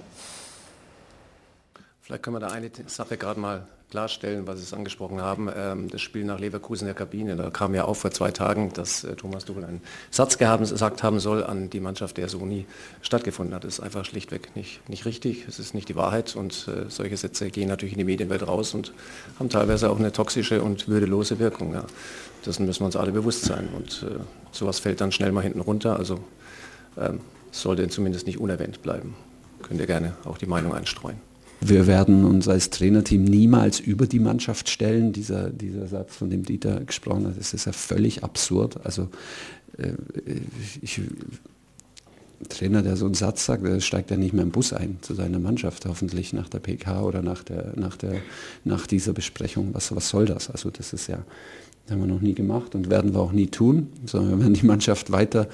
Vielleicht 2.02 2.24
können 2.24 2.38
wir 2.38 2.40
da 2.40 2.48
eine 2.48 2.72
Sache 2.86 3.18
gerade 3.18 3.40
mal 3.40 3.68
klarstellen, 3.90 4.48
was 4.48 4.58
Sie 4.58 4.64
es 4.64 4.74
angesprochen 4.74 5.22
haben. 5.22 5.50
Ähm, 5.56 5.90
das 5.90 6.02
Spiel 6.02 6.26
nach 6.26 6.40
Leverkusen 6.40 6.84
in 6.84 6.88
der 6.88 6.96
Kabine, 6.96 7.36
da 7.36 7.50
kam 7.50 7.74
ja 7.74 7.86
auch 7.86 7.96
vor 7.96 8.12
zwei 8.12 8.32
Tagen, 8.32 8.74
dass 8.74 9.04
äh, 9.04 9.16
Thomas 9.16 9.46
Tuchel 9.46 9.64
einen 9.64 9.82
Satz 10.12 10.38
gesagt 10.38 11.04
haben 11.04 11.20
soll 11.20 11.44
an 11.44 11.70
die 11.70 11.80
Mannschaft, 11.80 12.18
der 12.18 12.28
so 12.28 12.46
nie 12.46 12.66
stattgefunden 13.02 13.56
hat. 13.56 13.64
Das 13.64 13.76
ist 13.76 13.80
einfach 13.80 14.04
schlichtweg 14.04 14.56
nicht, 14.56 14.88
nicht 14.90 15.06
richtig. 15.06 15.48
Es 15.48 15.60
ist 15.60 15.74
nicht 15.74 15.88
die 15.88 15.96
Wahrheit 15.96 16.36
und 16.36 16.68
äh, 16.68 16.90
solche 16.90 17.16
Sätze 17.16 17.50
gehen 17.50 17.70
natürlich 17.70 17.94
in 17.94 18.00
die 18.00 18.06
Medienwelt 18.06 18.46
raus 18.46 18.74
und 18.74 18.94
haben 19.40 19.50
teilweise 19.50 19.90
auch 19.90 20.00
eine 20.00 20.12
toxische 20.12 20.62
und 20.62 20.88
würdelose 20.88 21.40
Wirkung. 21.40 21.74
Ja. 21.74 21.86
Dessen 22.46 22.66
müssen 22.66 22.82
wir 22.82 22.88
uns 22.88 22.96
alle 22.96 23.12
bewusst 23.12 23.46
sein 23.46 23.70
und 23.76 24.06
äh, 24.10 24.20
sowas 24.52 24.80
fällt 24.80 25.00
dann 25.00 25.12
schnell 25.12 25.32
mal 25.32 25.42
hinten 25.42 25.62
runter. 25.62 25.98
Also 25.98 26.20
ähm, 26.98 27.22
sollte 27.52 27.88
zumindest 27.88 28.28
nicht 28.28 28.40
unerwähnt 28.40 28.82
bleiben. 28.82 29.16
Könnt 29.64 29.80
ihr 29.80 29.88
gerne 29.88 30.16
auch 30.26 30.38
die 30.38 30.46
Meinung 30.46 30.74
einstreuen. 30.74 31.27
Wir 31.60 31.88
werden 31.88 32.24
uns 32.24 32.48
als 32.48 32.70
Trainerteam 32.70 33.24
niemals 33.24 33.80
über 33.80 34.06
die 34.06 34.20
Mannschaft 34.20 34.70
stellen. 34.70 35.12
Dieser, 35.12 35.50
dieser 35.50 35.88
Satz, 35.88 36.16
von 36.16 36.30
dem 36.30 36.44
Dieter 36.44 36.82
gesprochen 36.82 37.28
hat, 37.28 37.38
das 37.38 37.54
ist 37.54 37.66
ja 37.66 37.72
völlig 37.72 38.24
absurd. 38.24 38.86
Also 38.86 39.10
äh, 39.78 39.94
ich, 40.82 41.02
Trainer, 42.50 42.84
der 42.84 42.96
so 42.96 43.06
einen 43.06 43.16
Satz 43.16 43.46
sagt, 43.46 43.66
der 43.66 43.80
steigt 43.80 44.12
ja 44.12 44.18
nicht 44.18 44.34
mehr 44.34 44.44
im 44.44 44.52
Bus 44.52 44.72
ein 44.72 44.98
zu 45.02 45.16
seiner 45.16 45.40
Mannschaft, 45.40 45.86
hoffentlich 45.86 46.34
nach 46.34 46.50
der 46.50 46.60
PK 46.60 47.02
oder 47.02 47.22
nach, 47.22 47.44
der, 47.44 47.74
nach, 47.76 47.98
der, 47.98 48.18
nach 48.64 48.86
dieser 48.86 49.14
Besprechung. 49.14 49.74
Was, 49.74 49.96
was 49.96 50.10
soll 50.10 50.26
das? 50.26 50.50
Also 50.52 50.70
das 50.70 50.94
ist 50.94 51.08
ja, 51.08 51.24
haben 51.90 52.02
wir 52.02 52.08
noch 52.08 52.22
nie 52.22 52.36
gemacht 52.36 52.76
und 52.76 52.90
werden 52.90 53.14
wir 53.14 53.22
auch 53.22 53.32
nie 53.32 53.48
tun, 53.48 53.88
sondern 54.06 54.32
wir 54.32 54.40
werden 54.40 54.54
die 54.54 54.66
Mannschaft 54.66 55.12
weiter, 55.12 55.48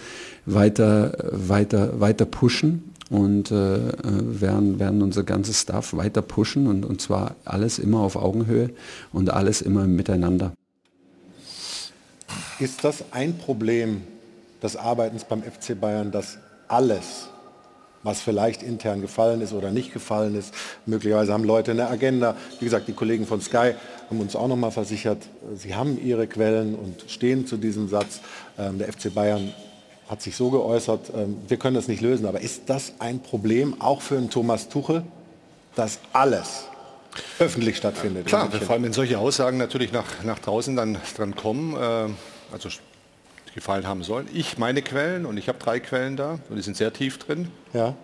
weiter, 0.45 1.18
weiter, 1.32 1.99
weiter 2.01 2.26
pushen 2.26 2.93
und 3.14 3.51
äh, 3.51 3.78
werden, 4.03 4.80
werden 4.80 5.03
unser 5.03 5.24
ganzes 5.24 5.61
Staff 5.61 5.93
weiter 5.93 6.24
pushen 6.24 6.66
und, 6.66 6.84
und 6.84 6.99
zwar 6.99 7.36
alles 7.45 7.78
immer 7.78 7.99
auf 7.99 8.16
Augenhöhe 8.16 8.72
und 9.11 9.30
alles 9.30 9.61
immer 9.61 9.86
Miteinander. 9.86 10.53
Ist 12.59 12.84
das 12.84 13.03
ein 13.11 13.38
Problem 13.38 14.01
des 14.64 14.76
Arbeitens 14.76 15.26
beim 15.26 15.43
FC 15.43 15.80
Bayern, 15.80 16.09
dass 16.09 16.39
alles, 16.68 17.28
was 18.01 18.20
vielleicht 18.20 18.64
intern 18.64 19.01
gefallen 19.01 19.41
ist 19.41 19.53
oder 19.53 19.70
nicht 19.70 19.93
gefallen 19.93 20.34
ist, 20.34 20.51
möglicherweise 20.88 21.34
haben 21.34 21.43
Leute 21.43 21.70
eine 21.70 21.89
Agenda. 21.89 22.36
Wie 22.59 22.66
gesagt, 22.66 22.88
die 22.88 22.93
Kollegen 22.93 23.28
von 23.28 23.41
Sky 23.41 23.76
haben 24.09 24.22
uns 24.22 24.36
auch 24.36 24.47
noch 24.47 24.55
mal 24.55 24.72
versichert, 24.72 25.20
sie 25.55 25.76
haben 25.76 26.03
ihre 26.03 26.26
Quellen 26.26 26.74
und 26.74 27.05
stehen 27.07 27.45
zu 27.45 27.57
diesem 27.57 27.89
Satz. 27.89 28.22
Ähm, 28.57 28.80
der 28.80 28.91
FC 28.91 29.14
Bayern 29.14 29.53
hat 30.10 30.22
sich 30.22 30.36
so 30.36 30.49
geäußert, 30.49 31.12
ähm, 31.16 31.38
wir 31.47 31.58
können 31.58 31.76
das 31.76 31.88
nicht 31.88 32.01
lösen. 32.01 32.26
Aber 32.26 32.41
ist 32.41 32.64
das 32.68 32.93
ein 32.99 33.20
Problem 33.22 33.82
auch 33.82 34.01
für 34.01 34.18
einen 34.18 34.30
Thomas 34.30 34.70
Tuchel, 34.70 35.04
dass 35.76 35.99
alles 36.12 36.66
öffentlich 37.39 37.78
stattfindet? 37.78 38.28
Klar, 38.28 38.51
vor 38.51 38.72
allem 38.72 38.84
wenn 38.84 38.93
solche 38.93 39.18
Aussagen 39.18 39.58
natürlich 39.58 39.91
nach, 39.91 40.24
nach 40.24 40.39
draußen 40.39 40.76
dann 40.76 40.97
dran 41.16 41.36
kommen, 41.36 41.76
äh, 41.76 42.10
also 42.51 42.70
gefallen 43.54 43.88
haben 43.88 44.04
sollen. 44.04 44.28
Ich 44.34 44.58
meine 44.58 44.82
Quellen 44.82 45.26
und 45.26 45.38
ich 45.38 45.47
habe 45.47 45.60
drei 45.60 45.80
Quellen 45.80 46.18
da 46.18 46.39
und 46.49 46.56
die 46.56 46.62
sind 46.62 46.76
sehr 46.76 46.91
tief 46.91 47.20
drin. 47.20 47.49
Ja. 47.74 47.95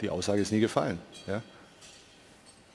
Die 0.00 0.10
Aussage 0.10 0.42
ist 0.42 0.52
nie 0.52 0.60
gefallen. 0.60 0.98
Ja. 1.26 1.42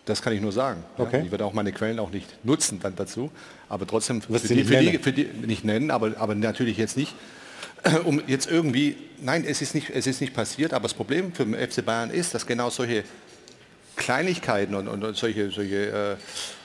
Das 0.05 0.21
kann 0.21 0.33
ich 0.33 0.41
nur 0.41 0.51
sagen. 0.51 0.83
Okay. 0.97 1.19
Ja. 1.19 1.23
Ich 1.23 1.31
werde 1.31 1.45
auch 1.45 1.53
meine 1.53 1.71
Quellen 1.71 1.99
auch 1.99 2.11
nicht 2.11 2.27
nutzen 2.43 2.79
dann 2.81 2.95
dazu, 2.95 3.31
aber 3.69 3.87
trotzdem 3.87 4.21
für 4.21 4.39
die, 4.39 4.63
für, 4.63 4.77
die, 4.77 4.97
für 4.99 5.11
die, 5.11 5.23
nicht 5.45 5.63
nennen, 5.63 5.91
aber, 5.91 6.13
aber 6.17 6.35
natürlich 6.35 6.77
jetzt 6.77 6.97
nicht 6.97 7.13
um 8.05 8.21
jetzt 8.27 8.49
irgendwie, 8.49 8.95
nein, 9.21 9.45
es 9.47 9.61
ist, 9.61 9.75
nicht, 9.75 9.89
es 9.89 10.07
ist 10.07 10.21
nicht 10.21 10.33
passiert, 10.33 10.73
aber 10.73 10.83
das 10.83 10.93
Problem 10.93 11.33
für 11.33 11.45
den 11.45 11.55
FC 11.55 11.85
Bayern 11.85 12.09
ist, 12.09 12.33
dass 12.33 12.45
genau 12.45 12.69
solche 12.69 13.03
Kleinigkeiten 13.95 14.75
und, 14.75 14.87
und 14.87 15.15
solche, 15.15 15.51
solche, 15.51 15.89
äh, 15.89 16.15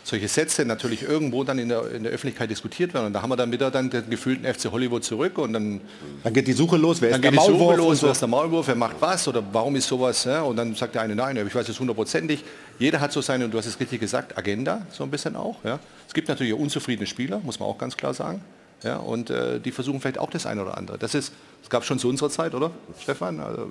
solche 0.02 0.26
Sätze 0.26 0.64
natürlich 0.64 1.02
irgendwo 1.02 1.44
dann 1.44 1.58
in 1.60 1.68
der, 1.68 1.90
in 1.92 2.02
der 2.02 2.12
Öffentlichkeit 2.12 2.50
diskutiert 2.50 2.92
werden. 2.92 3.06
Und 3.06 3.12
da 3.12 3.22
haben 3.22 3.30
wir 3.30 3.36
dann 3.36 3.52
wieder 3.52 3.70
dann 3.70 3.88
den 3.88 4.10
gefühlten 4.10 4.52
FC 4.52 4.72
Hollywood 4.72 5.04
zurück 5.04 5.38
und 5.38 5.52
dann... 5.52 5.80
Dann 6.24 6.32
geht 6.32 6.48
die 6.48 6.52
Suche 6.52 6.76
los, 6.76 7.00
wer 7.00 7.10
ist 7.10 7.22
der 7.22 7.30
Maulwurf? 7.30 7.76
Los, 7.76 8.00
so. 8.00 8.06
Wer 8.06 8.12
ist 8.12 8.20
der 8.20 8.28
Maulwurf, 8.28 8.66
wer 8.66 8.74
macht 8.74 8.96
was 8.98 9.28
oder 9.28 9.44
warum 9.52 9.76
ist 9.76 9.86
sowas? 9.86 10.24
Ja? 10.24 10.42
Und 10.42 10.56
dann 10.56 10.74
sagt 10.74 10.96
der 10.96 11.02
eine, 11.02 11.14
nein, 11.14 11.36
ich 11.36 11.54
weiß 11.54 11.68
es 11.68 11.78
hundertprozentig. 11.78 12.42
Jeder 12.80 13.00
hat 13.00 13.12
so 13.12 13.20
seine, 13.20 13.44
und 13.44 13.52
du 13.52 13.58
hast 13.58 13.66
es 13.66 13.78
richtig 13.78 14.00
gesagt, 14.00 14.36
Agenda 14.36 14.86
so 14.90 15.04
ein 15.04 15.10
bisschen 15.10 15.36
auch. 15.36 15.62
Ja? 15.64 15.78
Es 16.08 16.14
gibt 16.14 16.28
natürlich 16.28 16.54
unzufriedene 16.54 17.06
Spieler, 17.06 17.40
muss 17.44 17.60
man 17.60 17.68
auch 17.68 17.78
ganz 17.78 17.96
klar 17.96 18.12
sagen. 18.12 18.42
Ja, 18.82 18.96
und 18.96 19.28
äh, 19.28 19.60
die 19.60 19.72
versuchen 19.72 20.00
vielleicht 20.00 20.18
auch 20.18 20.30
das 20.30 20.46
eine 20.46 20.62
oder 20.62 20.78
andere. 20.78 20.96
Das 20.96 21.14
ist, 21.14 21.32
das 21.60 21.68
gab 21.68 21.82
es 21.82 21.88
schon 21.88 21.98
zu 21.98 22.08
unserer 22.08 22.30
Zeit, 22.30 22.54
oder 22.54 22.70
Stefan? 23.00 23.40
Also, 23.40 23.70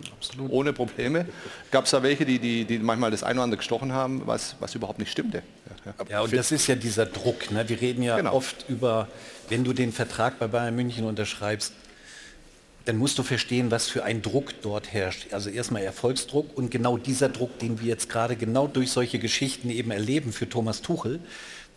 ohne 0.49 0.72
Probleme. 0.72 1.26
Gab 1.72 1.86
es 1.86 1.91
da 1.91 2.03
welche, 2.03 2.26
die, 2.26 2.38
die, 2.38 2.66
die 2.66 2.78
manchmal 2.78 3.10
das 3.10 3.24
eine 3.24 3.39
oder 3.39 3.45
andere 3.45 3.57
gestochen 3.57 3.91
haben, 3.91 4.22
was, 4.26 4.55
was 4.60 4.76
überhaupt 4.76 4.99
nicht 4.99 5.12
stimmte. 5.12 5.41
Ja, 5.86 5.93
ja. 5.97 6.05
ja 6.10 6.22
und 6.22 6.34
das 6.34 6.51
ist 6.51 6.68
ja 6.68 6.76
dieser 6.76 7.07
Druck. 7.07 7.49
Ne? 7.49 7.68
Wir 7.68 7.82
reden 7.82 8.03
ja 8.03 8.18
genau. 8.18 8.34
oft 8.34 8.66
über, 8.70 9.07
wenn 9.49 9.64
du 9.64 9.74
den 9.74 9.91
Vertrag 9.91 10.38
bei 10.38 10.47
Bayern 10.47 10.76
München 10.76 11.05
unterschreibst, 11.05 11.74
dann 12.86 12.97
musst 12.97 13.18
du 13.18 13.24
verstehen, 13.24 13.72
was 13.72 13.88
für 13.88 14.03
ein 14.03 14.22
Druck 14.22 14.62
dort 14.62 14.93
herrscht. 14.93 15.34
Also 15.34 15.49
erstmal 15.49 15.84
Erfolgsdruck 15.84 16.55
und 16.57 16.72
genau 16.72 16.97
dieser 16.97 17.30
Druck, 17.30 17.60
den 17.60 17.82
wir 17.82 17.88
jetzt 17.88 18.10
gerade 18.10 18.36
genau 18.36 18.68
durch 18.68 18.91
solche 18.91 19.20
Geschichten 19.20 19.70
eben 19.70 19.91
erleben 19.91 20.32
für 20.32 20.49
Thomas 20.49 20.82
Tuchel, 20.82 21.20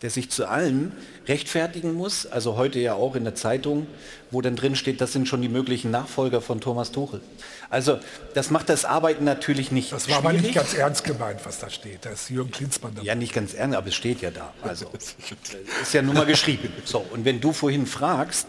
der 0.03 0.09
sich 0.09 0.29
zu 0.29 0.47
allem 0.47 0.91
rechtfertigen 1.27 1.93
muss. 1.93 2.25
Also 2.27 2.57
heute 2.57 2.77
ja 2.77 2.93
auch 2.93 3.15
in 3.15 3.23
der 3.23 3.35
Zeitung, 3.35 3.87
wo 4.31 4.41
dann 4.41 4.55
drin 4.57 4.75
steht, 4.75 4.99
das 4.99 5.13
sind 5.13 5.27
schon 5.29 5.41
die 5.41 5.47
möglichen 5.47 5.89
Nachfolger 5.91 6.41
von 6.41 6.59
Thomas 6.59 6.91
Tuchel. 6.91 7.21
Also 7.69 7.99
das 8.33 8.51
macht 8.51 8.67
das 8.69 8.83
Arbeiten 8.85 9.23
natürlich 9.23 9.71
nicht 9.71 9.93
Das 9.93 10.09
war 10.09 10.17
schwierig. 10.19 10.25
aber 10.25 10.33
nicht 10.33 10.53
ganz 10.55 10.73
ernst 10.73 11.05
gemeint, 11.05 11.39
was 11.45 11.59
da 11.59 11.69
steht. 11.69 11.99
Da 12.05 12.09
ist 12.11 12.29
Jürgen 12.29 12.51
Klinsmann 12.51 12.93
dabei. 12.93 13.07
Ja, 13.07 13.15
nicht 13.15 13.33
ganz 13.33 13.53
ernst, 13.53 13.77
aber 13.77 13.87
es 13.87 13.95
steht 13.95 14.21
ja 14.21 14.29
da. 14.29 14.53
Also 14.61 14.91
ist 15.81 15.93
ja 15.93 16.01
nun 16.01 16.15
mal 16.15 16.25
geschrieben. 16.25 16.71
So, 16.83 16.99
und 16.99 17.23
wenn 17.23 17.39
du 17.39 17.53
vorhin 17.53 17.85
fragst, 17.87 18.47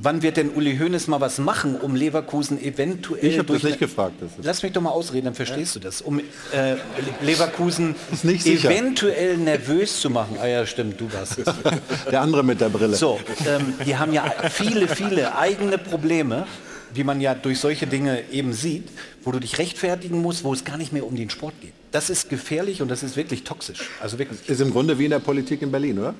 Wann 0.00 0.22
wird 0.22 0.36
denn 0.36 0.50
Uli 0.50 0.78
Hoeneß 0.78 1.08
mal 1.08 1.20
was 1.20 1.38
machen, 1.38 1.74
um 1.74 1.96
Leverkusen 1.96 2.62
eventuell... 2.62 3.24
Ich 3.24 3.36
habe 3.36 3.52
das 3.52 3.64
nicht 3.64 3.80
gefragt. 3.80 4.14
Das 4.20 4.30
Lass 4.40 4.62
mich 4.62 4.70
doch 4.70 4.80
mal 4.80 4.90
ausreden, 4.90 5.24
dann 5.24 5.34
verstehst 5.34 5.74
ja. 5.74 5.80
du 5.80 5.86
das. 5.88 6.02
Um 6.02 6.20
äh, 6.20 6.76
Leverkusen 7.20 7.96
eventuell 8.22 9.36
nervös 9.38 10.00
zu 10.00 10.08
machen. 10.08 10.36
Ah 10.40 10.46
ja, 10.46 10.64
stimmt, 10.66 11.00
du 11.00 11.12
warst 11.12 11.38
es. 11.38 11.52
Der 12.12 12.20
andere 12.20 12.44
mit 12.44 12.60
der 12.60 12.68
Brille. 12.68 12.94
So, 12.94 13.18
ähm, 13.44 13.74
die 13.84 13.96
haben 13.96 14.12
ja 14.12 14.32
viele, 14.50 14.86
viele 14.86 15.36
eigene 15.36 15.78
Probleme 15.78 16.46
wie 16.94 17.04
man 17.04 17.20
ja 17.20 17.34
durch 17.34 17.60
solche 17.60 17.86
Dinge 17.86 18.22
eben 18.30 18.52
sieht, 18.52 18.88
wo 19.28 19.32
du 19.32 19.40
dich 19.40 19.58
rechtfertigen 19.58 20.22
musst, 20.22 20.42
wo 20.42 20.54
es 20.54 20.64
gar 20.64 20.78
nicht 20.78 20.94
mehr 20.94 21.06
um 21.06 21.14
den 21.14 21.28
Sport 21.28 21.52
geht. 21.60 21.74
Das 21.90 22.08
ist 22.08 22.30
gefährlich 22.30 22.80
und 22.80 22.88
das 22.88 23.02
ist 23.02 23.14
wirklich 23.14 23.44
toxisch. 23.44 23.90
Also 24.00 24.18
wirklich. 24.18 24.48
Ist 24.48 24.62
im 24.62 24.70
Grunde 24.70 24.98
wie 24.98 25.04
in 25.04 25.10
der 25.10 25.18
Politik 25.18 25.60
in 25.60 25.70
Berlin, 25.70 25.98
oder? 25.98 26.14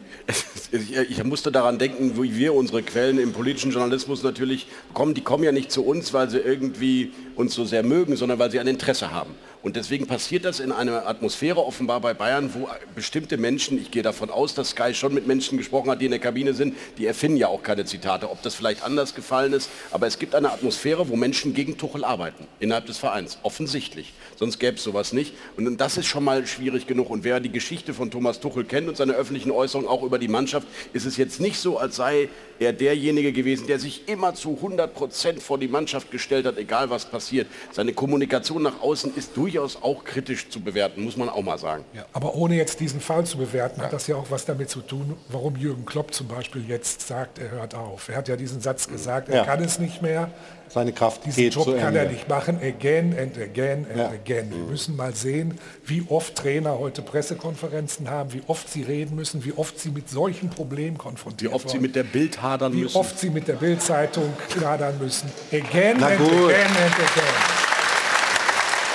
Ich 1.08 1.24
musste 1.24 1.50
daran 1.50 1.78
denken, 1.78 2.22
wie 2.22 2.36
wir 2.36 2.52
unsere 2.52 2.82
Quellen 2.82 3.18
im 3.18 3.32
politischen 3.32 3.72
Journalismus 3.72 4.22
natürlich 4.22 4.66
kommen. 4.92 5.14
Die 5.14 5.22
kommen 5.22 5.42
ja 5.42 5.52
nicht 5.52 5.72
zu 5.72 5.86
uns, 5.86 6.12
weil 6.12 6.28
sie 6.28 6.36
irgendwie 6.36 7.12
uns 7.34 7.54
so 7.54 7.64
sehr 7.64 7.82
mögen, 7.82 8.14
sondern 8.14 8.38
weil 8.38 8.50
sie 8.50 8.60
ein 8.60 8.66
Interesse 8.66 9.10
haben. 9.10 9.30
Und 9.62 9.74
deswegen 9.74 10.06
passiert 10.06 10.44
das 10.44 10.60
in 10.60 10.70
einer 10.70 11.06
Atmosphäre 11.08 11.64
offenbar 11.64 12.00
bei 12.00 12.14
Bayern, 12.14 12.54
wo 12.54 12.68
bestimmte 12.94 13.36
Menschen, 13.36 13.76
ich 13.78 13.90
gehe 13.90 14.02
davon 14.02 14.30
aus, 14.30 14.54
dass 14.54 14.70
Sky 14.70 14.94
schon 14.94 15.12
mit 15.12 15.26
Menschen 15.26 15.58
gesprochen 15.58 15.90
hat, 15.90 16.00
die 16.00 16.04
in 16.04 16.12
der 16.12 16.20
Kabine 16.20 16.54
sind, 16.54 16.76
die 16.96 17.06
erfinden 17.06 17.36
ja 17.38 17.48
auch 17.48 17.62
keine 17.62 17.84
Zitate, 17.84 18.30
ob 18.30 18.40
das 18.42 18.54
vielleicht 18.54 18.84
anders 18.84 19.16
gefallen 19.16 19.52
ist, 19.52 19.68
aber 19.90 20.06
es 20.06 20.18
gibt 20.18 20.36
eine 20.36 20.52
Atmosphäre, 20.52 21.08
wo 21.08 21.16
Menschen 21.16 21.54
gegen 21.54 21.76
Tuchel 21.76 22.04
arbeiten, 22.04 22.46
innerhalb 22.60 22.86
des 22.86 22.98
Vereins, 22.98 23.38
offensichtlich. 23.42 24.12
Sonst 24.36 24.60
gäbe 24.60 24.76
es 24.76 24.84
sowas 24.84 25.12
nicht. 25.12 25.34
Und 25.56 25.76
das 25.78 25.98
ist 25.98 26.06
schon 26.06 26.22
mal 26.22 26.46
schwierig 26.46 26.86
genug. 26.86 27.10
Und 27.10 27.24
wer 27.24 27.40
die 27.40 27.50
Geschichte 27.50 27.92
von 27.92 28.12
Thomas 28.12 28.38
Tuchel 28.38 28.64
kennt 28.64 28.88
und 28.88 28.96
seine 28.96 29.14
öffentlichen 29.14 29.50
Äußerungen 29.50 29.90
auch 29.90 30.04
über 30.04 30.18
die 30.20 30.28
Mannschaft, 30.28 30.68
ist 30.92 31.06
es 31.06 31.16
jetzt 31.16 31.40
nicht 31.40 31.58
so, 31.58 31.78
als 31.78 31.96
sei 31.96 32.28
er 32.60 32.72
derjenige 32.72 33.32
gewesen, 33.32 33.66
der 33.66 33.80
sich 33.80 34.08
immer 34.08 34.34
zu 34.34 34.54
100 34.54 34.94
Prozent 34.94 35.42
vor 35.42 35.58
die 35.58 35.68
Mannschaft 35.68 36.12
gestellt 36.12 36.46
hat, 36.46 36.56
egal 36.58 36.90
was 36.90 37.06
passiert. 37.06 37.48
Seine 37.72 37.92
Kommunikation 37.92 38.62
nach 38.62 38.80
außen 38.80 39.12
ist 39.16 39.36
durchaus 39.48 39.82
auch 39.82 40.04
kritisch 40.04 40.50
zu 40.50 40.60
bewerten, 40.60 41.02
muss 41.02 41.16
man 41.16 41.28
auch 41.28 41.42
mal 41.42 41.58
sagen. 41.58 41.84
Ja, 41.94 42.04
aber 42.12 42.34
ohne 42.34 42.56
jetzt 42.56 42.80
diesen 42.80 43.00
Fall 43.00 43.24
zu 43.24 43.38
bewerten, 43.38 43.80
ja. 43.80 43.86
hat 43.86 43.92
das 43.92 44.06
ja 44.06 44.16
auch 44.16 44.26
was 44.30 44.44
damit 44.44 44.68
zu 44.68 44.80
tun, 44.80 45.16
warum 45.28 45.56
Jürgen 45.56 45.86
Klopp 45.86 46.12
zum 46.12 46.28
Beispiel 46.28 46.68
jetzt 46.68 47.06
sagt, 47.06 47.38
er 47.38 47.50
hört 47.50 47.74
auf. 47.74 48.08
Er 48.10 48.16
hat 48.16 48.28
ja 48.28 48.36
diesen 48.36 48.60
Satz 48.60 48.88
gesagt, 48.88 49.30
er 49.30 49.36
ja. 49.36 49.44
kann 49.44 49.62
es 49.64 49.78
nicht 49.78 50.02
mehr. 50.02 50.30
Seine 50.68 50.92
Kraft 50.92 51.24
Diesen 51.24 51.48
Job 51.48 51.78
kann 51.78 51.96
er 51.96 52.10
nicht 52.10 52.28
machen, 52.28 52.58
again 52.58 53.16
and 53.18 53.38
again 53.38 53.86
and 53.88 53.96
ja. 53.96 54.08
again. 54.10 54.50
Wir 54.50 54.58
müssen 54.58 54.96
mal 54.96 55.14
sehen, 55.14 55.58
wie 55.86 56.04
oft 56.10 56.34
Trainer 56.34 56.78
heute 56.78 57.00
Pressekonferenzen 57.00 58.10
haben, 58.10 58.34
wie 58.34 58.42
oft 58.48 58.68
sie 58.68 58.82
reden 58.82 59.16
müssen, 59.16 59.46
wie 59.46 59.54
oft 59.54 59.80
sie 59.80 59.88
mit 59.90 60.10
solchen 60.10 60.50
Problemen 60.50 60.98
konfrontiert 60.98 61.50
Wie 61.50 61.54
oft 61.54 61.70
sie 61.70 61.78
mit 61.78 61.96
der 61.96 62.02
Bild 62.02 62.42
hadern 62.42 62.74
wie 62.74 62.82
müssen. 62.82 62.94
Wie 62.94 62.98
oft 62.98 63.18
sie 63.18 63.30
mit 63.30 63.48
der 63.48 63.54
Bildzeitung 63.54 64.30
hadern 64.62 64.98
müssen. 64.98 65.30
Again 65.50 65.96
Na 66.00 66.08
and 66.08 66.18
gut. 66.18 66.28
again 66.28 66.66
and 66.66 66.94
again. 66.94 67.68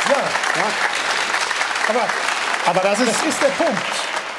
Ja. 0.09 0.29
ja. 0.55 0.67
Aber, 1.93 2.79
aber 2.79 2.79
das, 2.89 2.99
ist, 2.99 3.09
das 3.09 3.27
ist 3.27 3.41
der 3.41 3.63
Punkt. 3.63 3.81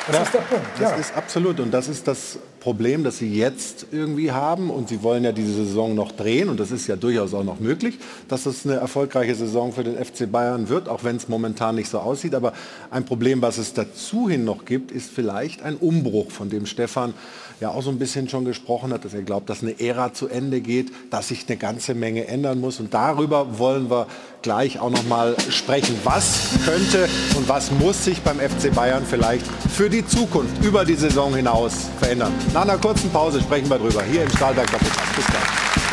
Das 0.07 0.17
ja, 0.17 0.23
ist 0.23 0.35
der 0.35 0.39
Punkt. 0.41 0.67
Das 0.79 0.91
ja. 0.91 0.97
ist 0.97 1.17
absolut. 1.17 1.61
Und 1.61 1.71
das 1.71 1.89
ist 1.89 2.07
das 2.07 2.39
Problem, 2.61 3.05
das 3.05 3.19
Sie 3.19 3.33
jetzt 3.33 3.87
irgendwie 3.93 4.33
haben. 4.33 4.71
Und 4.71 4.89
Sie 4.89 5.03
wollen 5.03 5.25
ja 5.25 5.33
diese 5.33 5.55
Saison 5.55 5.95
noch 5.95 6.13
drehen. 6.13 6.49
Und 6.49 6.59
das 6.59 6.73
ist 6.73 6.87
ja 6.89 6.97
durchaus 6.97 7.33
auch 7.33 7.45
noch 7.45 7.61
möglich, 7.61 7.99
dass 8.29 8.45
es 8.47 8.67
eine 8.67 8.75
erfolgreiche 8.75 9.35
Saison 9.35 9.73
für 9.73 9.85
den 9.85 10.03
FC 10.03 10.31
Bayern 10.31 10.69
wird, 10.69 10.89
auch 10.89 11.05
wenn 11.05 11.17
es 11.17 11.29
momentan 11.29 11.77
nicht 11.77 11.89
so 11.89 12.01
aussieht. 12.01 12.35
Aber 12.35 12.53
ein 12.91 13.05
Problem, 13.05 13.41
was 13.41 13.57
es 13.57 13.73
dazu 13.73 14.29
hin 14.29 14.45
noch 14.45 14.65
gibt, 14.65 14.91
ist 14.91 15.11
vielleicht 15.11 15.63
ein 15.63 15.77
Umbruch, 15.77 16.31
von 16.33 16.51
dem 16.51 16.67
Stefan 16.67 17.15
ja 17.61 17.71
auch 17.71 17.83
so 17.83 17.91
ein 17.91 17.99
bisschen 17.99 18.29
schon 18.29 18.45
gesprochen 18.45 18.93
hat, 18.93 19.05
dass 19.05 19.15
er 19.15 19.23
glaubt, 19.23 19.49
dass 19.49 19.63
eine 19.63 19.79
Ära 19.81 20.13
zu 20.13 20.29
Ende 20.29 20.61
geht, 20.61 20.93
dass 21.11 21.29
sich 21.29 21.45
eine 21.49 21.57
ganze 21.57 21.95
Menge 21.95 22.27
ändern 22.27 22.61
muss. 22.61 22.81
Und 22.81 22.95
darüber 22.95 23.59
wollen 23.59 23.91
wir 23.91 24.07
gleich 24.43 24.81
auch 24.81 24.91
noch 24.91 25.05
mal 25.05 25.37
sprechen. 25.49 25.99
Was 26.05 26.51
könnte 26.65 27.09
und 27.37 27.49
was 27.49 27.71
muss 27.71 28.05
sich 28.05 28.21
beim 28.23 28.39
FC 28.39 28.75
Bayern 28.75 29.05
vielleicht 29.09 29.47
für 29.47 29.89
die 29.89 30.07
Zukunft 30.07 30.63
über 30.65 30.85
die 30.85 30.95
Saison 30.95 31.35
hinaus 31.35 31.75
verändern? 31.99 32.33
Nach 32.53 32.63
einer 32.63 32.79
kurzen 32.79 33.11
Pause 33.11 33.41
sprechen 33.41 33.69
wir 33.71 33.79
drüber 33.79 34.03
hier 34.03 34.23
im 34.23 34.31
Stahlberg 34.31 34.71
Doppelpass. 34.71 35.17
Bis 35.17 35.27
gleich. 35.27 35.84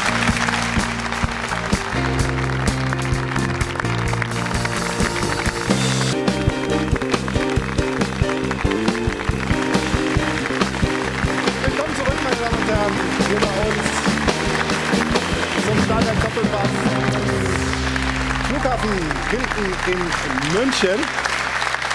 München. 20.81 20.99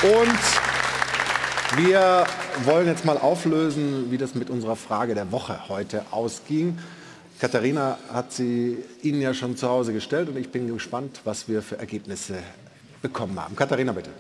Und 0.03 1.83
wir 1.83 2.27
wollen 2.65 2.87
jetzt 2.87 3.05
mal 3.05 3.19
auflösen, 3.19 4.11
wie 4.11 4.19
das 4.19 4.35
mit 4.35 4.51
unserer 4.51 4.77
Frage 4.77 5.15
der 5.15 5.33
Woche 5.33 5.69
heute 5.69 6.03
ausging. 6.11 6.79
Katharina 7.41 7.99
hat 8.13 8.33
sie 8.33 8.79
Ihnen 9.03 9.21
ja 9.21 9.35
schon 9.35 9.57
zu 9.57 9.69
Hause 9.69 9.93
gestellt 9.93 10.29
und 10.29 10.37
ich 10.37 10.51
bin 10.51 10.73
gespannt, 10.73 11.21
was 11.25 11.49
wir 11.49 11.63
für 11.63 11.79
Ergebnisse 11.79 12.39
bekommen 13.03 13.39
haben. 13.41 13.57
Katharina, 13.57 13.93
bitte. 13.93 14.11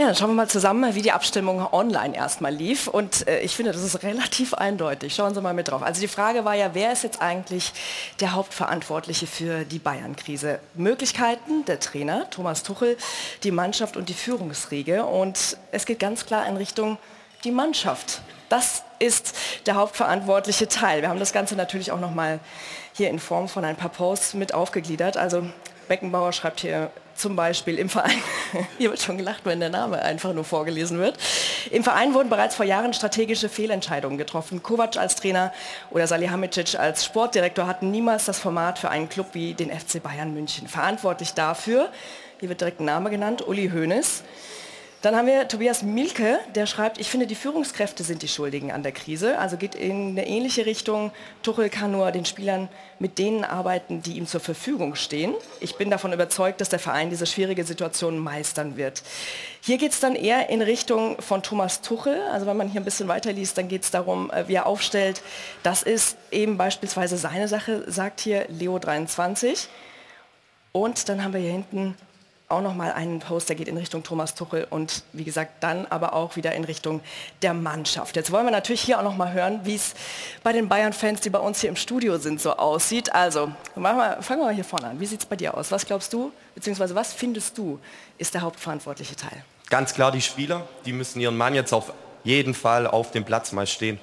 Ja, 0.00 0.06
dann 0.06 0.14
schauen 0.14 0.30
wir 0.30 0.34
mal 0.34 0.48
zusammen, 0.48 0.94
wie 0.94 1.02
die 1.02 1.10
Abstimmung 1.10 1.72
online 1.72 2.14
erstmal 2.14 2.54
lief. 2.54 2.86
Und 2.86 3.26
äh, 3.26 3.40
ich 3.40 3.56
finde, 3.56 3.72
das 3.72 3.82
ist 3.82 4.04
relativ 4.04 4.54
eindeutig. 4.54 5.12
Schauen 5.12 5.34
Sie 5.34 5.40
mal 5.40 5.54
mit 5.54 5.66
drauf. 5.66 5.82
Also 5.82 6.00
die 6.00 6.06
Frage 6.06 6.44
war 6.44 6.54
ja, 6.54 6.70
wer 6.72 6.92
ist 6.92 7.02
jetzt 7.02 7.20
eigentlich 7.20 7.72
der 8.20 8.30
Hauptverantwortliche 8.30 9.26
für 9.26 9.64
die 9.64 9.80
Bayern-Krise? 9.80 10.60
Möglichkeiten, 10.74 11.64
der 11.64 11.80
Trainer, 11.80 12.30
Thomas 12.30 12.62
Tuchel, 12.62 12.96
die 13.42 13.50
Mannschaft 13.50 13.96
und 13.96 14.08
die 14.08 14.14
Führungsriege. 14.14 15.04
Und 15.04 15.56
es 15.72 15.84
geht 15.84 15.98
ganz 15.98 16.26
klar 16.26 16.46
in 16.46 16.56
Richtung 16.56 16.96
die 17.42 17.50
Mannschaft. 17.50 18.20
Das 18.50 18.84
ist 19.00 19.34
der 19.66 19.74
hauptverantwortliche 19.74 20.68
Teil. 20.68 21.02
Wir 21.02 21.08
haben 21.08 21.18
das 21.18 21.32
Ganze 21.32 21.56
natürlich 21.56 21.90
auch 21.90 21.98
nochmal 21.98 22.38
hier 22.92 23.10
in 23.10 23.18
Form 23.18 23.48
von 23.48 23.64
ein 23.64 23.74
paar 23.74 23.90
Posts 23.90 24.34
mit 24.34 24.54
aufgegliedert. 24.54 25.16
Also 25.16 25.42
Beckenbauer 25.88 26.32
schreibt 26.32 26.60
hier 26.60 26.92
zum 27.18 27.36
Beispiel 27.36 27.78
im 27.78 27.88
Verein, 27.88 28.22
hier 28.78 28.90
wird 28.90 29.00
schon 29.00 29.18
gelacht, 29.18 29.40
wenn 29.44 29.60
der 29.60 29.70
Name 29.70 30.00
einfach 30.02 30.32
nur 30.32 30.44
vorgelesen 30.44 30.98
wird. 30.98 31.18
Im 31.70 31.84
Verein 31.84 32.14
wurden 32.14 32.30
bereits 32.30 32.54
vor 32.54 32.64
Jahren 32.64 32.94
strategische 32.94 33.48
Fehlentscheidungen 33.48 34.18
getroffen. 34.18 34.62
Kovac 34.62 34.96
als 34.96 35.16
Trainer 35.16 35.52
oder 35.90 36.06
Salihamidzic 36.06 36.78
als 36.78 37.04
Sportdirektor 37.04 37.66
hatten 37.66 37.90
niemals 37.90 38.24
das 38.26 38.38
Format 38.38 38.78
für 38.78 38.90
einen 38.90 39.08
Club 39.08 39.28
wie 39.32 39.54
den 39.54 39.70
FC 39.70 40.02
Bayern 40.02 40.32
München. 40.32 40.68
Verantwortlich 40.68 41.34
dafür, 41.34 41.90
hier 42.40 42.48
wird 42.48 42.60
direkt 42.60 42.80
ein 42.80 42.84
Name 42.84 43.10
genannt, 43.10 43.46
Uli 43.46 43.70
Hoeneß. 43.70 44.22
Dann 45.00 45.14
haben 45.14 45.28
wir 45.28 45.46
Tobias 45.46 45.84
Milke, 45.84 46.40
der 46.56 46.66
schreibt, 46.66 46.98
ich 46.98 47.08
finde, 47.08 47.28
die 47.28 47.36
Führungskräfte 47.36 48.02
sind 48.02 48.22
die 48.22 48.28
Schuldigen 48.28 48.72
an 48.72 48.82
der 48.82 48.90
Krise. 48.90 49.38
Also 49.38 49.56
geht 49.56 49.76
in 49.76 50.08
eine 50.08 50.26
ähnliche 50.26 50.66
Richtung. 50.66 51.12
Tuchel 51.44 51.70
kann 51.70 51.92
nur 51.92 52.10
den 52.10 52.24
Spielern 52.24 52.68
mit 52.98 53.16
denen 53.16 53.44
arbeiten, 53.44 54.02
die 54.02 54.14
ihm 54.14 54.26
zur 54.26 54.40
Verfügung 54.40 54.96
stehen. 54.96 55.34
Ich 55.60 55.76
bin 55.76 55.88
davon 55.88 56.12
überzeugt, 56.12 56.60
dass 56.60 56.68
der 56.68 56.80
Verein 56.80 57.10
diese 57.10 57.26
schwierige 57.26 57.62
Situation 57.62 58.18
meistern 58.18 58.76
wird. 58.76 59.04
Hier 59.60 59.78
geht 59.78 59.92
es 59.92 60.00
dann 60.00 60.16
eher 60.16 60.50
in 60.50 60.62
Richtung 60.62 61.22
von 61.22 61.44
Thomas 61.44 61.80
Tuchel. 61.80 62.20
Also 62.32 62.46
wenn 62.46 62.56
man 62.56 62.68
hier 62.68 62.80
ein 62.80 62.84
bisschen 62.84 63.06
weiterliest, 63.06 63.56
dann 63.56 63.68
geht 63.68 63.84
es 63.84 63.92
darum, 63.92 64.32
wie 64.48 64.54
er 64.54 64.66
aufstellt. 64.66 65.22
Das 65.62 65.84
ist 65.84 66.16
eben 66.32 66.58
beispielsweise 66.58 67.18
seine 67.18 67.46
Sache, 67.46 67.84
sagt 67.86 68.18
hier 68.18 68.46
Leo 68.48 68.80
23. 68.80 69.68
Und 70.72 71.08
dann 71.08 71.22
haben 71.22 71.34
wir 71.34 71.40
hier 71.40 71.52
hinten 71.52 71.94
auch 72.48 72.62
noch 72.62 72.74
mal 72.74 72.92
einen 72.92 73.20
Post, 73.20 73.50
der 73.50 73.56
geht 73.56 73.68
in 73.68 73.76
Richtung 73.76 74.02
Thomas 74.02 74.34
Tuchel 74.34 74.66
und 74.70 75.02
wie 75.12 75.24
gesagt 75.24 75.62
dann 75.62 75.86
aber 75.86 76.14
auch 76.14 76.36
wieder 76.36 76.54
in 76.54 76.64
Richtung 76.64 77.00
der 77.42 77.52
Mannschaft. 77.52 78.16
Jetzt 78.16 78.32
wollen 78.32 78.46
wir 78.46 78.50
natürlich 78.50 78.80
hier 78.80 78.98
auch 78.98 79.02
noch 79.02 79.16
mal 79.16 79.32
hören, 79.32 79.60
wie 79.64 79.74
es 79.74 79.94
bei 80.42 80.52
den 80.52 80.66
Bayern-Fans, 80.68 81.20
die 81.20 81.28
bei 81.28 81.38
uns 81.38 81.60
hier 81.60 81.68
im 81.68 81.76
Studio 81.76 82.16
sind, 82.16 82.40
so 82.40 82.54
aussieht. 82.56 83.14
Also 83.14 83.52
wir, 83.74 84.18
fangen 84.22 84.40
wir 84.40 84.46
mal 84.46 84.54
hier 84.54 84.64
vorne 84.64 84.86
an. 84.86 85.00
Wie 85.00 85.04
sieht 85.04 85.20
es 85.20 85.26
bei 85.26 85.36
dir 85.36 85.54
aus? 85.56 85.70
Was 85.70 85.84
glaubst 85.84 86.12
du, 86.14 86.32
beziehungsweise 86.54 86.94
was 86.94 87.12
findest 87.12 87.58
du, 87.58 87.78
ist 88.16 88.32
der 88.32 88.40
hauptverantwortliche 88.40 89.14
Teil? 89.14 89.44
Ganz 89.68 89.92
klar 89.92 90.10
die 90.10 90.22
Spieler, 90.22 90.66
die 90.86 90.94
müssen 90.94 91.20
ihren 91.20 91.36
Mann 91.36 91.54
jetzt 91.54 91.74
auf 91.74 91.92
jeden 92.24 92.54
Fall 92.54 92.86
auf 92.86 93.10
dem 93.10 93.24
Platz 93.24 93.52
mal 93.52 93.66
stehen. 93.66 94.00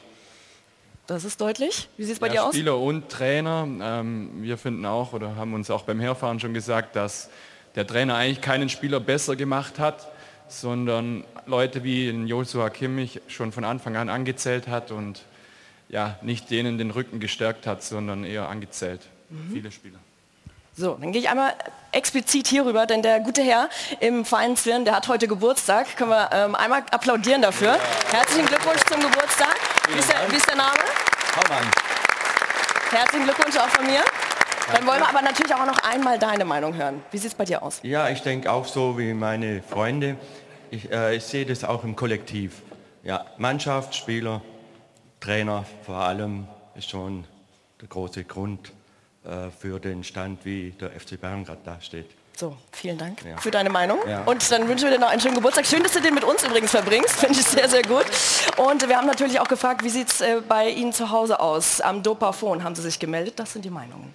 Das 1.08 1.24
ist 1.24 1.42
deutlich. 1.42 1.90
Wie 1.98 2.04
sieht 2.04 2.14
es 2.14 2.20
bei 2.20 2.28
ja, 2.28 2.34
dir 2.34 2.44
aus? 2.46 2.54
Spieler 2.54 2.78
und 2.78 3.10
Trainer. 3.10 3.68
Ähm, 3.82 4.30
wir 4.42 4.58
finden 4.58 4.86
auch 4.86 5.14
oder 5.14 5.36
haben 5.36 5.54
uns 5.56 5.72
auch 5.72 5.84
beim 5.84 6.00
Herfahren 6.00 6.40
schon 6.40 6.54
gesagt, 6.54 6.96
dass 6.96 7.30
der 7.76 7.86
Trainer 7.86 8.16
eigentlich 8.16 8.42
keinen 8.42 8.70
Spieler 8.70 9.00
besser 9.00 9.36
gemacht 9.36 9.80
hat, 9.80 10.08
sondern 10.48 11.24
Leute 11.46 11.84
wie 11.84 12.10
Joshua 12.10 12.70
Kimmich 12.70 13.22
schon 13.28 13.52
von 13.52 13.66
Anfang 13.66 13.96
an 13.96 14.10
angezählt 14.10 14.68
hat 14.68 14.92
und 14.92 15.24
ja, 15.90 16.18
nicht 16.22 16.50
denen 16.50 16.78
den 16.78 16.92
Rücken 16.92 17.20
gestärkt 17.20 17.68
hat, 17.68 17.84
sondern 17.84 18.24
eher 18.24 18.50
angezählt. 18.50 19.02
Mhm. 19.30 19.52
Viele 19.52 19.72
Spieler. 19.72 20.00
So, 20.78 20.98
dann 21.00 21.14
gehe 21.14 21.22
ich 21.22 21.30
einmal 21.30 21.54
explizit 21.94 22.48
hier 22.48 22.66
rüber, 22.66 22.86
denn 22.86 23.02
der 23.02 23.22
gute 23.22 23.42
Herr 23.42 23.70
im 24.02 24.26
feinen 24.26 24.58
Zwirn, 24.58 24.84
der 24.84 24.96
hat 24.96 25.08
heute 25.08 25.28
Geburtstag. 25.28 25.96
Können 25.96 26.10
wir 26.10 26.30
ähm, 26.34 26.56
einmal 26.56 26.84
applaudieren 26.92 27.42
dafür. 27.42 27.76
Ja. 27.76 27.80
Herzlichen 28.12 28.46
Glückwunsch 28.48 28.82
zum 28.90 29.00
Geburtstag. 29.00 29.56
Wie 29.90 30.00
ist, 30.00 30.12
der, 30.12 30.30
wie 30.30 30.36
ist 30.36 30.48
der 30.48 30.58
Name? 30.58 30.80
Herzlichen 32.92 33.26
Glückwunsch 33.26 33.56
auch 33.58 33.70
von 33.70 33.86
mir. 33.86 34.04
Dann 34.72 34.86
wollen 34.88 35.00
wir 35.00 35.10
aber 35.10 35.22
natürlich 35.22 35.54
auch 35.54 35.66
noch 35.66 35.78
einmal 35.84 36.18
deine 36.20 36.46
Meinung 36.46 36.76
hören. 36.76 37.04
Wie 37.12 37.18
sieht 37.18 37.30
es 37.32 37.36
bei 37.36 37.46
dir 37.46 37.62
aus? 37.62 37.80
Ja, 37.84 38.10
ich 38.10 38.22
denke 38.22 38.52
auch 38.52 38.66
so 38.66 38.98
wie 38.98 39.14
meine 39.14 39.62
Freunde. 39.62 40.18
Ich, 40.72 40.92
äh, 40.92 41.16
ich 41.16 41.24
sehe 41.24 41.46
das 41.46 41.64
auch 41.64 41.84
im 41.84 41.96
Kollektiv. 41.96 42.62
Ja, 43.04 43.26
Mannschaft, 43.38 43.96
Spieler, 43.96 44.42
Trainer 45.20 45.66
vor 45.86 45.98
allem 45.98 46.48
ist 46.76 46.90
schon 46.90 47.26
der 47.80 47.88
große 47.88 48.24
Grund 48.24 48.72
äh, 49.24 49.50
für 49.60 49.80
den 49.80 50.04
Stand, 50.04 50.44
wie 50.46 50.72
der 50.72 50.90
FC 51.00 51.20
Bayern 51.22 51.46
gerade 51.46 51.62
dasteht. 51.64 52.10
So, 52.38 52.58
vielen 52.74 52.98
Dank 52.98 53.24
Ja. 53.24 53.38
für 53.38 53.52
deine 53.52 53.70
Meinung. 53.70 54.00
Ja. 54.10 54.24
Und 54.24 54.52
dann 54.52 54.68
wünschen 54.68 54.86
wir 54.90 54.92
dir 54.92 55.00
noch 55.00 55.10
einen 55.10 55.22
schönen 55.22 55.36
Geburtstag. 55.36 55.66
Schön, 55.66 55.84
dass 55.84 55.94
du 55.94 56.02
den 56.02 56.14
mit 56.16 56.24
uns 56.26 56.44
übrigens 56.44 56.72
verbringst. 56.72 57.12
Finde 57.20 57.40
ich 57.40 57.46
sehr, 57.46 57.70
sehr 57.70 57.84
gut. 57.84 58.06
Und 58.58 58.86
wir 58.90 58.98
haben 58.98 59.08
natürlich 59.08 59.40
auch 59.40 59.48
gefragt, 59.48 59.84
wie 59.84 59.90
sieht 59.90 60.10
es 60.10 60.20
äh, 60.22 60.42
bei 60.46 60.70
Ihnen 60.70 60.92
zu 60.92 61.12
Hause 61.12 61.40
aus? 61.40 61.80
Am 61.80 62.04
Dopafon 62.04 62.64
haben 62.64 62.76
Sie 62.76 62.82
sich 62.82 63.00
gemeldet. 63.00 63.40
Das 63.40 63.54
sind 63.54 63.64
die 63.64 63.70
Meinungen. 63.70 64.14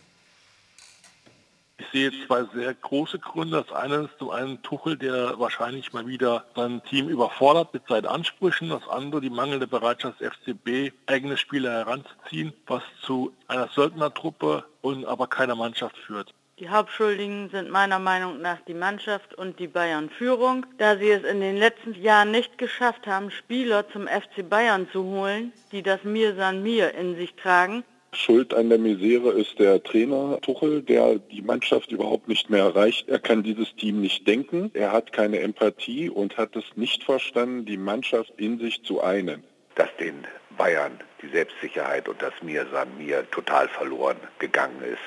Ich 1.80 1.86
sehe 1.92 2.12
zwei 2.26 2.44
sehr 2.54 2.74
große 2.74 3.18
Gründe. 3.18 3.64
Das 3.66 3.74
eine 3.74 4.04
ist 4.04 4.18
zum 4.18 4.28
einen 4.30 4.60
Tuchel, 4.62 4.98
der 4.98 5.38
wahrscheinlich 5.38 5.94
mal 5.94 6.06
wieder 6.06 6.44
sein 6.54 6.82
Team 6.84 7.08
überfordert 7.08 7.72
mit 7.72 7.88
seinen 7.88 8.04
Ansprüchen. 8.04 8.68
Das 8.68 8.86
andere 8.86 9.22
die 9.22 9.30
mangelnde 9.30 9.66
Bereitschaft 9.66 10.20
des 10.20 10.30
FCB, 10.30 10.92
eigene 11.06 11.38
Spieler 11.38 11.72
heranzuziehen, 11.72 12.52
was 12.66 12.82
zu 13.00 13.32
einer 13.48 13.68
Söldnertruppe 13.68 14.64
und 14.82 15.06
aber 15.06 15.26
keiner 15.26 15.54
Mannschaft 15.54 15.96
führt. 15.96 16.34
Die 16.58 16.68
Hauptschuldigen 16.68 17.48
sind 17.48 17.70
meiner 17.70 17.98
Meinung 17.98 18.42
nach 18.42 18.60
die 18.68 18.74
Mannschaft 18.74 19.32
und 19.32 19.58
die 19.58 19.66
Bayern-Führung, 19.66 20.66
da 20.76 20.98
sie 20.98 21.08
es 21.08 21.24
in 21.24 21.40
den 21.40 21.56
letzten 21.56 21.94
Jahren 21.94 22.30
nicht 22.30 22.58
geschafft 22.58 23.06
haben, 23.06 23.30
Spieler 23.30 23.88
zum 23.88 24.06
FC 24.06 24.46
Bayern 24.46 24.86
zu 24.92 25.02
holen, 25.02 25.54
die 25.72 25.82
das 25.82 26.04
Mir 26.04 26.34
san 26.34 26.62
Mir 26.62 26.92
in 26.92 27.16
sich 27.16 27.34
tragen. 27.36 27.82
Schuld 28.12 28.52
an 28.54 28.68
der 28.68 28.78
Misere 28.78 29.30
ist 29.32 29.58
der 29.58 29.82
Trainer 29.82 30.38
Tuchel, 30.40 30.82
der 30.82 31.16
die 31.16 31.42
Mannschaft 31.42 31.92
überhaupt 31.92 32.28
nicht 32.28 32.50
mehr 32.50 32.64
erreicht. 32.64 33.08
Er 33.08 33.20
kann 33.20 33.42
dieses 33.42 33.74
Team 33.76 34.00
nicht 34.00 34.26
denken, 34.26 34.70
er 34.74 34.92
hat 34.92 35.12
keine 35.12 35.38
Empathie 35.40 36.10
und 36.10 36.36
hat 36.36 36.56
es 36.56 36.64
nicht 36.74 37.04
verstanden, 37.04 37.64
die 37.64 37.76
Mannschaft 37.76 38.32
in 38.36 38.58
sich 38.58 38.82
zu 38.82 39.00
einen. 39.00 39.44
dass 39.76 39.88
den 39.98 40.26
Bayern 40.58 41.00
die 41.22 41.28
Selbstsicherheit 41.28 42.08
und 42.08 42.20
das 42.20 42.34
Mir 42.42 42.66
san 42.70 42.88
Mir 42.98 43.28
total 43.30 43.66
verloren 43.68 44.18
gegangen 44.38 44.82
ist, 44.82 44.98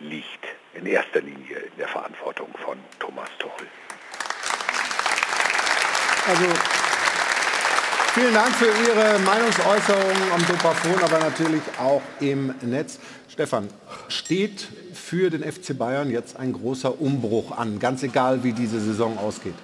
liegt 0.00 0.46
in 0.74 0.86
erster 0.86 1.20
Linie 1.20 1.58
in 1.58 1.76
der 1.78 1.88
Verantwortung 1.88 2.48
von 2.64 2.78
Thomas 2.98 3.28
Tuchel. 3.38 3.66
Also 6.26 6.93
vielen 8.14 8.32
Dank 8.32 8.54
für 8.54 8.66
Ihre 8.66 9.18
Meinungsäußerungen 9.18 10.32
am 10.32 10.40
Sopafon, 10.46 11.02
aber 11.02 11.18
natürlich 11.18 11.62
auch 11.80 12.00
im 12.20 12.54
Netz. 12.62 13.00
Stefan, 13.28 13.68
steht 14.06 14.68
für 14.92 15.30
den 15.30 15.42
FC 15.42 15.76
Bayern 15.76 16.10
jetzt 16.10 16.36
ein 16.36 16.52
großer 16.52 17.00
Umbruch 17.00 17.50
an, 17.50 17.80
ganz 17.80 18.04
egal 18.04 18.44
wie 18.44 18.52
diese 18.52 18.80
Saison 18.80 19.18
ausgeht? 19.18 19.56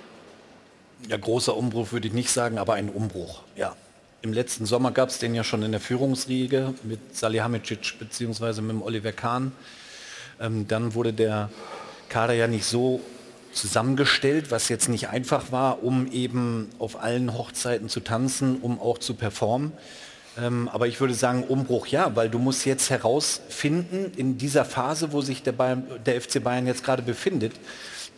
Ja, 1.09 1.17
großer 1.17 1.57
Umbruch 1.57 1.93
würde 1.93 2.09
ich 2.09 2.13
nicht 2.13 2.31
sagen, 2.31 2.59
aber 2.59 2.75
ein 2.75 2.89
Umbruch, 2.89 3.43
ja. 3.55 3.77
Im 4.23 4.33
letzten 4.33 4.67
Sommer 4.67 4.91
gab 4.91 5.09
es 5.09 5.19
den 5.19 5.35
ja 5.35 5.45
schon 5.45 5.63
in 5.63 5.71
der 5.71 5.81
Führungsriege 5.81 6.75
mit 6.83 7.17
Salihamidzic 7.17 7.99
bzw. 8.01 8.61
mit 8.61 8.83
Oliver 8.83 9.13
Kahn. 9.13 9.53
Ähm, 10.41 10.67
dann 10.69 10.95
wurde 10.95 11.13
der 11.13 11.51
Kader 12.09 12.35
ja 12.35 12.49
nicht 12.49 12.67
so 12.67 13.01
zusammengestellt, 13.53 14.51
was 14.51 14.69
jetzt 14.69 14.89
nicht 14.89 15.09
einfach 15.09 15.53
war, 15.53 15.83
um 15.83 16.11
eben 16.11 16.69
auf 16.79 17.03
allen 17.03 17.35
Hochzeiten 17.35 17.89
zu 17.89 18.01
tanzen, 18.01 18.57
um 18.61 18.81
auch 18.81 18.99
zu 18.99 19.15
performen. 19.15 19.73
Ähm, 20.39 20.69
aber 20.73 20.87
ich 20.87 21.01
würde 21.01 21.15
sagen, 21.15 21.45
Umbruch 21.45 21.89
ja, 21.89 22.15
weil 22.15 22.29
du 22.29 22.39
musst 22.39 22.65
jetzt 22.65 22.91
herausfinden, 22.91 24.13
in 24.17 24.39
dieser 24.39 24.65
Phase, 24.65 25.13
wo 25.13 25.21
sich 25.21 25.43
der, 25.43 25.53
Bayern, 25.53 25.85
der 26.07 26.21
FC 26.21 26.43
Bayern 26.43 26.67
jetzt 26.67 26.85
gerade 26.85 27.03
befindet, 27.03 27.53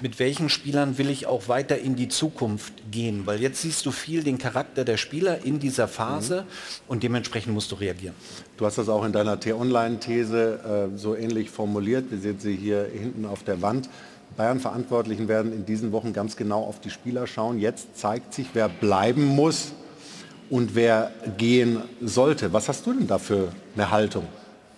mit 0.00 0.18
welchen 0.18 0.48
Spielern 0.48 0.98
will 0.98 1.08
ich 1.10 1.26
auch 1.26 1.48
weiter 1.48 1.78
in 1.78 1.94
die 1.94 2.08
Zukunft 2.08 2.72
gehen? 2.90 3.22
Weil 3.24 3.40
jetzt 3.40 3.62
siehst 3.62 3.86
du 3.86 3.92
viel 3.92 4.24
den 4.24 4.36
Charakter 4.36 4.84
der 4.84 4.96
Spieler 4.96 5.44
in 5.44 5.60
dieser 5.60 5.86
Phase 5.86 6.42
mhm. 6.42 6.46
und 6.88 7.02
dementsprechend 7.02 7.54
musst 7.54 7.70
du 7.70 7.76
reagieren. 7.76 8.14
Du 8.56 8.66
hast 8.66 8.78
das 8.78 8.88
auch 8.88 9.04
in 9.04 9.12
deiner 9.12 9.38
T-Online-These 9.38 10.90
äh, 10.94 10.98
so 10.98 11.14
ähnlich 11.14 11.50
formuliert. 11.50 12.10
Wir 12.10 12.18
sehen 12.18 12.40
sie 12.40 12.56
hier 12.56 12.88
hinten 12.92 13.24
auf 13.24 13.44
der 13.44 13.62
Wand. 13.62 13.88
Bayern-Verantwortlichen 14.36 15.28
werden 15.28 15.52
in 15.52 15.66
diesen 15.66 15.92
Wochen 15.92 16.12
ganz 16.12 16.36
genau 16.36 16.62
auf 16.62 16.80
die 16.80 16.90
Spieler 16.90 17.26
schauen. 17.26 17.58
Jetzt 17.58 17.98
zeigt 17.98 18.34
sich, 18.34 18.48
wer 18.54 18.68
bleiben 18.68 19.24
muss 19.24 19.72
und 20.50 20.74
wer 20.74 21.10
gehen 21.38 21.82
sollte. 22.00 22.52
Was 22.52 22.68
hast 22.68 22.86
du 22.86 22.92
denn 22.92 23.06
da 23.06 23.18
für 23.18 23.48
eine 23.74 23.90
Haltung? 23.90 24.26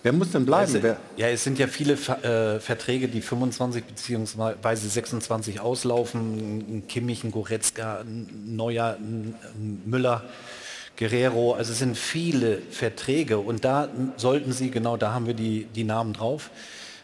Wer 0.03 0.13
muss 0.13 0.31
denn 0.31 0.45
bleiben? 0.45 0.75
Also, 0.75 0.95
ja, 1.17 1.29
es 1.29 1.43
sind 1.43 1.57
ja 1.57 1.65
viele 1.65 1.93
äh, 1.93 2.59
Verträge, 2.59 3.07
die 3.07 3.21
25 3.21 3.83
bzw. 3.85 4.75
26 4.75 5.59
auslaufen. 5.59 6.19
Ein 6.59 6.87
Kimmich, 6.87 7.23
ein 7.23 7.31
Goretzka, 7.31 8.01
ein 8.01 8.55
Neuer, 8.55 8.97
ein 8.99 9.33
Müller, 9.85 10.23
Guerrero. 10.97 11.53
Also 11.53 11.71
es 11.71 11.79
sind 11.79 11.97
viele 11.97 12.61
Verträge 12.69 13.39
und 13.39 13.65
da 13.65 13.89
sollten 14.17 14.53
Sie, 14.53 14.69
genau 14.69 14.95
da 14.97 15.11
haben 15.13 15.27
wir 15.27 15.33
die, 15.33 15.65
die 15.75 15.83
Namen 15.83 16.13
drauf, 16.13 16.51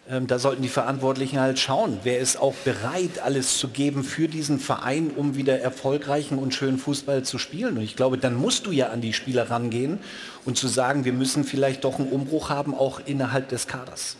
ähm, 0.10 0.28
da 0.28 0.40
sollten 0.40 0.62
die 0.62 0.70
Verantwortlichen 0.70 1.40
halt 1.40 1.60
schauen, 1.60 2.00
wer 2.04 2.20
ist 2.20 2.38
auch 2.38 2.56
bereit, 2.66 3.20
alles 3.24 3.58
zu 3.58 3.68
geben 3.68 4.04
für 4.04 4.28
diesen 4.28 4.60
Verein, 4.60 5.12
um 5.16 5.36
wieder 5.36 5.60
erfolgreichen 5.60 6.38
und 6.38 6.54
schönen 6.56 6.80
Fußball 6.80 7.24
zu 7.24 7.38
spielen. 7.38 7.78
Und 7.78 7.84
ich 7.84 7.96
glaube, 7.96 8.18
dann 8.18 8.36
musst 8.36 8.66
du 8.66 8.72
ja 8.72 8.90
an 8.90 9.02
die 9.02 9.14
Spieler 9.14 9.50
rangehen 9.50 10.00
und 10.44 10.58
zu 10.58 10.68
sagen, 10.68 11.06
wir 11.06 11.14
müssen 11.14 11.44
vielleicht 11.44 11.84
doch 11.84 12.00
einen 12.00 12.10
Umbruch 12.10 12.50
haben, 12.50 12.74
auch 12.74 13.00
innerhalb 13.06 13.50
des 13.50 13.68
Kaders. 13.68 14.18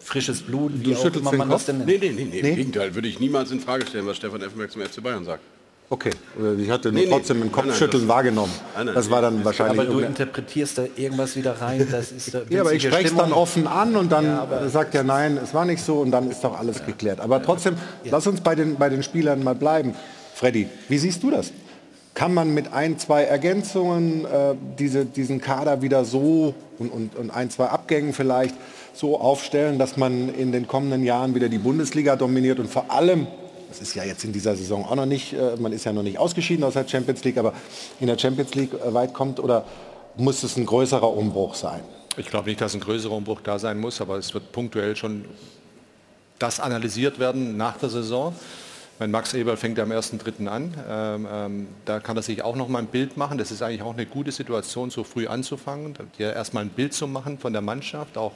Frisches 0.00 0.42
Blut, 0.42 0.72
wie 0.74 0.92
du 0.92 0.96
auch 0.96 1.04
immer 1.04 1.32
man 1.32 1.50
das 1.50 1.66
denn 1.66 1.78
nennt. 1.78 1.88
Nee, 1.88 1.98
nee, 1.98 2.10
nee, 2.10 2.24
nee, 2.24 2.42
nee. 2.42 2.48
Im 2.48 2.56
Gegenteil, 2.56 2.94
würde 2.94 3.08
ich 3.08 3.20
niemals 3.20 3.50
in 3.50 3.60
Frage 3.60 3.86
stellen, 3.86 4.06
was 4.06 4.16
Stefan 4.16 4.42
Effenberg 4.42 4.72
zum 4.72 4.82
FC 4.82 5.02
Bayern 5.02 5.24
sagt. 5.24 5.42
Okay, 5.90 6.10
ich 6.58 6.68
hatte 6.68 6.92
nee, 6.92 7.06
trotzdem 7.06 7.38
nee, 7.38 7.46
ein 7.46 7.52
Kopfschütteln 7.52 8.02
nein, 8.02 8.08
wahrgenommen. 8.08 8.52
Nein, 8.76 8.86
nein, 8.86 8.94
das 8.94 9.08
war 9.08 9.22
dann 9.22 9.42
wahrscheinlich. 9.42 9.80
Aber 9.80 9.90
du 9.90 10.00
interpretierst 10.00 10.76
da 10.76 10.84
irgendwas 10.96 11.34
wieder 11.34 11.58
rein. 11.58 11.88
Das 11.90 12.12
ist 12.12 12.34
da 12.34 12.42
ja, 12.50 12.60
aber 12.60 12.74
ich 12.74 12.82
spreche 12.82 13.08
es 13.08 13.16
dann 13.16 13.32
offen 13.32 13.66
an 13.66 13.96
und 13.96 14.12
dann 14.12 14.26
ja, 14.26 14.68
sagt 14.68 14.94
er 14.94 15.02
nein, 15.02 15.38
es 15.42 15.54
war 15.54 15.64
nicht 15.64 15.82
so 15.82 16.00
und 16.00 16.10
dann 16.10 16.30
ist 16.30 16.44
doch 16.44 16.58
alles 16.58 16.80
ja. 16.80 16.84
geklärt. 16.84 17.20
Aber 17.20 17.42
trotzdem, 17.42 17.76
ja. 18.04 18.12
lass 18.12 18.26
uns 18.26 18.42
bei 18.42 18.54
den, 18.54 18.76
bei 18.76 18.90
den 18.90 19.02
Spielern 19.02 19.42
mal 19.42 19.54
bleiben. 19.54 19.94
Freddy, 20.34 20.68
wie 20.88 20.98
siehst 20.98 21.22
du 21.22 21.30
das? 21.30 21.52
Kann 22.12 22.34
man 22.34 22.52
mit 22.52 22.70
ein, 22.74 22.98
zwei 22.98 23.22
Ergänzungen 23.22 24.26
äh, 24.26 24.54
diese, 24.78 25.06
diesen 25.06 25.40
Kader 25.40 25.80
wieder 25.80 26.04
so 26.04 26.54
und, 26.78 26.92
und, 26.92 27.16
und 27.16 27.30
ein, 27.30 27.48
zwei 27.48 27.66
Abgängen 27.66 28.12
vielleicht 28.12 28.54
so 28.92 29.18
aufstellen, 29.18 29.78
dass 29.78 29.96
man 29.96 30.34
in 30.34 30.52
den 30.52 30.66
kommenden 30.66 31.02
Jahren 31.02 31.34
wieder 31.34 31.48
die 31.48 31.58
Bundesliga 31.58 32.16
dominiert 32.16 32.58
und 32.58 32.68
vor 32.68 32.90
allem 32.90 33.26
das 33.68 33.80
ist 33.80 33.94
ja 33.94 34.04
jetzt 34.04 34.24
in 34.24 34.32
dieser 34.32 34.56
Saison 34.56 34.84
auch 34.84 34.94
noch 34.94 35.06
nicht, 35.06 35.32
äh, 35.32 35.56
man 35.58 35.72
ist 35.72 35.84
ja 35.84 35.92
noch 35.92 36.02
nicht 36.02 36.18
ausgeschieden 36.18 36.64
aus 36.64 36.74
der 36.74 36.86
Champions 36.88 37.22
League, 37.24 37.38
aber 37.38 37.52
in 38.00 38.06
der 38.06 38.18
Champions 38.18 38.54
League 38.54 38.72
äh, 38.74 38.94
weit 38.94 39.14
kommt 39.14 39.40
oder 39.40 39.64
muss 40.16 40.42
es 40.42 40.56
ein 40.56 40.66
größerer 40.66 41.12
Umbruch 41.12 41.54
sein? 41.54 41.80
Ich 42.16 42.26
glaube 42.26 42.48
nicht, 42.48 42.60
dass 42.60 42.74
ein 42.74 42.80
größerer 42.80 43.12
Umbruch 43.12 43.40
da 43.42 43.58
sein 43.58 43.78
muss, 43.78 44.00
aber 44.00 44.16
es 44.16 44.34
wird 44.34 44.50
punktuell 44.50 44.96
schon 44.96 45.24
das 46.38 46.60
analysiert 46.60 47.18
werden 47.18 47.56
nach 47.56 47.76
der 47.76 47.88
Saison. 47.88 48.34
Mein 48.98 49.12
Max 49.12 49.32
Eberl 49.34 49.56
fängt 49.56 49.78
am 49.78 49.92
1.3. 49.92 50.48
an. 50.48 50.74
Ähm, 50.88 51.28
ähm, 51.30 51.68
da 51.84 52.00
kann 52.00 52.16
er 52.16 52.22
sich 52.22 52.42
auch 52.42 52.56
noch 52.56 52.66
mal 52.66 52.80
ein 52.80 52.86
Bild 52.86 53.16
machen. 53.16 53.38
Das 53.38 53.52
ist 53.52 53.62
eigentlich 53.62 53.82
auch 53.82 53.94
eine 53.94 54.06
gute 54.06 54.32
Situation, 54.32 54.90
so 54.90 55.04
früh 55.04 55.28
anzufangen. 55.28 55.94
Ja 56.18 56.32
erstmal 56.32 56.64
ein 56.64 56.70
Bild 56.70 56.94
zu 56.94 57.06
machen 57.06 57.38
von 57.38 57.52
der 57.52 57.62
Mannschaft, 57.62 58.18
auch 58.18 58.32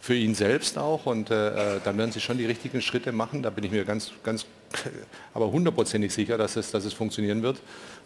für 0.00 0.14
ihn 0.14 0.34
selbst 0.34 0.78
auch 0.78 1.06
und 1.06 1.30
äh, 1.30 1.76
äh, 1.76 1.80
dann 1.84 1.98
werden 1.98 2.12
sie 2.12 2.20
schon 2.20 2.38
die 2.38 2.46
richtigen 2.46 2.80
Schritte 2.80 3.12
machen. 3.12 3.42
Da 3.42 3.50
bin 3.50 3.64
ich 3.64 3.70
mir 3.70 3.84
ganz, 3.84 4.12
ganz, 4.22 4.46
aber 5.34 5.50
hundertprozentig 5.50 6.12
sicher, 6.12 6.38
dass 6.38 6.56
es, 6.56 6.70
dass 6.70 6.84
es 6.84 6.92
funktionieren 6.92 7.42
wird. 7.42 7.58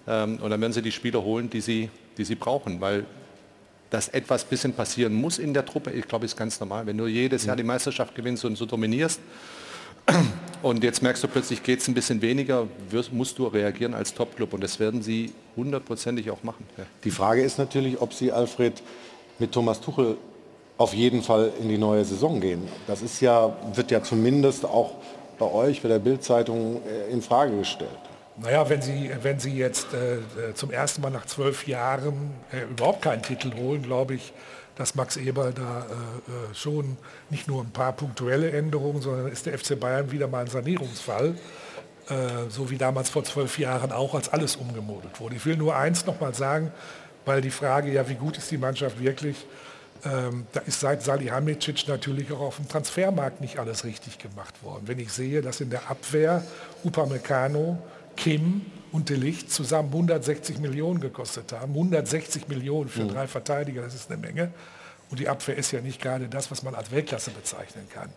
Ähm, 0.07 0.39
und 0.41 0.51
dann 0.51 0.61
werden 0.61 0.73
sie 0.73 0.83
die 0.83 0.93
Spieler 0.93 1.23
holen, 1.23 1.51
die 1.51 1.61
sie, 1.61 1.91
die 2.17 2.25
sie 2.25 2.35
brauchen, 2.35 2.81
weil 2.81 3.05
dass 3.91 4.09
etwas 4.09 4.45
bisschen 4.45 4.73
passieren 4.73 5.13
muss 5.13 5.39
in 5.39 5.53
der 5.53 5.67
Truppe, 5.67 5.91
ich 5.91 6.09
glaube, 6.09 6.25
ist 6.25 6.35
ganz 6.35 6.59
normal. 6.59 6.87
Wenn 6.87 6.97
du 6.97 7.07
jedes 7.07 7.45
Jahr 7.45 7.57
die 7.57 7.63
Meisterschaft 7.63 8.15
gewinnst 8.15 8.43
und 8.47 8.57
so 8.57 8.65
dominierst 8.65 9.21
und 10.63 10.83
jetzt 10.83 11.03
merkst 11.03 11.23
du 11.23 11.29
plötzlich, 11.29 11.63
geht 11.63 11.81
es 11.81 11.89
ein 11.89 11.95
bisschen 11.95 12.23
weniger, 12.23 12.69
wirst, 12.89 13.13
musst 13.13 13.39
du 13.39 13.47
reagieren 13.47 13.93
als 13.93 14.15
Topclub 14.15 14.55
und 14.55 14.65
das 14.65 14.81
werden 14.81 15.03
sie 15.03 15.35
hundertprozentig 15.57 16.31
auch 16.31 16.43
machen. 16.43 16.65
Ja. 16.79 16.85
Die 17.05 17.11
Frage 17.11 17.43
ist 17.43 17.59
natürlich, 17.59 18.01
ob 18.01 18.15
sie 18.15 18.33
Alfred 18.33 18.83
mit 19.39 19.53
Thomas 19.53 19.83
Tuchel 19.83 20.17
auf 20.79 20.95
jeden 20.95 21.23
Fall 21.23 21.53
in 21.61 21.69
die 21.69 21.79
neue 21.79 22.05
Saison 22.05 22.41
gehen. 22.41 22.69
Das 22.87 23.03
ist 23.03 23.21
ja, 23.21 23.55
wird 23.75 23.91
ja 23.91 24.03
zumindest 24.03 24.65
auch 24.65 24.93
bei 25.39 25.51
euch, 25.51 25.83
bei 25.83 25.89
der 25.89 25.99
Bildzeitung 25.99 26.81
äh, 26.87 27.13
in 27.13 27.23
Frage 27.23 27.57
gestellt. 27.59 27.91
Naja, 28.37 28.69
wenn 28.69 28.81
Sie, 28.81 29.11
wenn 29.23 29.39
Sie 29.39 29.57
jetzt 29.57 29.89
äh, 29.93 30.15
äh, 30.15 30.55
zum 30.55 30.71
ersten 30.71 31.03
Mal 31.03 31.11
nach 31.11 31.27
zwölf 31.27 31.67
Jahren 31.67 32.33
äh, 32.51 32.63
überhaupt 32.71 33.03
keinen 33.03 33.23
Titel 33.23 33.53
holen, 33.55 33.83
glaube 33.83 34.15
ich, 34.15 34.33
dass 34.75 34.95
Max 34.95 35.19
Eberl 35.19 35.53
da 35.53 35.81
äh, 35.81 36.51
äh, 36.51 36.55
schon 36.55 36.97
nicht 37.29 37.47
nur 37.47 37.63
ein 37.63 37.71
paar 37.71 37.93
punktuelle 37.93 38.51
Änderungen, 38.51 39.03
sondern 39.03 39.29
ist 39.29 39.45
der 39.45 39.59
FC 39.59 39.79
Bayern 39.79 40.11
wieder 40.11 40.29
mal 40.29 40.41
ein 40.41 40.51
Sanierungsfall, 40.51 41.35
so 42.49 42.69
wie 42.69 42.77
damals 42.77 43.11
vor 43.11 43.23
zwölf 43.23 43.59
Jahren 43.61 43.93
auch, 43.93 44.15
als 44.15 44.29
alles 44.29 44.57
umgemodelt 44.57 45.21
wurde. 45.21 45.37
Ich 45.37 45.47
will 45.47 45.57
nur 45.57 45.77
eins 45.77 46.05
noch 46.05 46.21
mal 46.21 46.35
sagen, 46.35 46.73
weil 47.25 47.41
die 47.41 47.51
Frage, 47.51 47.93
ja, 47.93 48.07
wie 48.09 48.17
gut 48.17 48.37
ist 48.37 48.51
die 48.51 48.59
Mannschaft 48.59 49.01
wirklich, 49.01 49.47
ähm, 50.05 50.47
da 50.53 50.61
ist 50.61 50.81
seit 50.81 51.03
Salihamidzic 51.03 51.87
natürlich 51.87 52.33
auch 52.33 52.41
auf 52.41 52.57
dem 52.57 52.69
Transfermarkt 52.69 53.41
nicht 53.41 53.59
alles 53.59 53.85
richtig 53.85 54.19
gemacht 54.19 54.63
worden. 54.63 54.83
Wenn 54.87 54.99
ich 54.99 55.13
sehe, 55.13 55.43
dass 55.43 55.61
in 55.61 55.71
der 55.71 55.91
Abwehr 55.91 56.43
Upamecano, 56.83 57.79
Kim 58.17 58.63
und 58.91 59.09
De 59.09 59.17
Licht 59.17 59.51
zusammen 59.53 59.89
160 59.89 60.59
Millionen 60.59 61.01
gekostet 61.01 61.53
haben, 61.53 61.73
160 61.73 62.49
Millionen 62.49 62.89
für 62.89 63.05
mhm. 63.05 63.11
drei 63.11 63.27
Verteidiger, 63.29 63.83
das 63.83 63.95
ist 63.95 64.11
eine 64.11 64.21
Menge. 64.21 64.53
Und 65.11 65.21
die 65.21 65.29
Abwehr 65.29 65.57
ist 65.57 65.71
ja 65.71 65.81
nicht 65.81 66.01
gerade 66.01 66.29
das, 66.29 66.51
was 66.51 66.63
man 66.63 66.75
als 66.75 66.91
Weltklasse 66.91 67.31
bezeichnen 67.31 67.87
kann. 67.93 68.09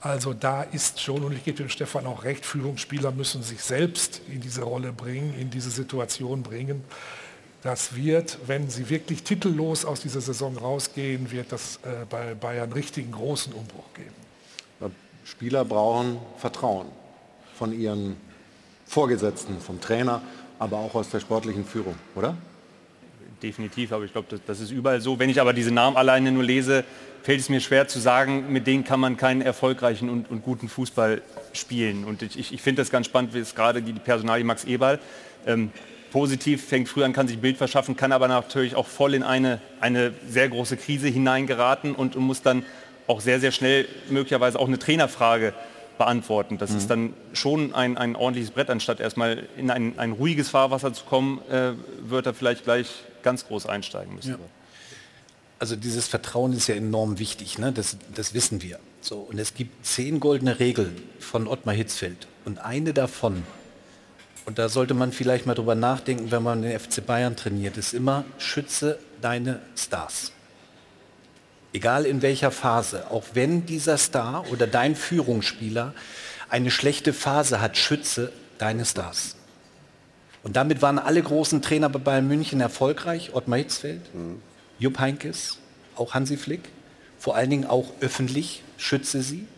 Also 0.00 0.34
da 0.34 0.62
ist 0.62 1.00
schon, 1.00 1.24
und 1.24 1.32
ich 1.32 1.44
gebe 1.44 1.56
dem 1.56 1.70
Stefan 1.70 2.06
auch 2.06 2.24
recht, 2.24 2.44
Führungsspieler 2.44 3.10
müssen 3.10 3.42
sich 3.42 3.62
selbst 3.62 4.20
in 4.28 4.40
diese 4.40 4.62
Rolle 4.62 4.92
bringen, 4.92 5.34
in 5.38 5.50
diese 5.50 5.70
Situation 5.70 6.42
bringen 6.42 6.84
das 7.66 7.96
wird, 7.96 8.38
wenn 8.46 8.70
sie 8.70 8.88
wirklich 8.88 9.24
titellos 9.24 9.84
aus 9.84 10.00
dieser 10.00 10.20
Saison 10.20 10.56
rausgehen, 10.56 11.32
wird 11.32 11.50
das 11.50 11.80
äh, 11.82 12.04
bei 12.08 12.34
Bayern 12.34 12.72
richtigen 12.72 13.10
großen 13.10 13.52
Umbruch 13.52 13.92
geben. 13.94 14.14
Spieler 15.24 15.64
brauchen 15.64 16.18
Vertrauen 16.38 16.86
von 17.58 17.76
ihren 17.76 18.16
Vorgesetzten, 18.86 19.58
vom 19.60 19.80
Trainer, 19.80 20.22
aber 20.60 20.76
auch 20.78 20.94
aus 20.94 21.10
der 21.10 21.18
sportlichen 21.18 21.64
Führung, 21.64 21.96
oder? 22.14 22.36
Definitiv, 23.42 23.90
aber 23.90 24.04
ich 24.04 24.12
glaube, 24.12 24.28
das, 24.30 24.40
das, 24.46 24.60
ist 24.60 24.70
überall 24.70 25.00
so. 25.00 25.18
Wenn 25.18 25.28
ich 25.28 25.40
aber 25.40 25.52
diese 25.52 25.72
Namen 25.72 25.96
alleine 25.96 26.30
nur 26.30 26.44
lese, 26.44 26.84
fällt 27.24 27.40
es 27.40 27.48
mir 27.48 27.60
schwer 27.60 27.88
zu 27.88 27.98
sagen, 27.98 28.52
mit 28.52 28.68
denen 28.68 28.84
kann 28.84 29.00
man 29.00 29.16
keinen 29.16 29.42
erfolgreichen 29.42 30.08
und, 30.08 30.30
und 30.30 30.44
guten 30.44 30.68
Fußball 30.68 31.20
spielen. 31.52 32.04
Und 32.04 32.22
ich, 32.22 32.38
ich, 32.38 32.54
ich 32.54 32.62
finde 32.62 32.82
das 32.82 32.90
ganz 32.90 33.06
spannend, 33.06 33.34
wie 33.34 33.40
es 33.40 33.56
gerade 33.56 33.82
die, 33.82 33.92
die 33.92 33.98
Personalie 33.98 34.44
Max 34.44 34.64
Eberl. 34.64 35.00
Ähm, 35.44 35.72
positiv, 36.10 36.64
fängt 36.66 36.88
früh 36.88 37.04
an, 37.04 37.12
kann 37.12 37.28
sich 37.28 37.38
Bild 37.38 37.56
verschaffen, 37.56 37.96
kann 37.96 38.12
aber 38.12 38.28
natürlich 38.28 38.74
auch 38.74 38.86
voll 38.86 39.14
in 39.14 39.22
eine, 39.22 39.60
eine 39.80 40.12
sehr 40.28 40.48
große 40.48 40.76
Krise 40.76 41.08
hineingeraten 41.08 41.94
und, 41.94 42.16
und 42.16 42.22
muss 42.24 42.42
dann 42.42 42.64
auch 43.06 43.20
sehr, 43.20 43.40
sehr 43.40 43.52
schnell 43.52 43.86
möglicherweise 44.08 44.58
auch 44.58 44.66
eine 44.66 44.78
Trainerfrage 44.78 45.52
beantworten. 45.98 46.58
Das 46.58 46.70
mhm. 46.70 46.76
ist 46.76 46.90
dann 46.90 47.14
schon 47.32 47.74
ein, 47.74 47.96
ein 47.96 48.16
ordentliches 48.16 48.50
Brett, 48.50 48.70
anstatt 48.70 49.00
erstmal 49.00 49.46
in 49.56 49.70
ein, 49.70 49.98
ein 49.98 50.12
ruhiges 50.12 50.48
Fahrwasser 50.48 50.92
zu 50.92 51.04
kommen, 51.04 51.40
äh, 51.50 51.72
wird 52.00 52.26
er 52.26 52.34
vielleicht 52.34 52.64
gleich 52.64 52.88
ganz 53.22 53.46
groß 53.46 53.66
einsteigen 53.66 54.14
müssen. 54.14 54.32
Ja. 54.32 54.38
Also 55.58 55.74
dieses 55.74 56.06
Vertrauen 56.06 56.52
ist 56.52 56.66
ja 56.66 56.74
enorm 56.74 57.18
wichtig, 57.18 57.58
ne? 57.58 57.72
das, 57.72 57.96
das 58.14 58.34
wissen 58.34 58.62
wir. 58.62 58.78
So, 59.00 59.16
und 59.18 59.38
es 59.38 59.54
gibt 59.54 59.86
zehn 59.86 60.20
goldene 60.20 60.58
Regeln 60.58 61.00
von 61.18 61.46
Ottmar 61.46 61.74
Hitzfeld. 61.74 62.26
Und 62.44 62.58
eine 62.58 62.92
davon, 62.92 63.42
und 64.46 64.58
da 64.58 64.68
sollte 64.68 64.94
man 64.94 65.12
vielleicht 65.12 65.44
mal 65.44 65.54
drüber 65.54 65.74
nachdenken, 65.74 66.30
wenn 66.30 66.42
man 66.42 66.62
den 66.62 66.78
FC 66.78 67.04
Bayern 67.04 67.34
trainiert, 67.34 67.76
ist 67.76 67.92
immer, 67.92 68.24
schütze 68.38 68.98
deine 69.20 69.60
Stars. 69.76 70.32
Egal 71.72 72.06
in 72.06 72.22
welcher 72.22 72.52
Phase, 72.52 73.10
auch 73.10 73.24
wenn 73.34 73.66
dieser 73.66 73.98
Star 73.98 74.44
oder 74.52 74.68
dein 74.68 74.94
Führungsspieler 74.94 75.94
eine 76.48 76.70
schlechte 76.70 77.12
Phase 77.12 77.60
hat, 77.60 77.76
schütze 77.76 78.32
deine 78.58 78.84
Stars. 78.84 79.36
Und 80.44 80.54
damit 80.54 80.80
waren 80.80 81.00
alle 81.00 81.20
großen 81.20 81.60
Trainer 81.60 81.88
bei 81.88 81.98
Bayern 81.98 82.28
München 82.28 82.60
erfolgreich. 82.60 83.34
Ottmar 83.34 83.58
Hitzfeld, 83.58 84.14
mhm. 84.14 84.40
Jupp 84.78 85.00
Heynckes, 85.00 85.58
auch 85.96 86.14
Hansi 86.14 86.36
Flick. 86.36 86.68
Vor 87.18 87.34
allen 87.34 87.50
Dingen 87.50 87.66
auch 87.66 87.90
öffentlich, 88.00 88.62
schütze 88.76 89.22
sie. 89.22 89.48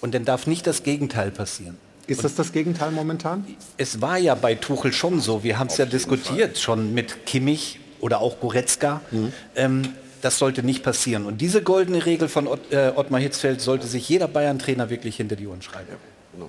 Und 0.00 0.12
dann 0.12 0.24
darf 0.24 0.48
nicht 0.48 0.66
das 0.66 0.82
Gegenteil 0.82 1.30
passieren. 1.30 1.78
Ist 2.06 2.24
das 2.24 2.34
das 2.34 2.52
Gegenteil 2.52 2.90
momentan? 2.90 3.44
Es 3.76 4.00
war 4.00 4.18
ja 4.18 4.34
bei 4.34 4.54
Tuchel 4.54 4.92
schon 4.92 5.20
so. 5.20 5.42
Wir 5.42 5.58
haben 5.58 5.68
es 5.68 5.76
ja 5.78 5.86
diskutiert, 5.86 6.52
Fall. 6.52 6.62
schon 6.62 6.94
mit 6.94 7.26
Kimmich 7.26 7.80
oder 8.00 8.20
auch 8.20 8.40
Goretzka. 8.40 9.00
Mhm. 9.10 9.32
Ähm, 9.56 9.82
das 10.20 10.38
sollte 10.38 10.62
nicht 10.62 10.82
passieren. 10.82 11.26
Und 11.26 11.40
diese 11.40 11.62
goldene 11.62 12.06
Regel 12.06 12.28
von 12.28 12.46
Ott, 12.46 12.72
äh, 12.72 12.92
Ottmar 12.94 13.20
Hitzfeld 13.20 13.60
sollte 13.60 13.86
sich 13.86 14.08
jeder 14.08 14.28
Bayern-Trainer 14.28 14.88
wirklich 14.90 15.16
hinter 15.16 15.36
die 15.36 15.46
Ohren 15.46 15.62
schreiben. 15.62 15.88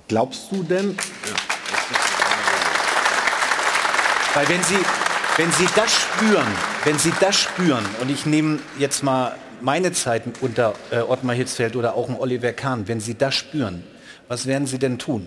Glaubst 0.08 0.50
du 0.50 0.62
denn? 0.62 0.96
Ja 1.28 1.56
weil 4.36 4.48
wenn 4.50 4.62
Sie, 4.64 4.76
wenn 5.38 5.50
Sie 5.52 5.66
das 5.74 5.90
spüren, 5.94 6.46
wenn 6.84 6.98
Sie 6.98 7.12
das 7.20 7.36
spüren, 7.36 7.86
und 8.02 8.10
ich 8.10 8.26
nehme 8.26 8.58
jetzt 8.78 9.02
mal 9.02 9.34
meine 9.62 9.92
Zeiten 9.92 10.34
unter 10.42 10.74
äh, 10.90 10.98
Ottmar 10.98 11.34
Hitzfeld 11.34 11.74
oder 11.74 11.94
auch 11.94 12.10
ein 12.10 12.16
Oliver 12.16 12.52
Kahn, 12.52 12.86
wenn 12.86 13.00
Sie 13.00 13.14
das 13.14 13.34
spüren, 13.34 13.82
was 14.28 14.44
werden 14.44 14.66
Sie 14.66 14.78
denn 14.78 14.98
tun? 14.98 15.26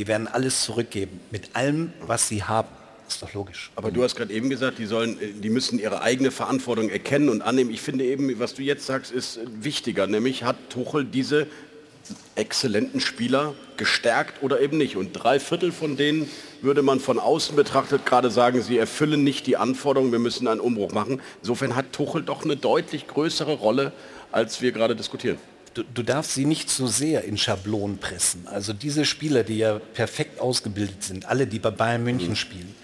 Die 0.00 0.06
werden 0.06 0.28
alles 0.28 0.62
zurückgeben, 0.62 1.20
mit 1.30 1.54
allem, 1.54 1.92
was 2.00 2.26
Sie 2.26 2.42
haben. 2.42 2.70
Ist 3.06 3.20
doch 3.20 3.34
logisch. 3.34 3.70
Aber 3.76 3.90
du 3.90 4.02
hast 4.02 4.16
gerade 4.16 4.32
eben 4.32 4.48
gesagt, 4.48 4.78
die, 4.78 4.86
sollen, 4.86 5.20
äh, 5.20 5.32
die 5.32 5.50
müssen 5.50 5.78
ihre 5.78 6.00
eigene 6.00 6.30
Verantwortung 6.30 6.88
erkennen 6.88 7.28
und 7.28 7.42
annehmen. 7.42 7.70
Ich 7.70 7.82
finde 7.82 8.06
eben, 8.06 8.38
was 8.38 8.54
du 8.54 8.62
jetzt 8.62 8.86
sagst, 8.86 9.12
ist 9.12 9.40
wichtiger. 9.60 10.06
Nämlich 10.06 10.42
hat 10.42 10.56
Tuchel 10.70 11.04
diese 11.04 11.48
exzellenten 12.34 13.00
Spieler 13.00 13.52
gestärkt 13.76 14.42
oder 14.42 14.62
eben 14.62 14.78
nicht. 14.78 14.96
Und 14.96 15.12
drei 15.12 15.38
Viertel 15.38 15.70
von 15.70 15.98
denen 15.98 16.30
würde 16.62 16.80
man 16.80 16.98
von 16.98 17.18
außen 17.18 17.54
betrachtet 17.54 18.06
gerade 18.06 18.30
sagen, 18.30 18.62
sie 18.62 18.78
erfüllen 18.78 19.22
nicht 19.22 19.46
die 19.46 19.58
Anforderungen, 19.58 20.12
wir 20.12 20.18
müssen 20.18 20.48
einen 20.48 20.60
Umbruch 20.60 20.92
machen. 20.92 21.20
Insofern 21.42 21.76
hat 21.76 21.92
Tuchel 21.92 22.22
doch 22.22 22.42
eine 22.42 22.56
deutlich 22.56 23.06
größere 23.06 23.52
Rolle, 23.52 23.92
als 24.32 24.62
wir 24.62 24.72
gerade 24.72 24.96
diskutieren. 24.96 25.36
Du, 25.74 25.84
du, 25.84 26.02
darfst 26.02 26.34
sie 26.34 26.46
nicht 26.46 26.68
so 26.68 26.88
sehr 26.88 27.22
in 27.24 27.38
Schablonen 27.38 27.98
pressen. 27.98 28.48
Also 28.48 28.72
diese 28.72 29.04
Spieler, 29.04 29.44
die 29.44 29.58
ja 29.58 29.78
perfekt 29.78 30.40
ausgebildet 30.40 31.04
sind, 31.04 31.26
alle, 31.26 31.46
die 31.46 31.60
bei 31.60 31.70
Bayern 31.70 32.02
München 32.02 32.30
mhm. 32.30 32.36
spielen, 32.36 32.74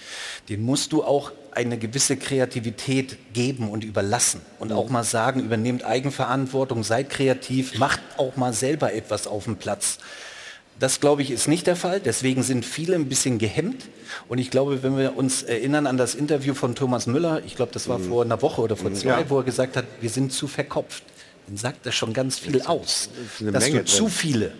den 0.48 0.62
musst 0.62 0.92
du 0.92 1.02
auch 1.02 1.32
eine 1.50 1.78
gewisse 1.78 2.16
Kreativität 2.16 3.16
geben 3.32 3.70
und 3.70 3.82
überlassen 3.82 4.40
und 4.58 4.72
auch 4.72 4.88
mal 4.90 5.02
sagen, 5.02 5.40
übernehmt 5.40 5.84
Eigenverantwortung, 5.84 6.84
seid 6.84 7.10
kreativ, 7.10 7.78
macht 7.78 8.00
auch 8.18 8.36
mal 8.36 8.52
selber 8.52 8.92
etwas 8.92 9.26
auf 9.26 9.44
dem 9.44 9.56
Platz. 9.56 9.98
Das, 10.78 11.00
glaube 11.00 11.22
ich, 11.22 11.30
ist 11.30 11.48
nicht 11.48 11.66
der 11.66 11.74
Fall. 11.74 12.00
Deswegen 12.00 12.42
sind 12.42 12.64
viele 12.66 12.96
ein 12.96 13.08
bisschen 13.08 13.38
gehemmt. 13.38 13.86
Und 14.28 14.36
ich 14.36 14.50
glaube, 14.50 14.82
wenn 14.82 14.98
wir 14.98 15.16
uns 15.16 15.42
erinnern 15.42 15.86
an 15.86 15.96
das 15.96 16.14
Interview 16.14 16.52
von 16.52 16.74
Thomas 16.74 17.06
Müller, 17.06 17.42
ich 17.46 17.56
glaube, 17.56 17.72
das 17.72 17.88
war 17.88 17.98
mhm. 17.98 18.08
vor 18.08 18.24
einer 18.24 18.42
Woche 18.42 18.60
oder 18.60 18.76
vor 18.76 18.92
zwei, 18.92 19.20
ja. 19.20 19.30
wo 19.30 19.38
er 19.38 19.44
gesagt 19.44 19.76
hat, 19.76 19.86
wir 20.02 20.10
sind 20.10 20.32
zu 20.32 20.46
verkopft. 20.46 21.02
Dann 21.46 21.56
sagt 21.56 21.86
das 21.86 21.94
schon 21.94 22.12
ganz 22.12 22.38
viel 22.38 22.62
aus, 22.62 23.08
das 23.38 23.52
dass 23.52 23.64
Menge 23.64 23.78
du 23.80 23.84
zu 23.84 24.08
viele 24.08 24.52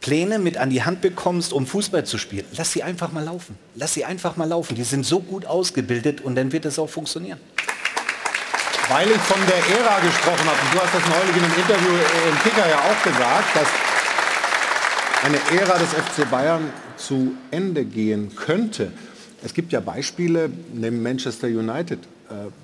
Pläne 0.00 0.38
mit 0.38 0.56
an 0.56 0.70
die 0.70 0.82
Hand 0.82 1.00
bekommst, 1.00 1.52
um 1.52 1.66
Fußball 1.66 2.04
zu 2.04 2.16
spielen, 2.16 2.44
lass 2.56 2.72
sie 2.72 2.82
einfach 2.82 3.12
mal 3.12 3.24
laufen. 3.24 3.58
Lass 3.74 3.94
sie 3.94 4.04
einfach 4.04 4.36
mal 4.36 4.48
laufen. 4.48 4.74
Die 4.74 4.84
sind 4.84 5.04
so 5.04 5.20
gut 5.20 5.46
ausgebildet 5.46 6.20
und 6.20 6.36
dann 6.36 6.52
wird 6.52 6.64
es 6.64 6.78
auch 6.78 6.88
funktionieren. 6.88 7.40
Weil 8.88 9.10
ich 9.10 9.16
von 9.16 9.40
der 9.46 9.78
Ära 9.78 9.98
gesprochen 9.98 10.46
habe, 10.46 10.58
und 10.62 10.74
du 10.74 10.80
hast 10.80 10.94
das 10.94 11.02
neulich 11.08 11.36
in 11.36 11.42
einem 11.42 11.54
Interview 11.54 11.92
im 12.30 12.38
Kicker 12.44 12.68
ja 12.68 12.78
auch 12.78 13.02
gesagt, 13.02 13.56
dass 13.56 13.68
eine 15.24 15.60
Ära 15.60 15.76
des 15.78 15.88
FC 15.88 16.30
Bayern 16.30 16.70
zu 16.96 17.34
Ende 17.50 17.84
gehen 17.84 18.36
könnte. 18.36 18.92
Es 19.42 19.54
gibt 19.54 19.72
ja 19.72 19.80
Beispiele, 19.80 20.50
neben 20.72 21.02
Manchester 21.02 21.48
United, 21.48 21.98
äh, 21.98 22.15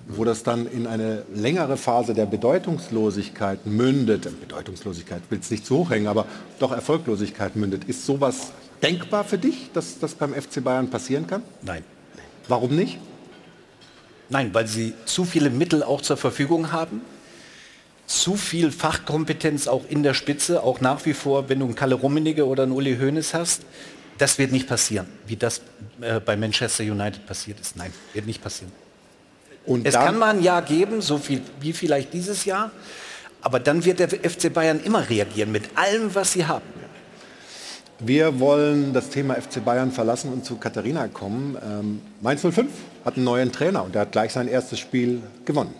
wo 0.09 0.25
das 0.25 0.43
dann 0.43 0.67
in 0.67 0.87
eine 0.87 1.25
längere 1.35 1.77
Phase 1.77 2.15
der 2.15 2.27
Bedeutungslosigkeit 2.27 3.67
mündet. 3.67 4.29
Bedeutungslosigkeit 4.41 5.23
will 5.31 5.39
es 5.39 5.51
nicht 5.51 5.65
zu 5.65 5.79
hoch 5.79 5.91
hängen, 5.91 6.09
aber 6.09 6.27
doch 6.59 6.73
Erfolglosigkeit 6.73 7.57
mündet. 7.57 7.85
Ist 7.85 8.05
sowas 8.07 8.53
denkbar 8.83 9.25
für 9.25 9.39
dich, 9.39 9.71
dass 9.73 9.99
das 9.99 10.15
beim 10.15 10.35
FC 10.35 10.63
Bayern 10.63 10.91
passieren 10.91 11.27
kann? 11.27 11.43
Nein. 11.63 11.85
Warum 12.49 12.75
nicht? 12.75 12.99
Nein, 14.29 14.53
weil 14.53 14.67
sie 14.67 14.95
zu 15.05 15.25
viele 15.25 15.51
Mittel 15.51 15.83
auch 15.83 16.01
zur 16.01 16.17
Verfügung 16.17 16.73
haben, 16.73 17.03
zu 18.07 18.37
viel 18.37 18.73
Fachkompetenz 18.73 19.69
auch 19.69 19.85
in 19.89 20.03
der 20.03 20.15
Spitze, 20.15 20.63
auch 20.63 20.81
nach 20.81 21.05
wie 21.07 21.15
vor, 21.15 21.49
wenn 21.49 21.61
du 21.61 21.67
einen 21.67 21.75
Kalle 21.75 21.95
Rummenigge 21.95 22.47
oder 22.47 22.65
einen 22.65 22.73
Uli 22.73 22.97
Hoeneß 22.97 23.35
hast. 23.35 23.63
Das 24.19 24.39
wird 24.39 24.53
nicht 24.53 24.69
passieren, 24.69 25.07
wie 25.27 25.37
das 25.37 25.63
äh, 26.01 26.21
bei 26.21 26.37
Manchester 26.37 26.85
United 26.85 27.27
passiert 27.27 27.61
ist. 27.61 27.77
Nein, 27.77 27.93
wird 28.13 28.27
nicht 28.27 28.43
passieren. 28.43 28.73
Und 29.65 29.87
es 29.87 29.95
kann 29.95 30.19
mal 30.19 30.37
ein 30.37 30.43
Jahr 30.43 30.63
geben, 30.63 31.01
so 31.01 31.19
viel 31.19 31.41
wie 31.61 31.73
vielleicht 31.73 32.13
dieses 32.13 32.45
Jahr, 32.45 32.71
aber 33.43 33.61
dann 33.61 33.85
wird 33.85 33.99
der 34.01 34.09
FC 34.09 34.53
Bayern 34.53 34.81
immer 34.83 35.09
reagieren 35.09 35.53
mit 35.53 35.65
allem, 35.77 36.15
was 36.15 36.33
sie 36.33 36.47
haben. 36.47 36.65
Wir 37.99 38.41
wollen 38.41 38.93
das 38.93 39.11
Thema 39.11 39.35
FC 39.35 39.65
Bayern 39.65 39.93
verlassen 39.93 40.33
und 40.33 40.45
zu 40.45 40.57
Katharina 40.57 41.07
kommen. 41.07 41.57
Ähm, 41.65 42.03
Mainz 42.21 42.41
05 42.43 42.67
hat 43.05 43.15
einen 43.15 43.25
neuen 43.25 43.53
Trainer 43.53 43.85
und 43.85 43.95
der 43.95 44.03
hat 44.03 44.13
gleich 44.13 44.33
sein 44.33 44.49
erstes 44.49 44.81
Spiel 44.81 45.23
gewonnen. 45.45 45.73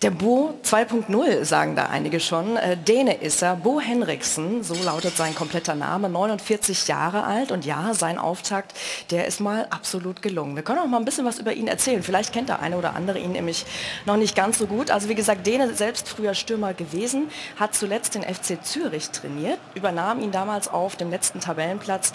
Der 0.00 0.12
Bo 0.12 0.54
2.0, 0.62 1.44
sagen 1.44 1.74
da 1.74 1.86
einige 1.86 2.20
schon. 2.20 2.56
Äh, 2.56 2.76
Däne 2.76 3.16
ist 3.16 3.42
er, 3.42 3.56
Bo 3.56 3.80
Henriksen, 3.80 4.62
so 4.62 4.74
lautet 4.84 5.16
sein 5.16 5.34
kompletter 5.34 5.74
Name, 5.74 6.08
49 6.08 6.86
Jahre 6.86 7.24
alt. 7.24 7.50
Und 7.50 7.64
ja, 7.64 7.92
sein 7.94 8.16
Auftakt, 8.16 8.74
der 9.10 9.26
ist 9.26 9.40
mal 9.40 9.66
absolut 9.70 10.22
gelungen. 10.22 10.54
Wir 10.54 10.62
können 10.62 10.78
auch 10.78 10.86
mal 10.86 10.98
ein 10.98 11.04
bisschen 11.04 11.24
was 11.24 11.40
über 11.40 11.52
ihn 11.52 11.66
erzählen. 11.66 12.04
Vielleicht 12.04 12.32
kennt 12.32 12.48
der 12.48 12.60
eine 12.60 12.78
oder 12.78 12.94
andere 12.94 13.18
ihn 13.18 13.32
nämlich 13.32 13.66
noch 14.06 14.16
nicht 14.16 14.36
ganz 14.36 14.58
so 14.58 14.68
gut. 14.68 14.92
Also 14.92 15.08
wie 15.08 15.16
gesagt, 15.16 15.44
Däne 15.48 15.74
selbst 15.74 16.08
früher 16.08 16.34
Stürmer 16.34 16.74
gewesen, 16.74 17.28
hat 17.58 17.74
zuletzt 17.74 18.14
den 18.14 18.22
FC 18.22 18.64
Zürich 18.64 19.10
trainiert, 19.10 19.58
übernahm 19.74 20.22
ihn 20.22 20.30
damals 20.30 20.68
auf 20.68 20.94
dem 20.94 21.10
letzten 21.10 21.40
Tabellenplatz, 21.40 22.12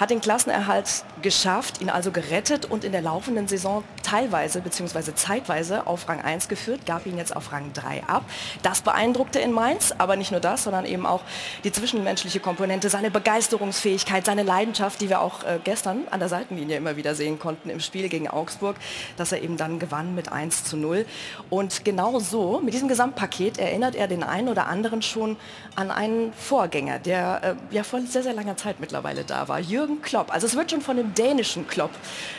hat 0.00 0.10
den 0.10 0.20
Klassenerhalt 0.20 1.04
geschafft, 1.22 1.80
ihn 1.80 1.90
also 1.90 2.10
gerettet 2.10 2.68
und 2.68 2.82
in 2.82 2.90
der 2.90 3.02
laufenden 3.02 3.46
Saison 3.46 3.84
teilweise 4.02 4.60
bzw. 4.62 5.14
zeitweise 5.14 5.86
auf 5.86 6.08
Rang 6.08 6.20
1 6.20 6.48
geführt, 6.48 6.86
gab 6.86 7.06
ihn 7.06 7.19
jetzt 7.20 7.36
auf 7.36 7.52
Rang 7.52 7.72
3 7.72 8.04
ab. 8.04 8.24
Das 8.62 8.80
beeindruckte 8.82 9.38
in 9.38 9.52
Mainz, 9.52 9.94
aber 9.96 10.16
nicht 10.16 10.32
nur 10.32 10.40
das, 10.40 10.64
sondern 10.64 10.84
eben 10.84 11.06
auch 11.06 11.20
die 11.64 11.70
zwischenmenschliche 11.72 12.40
Komponente, 12.40 12.88
seine 12.88 13.10
Begeisterungsfähigkeit, 13.10 14.26
seine 14.26 14.42
Leidenschaft, 14.42 15.00
die 15.00 15.08
wir 15.08 15.20
auch 15.20 15.44
äh, 15.44 15.60
gestern 15.62 16.04
an 16.10 16.18
der 16.20 16.28
Seitenlinie 16.28 16.76
immer 16.76 16.96
wieder 16.96 17.14
sehen 17.14 17.38
konnten 17.38 17.70
im 17.70 17.80
Spiel 17.80 18.08
gegen 18.08 18.28
Augsburg, 18.28 18.76
dass 19.16 19.32
er 19.32 19.42
eben 19.42 19.56
dann 19.56 19.78
gewann 19.78 20.14
mit 20.14 20.32
1 20.32 20.64
zu 20.64 20.76
0. 20.76 21.06
Und 21.48 21.84
genau 21.84 22.18
so, 22.18 22.60
mit 22.60 22.74
diesem 22.74 22.88
Gesamtpaket 22.88 23.58
erinnert 23.58 23.94
er 23.94 24.08
den 24.08 24.22
einen 24.22 24.48
oder 24.48 24.66
anderen 24.66 25.02
schon 25.02 25.36
an 25.76 25.90
einen 25.90 26.32
Vorgänger, 26.32 26.98
der 26.98 27.56
äh, 27.70 27.74
ja 27.74 27.82
vor 27.82 28.00
sehr, 28.00 28.22
sehr 28.22 28.34
langer 28.34 28.56
Zeit 28.56 28.80
mittlerweile 28.80 29.24
da 29.24 29.48
war, 29.48 29.60
Jürgen 29.60 30.02
Klopp. 30.02 30.32
Also 30.32 30.46
es 30.46 30.56
wird 30.56 30.70
schon 30.70 30.80
von 30.80 30.96
dem 30.96 31.14
dänischen 31.14 31.66
Klopp 31.68 31.92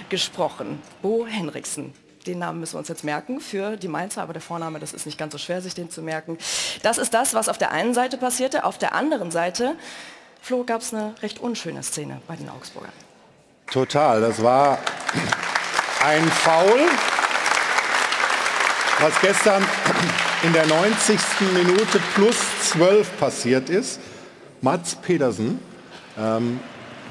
gesprochen, 0.09 0.81
Bo 1.01 1.25
Henriksen 1.27 1.93
den 2.27 2.39
Namen 2.39 2.59
müssen 2.59 2.73
wir 2.73 2.79
uns 2.79 2.87
jetzt 2.87 3.03
merken 3.03 3.39
für 3.39 3.77
die 3.77 3.87
Mainzer, 3.87 4.21
aber 4.21 4.33
der 4.33 4.41
Vorname, 4.41 4.79
das 4.79 4.93
ist 4.93 5.05
nicht 5.05 5.17
ganz 5.17 5.33
so 5.33 5.37
schwer, 5.37 5.61
sich 5.61 5.73
den 5.73 5.89
zu 5.89 6.01
merken. 6.01 6.37
Das 6.83 6.97
ist 6.97 7.13
das, 7.13 7.33
was 7.33 7.49
auf 7.49 7.57
der 7.57 7.71
einen 7.71 7.93
Seite 7.93 8.17
passierte. 8.17 8.63
Auf 8.63 8.77
der 8.77 8.93
anderen 8.93 9.31
Seite, 9.31 9.75
Flo, 10.41 10.63
gab 10.63 10.81
es 10.81 10.93
eine 10.93 11.15
recht 11.21 11.39
unschöne 11.39 11.83
Szene 11.83 12.21
bei 12.27 12.35
den 12.35 12.49
Augsburgern. 12.49 12.91
Total, 13.71 14.21
das 14.21 14.41
war 14.43 14.79
ein 16.03 16.27
Foul, 16.29 16.79
was 18.99 19.21
gestern 19.21 19.65
in 20.43 20.53
der 20.53 20.65
90. 20.65 21.19
Minute 21.53 21.99
plus 22.15 22.35
12 22.71 23.19
passiert 23.19 23.69
ist. 23.69 23.99
Mats 24.61 24.95
Pedersen 24.95 25.59
ähm, 26.17 26.59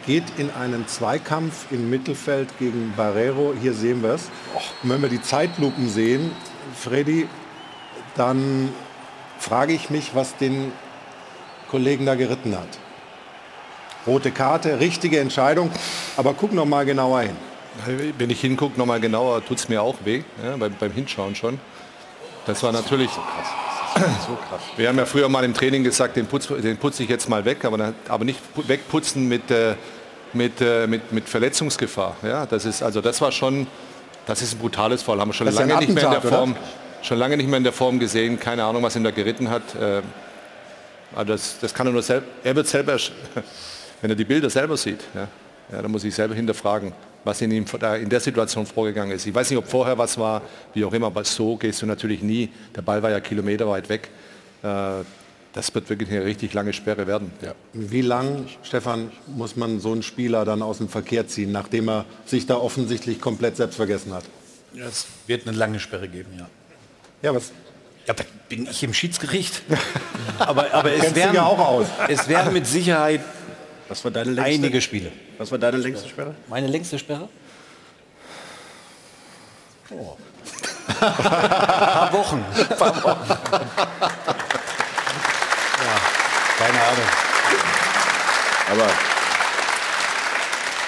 geht 0.06 0.24
in 0.38 0.50
einen 0.50 0.86
Zweikampf 0.88 1.70
im 1.70 1.90
Mittelfeld 1.90 2.58
gegen 2.58 2.92
Barrero. 2.96 3.54
Hier 3.60 3.74
sehen 3.74 4.02
wir 4.02 4.14
es. 4.14 4.28
Wenn 4.82 5.02
wir 5.02 5.08
die 5.08 5.22
Zeitlupen 5.22 5.88
sehen, 5.88 6.30
Freddy, 6.74 7.28
dann 8.16 8.70
frage 9.38 9.72
ich 9.72 9.90
mich, 9.90 10.14
was 10.14 10.36
den 10.36 10.72
Kollegen 11.70 12.06
da 12.06 12.14
geritten 12.14 12.56
hat. 12.56 12.68
Rote 14.06 14.30
Karte, 14.30 14.80
richtige 14.80 15.20
Entscheidung, 15.20 15.70
aber 16.16 16.34
guck 16.34 16.52
noch 16.52 16.64
mal 16.64 16.84
genauer 16.84 17.20
hin. 17.20 17.36
Wenn 18.18 18.30
ich 18.30 18.40
hingucke, 18.40 18.78
noch 18.78 18.86
mal 18.86 19.00
genauer, 19.00 19.44
tut 19.44 19.58
es 19.58 19.68
mir 19.68 19.82
auch 19.82 19.96
weh, 20.04 20.22
ja, 20.42 20.56
beim, 20.56 20.74
beim 20.78 20.92
Hinschauen 20.92 21.34
schon. 21.34 21.60
Das 22.46 22.62
war 22.62 22.72
natürlich 22.72 23.10
so 23.10 23.20
krass. 23.20 23.69
So 24.26 24.36
krass. 24.48 24.60
Wir 24.76 24.88
haben 24.88 24.98
ja 24.98 25.06
früher 25.06 25.28
mal 25.28 25.44
im 25.44 25.54
Training 25.54 25.84
gesagt, 25.84 26.16
den, 26.16 26.26
putz, 26.26 26.48
den 26.48 26.76
putze 26.76 27.02
ich 27.02 27.08
jetzt 27.08 27.28
mal 27.28 27.44
weg, 27.44 27.64
aber, 27.64 27.78
dann, 27.78 27.94
aber 28.08 28.24
nicht 28.24 28.40
wegputzen 28.56 29.28
mit, 29.28 29.50
äh, 29.50 29.74
mit, 30.32 30.60
äh, 30.60 30.86
mit, 30.86 31.12
mit 31.12 31.28
Verletzungsgefahr. 31.28 32.16
Ja, 32.22 32.46
das 32.46 32.64
ist 32.64 32.82
also 32.82 33.00
das 33.00 33.20
war 33.20 33.32
schon, 33.32 33.66
das 34.26 34.42
ist 34.42 34.54
ein 34.54 34.58
brutales 34.58 35.02
Fall. 35.02 35.20
Haben 35.20 35.30
wir 35.30 35.34
schon 35.34 35.46
Das 35.46 35.56
lange 35.56 35.76
nicht 35.78 35.92
mehr 35.92 36.04
in 36.04 36.10
der 36.10 36.22
Form, 36.22 36.56
schon 37.02 37.18
lange 37.18 37.36
nicht 37.36 37.48
mehr 37.48 37.58
in 37.58 37.64
der 37.64 37.72
Form 37.72 37.98
gesehen. 37.98 38.38
Keine 38.38 38.64
Ahnung, 38.64 38.82
was 38.82 38.96
ihn 38.96 39.04
da 39.04 39.10
geritten 39.10 39.50
hat. 39.50 39.62
Äh, 39.74 40.02
aber 41.14 41.24
das, 41.24 41.58
das 41.60 41.74
kann 41.74 41.86
er 41.86 41.92
nur 41.92 42.02
selbst. 42.02 42.28
Er 42.44 42.54
wird 42.54 42.68
selber, 42.68 42.96
wenn 44.00 44.10
er 44.10 44.16
die 44.16 44.24
Bilder 44.24 44.50
selber 44.50 44.76
sieht, 44.76 45.00
ja, 45.14 45.26
ja, 45.72 45.82
dann 45.82 45.90
muss 45.90 46.04
ich 46.04 46.14
selber 46.14 46.34
hinterfragen, 46.34 46.92
was 47.24 47.40
in 47.40 47.50
ihm 47.50 47.64
da 47.78 47.96
in 47.96 48.08
der 48.08 48.20
Situation 48.20 48.66
vorgegangen 48.66 49.12
ist. 49.12 49.26
Ich 49.26 49.34
weiß 49.34 49.50
nicht, 49.50 49.58
ob 49.58 49.66
vorher 49.66 49.96
was 49.98 50.18
war, 50.18 50.42
wie 50.74 50.84
auch 50.84 50.92
immer, 50.92 51.06
aber 51.06 51.24
so 51.24 51.56
gehst 51.56 51.82
du 51.82 51.86
natürlich 51.86 52.22
nie. 52.22 52.48
Der 52.74 52.82
Ball 52.82 53.02
war 53.02 53.10
ja 53.10 53.20
kilometerweit 53.20 53.88
weg. 53.88 54.08
Äh, 54.62 55.04
das 55.52 55.74
wird 55.74 55.90
wirklich 55.90 56.10
eine 56.10 56.24
richtig 56.24 56.54
lange 56.54 56.72
Sperre 56.72 57.06
werden. 57.06 57.32
Ja. 57.42 57.54
Wie 57.72 58.02
lang, 58.02 58.46
Stefan, 58.62 59.10
muss 59.26 59.56
man 59.56 59.80
so 59.80 59.92
einen 59.92 60.02
Spieler 60.02 60.44
dann 60.44 60.62
aus 60.62 60.78
dem 60.78 60.88
Verkehr 60.88 61.26
ziehen, 61.26 61.50
nachdem 61.50 61.88
er 61.88 62.04
sich 62.24 62.46
da 62.46 62.56
offensichtlich 62.56 63.20
komplett 63.20 63.56
selbst 63.56 63.76
vergessen 63.76 64.12
hat? 64.12 64.24
Ja, 64.74 64.86
es 64.86 65.06
wird 65.26 65.48
eine 65.48 65.56
lange 65.56 65.80
Sperre 65.80 66.08
geben, 66.08 66.30
ja. 66.38 66.48
Ja, 67.22 67.34
was? 67.34 67.50
Ja, 68.06 68.14
da 68.14 68.24
bin 68.48 68.66
ich 68.70 68.82
im 68.82 68.94
Schiedsgericht. 68.94 69.62
aber 70.38 70.72
aber 70.72 70.92
es 70.92 71.14
wären, 71.14 71.34
ja 71.34 71.44
auch 71.44 71.58
aus. 71.58 71.86
es 72.08 72.28
wären 72.28 72.52
mit 72.52 72.66
Sicherheit 72.66 73.20
Was 73.90 74.04
war 74.04 74.12
deine 74.12 74.30
längste? 74.30 74.54
einige 74.54 74.80
Spiele. 74.80 75.10
Was 75.36 75.50
war 75.50 75.58
deine 75.58 75.76
längste 75.78 76.08
Sperre? 76.08 76.36
Meine 76.48 76.68
längste 76.68 76.96
Sperre? 76.96 77.28
Oh. 79.90 80.16
Ein 80.86 81.12
paar 81.12 82.12
Wochen. 82.12 82.44
Keine 86.58 86.80
Ahnung. 86.80 87.08
Aber 88.70 88.88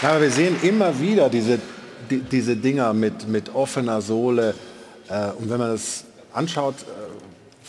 Ja, 0.02 0.10
aber 0.10 0.20
wir 0.20 0.30
sehen 0.30 0.56
immer 0.62 1.00
wieder 1.00 1.28
diese, 1.28 1.58
die, 2.08 2.20
diese 2.20 2.54
Dinger 2.54 2.92
mit, 2.94 3.26
mit 3.26 3.52
offener 3.52 4.00
Sohle. 4.00 4.54
Äh, 5.08 5.30
und 5.32 5.50
wenn 5.50 5.58
man 5.58 5.72
das 5.72 6.04
anschaut, 6.32 6.76
äh, 6.82 7.01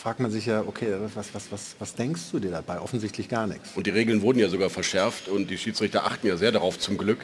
fragt 0.04 0.20
man 0.20 0.30
sich 0.30 0.44
ja, 0.44 0.60
okay, 0.66 0.94
was, 1.14 1.34
was, 1.34 1.50
was, 1.50 1.76
was 1.78 1.94
denkst 1.94 2.20
du 2.30 2.38
dir 2.38 2.50
dabei? 2.50 2.78
Offensichtlich 2.78 3.26
gar 3.26 3.46
nichts. 3.46 3.70
Und 3.74 3.86
die 3.86 3.90
Regeln 3.90 4.20
wurden 4.20 4.38
ja 4.38 4.50
sogar 4.50 4.68
verschärft 4.68 5.28
und 5.28 5.48
die 5.48 5.56
Schiedsrichter 5.56 6.04
achten 6.04 6.26
ja 6.26 6.36
sehr 6.36 6.52
darauf 6.52 6.78
zum 6.78 6.98
Glück. 6.98 7.20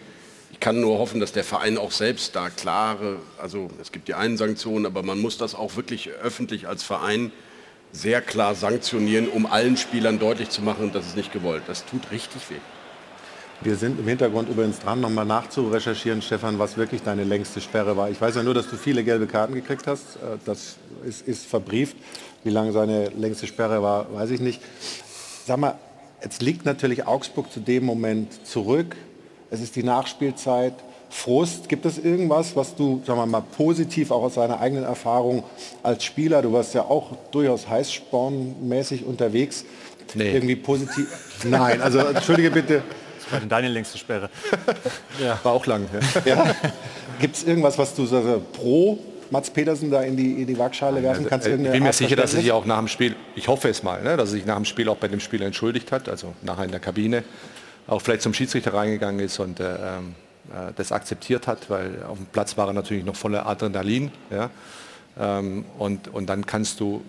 Ich 0.51 0.61
kann 0.61 0.81
nur 0.81 0.99
hoffen, 0.99 1.21
dass 1.21 1.33
der 1.33 1.45
Verein 1.45 1.77
auch 1.77 1.93
selbst 1.93 2.35
da 2.35 2.49
klare, 2.49 3.19
also 3.37 3.69
es 3.83 3.93
gibt 3.93 4.09
die 4.09 4.15
einen 4.15 4.39
Sanktionen, 4.39 4.87
aber 4.87 5.03
man 5.03 5.19
muss 5.19 5.37
das 5.37 5.55
auch 5.55 5.77
wirklich 5.77 6.09
öffentlich 6.23 6.69
als 6.69 6.83
Verein 6.83 7.33
sehr 7.93 8.23
klar 8.23 8.55
sanktionieren, 8.55 9.29
um 9.29 9.45
allen 9.45 9.77
Spielern 9.77 10.19
deutlich 10.19 10.49
zu 10.49 10.63
machen, 10.63 10.91
das 10.91 11.07
ist 11.07 11.17
nicht 11.17 11.35
gewollt. 11.35 11.65
Das 11.67 11.85
tut 11.85 12.11
richtig 12.11 12.49
weh. 12.49 12.61
Wir 13.63 13.77
sind 13.77 14.01
im 14.01 14.09
Hintergrund 14.09 14.49
übrigens 14.49 14.79
dran, 14.79 15.03
nochmal 15.03 15.27
nachzurecherchieren, 15.27 16.23
Stefan, 16.23 16.59
was 16.59 16.79
wirklich 16.79 17.03
deine 17.03 17.25
längste 17.25 17.61
Sperre 17.61 17.95
war. 17.95 18.09
Ich 18.09 18.19
weiß 18.19 18.37
ja 18.37 18.43
nur, 18.43 18.55
dass 18.55 18.71
du 18.71 18.77
viele 18.77 19.05
gelbe 19.05 19.27
Karten 19.27 19.53
gekriegt 19.53 19.87
hast. 19.87 20.17
Äh, 20.17 20.39
Das 20.47 20.77
ist, 21.05 21.29
ist 21.29 21.45
verbrieft. 21.45 21.95
Wie 22.45 22.51
lange 22.51 22.73
seine 22.73 23.09
längste 23.11 23.47
Sperre 23.47 23.83
war, 23.83 24.13
weiß 24.15 24.31
ich 24.31 24.41
nicht. 24.41 24.61
Sag 25.47 25.59
mal, 25.59 25.75
jetzt 26.23 26.43
liegt 26.43 26.65
natürlich 26.65 27.07
Augsburg 27.07 27.53
zu 27.53 27.61
dem 27.61 27.85
Moment 27.85 28.47
zurück. 28.47 28.97
Es 29.51 29.61
ist 29.61 29.77
die 29.77 29.83
Nachspielzeit. 29.83 30.75
Frust, 31.13 31.69
gibt 31.69 31.85
es 31.87 31.99
irgendwas, 31.99 32.55
was 32.55 32.77
du, 32.77 33.03
sagen 33.05 33.19
wir 33.19 33.27
mal, 33.27 33.41
positiv 33.57 34.13
auch 34.13 34.23
aus 34.23 34.35
deiner 34.35 34.61
eigenen 34.61 34.85
Erfahrung 34.85 35.43
als 35.83 36.05
Spieler, 36.05 36.41
du 36.41 36.53
warst 36.53 36.73
ja 36.73 36.83
auch 36.83 37.17
durchaus 37.33 37.69
heißspornmäßig 37.69 39.05
unterwegs, 39.05 39.65
Nee. 40.15 40.33
irgendwie 40.33 40.55
positiv? 40.57 41.09
Nein, 41.45 41.81
also 41.83 41.99
entschuldige 41.99 42.51
bitte, 42.53 42.83
Was 43.25 43.33
war 43.33 43.41
denn 43.41 43.49
deine 43.49 43.69
längste 43.69 43.99
Sperre? 43.99 44.31
War 45.43 45.53
auch 45.53 45.67
lang. 45.67 45.87
Ja. 46.25 46.35
Ja. 46.37 46.55
Gibt 47.21 47.37
es 47.37 47.43
irgendwas, 47.45 47.77
was 47.77 47.93
du 47.95 48.07
so, 48.07 48.23
so 48.23 48.41
pro 48.53 48.99
Mats 49.31 49.51
Petersen 49.51 49.91
da 49.91 50.03
in 50.03 50.17
die, 50.17 50.43
in 50.43 50.47
die 50.47 50.59
Waagschale 50.59 51.03
werfen 51.03 51.27
kannst? 51.27 51.47
Äh, 51.47 51.57
Ich 51.57 51.71
bin 51.71 51.83
mir 51.83 51.93
sicher, 51.93 52.17
dass 52.17 52.35
er 52.35 52.41
sich 52.41 52.53
auch 52.53 52.67
nach 52.67 52.79
dem 52.79 52.89
Spiel, 52.89 53.15
ich 53.37 53.49
hoffe 53.49 53.69
es 53.69 53.83
mal, 53.83 54.03
ne, 54.03 54.17
dass 54.17 54.31
er 54.31 54.33
sich 54.33 54.47
nach 54.47 54.57
dem 54.57 54.65
Spiel 54.65 54.89
auch 54.89 54.97
bei 54.97 55.09
dem 55.09 55.21
Spiel 55.21 55.43
entschuldigt 55.43 55.93
hat, 55.93 56.09
also 56.09 56.35
nachher 56.43 56.65
in 56.65 56.71
der 56.71 56.81
Kabine, 56.81 57.25
auch 57.87 58.01
vielleicht 58.01 58.23
zum 58.23 58.35
Schiedsrichter 58.35 58.75
reingegangen 58.75 59.21
ist 59.21 59.39
und 59.39 59.61
äh, 59.61 59.65
ähm, 59.65 60.15
äh, 60.51 60.73
das 60.77 60.93
akzeptiert 60.93 61.47
hat, 61.47 61.71
weil 61.71 62.03
auf 62.09 62.19
dem 62.19 62.27
Platz 62.27 62.57
war 62.57 62.67
er 62.69 62.73
natürlich 62.73 63.05
noch 63.05 63.17
voller 63.17 63.47
Adrenalin. 63.47 64.11
Ja, 64.31 64.51
ähm, 65.19 65.65
und, 65.79 66.09
und 66.09 66.27
dann 66.27 66.47
kannst 66.47 66.81
du, 66.81 67.03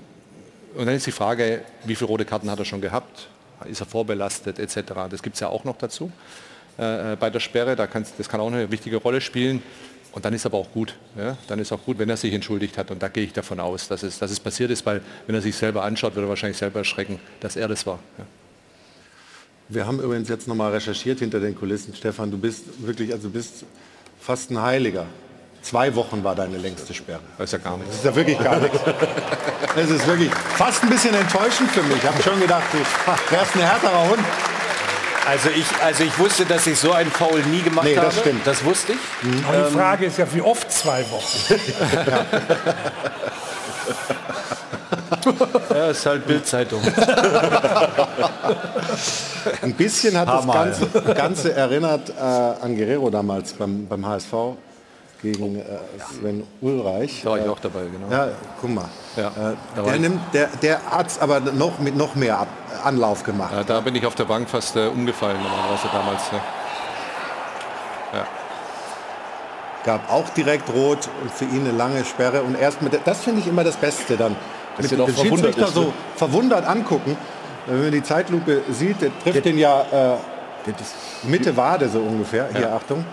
und 0.75 0.85
dann 0.85 0.95
ist 0.95 1.05
die 1.05 1.11
Frage, 1.11 1.61
wie 1.85 1.95
viele 1.95 2.07
rote 2.07 2.25
Karten 2.25 2.49
hat 2.49 2.59
er 2.59 2.65
schon 2.65 2.81
gehabt? 2.81 3.27
Ist 3.65 3.79
er 3.79 3.85
vorbelastet 3.85 4.57
etc.? 4.57 4.93
Das 5.09 5.21
gibt 5.21 5.35
es 5.35 5.39
ja 5.39 5.49
auch 5.49 5.63
noch 5.63 5.77
dazu 5.77 6.11
äh, 6.77 7.15
bei 7.15 7.29
der 7.29 7.39
Sperre. 7.39 7.75
Da 7.75 7.87
kann's, 7.87 8.13
das 8.17 8.27
kann 8.27 8.39
auch 8.39 8.47
eine 8.47 8.71
wichtige 8.71 8.97
Rolle 8.97 9.21
spielen. 9.21 9.61
Und 10.11 10.25
dann 10.25 10.33
ist 10.33 10.45
aber 10.45 10.57
auch 10.57 10.71
gut. 10.71 10.95
Ja? 11.17 11.37
Dann 11.47 11.59
ist 11.59 11.71
auch 11.71 11.83
gut, 11.83 11.97
wenn 11.97 12.09
er 12.09 12.17
sich 12.17 12.33
entschuldigt 12.33 12.77
hat. 12.77 12.91
Und 12.91 13.01
da 13.01 13.07
gehe 13.07 13.23
ich 13.23 13.33
davon 13.33 13.59
aus, 13.59 13.87
dass 13.87 14.03
es, 14.03 14.19
dass 14.19 14.31
es 14.31 14.39
passiert 14.39 14.69
ist, 14.71 14.85
weil 14.85 15.01
wenn 15.25 15.35
er 15.35 15.41
sich 15.41 15.55
selber 15.55 15.83
anschaut, 15.83 16.15
wird 16.15 16.25
er 16.25 16.29
wahrscheinlich 16.29 16.57
selber 16.57 16.79
erschrecken, 16.79 17.19
dass 17.39 17.55
er 17.55 17.67
das 17.67 17.85
war. 17.85 17.99
Ja. 18.17 18.25
Wir 19.69 19.87
haben 19.87 20.01
übrigens 20.01 20.27
jetzt 20.27 20.49
nochmal 20.49 20.71
recherchiert 20.71 21.19
hinter 21.19 21.39
den 21.39 21.55
Kulissen, 21.55 21.95
Stefan. 21.95 22.29
Du 22.29 22.37
bist 22.37 22.63
wirklich, 22.79 23.13
also 23.13 23.29
du 23.29 23.33
bist 23.33 23.63
fast 24.19 24.51
ein 24.51 24.61
Heiliger. 24.61 25.05
Zwei 25.61 25.95
Wochen 25.95 26.23
war 26.23 26.35
deine 26.35 26.57
längste 26.57 26.93
Sperre. 26.93 27.21
Das 27.37 27.53
ist 27.53 27.53
ja 27.53 27.69
gar 27.69 27.77
nichts. 27.77 27.91
Das 27.91 27.99
ist 27.99 28.05
ja 28.05 28.15
wirklich 28.15 28.39
gar 28.39 28.59
nichts. 28.59 28.79
Es 29.77 29.89
ist 29.89 30.05
wirklich 30.07 30.31
fast 30.55 30.83
ein 30.83 30.89
bisschen 30.89 31.13
enttäuschend 31.13 31.71
für 31.71 31.83
mich. 31.83 31.97
Ich 31.97 32.05
habe 32.05 32.21
schon 32.21 32.39
gedacht, 32.41 32.65
du 32.73 32.79
wärst 33.33 33.55
ein 33.55 33.61
härterer 33.61 34.09
Hund. 34.09 34.50
Also 35.27 35.49
ich, 35.49 35.65
also 35.83 36.03
ich 36.03 36.17
wusste, 36.17 36.45
dass 36.45 36.65
ich 36.67 36.79
so 36.79 36.91
einen 36.93 37.11
Foul 37.11 37.41
nie 37.43 37.61
gemacht 37.61 37.85
Nee, 37.85 37.95
das 37.95 38.05
habe. 38.05 38.15
stimmt. 38.21 38.45
Das 38.47 38.63
wusste 38.63 38.93
ich. 38.93 38.99
Aber 39.47 39.57
die 39.57 39.63
Ähm, 39.67 39.73
Frage 39.73 40.05
ist 40.07 40.17
ja, 40.17 40.25
wie 40.33 40.41
oft 40.41 40.71
zwei 40.71 41.05
Wochen? 41.11 41.37
Ja, 45.69 45.89
ist 45.91 46.05
halt 46.05 46.25
Bildzeitung. 46.25 46.81
Ein 49.61 49.73
bisschen 49.73 50.17
hat 50.17 50.27
Hammer, 50.27 50.65
das 50.65 50.79
Ganze, 50.79 51.13
Ganze 51.13 51.53
erinnert 51.53 52.09
äh, 52.09 52.21
an 52.21 52.75
Guerrero 52.75 53.09
damals 53.09 53.53
beim, 53.53 53.87
beim 53.87 54.05
HSV 54.05 54.33
gegen 55.21 55.57
äh, 55.57 55.63
Sven 56.19 56.43
Ulreich. 56.61 57.21
Da 57.23 57.31
war 57.31 57.39
ich 57.39 57.49
auch 57.49 57.59
dabei, 57.59 57.83
genau. 57.83 58.11
Ja, 58.11 58.29
guck 58.59 58.69
mal. 58.69 58.89
Ja, 59.15 59.27
Äh, 59.27 59.83
der, 59.83 59.99
nimmt, 59.99 60.21
der, 60.33 60.47
der 60.61 60.81
hat 60.89 61.07
es 61.07 61.19
aber 61.19 61.39
noch 61.39 61.79
mit 61.79 61.95
noch 61.95 62.15
mehr 62.15 62.39
Ab 62.39 62.47
Anlauf 62.83 63.23
gemacht. 63.23 63.51
Ja, 63.53 63.63
da 63.63 63.79
bin 63.81 63.95
ich 63.95 64.05
auf 64.05 64.15
der 64.15 64.25
Bank 64.25 64.49
fast 64.49 64.75
äh, 64.75 64.87
umgefallen, 64.87 65.37
normalerweise 65.41 65.87
damals. 65.93 66.21
Ja. 66.31 68.19
Ja. 68.19 68.27
Gab 69.83 70.11
auch 70.11 70.29
direkt 70.29 70.69
rot 70.73 71.09
und 71.21 71.31
für 71.31 71.45
ihn 71.45 71.61
eine 71.61 71.77
lange 71.77 72.03
Sperre. 72.05 72.41
Und 72.41 72.59
erst 72.59 72.81
mit 72.81 72.93
der, 72.93 73.01
das 73.05 73.21
finde 73.21 73.41
ich 73.41 73.47
immer 73.47 73.63
das 73.63 73.75
Beste 73.75 74.17
dann. 74.17 74.35
Dass 74.77 74.89
mit 74.89 74.99
dem 74.99 75.15
Schiedsrichter 75.15 75.67
ist, 75.67 75.73
so 75.73 75.81
ne? 75.81 75.93
verwundert 76.15 76.65
angucken. 76.65 77.17
Wenn 77.67 77.83
man 77.83 77.91
die 77.91 78.03
Zeitlupe 78.03 78.61
sieht, 78.71 79.01
der 79.01 79.11
trifft 79.23 79.45
den 79.45 79.59
ja 79.59 79.81
äh, 79.91 81.27
Mitte 81.27 81.55
Wade 81.55 81.89
so 81.89 81.99
ungefähr. 81.99 82.49
Hier, 82.55 82.73
Achtung. 82.73 83.05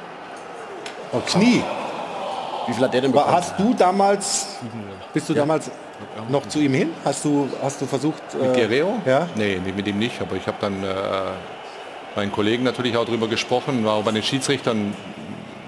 Oh, 1.12 1.20
Knie. 1.26 1.62
Wie 2.69 2.74
viel 2.74 2.85
hat 2.85 2.95
der 2.95 3.01
denn 3.01 3.12
bekommen? 3.12 3.32
hast 3.32 3.59
du 3.59 3.74
damals, 3.74 4.47
bist 5.15 5.28
du 5.28 5.35
damals 5.35 5.70
noch 6.28 6.47
zu 6.47 6.61
ihm 6.61 6.74
hin? 6.74 6.90
Hast 7.05 7.24
du, 7.24 7.49
hast 7.62 7.81
du 7.81 7.86
versucht... 7.86 8.23
Mit 8.35 8.57
äh, 8.57 8.66
Guerrero? 8.66 8.99
Ja. 9.07 9.28
Nee, 9.35 9.61
mit 9.74 9.86
ihm 9.86 9.99
nicht. 9.99 10.20
Aber 10.20 10.36
ich 10.36 10.47
habe 10.47 10.59
dann 10.61 10.85
äh, 10.85 10.86
meinen 12.15 12.31
Kollegen 12.32 12.62
natürlich 12.65 12.97
auch 12.97 13.05
darüber 13.05 13.28
gesprochen, 13.28 13.85
war 13.85 13.95
auch 13.95 14.05
bei 14.05 14.12
den 14.12 14.23
Schiedsrichtern. 14.23 14.95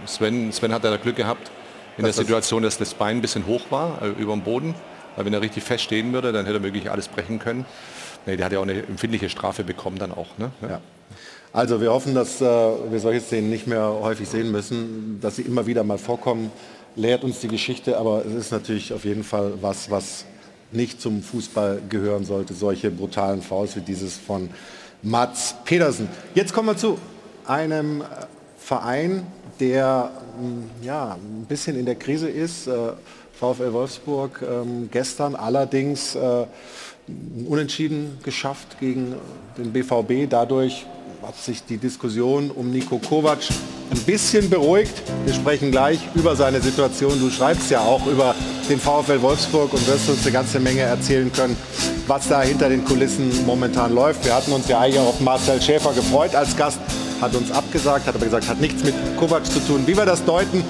Sven, 0.07 0.53
Sven 0.53 0.73
hat 0.73 0.85
ja 0.85 0.97
Glück 0.97 1.17
gehabt 1.17 1.51
in 1.97 2.05
Dass 2.05 2.17
der 2.17 2.23
das- 2.25 2.27
Situation, 2.29 2.63
dass 2.63 2.79
das 2.79 2.95
Bein 2.95 3.17
ein 3.19 3.21
bisschen 3.23 3.47
hoch 3.47 3.63
war, 3.71 4.03
äh, 4.03 4.09
über 4.09 4.33
dem 4.33 4.43
Boden. 4.43 4.75
Weil 5.17 5.25
wenn 5.25 5.35
er 5.35 5.41
richtig 5.41 5.65
fest 5.65 5.85
stehen 5.85 6.13
würde, 6.13 6.33
dann 6.33 6.47
hätte 6.47 6.59
er 6.59 6.63
wirklich 6.63 6.91
alles 6.91 7.09
brechen 7.09 7.39
können. 7.39 7.65
Nee, 8.27 8.37
der 8.37 8.47
hat 8.47 8.53
ja 8.53 8.59
auch 8.59 8.63
eine 8.65 8.75
empfindliche 8.75 9.29
Strafe 9.29 9.65
bekommen 9.65 9.99
dann 9.99 10.13
auch. 10.13 10.29
Ne? 10.39 10.51
Ja. 10.63 10.81
Also 11.53 11.81
wir 11.81 11.91
hoffen, 11.93 12.15
dass 12.15 12.41
äh, 12.41 12.45
wir 12.45 13.01
solche 13.01 13.21
Szenen 13.21 13.51
nicht 13.51 13.67
mehr 13.67 13.93
häufig 14.03 14.29
sehen 14.29 14.53
müssen, 14.53 15.19
dass 15.21 15.37
sie 15.37 15.43
immer 15.43 15.67
wieder 15.67 15.83
mal 15.83 15.99
vorkommen. 15.99 16.53
Lehrt 16.97 17.25
uns 17.25 17.41
die 17.41 17.49
Geschichte, 17.49 17.97
aber 17.97 18.25
es 18.25 18.35
ist 18.35 18.53
natürlich 18.53 18.93
auf 18.93 19.05
jeden 19.05 19.25
Fall 19.25 19.55
was, 19.61 19.91
was 19.91 20.25
nicht 20.73 21.01
zum 21.01 21.23
Fußball 21.23 21.83
gehören 21.89 22.25
sollte. 22.25 22.55
Solche 22.55 22.91
brutalen 22.91 23.43
Fouls 23.43 23.77
wie 23.77 23.81
dieses 23.81 24.17
von 24.17 24.51
Mats 25.03 25.55
Pedersen. 25.65 26.09
Jetzt 26.35 26.53
kommen 26.53 26.69
wir 26.69 26.77
zu 26.77 26.99
einem 27.47 28.03
äh, 28.03 28.05
Verein, 28.59 29.27
der 29.59 30.11
mh, 30.41 30.85
ja, 30.85 31.15
ein 31.15 31.47
bisschen 31.47 31.79
in 31.79 31.87
der 31.87 31.95
Krise 31.95 32.29
ist. 32.29 32.67
Äh, 32.67 32.93
VfL 33.33 33.73
Wolfsburg 33.73 34.43
ähm, 34.43 34.91
gestern 34.93 35.35
allerdings 35.35 36.15
äh, 36.15 36.47
unentschieden 37.49 38.19
geschafft 38.23 38.79
gegen 38.79 39.15
den 39.57 39.73
BVB. 39.73 40.29
Dadurch 40.29 40.87
hat 41.23 41.37
sich 41.37 41.65
die 41.65 41.77
Diskussion 41.77 42.51
um 42.51 42.71
Nico 42.71 42.99
Kovac 42.99 43.41
ein 43.91 43.99
bisschen 44.01 44.49
beruhigt. 44.49 45.03
Wir 45.25 45.35
sprechen 45.35 45.71
gleich 45.71 45.99
über 46.15 46.35
seine 46.35 46.61
Situation. 46.61 47.19
Du 47.21 47.31
schreibst 47.31 47.71
ja 47.71 47.81
auch 47.81 48.07
über 48.07 48.35
den 48.69 48.79
VfL 48.79 49.21
Wolfsburg 49.21 49.73
und 49.73 49.87
wirst 49.87 50.09
uns 50.09 50.23
eine 50.23 50.33
ganze 50.33 50.61
Menge 50.61 50.81
erzählen 50.81 51.31
können, 51.33 51.57
was 52.07 52.29
da 52.29 52.43
hinter 52.43 52.69
den 52.69 52.85
Kulissen 52.85 53.45
momentan 53.45 53.95
läuft. 53.95 54.25
Wir 54.25 54.35
hatten 54.35 54.53
uns 54.53 54.69
ja 54.69 54.81
eigentlich 54.81 55.01
auf 55.01 55.21
Marcel 55.21 55.61
Schäfer 55.61 55.93
gefreut 55.93 56.35
als 56.35 56.57
Gast, 56.57 56.79
hat 57.21 57.35
uns 57.35 57.51
abgesagt, 57.51 58.07
hat 58.07 58.15
aber 58.15 58.25
gesagt, 58.25 58.49
hat 58.49 58.61
nichts 58.61 58.83
mit 58.83 58.95
Kovac 59.19 59.45
zu 59.45 59.61
tun. 59.61 59.83
Wie 59.87 59.97
wir 59.97 60.07
das 60.07 60.25
deuten, 60.25 60.65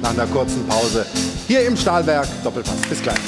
nach 0.00 0.10
einer 0.10 0.26
kurzen 0.26 0.66
Pause 0.68 1.06
hier 1.48 1.66
im 1.66 1.76
Stahlwerk 1.76 2.28
Doppelpass. 2.44 2.76
Bis 2.88 3.02
gleich. 3.02 3.18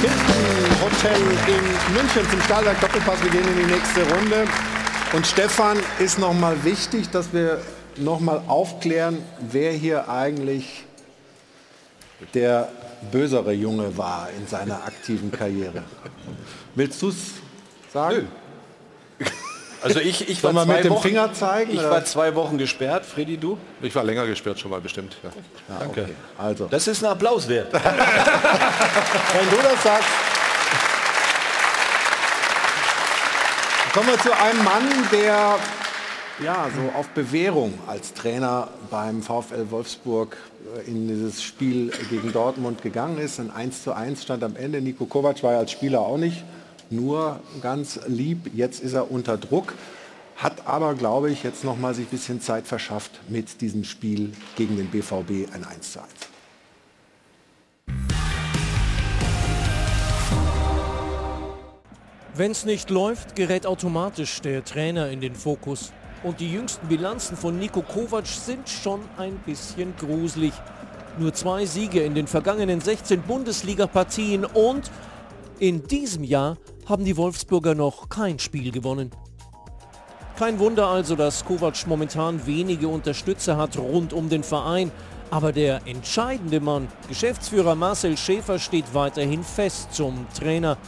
Hilton 0.00 0.82
Hotel 0.82 1.20
in 1.46 1.94
München 1.94 2.30
zum 2.30 2.40
Stahlwerk 2.42 2.80
Doppelpass. 2.80 3.22
Wir 3.22 3.30
gehen 3.30 3.46
in 3.48 3.66
die 3.66 3.72
nächste 3.72 4.02
Runde. 4.14 4.44
Und 5.12 5.26
Stefan, 5.26 5.78
ist 5.98 6.18
noch 6.18 6.34
mal 6.34 6.64
wichtig, 6.64 7.10
dass 7.10 7.32
wir 7.32 7.60
noch 7.96 8.20
mal 8.20 8.42
aufklären, 8.48 9.18
wer 9.40 9.72
hier 9.72 10.08
eigentlich 10.08 10.84
der 12.34 12.68
bösere 13.10 13.52
Junge 13.52 13.96
war 13.96 14.28
in 14.38 14.46
seiner 14.46 14.84
aktiven 14.84 15.30
Karriere. 15.30 15.82
Willst 16.74 17.02
du 17.02 17.08
es 17.08 17.16
sagen? 17.92 18.28
Also 19.82 20.00
ich, 20.00 20.28
ich 20.28 20.42
war 20.44 20.52
zwei 20.52 20.64
mit 20.64 20.84
dem 20.84 20.92
Wochen, 20.92 21.02
Finger 21.02 21.32
zeigen, 21.32 21.72
Ich 21.72 21.80
oder? 21.80 21.90
war 21.90 22.04
zwei 22.04 22.34
Wochen 22.34 22.58
gesperrt. 22.58 23.04
Freddy, 23.04 23.36
du? 23.36 23.58
Ich 23.80 23.94
war 23.94 24.04
länger 24.04 24.26
gesperrt 24.26 24.60
schon 24.60 24.70
mal 24.70 24.80
bestimmt. 24.80 25.16
Ja. 25.22 25.30
Danke. 25.78 26.10
Also. 26.38 26.66
Das 26.66 26.86
ist 26.86 27.02
ein 27.04 27.10
Applaus 27.10 27.48
wert. 27.48 27.72
Wenn 27.72 27.80
du 27.80 29.56
das 29.62 29.82
sagst. 29.82 30.08
Kommen 33.92 34.08
wir 34.08 34.18
zu 34.18 34.34
einem 34.34 34.64
Mann, 34.64 34.88
der 35.12 35.58
ja, 36.42 36.66
so 36.74 36.98
auf 36.98 37.08
Bewährung 37.10 37.74
als 37.86 38.14
Trainer 38.14 38.68
beim 38.90 39.22
VfL 39.22 39.70
Wolfsburg 39.70 40.36
äh, 40.76 40.90
in 40.90 41.06
dieses 41.06 41.42
Spiel 41.42 41.92
gegen 42.08 42.32
Dortmund 42.32 42.82
gegangen 42.82 43.18
ist. 43.18 43.38
Ein 43.38 43.50
1 43.50 43.82
zu 43.82 43.92
1 43.92 44.22
stand 44.22 44.42
am 44.42 44.56
Ende. 44.56 44.80
Nico 44.80 45.04
Kovac 45.04 45.42
war 45.42 45.52
ja 45.52 45.58
als 45.58 45.72
Spieler 45.72 46.00
auch 46.00 46.16
nicht 46.16 46.42
nur 46.92 47.40
ganz 47.60 48.00
lieb. 48.06 48.50
Jetzt 48.54 48.80
ist 48.82 48.92
er 48.92 49.10
unter 49.10 49.38
Druck. 49.38 49.74
Hat 50.36 50.66
aber, 50.66 50.94
glaube 50.94 51.30
ich, 51.30 51.42
jetzt 51.42 51.64
noch 51.64 51.78
mal 51.78 51.94
sich 51.94 52.06
ein 52.06 52.10
bisschen 52.10 52.40
Zeit 52.40 52.66
verschafft 52.66 53.20
mit 53.28 53.60
diesem 53.60 53.84
Spiel 53.84 54.32
gegen 54.56 54.76
den 54.76 54.88
BVB 54.88 55.52
ein 55.54 55.64
1 55.64 55.92
zu 55.92 56.00
1. 56.00 56.08
Wenn's 62.34 62.64
nicht 62.64 62.88
läuft, 62.88 63.36
gerät 63.36 63.66
automatisch 63.66 64.40
der 64.40 64.64
Trainer 64.64 65.10
in 65.10 65.20
den 65.20 65.34
Fokus. 65.34 65.92
Und 66.22 66.40
die 66.40 66.50
jüngsten 66.50 66.88
Bilanzen 66.88 67.36
von 67.36 67.58
Nico 67.58 67.82
Kovac 67.82 68.26
sind 68.26 68.68
schon 68.68 69.00
ein 69.18 69.36
bisschen 69.44 69.94
gruselig. 69.98 70.52
Nur 71.18 71.34
zwei 71.34 71.66
Siege 71.66 72.00
in 72.00 72.14
den 72.14 72.26
vergangenen 72.26 72.80
16 72.80 73.20
Bundesliga-Partien 73.22 74.46
und 74.46 74.90
in 75.62 75.86
diesem 75.86 76.24
Jahr 76.24 76.56
haben 76.88 77.04
die 77.04 77.16
Wolfsburger 77.16 77.76
noch 77.76 78.08
kein 78.08 78.40
Spiel 78.40 78.72
gewonnen. 78.72 79.12
Kein 80.36 80.58
Wunder 80.58 80.88
also, 80.88 81.14
dass 81.14 81.44
Kovac 81.44 81.86
momentan 81.86 82.44
wenige 82.48 82.88
Unterstützer 82.88 83.56
hat 83.56 83.78
rund 83.78 84.12
um 84.12 84.28
den 84.28 84.42
Verein. 84.42 84.90
Aber 85.30 85.52
der 85.52 85.86
entscheidende 85.86 86.58
Mann, 86.58 86.88
Geschäftsführer 87.06 87.76
Marcel 87.76 88.16
Schäfer, 88.16 88.58
steht 88.58 88.92
weiterhin 88.92 89.44
fest 89.44 89.94
zum 89.94 90.26
Trainer, 90.36 90.78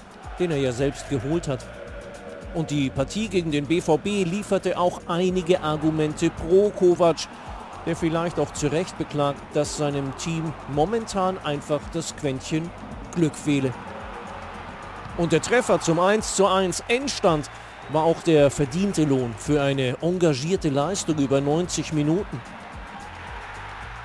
den 0.41 0.51
er 0.51 0.57
ja 0.57 0.73
selbst 0.73 1.09
geholt 1.09 1.47
hat. 1.47 1.65
Und 2.57 2.73
die 2.73 2.91
Partie 2.91 3.29
gegen 3.29 3.53
den 3.53 3.67
BVB 3.67 4.29
lieferte 4.29 4.77
auch 4.77 5.03
einige 5.07 5.61
Argumente 5.61 6.31
pro 6.31 6.71
Kovac, 6.71 7.29
der 7.87 7.95
vielleicht 7.95 8.41
auch 8.41 8.53
zu 8.53 8.67
Recht 8.73 8.99
beklagt, 8.99 9.41
dass 9.55 9.77
seinem 9.77 10.17
Team 10.17 10.53
momentan 10.75 11.39
einfach 11.39 11.81
das 11.93 12.17
Quäntchen 12.17 12.69
Glück 13.15 13.37
fehle. 13.37 13.73
Und 15.17 15.33
der 15.33 15.43
Treffer 15.43 15.81
zum 15.81 16.01
1 16.01 16.35
zu 16.35 16.47
1 16.47 16.85
Endstand 16.89 17.49
war 17.93 18.05
auch 18.05 18.21
der 18.23 18.51
verdiente 18.51 19.05
Lohn 19.05 19.35
für 19.39 19.63
eine 19.63 19.97
engagierte 20.03 20.71
Leistung 20.71 21.19
über 21.19 21.41
90 21.41 21.93
Minuten. 21.93 22.41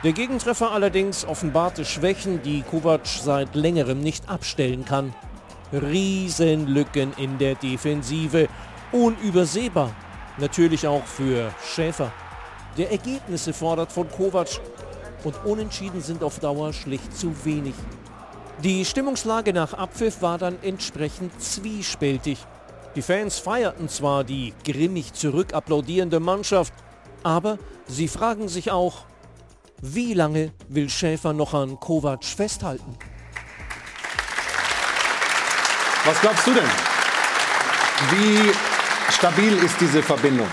Der 0.04 0.14
Gegentreffer 0.14 0.72
allerdings 0.72 1.26
offenbarte 1.26 1.84
Schwächen, 1.84 2.42
die 2.44 2.62
Kovac 2.62 3.06
seit 3.06 3.56
längerem 3.56 4.02
nicht 4.02 4.30
abstellen 4.30 4.86
kann. 4.86 5.14
Riesenlücken 5.74 7.14
in 7.18 7.38
der 7.38 7.56
Defensive. 7.56 8.48
Unübersehbar. 8.92 9.92
Natürlich 10.38 10.88
auch 10.88 11.04
für 11.04 11.52
Schäfer. 11.66 12.12
Der 12.78 12.92
Ergebnisse 12.92 13.52
fordert 13.52 13.92
von 13.92 14.10
Kovac 14.10 14.62
und 15.24 15.36
Unentschieden 15.44 16.02
sind 16.02 16.24
auf 16.24 16.40
Dauer 16.40 16.72
schlicht 16.72 17.16
zu 17.18 17.34
wenig. 17.44 17.76
Die 18.64 18.84
Stimmungslage 18.84 19.54
nach 19.54 19.74
Abpfiff 19.74 20.22
war 20.22 20.38
dann 20.38 20.58
entsprechend 20.62 21.42
zwiespältig. 21.42 22.46
Die 22.96 23.02
Fans 23.02 23.40
feierten 23.40 23.88
zwar 23.88 24.26
die 24.26 24.54
grimmig 24.66 25.14
zurückapplaudierende 25.14 26.20
Mannschaft, 26.20 26.74
aber 27.24 27.58
sie 27.88 28.10
fragen 28.10 28.50
sich 28.50 28.70
auch, 28.70 29.06
wie 29.82 30.14
lange 30.14 30.52
will 30.68 30.90
Schäfer 30.90 31.32
noch 31.32 31.54
an 31.54 31.80
Kovac 31.80 32.26
festhalten? 32.26 32.98
Was 36.04 36.20
glaubst 36.20 36.46
du 36.46 36.54
denn? 36.54 36.70
Wie 38.10 38.52
stabil 39.14 39.54
ist 39.54 39.80
diese 39.80 40.04
Verbindung? 40.04 40.48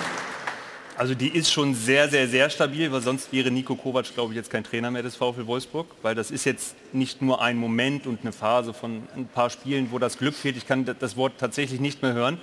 Also 0.99 1.15
die 1.15 1.29
ist 1.29 1.53
schon 1.53 1.75
sehr, 1.75 2.09
sehr, 2.09 2.27
sehr 2.27 2.49
stabil, 2.49 2.91
weil 2.91 3.03
sonst 3.03 3.31
wäre 3.31 3.51
Nico 3.51 3.77
Kovac, 3.77 4.15
glaube 4.15 4.33
ich, 4.33 4.37
jetzt 4.37 4.49
kein 4.49 4.65
Trainer 4.65 4.91
mehr 4.91 5.03
des 5.03 5.15
VfL 5.15 5.47
Wolfsburg, 5.47 5.87
weil 6.01 6.15
das 6.15 6.31
ist 6.31 6.47
jetzt 6.47 6.75
nicht 6.95 7.21
nur 7.21 7.43
ein 7.43 7.59
Moment 7.59 8.07
und 8.07 8.23
eine 8.23 8.33
Phase 8.33 8.73
von 8.73 9.03
ein 9.15 9.27
paar 9.27 9.51
Spielen, 9.51 9.89
wo 9.91 9.99
das 9.99 10.17
Glück 10.17 10.35
fehlt. 10.35 10.57
Ich 10.57 10.67
kann 10.67 10.87
das 10.99 11.17
Wort 11.19 11.35
tatsächlich 11.37 11.81
nicht 11.81 12.01
mehr 12.01 12.15
hören, 12.15 12.39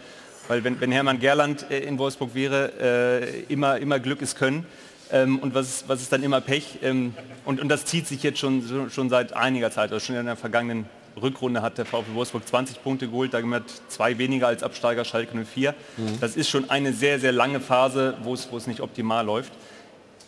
weil 0.47 0.63
wenn, 0.63 0.79
wenn 0.79 0.91
Hermann 0.91 1.19
Gerland 1.19 1.65
äh, 1.71 1.79
in 1.79 1.97
Wolfsburg 1.97 2.35
wäre, 2.35 2.73
äh, 2.79 3.51
immer, 3.51 3.79
immer 3.79 3.99
Glück 3.99 4.21
ist 4.21 4.37
Können. 4.37 4.67
Ähm, 5.11 5.39
und 5.39 5.55
was 5.55 5.69
ist, 5.69 5.89
was 5.89 6.03
ist 6.03 6.11
dann 6.11 6.21
immer 6.21 6.39
Pech? 6.39 6.77
Ähm, 6.83 7.15
und, 7.45 7.59
und 7.59 7.69
das 7.69 7.85
zieht 7.85 8.07
sich 8.07 8.21
jetzt 8.21 8.37
schon, 8.37 8.91
schon 8.91 9.09
seit 9.09 9.33
einiger 9.33 9.71
Zeit, 9.71 9.91
also 9.91 10.05
schon 10.05 10.15
in 10.15 10.27
der 10.27 10.35
vergangenen 10.35 10.85
Rückrunde 11.21 11.61
hat 11.61 11.77
der 11.77 11.85
VfL 11.85 12.13
Wolfsburg 12.13 12.47
20 12.47 12.83
Punkte 12.83 13.07
geholt, 13.07 13.33
damit 13.33 13.63
zwei 13.87 14.17
weniger 14.17 14.47
als 14.47 14.63
Absteiger 14.63 15.05
Schalke 15.05 15.37
04. 15.45 15.73
Mhm. 15.97 16.19
Das 16.19 16.35
ist 16.35 16.49
schon 16.49 16.69
eine 16.69 16.93
sehr, 16.93 17.19
sehr 17.19 17.31
lange 17.31 17.59
Phase, 17.59 18.15
wo 18.23 18.33
es, 18.33 18.51
wo 18.51 18.57
es 18.57 18.67
nicht 18.67 18.81
optimal 18.81 19.25
läuft. 19.25 19.53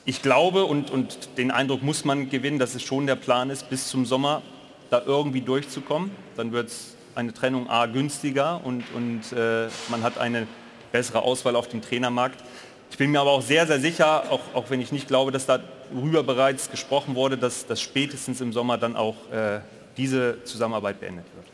Ich 0.06 0.22
glaube 0.22 0.66
und, 0.66 0.92
und 0.92 1.38
den 1.38 1.50
Eindruck 1.50 1.82
muss 1.82 2.06
man 2.06 2.30
gewinnen, 2.30 2.60
dass 2.60 2.76
es 2.76 2.84
schon 2.84 3.08
der 3.08 3.16
Plan 3.16 3.50
ist, 3.50 3.70
bis 3.70 3.88
zum 3.88 4.06
Sommer 4.06 4.44
da 4.92 5.02
irgendwie 5.06 5.42
durchzukommen. 5.42 6.12
Dann 6.38 6.52
wird 6.52 6.68
es 6.68 6.96
eine 7.16 7.34
Trennung 7.34 7.70
A 7.70 7.88
günstiger 7.88 8.62
und, 8.64 8.84
und 8.94 9.32
äh, 9.36 9.68
man 9.90 10.04
hat 10.04 10.18
eine 10.20 10.48
bessere 10.92 11.24
Auswahl 11.24 11.56
auf 11.56 11.68
dem 11.68 11.82
Trainermarkt. 11.82 12.44
Ich 12.92 12.98
bin 12.98 13.12
mir 13.12 13.20
aber 13.20 13.32
auch 13.32 13.42
sehr, 13.42 13.66
sehr 13.66 13.80
sicher, 13.80 14.32
auch, 14.32 14.42
auch 14.54 14.70
wenn 14.70 14.80
ich 14.80 14.92
nicht 14.92 15.08
glaube, 15.08 15.32
dass 15.32 15.48
darüber 15.48 16.24
bereits 16.24 16.70
gesprochen 16.70 17.16
wurde, 17.16 17.38
dass, 17.38 17.66
dass 17.66 17.82
spätestens 17.82 18.42
im 18.42 18.54
Sommer 18.54 18.78
dann 18.78 18.96
auch 18.96 19.16
äh, 19.32 19.60
diese 19.98 20.44
Zusammenarbeit 20.44 21.00
beendet 21.00 21.26
wird. 21.36 21.46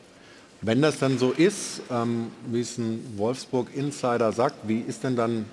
Wenn 0.61 0.81
das 0.81 0.99
dann 0.99 1.17
so 1.17 1.31
ist, 1.31 1.81
ähm, 1.89 2.27
wie 2.47 2.61
es 2.61 2.77
ein 2.77 3.13
Wolfsburg-Insider 3.17 4.31
sagt, 4.31 4.55
wie 4.67 4.79
ist 4.79 5.03
denn 5.03 5.15
dann 5.15 5.45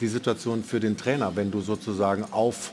die 0.00 0.08
Situation 0.08 0.62
für 0.64 0.80
den 0.80 0.96
Trainer, 0.96 1.34
wenn 1.36 1.50
du 1.50 1.60
sozusagen 1.60 2.24
auf 2.30 2.72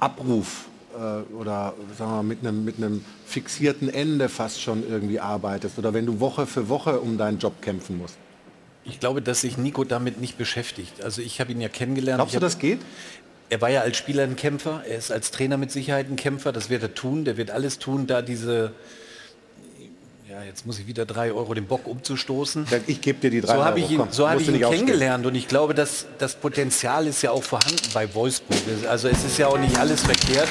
Abruf 0.00 0.66
äh, 0.94 0.98
oder 1.34 1.74
sagen 1.96 2.10
wir 2.10 2.16
mal, 2.16 2.22
mit, 2.22 2.40
einem, 2.40 2.64
mit 2.64 2.76
einem 2.76 3.04
fixierten 3.26 3.88
Ende 3.88 4.28
fast 4.28 4.60
schon 4.60 4.86
irgendwie 4.88 5.18
arbeitest 5.20 5.78
oder 5.78 5.94
wenn 5.94 6.06
du 6.06 6.20
Woche 6.20 6.46
für 6.46 6.68
Woche 6.68 7.00
um 7.00 7.16
deinen 7.18 7.38
Job 7.38 7.60
kämpfen 7.62 7.98
musst? 7.98 8.16
Ich 8.86 9.00
glaube, 9.00 9.22
dass 9.22 9.40
sich 9.40 9.56
Nico 9.56 9.84
damit 9.84 10.20
nicht 10.20 10.36
beschäftigt. 10.36 11.02
Also 11.02 11.22
ich 11.22 11.40
habe 11.40 11.52
ihn 11.52 11.60
ja 11.62 11.68
kennengelernt. 11.70 12.18
Glaubst 12.18 12.34
Ich 12.34 12.38
du, 12.40 12.44
hab- 12.44 12.52
das 12.52 12.58
geht? 12.58 12.80
Er 13.50 13.60
war 13.60 13.68
ja 13.68 13.82
als 13.82 13.96
Spieler 13.96 14.22
ein 14.22 14.36
Kämpfer, 14.36 14.82
er 14.88 14.98
ist 14.98 15.12
als 15.12 15.30
Trainer 15.30 15.56
mit 15.56 15.70
Sicherheit 15.70 16.08
ein 16.10 16.16
Kämpfer, 16.16 16.50
das 16.50 16.70
wird 16.70 16.82
er 16.82 16.94
tun, 16.94 17.24
der 17.24 17.36
wird 17.36 17.50
alles 17.50 17.78
tun, 17.78 18.06
da 18.06 18.22
diese, 18.22 18.72
ja 20.28 20.42
jetzt 20.42 20.66
muss 20.66 20.78
ich 20.78 20.86
wieder 20.86 21.04
drei 21.04 21.30
Euro 21.30 21.52
den 21.52 21.66
Bock 21.66 21.86
umzustoßen. 21.86 22.66
Ich 22.86 23.00
gebe 23.00 23.20
dir 23.20 23.30
die 23.30 23.42
drei 23.42 23.54
So 23.54 23.64
habe 23.64 23.76
Euro, 23.76 23.86
ich 23.86 23.92
ihn, 23.92 23.98
komm, 23.98 24.08
so 24.10 24.28
habe 24.28 24.40
ich 24.40 24.48
ihn 24.48 24.60
kennengelernt 24.60 25.26
und 25.26 25.34
ich 25.34 25.46
glaube, 25.46 25.74
dass 25.74 26.06
das 26.18 26.34
Potenzial 26.34 27.06
ist 27.06 27.22
ja 27.22 27.32
auch 27.32 27.42
vorhanden 27.42 27.88
bei 27.92 28.12
Wolfsburg. 28.14 28.58
Also 28.88 29.08
es 29.08 29.22
ist 29.24 29.38
ja 29.38 29.46
auch 29.46 29.58
nicht 29.58 29.78
alles 29.78 30.02
verkehrt. 30.02 30.48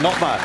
Nochmal, 0.00 0.38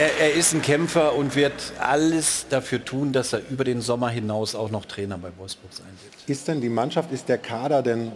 er, 0.00 0.20
er 0.20 0.34
ist 0.34 0.54
ein 0.54 0.62
Kämpfer 0.62 1.14
und 1.14 1.36
wird 1.36 1.52
alles 1.78 2.46
dafür 2.48 2.84
tun, 2.84 3.12
dass 3.12 3.34
er 3.34 3.42
über 3.50 3.64
den 3.64 3.82
Sommer 3.82 4.08
hinaus 4.08 4.54
auch 4.54 4.70
noch 4.70 4.86
Trainer 4.86 5.18
bei 5.18 5.28
Wolfsburg 5.36 5.72
sein 5.72 5.86
wird. 6.02 6.14
Ist 6.28 6.48
denn 6.48 6.60
die 6.60 6.70
Mannschaft, 6.70 7.12
ist 7.12 7.28
der 7.28 7.38
Kader 7.38 7.82
denn 7.82 8.12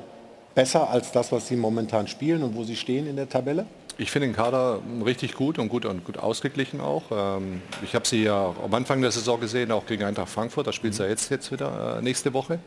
besser 0.56 0.90
als 0.90 1.12
das, 1.12 1.30
was 1.30 1.46
sie 1.46 1.54
momentan 1.54 2.08
spielen 2.08 2.42
und 2.42 2.56
wo 2.56 2.64
sie 2.64 2.74
stehen 2.74 3.06
in 3.06 3.14
der 3.14 3.28
Tabelle? 3.28 3.66
Ich 3.98 4.10
finde 4.10 4.28
den 4.28 4.34
Kader 4.34 4.80
richtig 5.04 5.34
gut 5.34 5.58
und 5.58 5.68
gut 5.68 5.84
und 5.84 6.04
gut 6.04 6.18
ausgeglichen 6.18 6.80
auch. 6.80 7.04
Ähm, 7.12 7.62
ich 7.82 7.94
habe 7.94 8.06
sie 8.06 8.24
ja 8.24 8.54
am 8.62 8.74
Anfang 8.74 9.00
der 9.00 9.12
Saison 9.12 9.38
gesehen, 9.38 9.70
auch 9.70 9.86
gegen 9.86 10.02
Eintracht 10.02 10.28
Frankfurt. 10.28 10.66
Da 10.66 10.72
spielt 10.72 10.94
sie 10.94 11.04
ja 11.04 11.08
jetzt, 11.08 11.30
jetzt 11.30 11.52
wieder 11.52 11.98
äh, 11.98 12.02
nächste 12.02 12.34
Woche. 12.34 12.58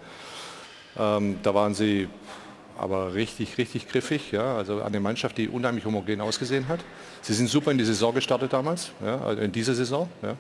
Ähm, 0.98 1.38
da 1.44 1.54
waren 1.54 1.74
sie 1.74 2.08
aber 2.78 3.14
richtig, 3.14 3.58
richtig 3.58 3.90
griffig. 3.90 4.32
Ja? 4.32 4.56
Also 4.56 4.82
eine 4.82 5.00
Mannschaft, 5.00 5.38
die 5.38 5.50
unheimlich 5.50 5.86
homogen 5.86 6.22
ausgesehen 6.22 6.68
hat. 6.68 6.80
Sie 7.22 7.34
sind 7.34 7.50
super 7.50 7.72
in 7.72 7.78
die 7.78 7.86
Saison 7.86 8.14
gestartet 8.14 8.54
damals, 8.54 8.92
ja? 9.04 9.20
also 9.22 9.42
in 9.42 9.52
dieser 9.52 9.74
Saison. 9.74 10.08
Ja? 10.22 10.36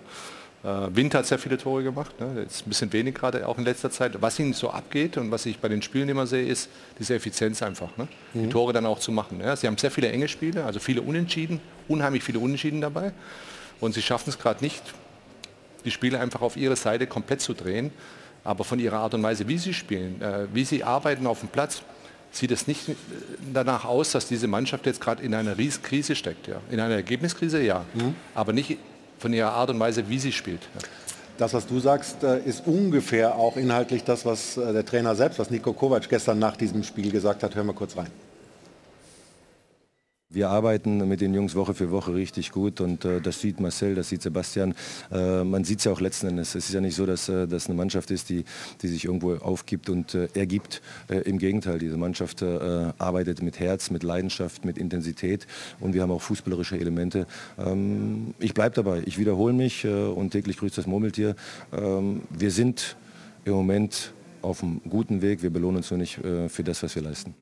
Äh, 0.63 0.67
Wind 0.93 1.15
hat 1.15 1.25
sehr 1.25 1.39
viele 1.39 1.57
Tore 1.57 1.83
gemacht, 1.83 2.19
ne? 2.19 2.41
ist 2.41 2.65
ein 2.65 2.69
bisschen 2.69 2.91
wenig 2.91 3.15
gerade 3.15 3.47
auch 3.47 3.57
in 3.57 3.63
letzter 3.63 3.89
Zeit. 3.91 4.21
Was 4.21 4.37
ihnen 4.39 4.53
so 4.53 4.69
abgeht 4.69 5.15
und 5.17 5.31
was 5.31 5.45
ich 5.45 5.59
bei 5.59 5.69
den 5.69 5.81
Spielen 5.81 6.09
immer 6.09 6.27
sehe, 6.27 6.45
ist 6.45 6.69
diese 6.99 7.15
Effizienz 7.15 7.63
einfach, 7.63 7.95
ne? 7.97 8.07
die 8.33 8.39
Mhm. 8.39 8.49
Tore 8.49 8.73
dann 8.73 8.85
auch 8.85 8.99
zu 8.99 9.11
machen. 9.11 9.39
Ja? 9.41 9.55
Sie 9.55 9.67
haben 9.67 9.77
sehr 9.77 9.91
viele 9.91 10.09
enge 10.11 10.27
Spiele, 10.27 10.65
also 10.65 10.79
viele 10.79 11.01
Unentschieden, 11.01 11.61
unheimlich 11.87 12.23
viele 12.23 12.39
Unentschieden 12.39 12.81
dabei. 12.81 13.13
Und 13.79 13.93
sie 13.93 14.01
schaffen 14.01 14.29
es 14.29 14.37
gerade 14.37 14.61
nicht, 14.61 14.83
die 15.85 15.91
Spiele 15.91 16.19
einfach 16.19 16.41
auf 16.41 16.57
ihre 16.57 16.75
Seite 16.75 17.07
komplett 17.07 17.39
zu 17.41 17.53
drehen. 17.53 17.91
Aber 18.43 18.63
von 18.65 18.79
ihrer 18.79 18.99
Art 18.99 19.13
und 19.13 19.23
Weise, 19.23 19.47
wie 19.47 19.57
sie 19.57 19.73
spielen, 19.73 20.21
äh, 20.21 20.47
wie 20.53 20.65
sie 20.65 20.83
arbeiten 20.83 21.27
auf 21.27 21.39
dem 21.39 21.49
Platz, 21.49 21.81
sieht 22.31 22.51
es 22.51 22.67
nicht 22.67 22.89
äh, 22.89 22.95
danach 23.53 23.85
aus, 23.85 24.11
dass 24.11 24.27
diese 24.27 24.47
Mannschaft 24.47 24.85
jetzt 24.85 24.99
gerade 24.99 25.23
in 25.23 25.33
einer 25.33 25.57
Riesenkrise 25.57 26.15
steckt. 26.15 26.47
Ja. 26.47 26.61
In 26.69 26.79
einer 26.79 26.95
Ergebniskrise, 26.95 27.61
ja. 27.61 27.85
Aber 28.35 28.51
nicht 28.53 28.77
von 29.19 29.33
ihrer 29.33 29.51
Art 29.51 29.69
und 29.69 29.79
Weise, 29.79 30.09
wie 30.09 30.17
sie 30.17 30.31
spielt. 30.31 30.61
Das, 31.37 31.53
was 31.53 31.67
du 31.67 31.79
sagst, 31.79 32.23
äh, 32.23 32.39
ist 32.39 32.65
ungefähr 32.65 33.35
auch 33.35 33.55
inhaltlich 33.55 34.03
das, 34.03 34.25
was 34.25 34.57
äh, 34.57 34.73
der 34.73 34.85
Trainer 34.85 35.15
selbst, 35.15 35.39
was 35.39 35.49
Niko 35.49 35.71
Kovac 35.73 36.09
gestern 36.09 36.39
nach 36.39 36.57
diesem 36.57 36.83
Spiel 36.83 37.11
gesagt 37.11 37.43
hat. 37.43 37.55
Hören 37.55 37.67
wir 37.67 37.73
kurz 37.73 37.95
rein. 37.95 38.09
Wir 40.31 40.51
arbeiten 40.51 41.07
mit 41.07 41.21
den 41.21 41.33
Jungs 41.33 41.55
Woche 41.55 41.73
für 41.73 41.89
Woche 41.89 42.13
richtig 42.13 42.51
gut 42.51 42.81
und 42.81 43.03
äh, 43.03 43.19
das 43.19 43.41
sieht 43.41 43.59
Marcel, 43.59 43.95
das 43.95 44.09
sieht 44.09 44.21
Sebastian. 44.21 44.75
Äh, 45.11 45.43
man 45.43 45.63
sieht 45.63 45.79
es 45.79 45.85
ja 45.85 45.91
auch 45.91 46.01
letzten 46.01 46.27
Endes. 46.27 46.53
Es 46.53 46.67
ist 46.67 46.73
ja 46.75 46.81
nicht 46.81 46.95
so, 46.95 47.07
dass 47.07 47.29
äh, 47.29 47.47
das 47.47 47.65
eine 47.65 47.73
Mannschaft 47.73 48.11
ist, 48.11 48.29
die, 48.29 48.45
die 48.83 48.87
sich 48.89 49.05
irgendwo 49.05 49.33
aufgibt 49.37 49.89
und 49.89 50.13
äh, 50.13 50.27
ergibt. 50.35 50.83
Äh, 51.07 51.21
Im 51.21 51.39
Gegenteil, 51.39 51.79
diese 51.79 51.97
Mannschaft 51.97 52.43
äh, 52.43 52.91
arbeitet 52.99 53.41
mit 53.41 53.59
Herz, 53.59 53.89
mit 53.89 54.03
Leidenschaft, 54.03 54.65
mit 54.65 54.77
Intensität 54.77 55.47
und 55.79 55.95
wir 55.95 56.03
haben 56.03 56.11
auch 56.11 56.21
fußballerische 56.21 56.79
Elemente. 56.79 57.25
Ähm, 57.57 58.35
ich 58.37 58.53
bleibe 58.53 58.75
dabei, 58.75 59.01
ich 59.07 59.17
wiederhole 59.17 59.53
mich 59.53 59.83
und 59.87 60.29
täglich 60.29 60.57
grüßt 60.57 60.77
das 60.77 60.85
Murmeltier. 60.85 61.35
Ähm, 61.73 62.21
wir 62.29 62.51
sind 62.51 62.97
im 63.45 63.53
Moment 63.53 64.13
auf 64.43 64.61
einem 64.61 64.79
guten 64.87 65.23
Weg, 65.23 65.41
wir 65.41 65.49
belohnen 65.49 65.77
uns 65.77 65.89
nur 65.89 65.97
nicht 65.97 66.19
für 66.19 66.63
das, 66.63 66.83
was 66.83 66.93
wir 66.93 67.01
leisten. 67.01 67.33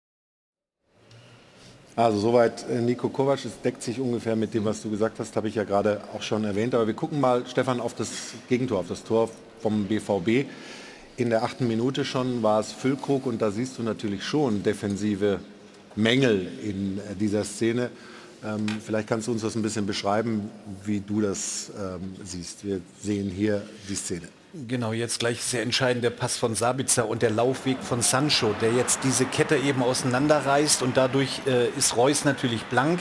Also 1.98 2.19
soweit 2.19 2.64
äh, 2.69 2.80
Nico 2.80 3.10
Kovac, 3.10 3.44
es 3.44 3.60
deckt 3.60 3.82
sich 3.82 3.99
ungefähr 3.99 4.36
mit 4.36 4.53
dem, 4.53 4.65
was 4.65 4.84
du 4.84 4.91
gesagt 4.91 5.18
hast, 5.18 5.36
habe 5.36 5.48
ich 5.48 5.56
ja 5.56 5.64
gerade 5.64 5.99
auch 6.14 6.22
schon 6.22 6.44
erwähnt. 6.44 6.76
Aber 6.76 6.86
wir 6.86 6.94
gucken 6.94 7.19
mal, 7.19 7.44
Stefan, 7.48 7.80
auf 7.80 7.95
das 7.95 8.10
Gegentor, 8.48 8.82
auf 8.82 8.88
das 8.88 9.03
Tor 9.03 9.32
vom 9.61 9.86
BVB. 9.86 10.48
In 11.18 11.32
der 11.32 11.41
achten 11.41 11.68
Minute 11.68 12.06
schon 12.06 12.44
war 12.44 12.60
es 12.60 12.72
Füllkrug 12.72 13.26
und 13.26 13.41
da 13.41 13.49
siehst 13.49 13.80
du 13.80 13.84
natürlich 13.84 14.24
schon 14.24 14.61
defensive 14.61 15.40
Mängel 15.95 16.48
in 16.64 16.99
äh, 16.99 17.15
dieser 17.19 17.44
Szene. 17.44 17.90
Ähm, 18.45 18.68
vielleicht 18.80 19.07
kannst 19.07 19.28
du 19.28 19.32
uns 19.32 19.41
das 19.41 19.56
ein 19.56 19.64
bisschen 19.64 19.88
beschreiben, 19.88 20.52
wie 20.86 20.99
du 20.99 21.22
das 21.22 21.72
ähm, 21.80 22.14
siehst. 22.24 22.64
Wir 22.64 22.80
sehen 23.02 23.32
hier 23.32 23.64
die 23.90 23.95
Szene. 23.95 24.28
Genau, 24.66 24.92
jetzt 24.92 25.20
gleich 25.20 25.44
sehr 25.44 25.62
entscheidend 25.62 26.04
der 26.04 26.10
Pass 26.10 26.38
von 26.38 26.56
Sabitzer 26.56 27.08
und 27.08 27.22
der 27.22 27.30
Laufweg 27.30 27.78
von 27.84 28.02
Sancho, 28.02 28.56
der 28.60 28.72
jetzt 28.74 29.04
diese 29.04 29.26
Kette 29.26 29.56
eben 29.56 29.84
auseinanderreißt 29.84 30.82
und 30.82 30.98
dadurch 30.98 31.42
äh, 31.46 31.68
ist 31.78 31.96
Reus 31.96 32.26
natürlich 32.26 32.64
blank. 32.66 33.00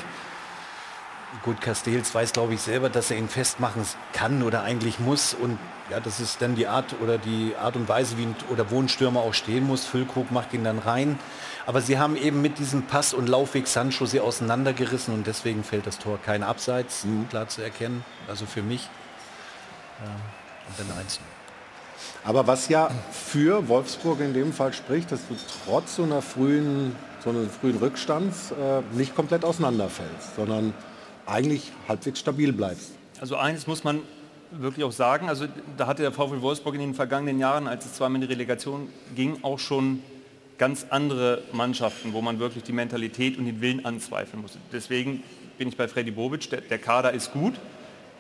Gut, 1.44 1.60
Castells 1.62 2.14
weiß, 2.14 2.32
glaube 2.32 2.54
ich, 2.54 2.60
selber, 2.60 2.90
dass 2.90 3.10
er 3.10 3.16
ihn 3.16 3.28
festmachen 3.28 3.86
kann 4.12 4.42
oder 4.42 4.64
eigentlich 4.64 4.98
muss. 5.00 5.32
Und 5.32 5.58
ja, 5.90 5.98
das 5.98 6.20
ist 6.20 6.42
dann 6.42 6.56
die 6.56 6.66
Art 6.66 6.94
oder 7.02 7.16
die 7.16 7.54
Art 7.58 7.76
und 7.76 7.88
Weise, 7.88 8.18
wie 8.18 8.24
ein, 8.24 8.36
oder 8.50 8.70
wo 8.70 8.80
ein 8.80 8.88
Stürmer 8.88 9.20
auch 9.20 9.34
stehen 9.34 9.66
muss. 9.66 9.86
Füllkrug 9.86 10.30
macht 10.30 10.52
ihn 10.52 10.64
dann 10.64 10.78
rein. 10.78 11.18
Aber 11.64 11.80
sie 11.80 11.98
haben 11.98 12.16
eben 12.16 12.42
mit 12.42 12.58
diesem 12.58 12.82
Pass 12.82 13.14
und 13.14 13.28
Laufweg 13.28 13.66
Sancho 13.66 14.04
sie 14.04 14.20
auseinandergerissen 14.20 15.14
und 15.14 15.26
deswegen 15.26 15.64
fällt 15.64 15.86
das 15.86 15.98
Tor 15.98 16.18
kein 16.22 16.42
Abseits, 16.42 17.06
klar 17.30 17.48
zu 17.48 17.62
erkennen. 17.62 18.04
Also 18.28 18.44
für 18.44 18.62
mich. 18.62 18.88
Ja, 20.04 20.10
und 20.10 20.78
dann 20.78 20.98
eins. 20.98 21.18
Aber 22.24 22.46
was 22.46 22.68
ja 22.68 22.90
für 23.10 23.68
Wolfsburg 23.68 24.20
in 24.20 24.34
dem 24.34 24.52
Fall 24.52 24.72
spricht, 24.72 25.12
dass 25.12 25.20
du 25.28 25.36
trotz 25.64 25.96
so 25.96 26.02
einer 26.02 26.22
frühen, 26.22 26.94
so 27.22 27.30
eines 27.30 27.54
frühen 27.54 27.76
Rückstands 27.76 28.50
äh, 28.52 28.82
nicht 28.96 29.14
komplett 29.14 29.44
auseinanderfällst, 29.44 30.36
sondern 30.36 30.74
eigentlich 31.26 31.72
halbwegs 31.88 32.20
stabil 32.20 32.52
bleibst. 32.52 32.92
Also 33.20 33.36
eines 33.36 33.66
muss 33.66 33.84
man 33.84 34.00
wirklich 34.50 34.84
auch 34.84 34.92
sagen, 34.92 35.28
also 35.28 35.46
da 35.76 35.86
hatte 35.86 36.02
der 36.02 36.12
VfL 36.12 36.40
Wolfsburg 36.40 36.74
in 36.74 36.80
den 36.80 36.94
vergangenen 36.94 37.38
Jahren, 37.38 37.66
als 37.66 37.84
es 37.84 37.94
zweimal 37.94 38.22
in 38.22 38.28
die 38.28 38.32
Relegation 38.32 38.88
ging, 39.14 39.38
auch 39.42 39.58
schon 39.58 40.02
ganz 40.58 40.86
andere 40.90 41.42
Mannschaften, 41.52 42.12
wo 42.12 42.22
man 42.22 42.38
wirklich 42.38 42.64
die 42.64 42.72
Mentalität 42.72 43.38
und 43.38 43.46
den 43.46 43.60
Willen 43.60 43.84
anzweifeln 43.84 44.42
muss. 44.42 44.56
Deswegen 44.72 45.22
bin 45.58 45.68
ich 45.68 45.76
bei 45.76 45.88
Freddy 45.88 46.10
Bobic, 46.10 46.48
der, 46.50 46.60
der 46.62 46.78
Kader 46.78 47.12
ist 47.12 47.32
gut. 47.32 47.54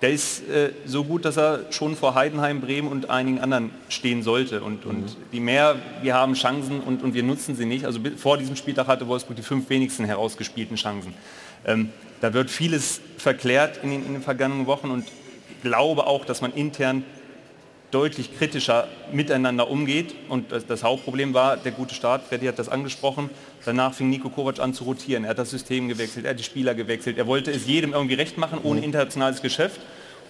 Der 0.02 0.10
ist 0.10 0.46
äh, 0.48 0.72
so 0.84 1.04
gut, 1.04 1.24
dass 1.24 1.38
er 1.38 1.72
schon 1.72 1.96
vor 1.96 2.14
Heidenheim, 2.14 2.60
Bremen 2.60 2.88
und 2.88 3.08
einigen 3.08 3.40
anderen 3.40 3.70
stehen 3.88 4.22
sollte. 4.22 4.62
Und, 4.62 4.84
und 4.84 5.16
die 5.32 5.40
mehr, 5.40 5.76
wir 6.02 6.14
haben 6.14 6.34
Chancen 6.34 6.80
und, 6.80 7.02
und 7.02 7.14
wir 7.14 7.22
nutzen 7.22 7.56
sie 7.56 7.64
nicht. 7.64 7.86
Also 7.86 8.00
vor 8.16 8.36
diesem 8.36 8.56
Spieltag 8.56 8.88
hatte 8.88 9.08
Wolfsburg 9.08 9.36
die 9.36 9.42
fünf 9.42 9.70
wenigsten 9.70 10.04
herausgespielten 10.04 10.76
Chancen. 10.76 11.14
Ähm, 11.64 11.90
da 12.20 12.34
wird 12.34 12.50
vieles 12.50 13.00
verklärt 13.16 13.82
in 13.82 13.90
den, 13.90 14.06
in 14.06 14.12
den 14.12 14.22
vergangenen 14.22 14.66
Wochen 14.66 14.90
und 14.90 15.04
ich 15.04 15.62
glaube 15.62 16.06
auch, 16.06 16.24
dass 16.24 16.42
man 16.42 16.52
intern 16.52 17.04
deutlich 17.90 18.36
kritischer 18.36 18.88
miteinander 19.12 19.70
umgeht. 19.70 20.14
Und 20.28 20.52
das, 20.52 20.66
das 20.66 20.82
Hauptproblem 20.82 21.34
war 21.34 21.56
der 21.56 21.72
gute 21.72 21.94
Start, 21.94 22.22
Freddy 22.28 22.46
hat 22.46 22.58
das 22.58 22.68
angesprochen. 22.68 23.30
Danach 23.66 23.94
fing 23.94 24.08
Nico 24.08 24.30
Kovac 24.30 24.60
an 24.60 24.74
zu 24.74 24.84
rotieren. 24.84 25.24
Er 25.24 25.30
hat 25.30 25.38
das 25.38 25.50
System 25.50 25.88
gewechselt, 25.88 26.24
er 26.24 26.30
hat 26.30 26.38
die 26.38 26.44
Spieler 26.44 26.76
gewechselt. 26.76 27.18
Er 27.18 27.26
wollte 27.26 27.50
es 27.50 27.66
jedem 27.66 27.92
irgendwie 27.94 28.14
recht 28.14 28.38
machen, 28.38 28.60
ohne 28.62 28.84
internationales 28.84 29.42
Geschäft. 29.42 29.80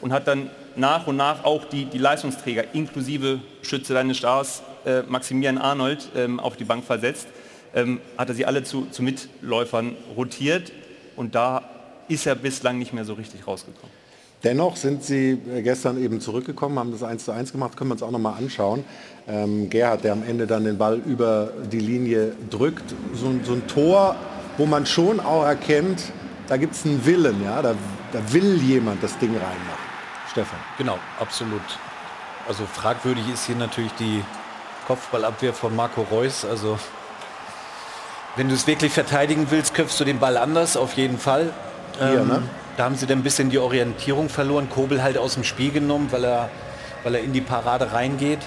Und 0.00 0.12
hat 0.12 0.26
dann 0.26 0.50
nach 0.74 1.06
und 1.06 1.16
nach 1.16 1.44
auch 1.44 1.66
die, 1.66 1.84
die 1.84 1.98
Leistungsträger, 1.98 2.74
inklusive 2.74 3.40
Schütze 3.62 3.92
deines 3.92 4.16
Stars, 4.16 4.62
äh, 4.86 5.02
Maximilian 5.02 5.58
Arnold, 5.58 6.08
ähm, 6.16 6.40
auf 6.40 6.56
die 6.56 6.64
Bank 6.64 6.84
versetzt. 6.84 7.28
Ähm, 7.74 8.00
hat 8.16 8.30
er 8.30 8.34
sie 8.34 8.46
alle 8.46 8.62
zu, 8.62 8.86
zu 8.90 9.02
Mitläufern 9.02 9.96
rotiert. 10.16 10.72
Und 11.14 11.34
da 11.34 11.62
ist 12.08 12.26
er 12.26 12.36
bislang 12.36 12.78
nicht 12.78 12.94
mehr 12.94 13.04
so 13.04 13.14
richtig 13.14 13.46
rausgekommen. 13.46 13.95
Dennoch 14.44 14.76
sind 14.76 15.02
sie 15.02 15.38
äh, 15.54 15.62
gestern 15.62 16.02
eben 16.02 16.20
zurückgekommen, 16.20 16.78
haben 16.78 16.92
das 16.92 17.02
1 17.02 17.24
zu 17.24 17.32
1 17.32 17.52
gemacht, 17.52 17.76
können 17.76 17.90
wir 17.90 17.94
uns 17.94 18.02
auch 18.02 18.10
nochmal 18.10 18.34
anschauen. 18.38 18.84
Ähm, 19.28 19.68
Gerhard, 19.70 20.04
der 20.04 20.12
am 20.12 20.22
Ende 20.22 20.46
dann 20.46 20.64
den 20.64 20.78
Ball 20.78 21.00
über 21.04 21.50
die 21.72 21.80
Linie 21.80 22.32
drückt, 22.50 22.94
so, 23.14 23.26
ein- 23.26 23.40
so 23.44 23.52
ein 23.54 23.66
Tor, 23.66 24.14
wo 24.56 24.66
man 24.66 24.86
schon 24.86 25.20
auch 25.20 25.44
erkennt, 25.44 26.12
da 26.48 26.56
gibt 26.58 26.74
es 26.74 26.84
einen 26.84 27.04
Willen, 27.04 27.42
ja? 27.42 27.60
da, 27.62 27.74
da 28.12 28.32
will 28.32 28.56
jemand 28.62 29.02
das 29.02 29.18
Ding 29.18 29.30
reinmachen. 29.32 29.86
Stefan. 30.30 30.58
Genau, 30.78 30.98
absolut. 31.18 31.60
Also 32.46 32.64
fragwürdig 32.66 33.24
ist 33.32 33.46
hier 33.46 33.56
natürlich 33.56 33.92
die 33.98 34.22
Kopfballabwehr 34.86 35.52
von 35.54 35.74
Marco 35.74 36.02
Reus. 36.02 36.44
Also 36.44 36.78
wenn 38.36 38.48
du 38.48 38.54
es 38.54 38.66
wirklich 38.66 38.92
verteidigen 38.92 39.46
willst, 39.50 39.74
köpfst 39.74 39.98
du 39.98 40.04
den 40.04 40.18
Ball 40.20 40.36
anders, 40.36 40.76
auf 40.76 40.92
jeden 40.92 41.18
Fall. 41.18 41.52
Hier, 41.98 42.24
ne? 42.24 42.42
Da 42.76 42.84
haben 42.84 42.96
sie 42.96 43.06
dann 43.06 43.18
ein 43.20 43.22
bisschen 43.22 43.50
die 43.50 43.58
Orientierung 43.58 44.28
verloren. 44.28 44.68
Kobel 44.68 45.02
halt 45.02 45.16
aus 45.16 45.34
dem 45.34 45.44
Spiel 45.44 45.70
genommen, 45.72 46.08
weil 46.10 46.24
er, 46.24 46.50
weil 47.04 47.14
er 47.14 47.22
in 47.22 47.32
die 47.32 47.40
Parade 47.40 47.92
reingeht. 47.92 48.40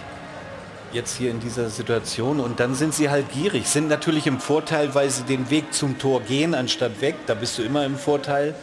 Jetzt 0.91 1.17
hier 1.17 1.31
in 1.31 1.39
dieser 1.39 1.69
Situation. 1.69 2.39
Und 2.39 2.59
dann 2.59 2.76
sind 2.76 2.93
sie 2.93 3.09
halt 3.09 3.31
gierig, 3.31 3.67
sind 3.67 3.89
natürlich 3.89 4.26
im 4.26 4.39
Vorteil, 4.39 4.95
weil 4.95 5.09
sie 5.09 5.23
den 5.23 5.49
Weg 5.49 5.73
zum 5.73 5.99
Tor 5.99 6.21
gehen, 6.21 6.55
anstatt 6.55 7.01
weg. 7.01 7.15
Da 7.27 7.35
bist 7.35 7.57
du 7.57 7.63
immer 7.63 7.85
im 7.85 7.95
Vorteil. 7.95 8.55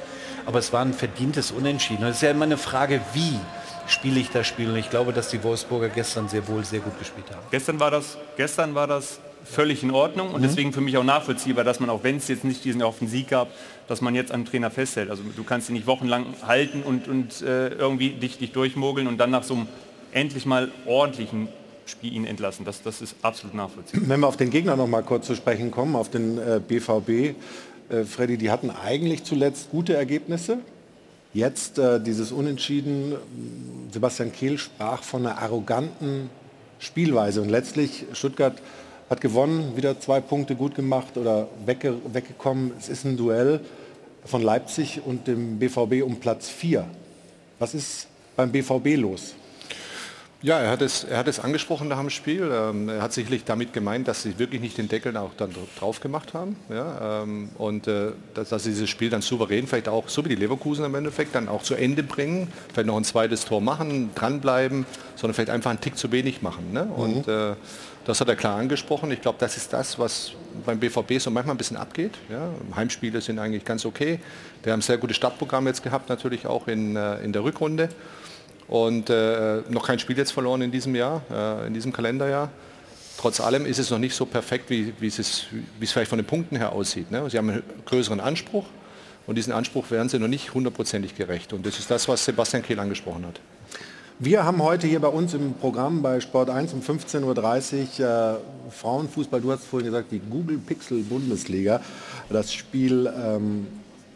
Aber 0.45 0.61
es 0.61 0.73
war 0.73 0.83
ein 0.83 0.95
verdientes 0.95 1.51
Unentschieden. 1.51 2.05
Und 2.05 2.11
es 2.11 2.17
ist 2.17 2.23
ja 2.23 2.31
immer 2.31 2.45
eine 2.45 2.57
Frage, 2.57 3.01
wie 3.13 3.39
spiele 3.89 4.21
ich 4.21 4.31
das 4.31 4.47
Spiel. 4.47 4.69
Und 4.69 4.77
ich 4.77 4.91
glaube, 4.91 5.13
dass 5.13 5.29
die 5.29 5.43
Wolfsburger 5.43 5.89
gestern 5.89 6.29
sehr 6.29 6.47
wohl 6.47 6.65
sehr 6.65 6.81
gut 6.81 6.99
gespielt 6.99 7.27
haben. 7.31 7.43
Gestern 7.51 7.81
war 7.81 7.91
das, 7.91 8.17
gestern 8.37 8.75
war 8.75 8.87
das 8.87 9.19
völlig 9.47 9.83
in 9.83 9.91
Ordnung 9.91 10.29
und 10.35 10.41
Mhm. 10.41 10.47
deswegen 10.47 10.73
für 10.73 10.81
mich 10.81 10.97
auch 10.97 11.05
nachvollziehbar, 11.05 11.65
dass 11.65 11.81
man 11.81 11.89
auch 11.89 12.03
wenn 12.05 12.17
es 12.17 12.29
jetzt 12.29 12.45
nicht 12.45 12.65
diesen 12.65 12.81
erhofften 12.81 13.09
Sieg 13.09 13.29
gab, 13.29 13.49
dass 13.89 14.01
man 14.01 14.15
jetzt 14.15 14.33
am 14.33 14.45
Trainer 14.45 14.71
festhält. 14.71 15.09
Also 15.11 15.23
du 15.37 15.45
kannst 15.45 15.69
ihn 15.69 15.75
nicht 15.75 15.87
wochenlang 15.87 16.27
halten 16.47 16.83
und, 16.83 17.09
und 17.09 17.43
äh, 17.43 17.69
irgendwie 17.69 18.11
dich, 18.11 18.39
dich 18.39 18.53
durchmogeln 18.53 19.07
und 19.07 19.19
dann 19.19 19.31
nach 19.31 19.45
so 19.45 19.55
einem 19.55 19.67
endlich 20.13 20.47
mal 20.47 20.71
ordentlichen 20.87 21.49
Spiel 21.87 22.13
ihn 22.13 22.25
entlassen. 22.25 22.65
Das, 22.65 22.83
das 22.83 23.01
ist 23.01 23.15
absolut 23.23 23.55
nachvollziehbar. 23.55 24.09
Wenn 24.09 24.21
wir 24.21 24.27
auf 24.27 24.37
den 24.37 24.51
Gegner 24.51 24.75
noch 24.77 24.89
mal 24.89 25.03
kurz 25.03 25.27
zu 25.27 25.37
sprechen 25.37 25.71
kommen, 25.71 25.95
auf 25.95 26.11
den 26.11 26.39
äh, 26.39 26.61
BVB, 26.67 27.09
äh, 27.89 28.05
Freddy, 28.05 28.37
die 28.37 28.51
hatten 28.51 28.71
eigentlich 28.71 29.23
zuletzt 29.23 29.71
gute 29.71 29.95
Ergebnisse. 29.95 30.59
Jetzt 31.33 31.79
äh, 31.79 32.01
dieses 32.01 32.33
Unentschieden, 32.33 33.15
Sebastian 33.93 34.33
Kehl 34.33 34.59
sprach 34.59 35.03
von 35.05 35.25
einer 35.27 35.39
arroganten 35.39 36.31
Spielweise 36.79 37.41
und 37.43 37.49
letztlich 37.51 38.05
Stuttgart 38.13 38.57
hat 39.09 39.21
gewonnen, 39.21 39.77
wieder 39.77 40.01
zwei 40.01 40.21
Punkte 40.21 40.57
gut 40.57 40.75
gemacht 40.75 41.17
oder 41.17 41.49
wegge 41.65 41.95
weggekommen. 42.13 42.73
Es 42.79 42.89
ist 42.89 43.05
ein 43.05 43.17
Duell 43.17 43.61
von 44.25 44.43
Leipzig 44.43 45.03
und 45.05 45.27
dem 45.27 45.59
BVB 45.59 46.03
um 46.03 46.17
Platz 46.17 46.49
4. 46.49 46.85
Was 47.59 47.75
ist 47.75 48.09
beim 48.35 48.51
BVB 48.51 48.97
los? 48.97 49.35
Ja, 50.43 50.61
er 50.61 50.71
hat 50.71 50.83
es, 50.83 51.05
er 51.05 51.19
hat 51.19 51.29
es 51.29 51.41
angesprochen 51.41 51.89
nach 51.89 51.99
dem 51.99 52.11
Spiel. 52.11 52.51
Ähm, 52.53 52.91
er 52.91 53.01
hat 53.01 53.13
sicherlich 53.13 53.45
damit 53.45 53.73
gemeint, 53.73 54.07
dass 54.07 54.23
sie 54.23 54.39
wirklich 54.39 54.61
nicht 54.61 54.77
den 54.77 54.87
Deckel 54.87 55.17
auch 55.17 55.31
dann 55.37 55.51
drauf 55.79 56.01
gemacht 56.01 56.35
haben. 56.35 56.57
Ja, 56.69 57.23
ähm, 57.23 57.49
und 57.57 57.89
äh, 57.89 58.13
dass, 58.35 58.51
dass, 58.51 58.65
sie 58.65 58.71
dieses 58.71 58.91
Spiel 58.91 59.09
dann 59.09 59.23
souverän, 59.23 59.67
vielleicht 59.67 59.89
auch 59.89 60.09
so 60.09 60.25
wie 60.25 60.29
die 60.29 60.35
Leverkusen 60.35 60.85
im 60.85 60.95
Endeffekt, 60.95 61.35
dann 61.35 61.49
auch 61.49 61.63
zu 61.63 61.75
Ende 61.75 62.03
bringen, 62.03 62.53
vielleicht 62.73 62.87
noch 62.87 62.99
ein 62.99 63.05
zweites 63.05 63.47
Tor 63.47 63.63
machen, 63.63 64.11
dranbleiben, 64.15 64.85
sondern 65.17 65.35
vielleicht 65.35 65.51
einfach 65.51 65.71
einen 65.71 65.81
Tick 65.81 65.97
zu 65.97 66.13
wenig 66.13 66.43
machen. 66.43 66.71
Ne? 66.71 66.85
Mhm. 66.85 66.93
Und 66.93 67.29
äh, 67.29 67.55
das 68.07 68.21
hat 68.21 68.29
er 68.29 68.37
klar 68.37 68.57
angesprochen. 68.57 69.11
Ich 69.11 69.21
glaube, 69.21 69.39
das 69.41 69.57
ist 69.57 69.73
das, 69.73 69.99
was 69.99 70.33
beim 70.65 70.79
BVB 70.79 71.19
so 71.19 71.31
manchmal 71.31 71.55
ein 71.55 71.59
bisschen 71.59 71.77
abgeht. 71.77 72.13
Ja, 72.31 72.51
Heimspiele 72.75 73.21
sind 73.21 73.41
eigentlich 73.41 73.65
ganz 73.65 73.85
okay. 73.85 74.21
Der 74.65 74.73
haben 74.73 74.81
sehr 74.81 74.97
gutes 74.97 75.17
Startprogramm 75.17 75.67
jetzt 75.67 75.83
gehabt, 75.83 76.09
natürlich 76.09 76.47
auch 76.47 76.69
in, 76.69 76.95
äh, 76.95 77.19
in 77.19 77.33
der 77.33 77.43
Rückrunde. 77.43 77.89
Und 78.69 79.11
äh, 79.11 79.63
noch 79.69 79.87
kein 79.87 79.99
Spiel 79.99 80.17
jetzt 80.17 80.31
verloren 80.31 80.63
in 80.63 80.71
diesem 80.71 80.95
Jahr, 80.95 81.23
äh, 81.31 81.67
in 81.67 81.75
diesem 81.75 81.93
Kalenderjahr. 81.93 82.51
Trotz 83.19 83.41
allem 83.41 83.67
ist 83.67 83.79
es 83.79 83.91
noch 83.91 83.99
nicht 83.99 84.15
so 84.15 84.25
perfekt, 84.25 84.71
wie, 84.71 84.93
wie, 85.01 85.09
es, 85.09 85.19
ist, 85.19 85.47
wie 85.51 85.85
es 85.85 85.91
vielleicht 85.91 86.11
von 86.11 86.19
den 86.19 86.27
Punkten 86.27 86.57
her 86.57 86.73
aussieht. 86.73 87.11
Ne? 87.11 87.29
Sie 87.29 87.39
haben 87.39 87.51
einen 87.51 87.63
größeren 87.87 88.21
Anspruch 88.21 88.67
und 89.27 89.35
diesen 89.37 89.53
Anspruch 89.53 89.91
werden 89.91 90.09
sie 90.09 90.21
noch 90.21 90.29
nicht 90.29 90.55
hundertprozentig 90.55 91.17
gerecht. 91.17 91.53
Und 91.53 91.67
das 91.67 91.81
ist 91.81 91.91
das, 91.91 92.07
was 92.09 92.25
Sebastian 92.25 92.63
Kehl 92.63 92.79
angesprochen 92.79 93.27
hat. 93.27 93.41
Wir 94.19 94.45
haben 94.45 94.63
heute 94.63 94.87
hier 94.87 95.01
bei 95.01 95.09
uns 95.09 95.35
im 95.35 95.53
Programm 95.53 96.01
bei 96.01 96.21
Sport 96.21 96.49
1 96.49 96.73
um 96.73 96.81
15.30 96.81 98.01
Uhr 98.01 98.39
äh, 98.39 98.71
Frauenfußball, 98.71 99.43
du 99.43 99.53
hast 99.53 99.65
vorhin 99.65 99.91
gesagt, 99.91 100.11
die 100.11 100.21
Google 100.21 100.57
Pixel 100.57 101.03
Bundesliga. 101.03 101.83
Das 102.31 102.55
Spiel 102.55 103.13
ähm, 103.15 103.67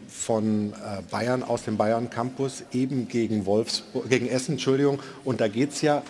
von 0.08 0.72
äh, 0.72 1.02
Bayern 1.10 1.42
aus 1.42 1.64
dem 1.64 1.76
Bayern 1.76 2.08
Campus 2.08 2.64
eben 2.72 3.08
gegen, 3.08 3.44
Wolfsburg, 3.44 4.08
gegen 4.08 4.26
Essen. 4.26 4.52
Entschuldigung. 4.52 5.00
Und 5.22 5.42
da 5.42 5.48
geht 5.48 5.72
es 5.72 5.82
ja 5.82 6.02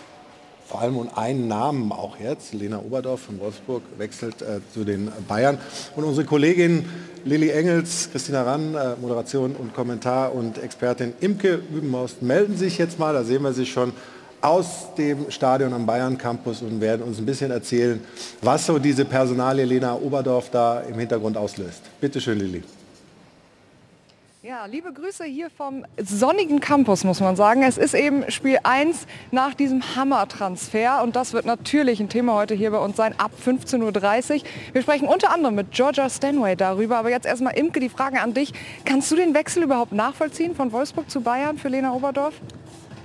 vor 0.67 0.79
allem 0.79 0.95
um 0.95 1.09
einen 1.13 1.49
Namen 1.49 1.91
auch 1.91 2.17
jetzt. 2.17 2.53
Lena 2.53 2.79
Oberdorf 2.79 3.23
von 3.23 3.41
Wolfsburg 3.41 3.83
wechselt 3.97 4.41
äh, 4.41 4.61
zu 4.73 4.85
den 4.85 5.11
Bayern. 5.27 5.57
Und 5.97 6.05
unsere 6.05 6.25
Kollegin 6.25 6.85
Lilly 7.23 7.49
Engels, 7.49 8.09
Christina 8.11 8.43
Rann, 8.43 8.75
äh, 8.75 8.95
Moderation 8.99 9.55
und 9.55 9.73
Kommentar 9.73 10.33
und 10.33 10.57
Expertin 10.57 11.13
Imke 11.19 11.61
Übenmaust 11.71 12.21
melden 12.21 12.57
sich 12.57 12.77
jetzt 12.77 12.99
mal. 12.99 13.13
Da 13.13 13.23
sehen 13.23 13.43
wir 13.43 13.53
sie 13.53 13.65
schon 13.65 13.93
aus 14.41 14.95
dem 14.97 15.29
Stadion 15.29 15.73
am 15.73 15.85
Bayern 15.85 16.17
Campus 16.17 16.61
und 16.61 16.81
werden 16.81 17.03
uns 17.03 17.19
ein 17.19 17.25
bisschen 17.25 17.51
erzählen, 17.51 17.99
was 18.41 18.65
so 18.65 18.79
diese 18.79 19.05
Personalie 19.05 19.65
Lena 19.65 19.95
Oberdorf 19.95 20.49
da 20.49 20.81
im 20.81 20.97
Hintergrund 20.97 21.37
auslöst. 21.37 21.81
Bitte 21.99 22.19
schön, 22.19 22.39
Lilly. 22.39 22.63
Ja, 24.43 24.65
liebe 24.65 24.91
Grüße 24.91 25.23
hier 25.23 25.51
vom 25.51 25.85
sonnigen 26.01 26.59
Campus, 26.59 27.03
muss 27.03 27.19
man 27.19 27.35
sagen. 27.35 27.61
Es 27.61 27.77
ist 27.77 27.93
eben 27.93 28.23
Spiel 28.31 28.57
1 28.63 29.05
nach 29.29 29.53
diesem 29.53 29.95
Hammer-Transfer 29.95 31.03
und 31.03 31.15
das 31.15 31.33
wird 31.33 31.45
natürlich 31.45 31.99
ein 31.99 32.09
Thema 32.09 32.33
heute 32.33 32.55
hier 32.55 32.71
bei 32.71 32.79
uns 32.79 32.97
sein, 32.97 33.13
ab 33.19 33.33
15.30 33.45 34.37
Uhr. 34.37 34.41
Wir 34.73 34.81
sprechen 34.81 35.07
unter 35.07 35.29
anderem 35.29 35.53
mit 35.53 35.69
Georgia 35.69 36.09
Stanway 36.09 36.55
darüber, 36.55 36.97
aber 36.97 37.11
jetzt 37.11 37.27
erstmal 37.27 37.55
Imke, 37.55 37.79
die 37.79 37.89
Frage 37.89 38.19
an 38.19 38.33
dich. 38.33 38.51
Kannst 38.83 39.11
du 39.11 39.15
den 39.15 39.35
Wechsel 39.35 39.61
überhaupt 39.61 39.91
nachvollziehen 39.91 40.55
von 40.55 40.71
Wolfsburg 40.71 41.07
zu 41.11 41.21
Bayern 41.21 41.59
für 41.59 41.67
Lena 41.67 41.93
Oberdorf? 41.93 42.33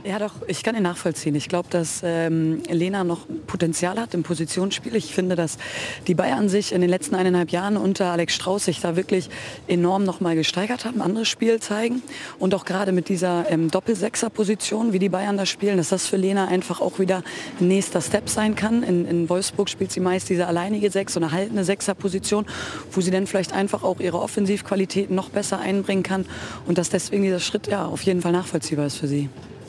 Ja, 0.06 0.20
doch, 0.20 0.34
ich 0.46 0.62
kann 0.62 0.76
ihn 0.76 0.84
nachvollziehen. 0.84 1.34
Ich 1.34 1.48
glaube, 1.48 1.68
dass 1.68 2.00
ähm, 2.04 2.62
Lena 2.70 3.02
noch 3.02 3.26
Potenzial 3.48 3.98
hat 3.98 4.14
im 4.14 4.22
Positionsspiel. 4.22 4.94
Ich 4.94 5.12
finde, 5.12 5.34
dass 5.34 5.58
die 6.06 6.14
Bayern 6.14 6.48
sich 6.48 6.72
in 6.72 6.80
den 6.80 6.88
letzten 6.88 7.16
eineinhalb 7.16 7.50
Jahren 7.50 7.76
unter 7.76 8.12
Alex 8.12 8.34
Strauß 8.34 8.66
sich 8.66 8.80
da 8.80 8.94
wirklich 8.94 9.28
enorm 9.66 10.04
noch 10.04 10.20
mal 10.20 10.36
gesteigert 10.36 10.84
haben, 10.84 11.02
anderes 11.02 11.26
Spiel 11.26 11.58
zeigen. 11.58 12.02
Und 12.38 12.54
auch 12.54 12.64
gerade 12.64 12.92
mit 12.92 13.08
dieser 13.08 13.50
ähm, 13.50 13.68
Doppelsechser-Position, 13.68 14.92
wie 14.92 15.00
die 15.00 15.08
Bayern 15.08 15.36
da 15.36 15.44
spielen, 15.44 15.76
dass 15.76 15.88
das 15.88 16.06
für 16.06 16.16
Lena 16.16 16.46
einfach 16.46 16.80
auch 16.80 17.00
wieder 17.00 17.24
ein 17.58 17.66
nächster 17.66 18.00
Step 18.00 18.28
sein 18.28 18.54
kann. 18.54 18.84
In, 18.84 19.08
in 19.08 19.28
Wolfsburg 19.28 19.68
spielt 19.68 19.90
sie 19.90 19.98
meist 19.98 20.28
diese 20.28 20.46
alleinige 20.46 20.88
Sechs- 20.88 21.14
so 21.14 21.20
eine 21.20 21.32
haltende 21.32 21.64
Sechser-Position, 21.64 22.46
wo 22.92 23.00
sie 23.00 23.10
dann 23.10 23.26
vielleicht 23.26 23.52
einfach 23.52 23.82
auch 23.82 23.98
ihre 23.98 24.20
Offensivqualitäten 24.20 25.16
noch 25.16 25.30
besser 25.30 25.58
einbringen 25.58 26.04
kann. 26.04 26.26
Und 26.64 26.78
dass 26.78 26.90
deswegen 26.90 27.24
dieser 27.24 27.40
Schritt 27.40 27.66
ja 27.66 27.86
auf 27.86 28.02
jeden 28.02 28.22
Fall 28.22 28.30
nachvollziehbar 28.30 28.86
ist 28.86 28.98
für 28.98 29.08
sie. 29.08 29.28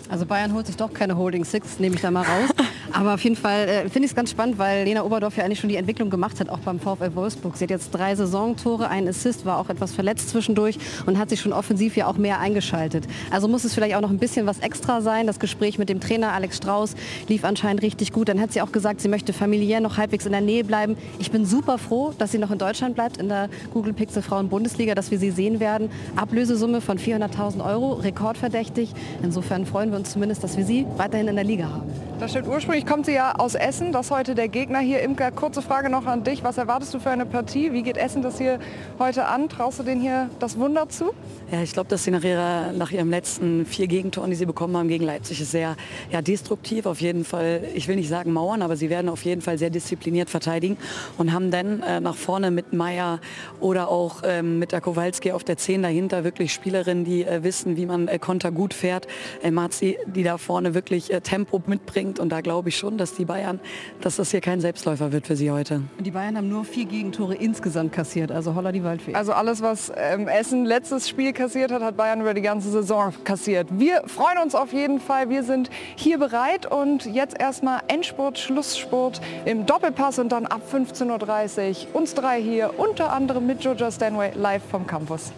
Also 0.09 0.25
Bayern 0.25 0.53
holt 0.53 0.67
sich 0.67 0.77
doch 0.77 0.93
keine 0.93 1.17
Holding 1.17 1.43
Six, 1.43 1.79
nehme 1.79 1.95
ich 1.95 2.01
da 2.01 2.11
mal 2.11 2.23
raus. 2.23 2.49
Aber 2.93 3.13
auf 3.13 3.23
jeden 3.23 3.35
Fall 3.35 3.67
äh, 3.67 3.81
finde 3.89 4.05
ich 4.05 4.11
es 4.11 4.15
ganz 4.15 4.31
spannend, 4.31 4.57
weil 4.57 4.85
Lena 4.85 5.03
Oberdorf 5.03 5.35
ja 5.37 5.43
eigentlich 5.43 5.59
schon 5.59 5.69
die 5.69 5.75
Entwicklung 5.75 6.09
gemacht 6.09 6.39
hat, 6.39 6.49
auch 6.49 6.59
beim 6.59 6.79
VfL 6.79 7.13
Wolfsburg. 7.15 7.57
Sie 7.57 7.65
hat 7.65 7.69
jetzt 7.69 7.91
drei 7.91 8.15
Saisontore, 8.15 8.89
ein 8.89 9.07
Assist, 9.07 9.45
war 9.45 9.59
auch 9.59 9.69
etwas 9.69 9.91
verletzt 9.91 10.29
zwischendurch 10.29 10.79
und 11.05 11.17
hat 11.17 11.29
sich 11.29 11.41
schon 11.41 11.53
offensiv 11.53 11.97
ja 11.97 12.07
auch 12.07 12.17
mehr 12.17 12.39
eingeschaltet. 12.39 13.05
Also 13.29 13.47
muss 13.47 13.65
es 13.65 13.73
vielleicht 13.73 13.95
auch 13.95 14.01
noch 14.01 14.09
ein 14.09 14.19
bisschen 14.19 14.45
was 14.45 14.59
extra 14.59 15.01
sein. 15.01 15.27
Das 15.27 15.39
Gespräch 15.39 15.77
mit 15.77 15.89
dem 15.89 15.99
Trainer 15.99 16.31
Alex 16.31 16.57
Strauß 16.57 16.95
lief 17.27 17.43
anscheinend 17.43 17.81
richtig 17.81 18.13
gut. 18.13 18.29
Dann 18.29 18.39
hat 18.39 18.53
sie 18.53 18.61
auch 18.61 18.71
gesagt, 18.71 19.01
sie 19.01 19.09
möchte 19.09 19.33
familiär 19.33 19.81
noch 19.81 19.97
halbwegs 19.97 20.25
in 20.25 20.31
der 20.31 20.41
Nähe 20.41 20.63
bleiben. 20.63 20.97
Ich 21.19 21.31
bin 21.31 21.45
super 21.45 21.77
froh, 21.77 22.13
dass 22.17 22.31
sie 22.31 22.37
noch 22.37 22.51
in 22.51 22.57
Deutschland 22.57 22.95
bleibt, 22.95 23.17
in 23.17 23.27
der 23.27 23.49
Google 23.73 23.93
Pixel 23.93 24.21
Frauen 24.21 24.47
Bundesliga, 24.47 24.95
dass 24.95 25.11
wir 25.11 25.19
sie 25.19 25.31
sehen 25.31 25.59
werden. 25.59 25.89
Ablösesumme 26.15 26.79
von 26.81 26.97
400.000 26.97 27.63
Euro, 27.63 27.93
rekordverdächtig. 27.93 28.93
Insofern 29.21 29.65
freuen 29.65 29.91
wir 29.91 29.96
uns 29.97 30.11
zumindest, 30.11 30.43
dass 30.43 30.55
wir 30.57 30.65
sie 30.65 30.85
weiterhin 30.95 31.27
in 31.27 31.35
der 31.35 31.43
Liga 31.43 31.65
haben. 31.65 31.91
Das 32.19 32.31
stimmt. 32.31 32.47
Ursprünglich 32.47 32.87
kommt 32.87 33.05
sie 33.05 33.13
ja 33.13 33.35
aus 33.35 33.53
Essen. 33.53 33.91
Das 33.91 34.07
ist 34.07 34.11
heute 34.11 34.33
der 34.33 34.47
Gegner 34.47 34.79
hier. 34.79 35.01
Imker, 35.01 35.29
kurze 35.29 35.61
Frage 35.61 35.87
noch 35.87 36.07
an 36.07 36.23
dich. 36.23 36.43
Was 36.43 36.57
erwartest 36.57 36.91
du 36.95 36.99
für 36.99 37.11
eine 37.11 37.27
Partie? 37.27 37.73
Wie 37.73 37.83
geht 37.83 37.95
Essen 37.95 38.23
das 38.23 38.39
hier 38.39 38.57
heute 38.97 39.25
an? 39.25 39.49
Traust 39.49 39.77
du 39.77 39.83
denen 39.83 40.01
hier 40.01 40.31
das 40.39 40.57
Wunder 40.57 40.89
zu? 40.89 41.11
Ja, 41.51 41.61
ich 41.61 41.73
glaube, 41.73 41.89
dass 41.89 42.03
sie 42.03 42.09
nach, 42.09 42.23
ihrer, 42.23 42.71
nach 42.71 42.91
ihrem 42.91 43.11
letzten 43.11 43.67
vier 43.67 43.85
Gegentoren, 43.85 44.31
die 44.31 44.35
sie 44.35 44.47
bekommen 44.47 44.75
haben 44.75 44.87
gegen 44.87 45.05
Leipzig, 45.05 45.39
ist 45.41 45.51
sehr 45.51 45.77
ja, 46.11 46.23
destruktiv. 46.23 46.87
Auf 46.87 47.01
jeden 47.01 47.23
Fall, 47.23 47.61
ich 47.75 47.87
will 47.87 47.97
nicht 47.97 48.09
sagen 48.09 48.33
Mauern, 48.33 48.63
aber 48.63 48.75
sie 48.77 48.89
werden 48.89 49.09
auf 49.09 49.23
jeden 49.23 49.41
Fall 49.41 49.59
sehr 49.59 49.69
diszipliniert 49.69 50.31
verteidigen 50.31 50.77
und 51.19 51.33
haben 51.33 51.51
dann 51.51 51.83
äh, 51.83 51.99
nach 51.99 52.15
vorne 52.15 52.49
mit 52.49 52.73
Meier 52.73 53.19
oder 53.59 53.89
auch 53.89 54.23
ähm, 54.25 54.57
mit 54.57 54.71
der 54.71 54.81
Kowalski 54.81 55.33
auf 55.33 55.43
der 55.43 55.57
10 55.57 55.83
dahinter 55.83 56.23
wirklich 56.23 56.51
Spielerinnen, 56.51 57.05
die 57.05 57.23
äh, 57.23 57.43
wissen, 57.43 57.77
wie 57.77 57.85
man 57.85 58.07
äh, 58.07 58.17
Konter 58.17 58.51
gut 58.51 58.73
fährt. 58.73 59.07
Äh, 59.43 59.51
Marzi, 59.51 59.86
die 60.05 60.23
da 60.23 60.37
vorne 60.37 60.73
wirklich 60.73 61.13
äh, 61.13 61.21
Tempo 61.21 61.61
mitbringt 61.65 62.19
und 62.19 62.29
da 62.29 62.41
glaube 62.41 62.69
ich 62.69 62.77
schon, 62.77 62.97
dass 62.97 63.13
die 63.13 63.25
Bayern, 63.25 63.59
dass 64.01 64.17
das 64.17 64.31
hier 64.31 64.41
kein 64.41 64.59
Selbstläufer 64.59 65.11
wird 65.11 65.27
für 65.27 65.35
sie 65.35 65.51
heute. 65.51 65.83
Die 65.99 66.11
Bayern 66.11 66.35
haben 66.35 66.49
nur 66.49 66.65
vier 66.65 66.85
Gegentore 66.85 67.35
insgesamt 67.35 67.93
kassiert, 67.93 68.31
also 68.31 68.55
holla 68.55 68.71
die 68.71 68.83
Waldfee. 68.83 69.13
Also 69.13 69.33
alles, 69.33 69.61
was 69.61 69.91
ähm, 69.95 70.27
Essen 70.27 70.65
letztes 70.65 71.07
Spiel 71.07 71.33
kassiert 71.33 71.71
hat, 71.71 71.81
hat 71.81 71.95
Bayern 71.95 72.21
über 72.21 72.33
die 72.33 72.41
ganze 72.41 72.69
Saison 72.69 73.13
kassiert. 73.23 73.67
Wir 73.71 74.03
freuen 74.07 74.39
uns 74.43 74.55
auf 74.55 74.73
jeden 74.73 74.99
Fall. 74.99 75.29
Wir 75.29 75.43
sind 75.43 75.69
hier 75.95 76.17
bereit 76.17 76.69
und 76.69 77.05
jetzt 77.05 77.39
erstmal 77.39 77.81
Endspurt, 77.87 78.39
Schlussspurt 78.39 79.21
im 79.45 79.65
Doppelpass 79.65 80.19
und 80.19 80.31
dann 80.31 80.45
ab 80.45 80.61
15.30 80.71 81.87
Uhr 81.87 81.95
uns 81.95 82.13
drei 82.13 82.41
hier, 82.41 82.73
unter 82.77 83.13
anderem 83.13 83.45
mit 83.45 83.59
Georgia 83.59 83.91
Stanway 83.91 84.31
live 84.35 84.63
vom 84.69 84.85
Campus. 84.87 85.31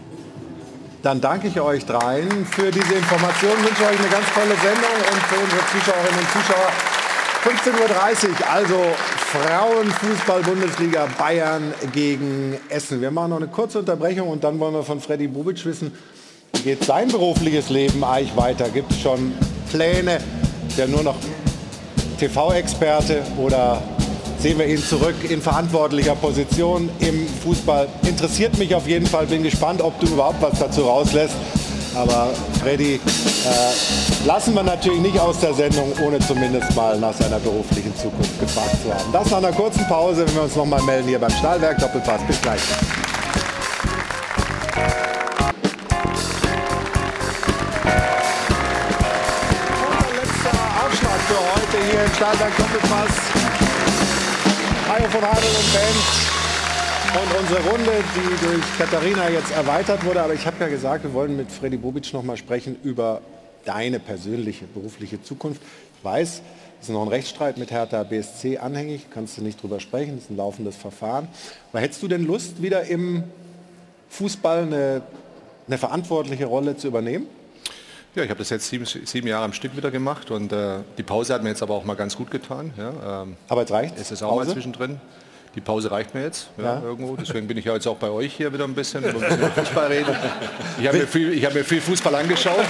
Dann 1.01 1.21
danke 1.21 1.47
ich 1.47 1.59
euch 1.61 1.85
dreien 1.85 2.45
für 2.45 2.71
diese 2.71 2.93
Informationen, 2.93 3.63
wünsche 3.63 3.83
euch 3.83 3.97
eine 3.97 4.09
ganz 4.09 4.25
tolle 4.33 4.55
Sendung 4.61 4.95
und 5.09 5.21
für 5.27 5.39
unsere 5.39 5.61
Zuschauerinnen 5.71 6.19
und 6.19 6.29
Zuschauer 6.31 6.69
15.30 7.41 8.29
Uhr, 8.29 8.49
also 8.51 8.75
Frauenfußball-Bundesliga 9.31 11.07
Bayern 11.17 11.73
gegen 11.93 12.57
Essen. 12.67 12.99
Wir 12.99 13.11
machen 13.11 13.29
noch 13.29 13.37
eine 13.37 13.47
kurze 13.47 13.79
Unterbrechung 13.79 14.27
und 14.27 14.43
dann 14.43 14.59
wollen 14.59 14.73
wir 14.73 14.83
von 14.83 14.99
Freddy 14.99 15.29
Bubic 15.29 15.63
wissen, 15.65 15.97
wie 16.53 16.63
geht 16.63 16.83
sein 16.83 17.07
berufliches 17.07 17.69
Leben 17.69 18.03
eigentlich 18.03 18.35
weiter? 18.35 18.67
Gibt 18.67 18.91
es 18.91 18.99
schon 18.99 19.31
Pläne? 19.71 20.19
Ist 20.67 20.79
er 20.79 20.89
nur 20.89 21.03
noch 21.03 21.15
TV-Experte 22.19 23.21
oder 23.37 23.81
sehen 24.41 24.57
wir 24.57 24.67
ihn 24.67 24.81
zurück 24.81 25.15
in 25.29 25.41
verantwortlicher 25.41 26.15
Position 26.15 26.89
im 26.99 27.27
Fußball? 27.43 27.87
Interessiert 28.07 28.57
mich 28.57 28.73
auf 28.73 28.87
jeden 28.87 29.05
Fall, 29.05 29.25
bin 29.27 29.43
gespannt, 29.43 29.81
ob 29.81 29.99
du 29.99 30.07
überhaupt 30.07 30.41
was 30.41 30.59
dazu 30.59 30.81
rauslässt. 30.81 31.35
Aber 31.95 32.29
Freddy 32.61 32.95
äh, 32.95 32.99
lassen 34.25 34.53
wir 34.53 34.63
natürlich 34.63 35.01
nicht 35.01 35.19
aus 35.19 35.39
der 35.39 35.53
Sendung, 35.53 35.91
ohne 36.05 36.19
zumindest 36.19 36.75
mal 36.75 36.97
nach 36.99 37.13
seiner 37.13 37.39
beruflichen 37.39 37.95
Zukunft 37.95 38.39
gefragt 38.39 38.75
zu 38.83 38.93
haben. 38.93 39.11
Das 39.11 39.29
nach 39.31 39.39
einer 39.39 39.51
kurzen 39.51 39.85
Pause, 39.87 40.25
wenn 40.27 40.35
wir 40.35 40.43
uns 40.43 40.55
noch 40.55 40.65
mal 40.65 40.81
melden 40.83 41.07
hier 41.07 41.19
beim 41.19 41.31
Stahlwerk 41.31 41.79
Doppelpass. 41.79 42.21
Bis 42.27 42.41
gleich. 42.41 42.61
für 51.27 51.35
heute 51.35 51.91
hier 51.91 52.03
im 52.05 52.13
Stahlberg 52.15 52.57
Doppelpass. 52.57 53.38
Hajo 54.99 55.09
von 55.11 55.23
Adel 55.23 55.49
und 55.49 55.73
Band 55.73 57.21
Und 57.21 57.39
unsere 57.39 57.69
Runde, 57.69 57.91
die 58.15 58.45
durch 58.45 58.77
Katharina 58.77 59.29
jetzt 59.29 59.51
erweitert 59.51 60.03
wurde, 60.03 60.21
aber 60.21 60.33
ich 60.33 60.45
habe 60.45 60.57
ja 60.59 60.67
gesagt, 60.67 61.03
wir 61.03 61.13
wollen 61.13 61.37
mit 61.37 61.51
Freddy 61.51 61.77
Bobic 61.77 62.11
noch 62.13 62.23
mal 62.23 62.35
sprechen 62.35 62.75
über 62.83 63.21
deine 63.63 63.99
persönliche 63.99 64.65
berufliche 64.65 65.21
Zukunft. 65.21 65.61
Ich 65.97 66.03
weiß, 66.03 66.41
es 66.81 66.89
ist 66.89 66.93
noch 66.93 67.01
ein 67.01 67.07
Rechtsstreit 67.07 67.57
mit 67.57 67.71
Hertha 67.71 68.03
BSC 68.03 68.57
anhängig, 68.57 69.07
kannst 69.09 69.37
du 69.37 69.41
nicht 69.41 69.61
drüber 69.61 69.79
sprechen, 69.79 70.15
das 70.15 70.25
ist 70.25 70.31
ein 70.31 70.37
laufendes 70.37 70.75
Verfahren. 70.75 71.29
Aber 71.71 71.81
hättest 71.81 72.03
du 72.03 72.09
denn 72.09 72.25
Lust, 72.25 72.61
wieder 72.61 72.83
im 72.83 73.23
Fußball 74.09 74.63
eine, 74.63 75.01
eine 75.67 75.77
verantwortliche 75.77 76.45
Rolle 76.45 76.75
zu 76.75 76.87
übernehmen? 76.87 77.27
Ja, 78.19 78.25
ich 78.25 78.31
habe 78.31 78.39
das 78.39 78.49
jetzt 78.49 78.67
sieben, 78.67 78.85
sieben, 78.85 79.27
Jahre 79.29 79.45
am 79.45 79.53
Stück 79.53 79.77
wieder 79.77 79.91
gemacht 79.91 80.29
und 80.29 80.51
äh, 80.51 80.79
die 80.97 81.03
Pause 81.03 81.33
hat 81.33 81.41
mir 81.41 81.47
jetzt 81.47 81.63
aber 81.63 81.73
auch 81.73 81.85
mal 81.85 81.93
ganz 81.93 82.17
gut 82.17 82.29
getan. 82.29 82.73
Ja, 82.75 83.21
ähm, 83.21 83.37
aber 83.47 83.63
es 83.63 83.71
reicht? 83.71 83.97
Es 83.97 84.11
ist 84.11 84.21
auch 84.23 84.31
Pause? 84.31 84.47
mal 84.47 84.53
zwischendrin. 84.55 84.99
Die 85.55 85.61
Pause 85.61 85.89
reicht 85.89 86.13
mir 86.13 86.23
jetzt 86.23 86.49
ja, 86.57 86.63
ja. 86.65 86.81
irgendwo. 86.81 87.15
Deswegen 87.15 87.47
bin 87.47 87.55
ich 87.55 87.63
ja 87.63 87.75
jetzt 87.75 87.87
auch 87.87 87.95
bei 87.95 88.09
euch 88.09 88.33
hier 88.33 88.51
wieder 88.51 88.65
ein 88.65 88.75
bisschen, 88.75 89.05
ein 89.05 89.13
bisschen 89.13 89.37
über 89.37 89.47
Fußball 89.51 89.87
reden. 89.87 90.13
Ich 90.81 90.87
habe 90.87 90.97
mir, 90.97 91.07
viel, 91.07 91.45
hab 91.45 91.53
mir 91.53 91.63
viel 91.63 91.79
Fußball 91.79 92.13
angeschaut. 92.13 92.57
und 92.57 92.65
äh, 92.65 92.67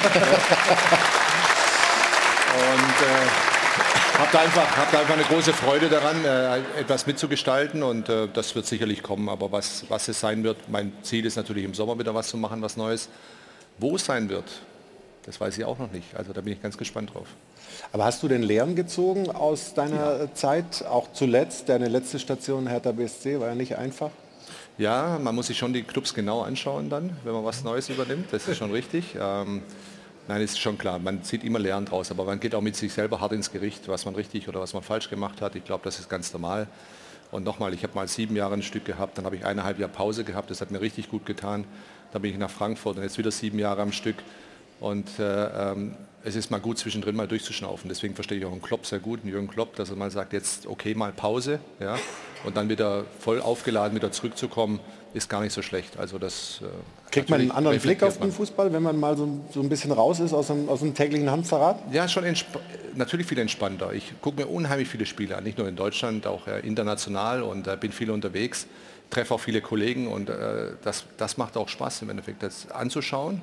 habe 4.20 4.30
da, 4.32 4.40
einfach, 4.42 4.78
hab 4.78 4.92
da 4.92 5.00
einfach 5.00 5.16
eine 5.16 5.24
große 5.24 5.54
Freude 5.54 5.90
daran, 5.90 6.24
äh, 6.24 6.60
etwas 6.80 7.08
mitzugestalten 7.08 7.82
und 7.82 8.08
äh, 8.08 8.28
das 8.32 8.54
wird 8.54 8.68
sicherlich 8.68 9.02
kommen. 9.02 9.30
Aber 9.30 9.52
was, 9.52 9.86
was 9.90 10.10
es 10.10 10.20
sein 10.20 10.44
wird, 10.44 10.58
mein 10.70 10.94
Ziel 11.02 11.26
ist 11.26 11.38
natürlich 11.38 11.64
im 11.64 11.74
Sommer 11.74 11.98
wieder 11.98 12.14
was 12.14 12.28
zu 12.28 12.38
machen, 12.38 12.62
was 12.62 12.78
Neues. 12.78 13.10
Wo 13.80 13.96
es 13.96 14.06
sein 14.06 14.30
wird, 14.30 14.46
das 15.26 15.40
weiß 15.40 15.58
ich 15.58 15.66
auch 15.66 15.78
noch 15.78 15.92
nicht. 15.92 16.16
Also 16.16 16.34
da 16.34 16.42
bin 16.42 16.54
ich 16.54 16.62
ganz 16.62 16.78
gespannt 16.78 17.14
drauf. 17.14 17.28
Aber 17.92 18.06
hast 18.06 18.24
du 18.24 18.28
denn 18.28 18.44
Lehren 18.44 18.76
gezogen 18.76 19.30
aus 19.30 19.74
deiner 19.74 20.20
ja. 20.20 20.34
Zeit, 20.34 20.86
auch 20.86 21.12
zuletzt? 21.14 21.70
Deine 21.70 21.88
letzte 21.88 22.20
Station 22.20 22.68
Hertha 22.68 22.92
BSC 22.92 23.40
war 23.40 23.50
ja 23.50 23.56
nicht 23.56 23.78
einfach. 23.78 24.12
Ja, 24.78 25.20
man 25.22 25.36
muss 25.36 25.48
sich 25.48 25.58
schon 25.58 25.74
die 25.74 25.84
Clubs 25.84 26.14
genau 26.14 26.42
anschauen 26.42 26.90
dann, 26.90 27.18
wenn 27.26 27.34
man 27.34 27.44
was 27.44 27.64
Neues 27.64 27.90
übernimmt. 27.90 28.32
Das 28.32 28.48
ist 28.48 28.58
schon 28.58 28.72
richtig. 28.72 29.16
Ähm, 29.20 29.62
nein, 30.28 30.42
ist 30.42 30.60
schon 30.60 30.78
klar. 30.78 31.00
Man 31.00 31.22
zieht 31.22 31.44
immer 31.44 31.60
Lehren 31.60 31.86
draus, 31.86 32.12
aber 32.12 32.24
man 32.24 32.40
geht 32.40 32.56
auch 32.56 32.62
mit 32.62 32.78
sich 32.78 32.94
selber 32.94 33.20
hart 33.20 33.34
ins 33.34 33.52
Gericht, 33.52 33.90
was 33.90 34.06
man 34.06 34.16
richtig 34.16 34.48
oder 34.48 34.62
was 34.62 34.74
man 34.74 34.82
falsch 34.82 35.10
gemacht 35.10 35.42
hat. 35.42 35.56
Ich 35.56 35.66
glaube, 35.66 35.84
das 35.84 36.00
ist 36.00 36.10
ganz 36.10 36.32
normal. 36.32 36.68
Und 37.32 37.44
nochmal, 37.44 37.74
ich 37.74 37.84
habe 37.84 37.94
mal 37.94 38.08
sieben 38.08 38.36
Jahre 38.36 38.54
ein 38.54 38.64
Stück 38.64 38.86
gehabt, 38.86 39.18
dann 39.18 39.26
habe 39.26 39.36
ich 39.36 39.46
eineinhalb 39.46 39.80
Jahre 39.80 39.92
Pause 39.92 40.24
gehabt. 40.24 40.50
Das 40.50 40.62
hat 40.62 40.72
mir 40.72 40.82
richtig 40.82 41.10
gut 41.10 41.26
getan. 41.26 41.66
Dann 42.12 42.22
bin 42.22 42.32
ich 42.32 42.38
nach 42.38 42.50
Frankfurt 42.50 42.98
und 42.98 43.04
jetzt 43.04 43.18
wieder 43.18 43.32
sieben 43.32 43.60
Jahre 43.60 43.82
am 43.82 43.92
Stück. 43.92 44.16
Und 44.80 45.08
äh, 45.20 45.72
ähm, 45.72 45.96
es 46.24 46.36
ist 46.36 46.52
mal 46.52 46.60
gut 46.60 46.78
zwischendrin 46.78 47.16
mal 47.16 47.28
durchzuschnaufen. 47.28 47.90
Deswegen 47.90 48.16
verstehe 48.16 48.38
ich 48.38 48.46
auch 48.46 48.52
einen 48.52 48.62
Klopp 48.62 48.86
sehr 48.86 49.00
gut, 49.00 49.22
einen 49.22 49.30
Jürgen 49.30 49.48
Klopp, 49.48 49.76
dass 49.76 49.90
er 49.90 49.96
mal 49.96 50.12
sagt, 50.12 50.34
jetzt 50.34 50.68
okay, 50.68 50.94
mal 50.94 51.12
Pause, 51.12 51.60
ja, 51.80 51.98
und 52.44 52.58
dann 52.58 52.70
wieder 52.70 53.06
voll 53.20 53.42
aufgeladen 53.42 53.96
wieder 53.96 54.12
zurückzukommen, 54.12 54.80
ist 55.14 55.30
gar 55.30 55.42
nicht 55.42 55.54
so 55.54 55.62
schlecht. 55.62 55.98
Also 55.98 56.18
das 56.18 56.62
äh, 56.62 57.12
kriegt 57.12 57.30
man 57.30 57.42
einen 57.42 57.52
anderen 57.52 57.80
Blick 57.80 58.04
auf 58.04 58.20
den 58.20 58.32
Fußball, 58.32 58.72
wenn 58.72 58.84
man 58.84 59.00
mal 59.00 59.18
so, 59.18 59.40
so 59.52 59.62
ein 59.62 59.70
bisschen 59.70 59.92
raus 59.92 60.20
ist 60.20 60.34
aus 60.34 60.48
dem, 60.48 60.70
aus 60.70 60.80
dem 60.80 60.94
täglichen 60.94 61.30
Hamsterrad? 61.30 61.80
Ja, 61.92 62.08
schon 62.08 62.26
natürlich 62.96 63.26
viel 63.26 63.40
entspannter. 63.40 63.94
Ich 63.94 64.14
gucke 64.22 64.42
mir 64.42 64.48
unheimlich 64.48 64.88
viele 64.88 65.06
Spiele 65.06 65.38
an, 65.38 65.44
nicht 65.44 65.58
nur 65.58 65.68
in 65.68 65.76
Deutschland, 65.76 66.28
auch 66.28 66.48
äh, 66.48 66.60
international 66.60 67.42
und 67.44 67.68
äh, 67.68 67.78
bin 67.78 67.92
viel 67.92 68.12
unterwegs 68.12 68.68
treffe 69.10 69.34
auch 69.34 69.40
viele 69.40 69.62
Kollegen 69.62 70.08
und 70.08 70.30
äh, 70.30 70.72
das, 70.84 71.06
das 71.18 71.38
macht 71.38 71.58
auch 71.58 71.68
Spaß 71.68 72.04
im 72.04 72.10
Endeffekt, 72.10 72.44
das 72.44 72.70
anzuschauen 72.72 73.42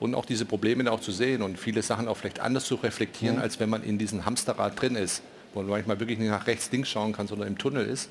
und 0.00 0.14
auch 0.14 0.24
diese 0.24 0.44
Probleme 0.44 0.90
auch 0.90 1.00
zu 1.00 1.12
sehen 1.12 1.42
und 1.42 1.58
viele 1.58 1.82
Sachen 1.82 2.08
auch 2.08 2.16
vielleicht 2.16 2.40
anders 2.40 2.64
zu 2.64 2.76
reflektieren, 2.76 3.36
mhm. 3.36 3.42
als 3.42 3.60
wenn 3.60 3.70
man 3.70 3.82
in 3.82 3.98
diesem 3.98 4.24
Hamsterrad 4.24 4.80
drin 4.80 4.96
ist, 4.96 5.22
wo 5.54 5.60
man 5.60 5.70
manchmal 5.70 5.98
wirklich 6.00 6.18
nicht 6.18 6.30
nach 6.30 6.46
rechts, 6.46 6.70
links 6.72 6.88
schauen 6.88 7.12
kann, 7.12 7.26
sondern 7.26 7.48
im 7.48 7.58
Tunnel 7.58 7.86
ist. 7.86 8.10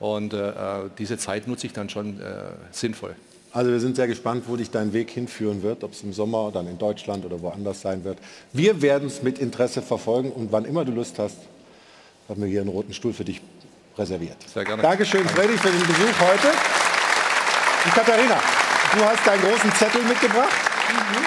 Und 0.00 0.34
äh, 0.34 0.52
diese 0.98 1.18
Zeit 1.18 1.46
nutze 1.46 1.66
ich 1.66 1.72
dann 1.72 1.88
schon 1.88 2.20
äh, 2.20 2.24
sinnvoll. 2.72 3.14
Also 3.52 3.70
wir 3.70 3.78
sind 3.78 3.94
sehr 3.94 4.08
gespannt, 4.08 4.44
wo 4.48 4.56
dich 4.56 4.70
dein 4.70 4.92
Weg 4.92 5.10
hinführen 5.10 5.62
wird, 5.62 5.84
ob 5.84 5.92
es 5.92 6.02
im 6.02 6.12
Sommer 6.12 6.50
dann 6.52 6.66
in 6.66 6.76
Deutschland 6.76 7.24
oder 7.24 7.40
woanders 7.40 7.80
sein 7.80 8.02
wird. 8.02 8.18
Wir 8.52 8.82
werden 8.82 9.06
es 9.06 9.22
mit 9.22 9.38
Interesse 9.38 9.80
verfolgen 9.80 10.32
und 10.32 10.50
wann 10.50 10.64
immer 10.64 10.84
du 10.84 10.90
Lust 10.90 11.20
hast, 11.20 11.38
haben 12.28 12.42
wir 12.42 12.48
hier 12.48 12.62
einen 12.62 12.70
roten 12.70 12.92
Stuhl 12.92 13.12
für 13.12 13.24
dich 13.24 13.40
reserviert. 13.98 14.36
Sehr 14.52 14.64
gerne. 14.64 14.82
Dankeschön, 14.82 15.28
Freddy, 15.28 15.56
für 15.58 15.70
den 15.70 15.86
Besuch 15.86 16.20
heute. 16.20 16.48
Und 17.84 17.94
Katharina, 17.94 18.38
du 18.96 19.04
hast 19.04 19.26
deinen 19.26 19.42
großen 19.42 19.72
Zettel 19.74 20.02
mitgebracht. 20.02 20.48
Mhm. 20.90 21.23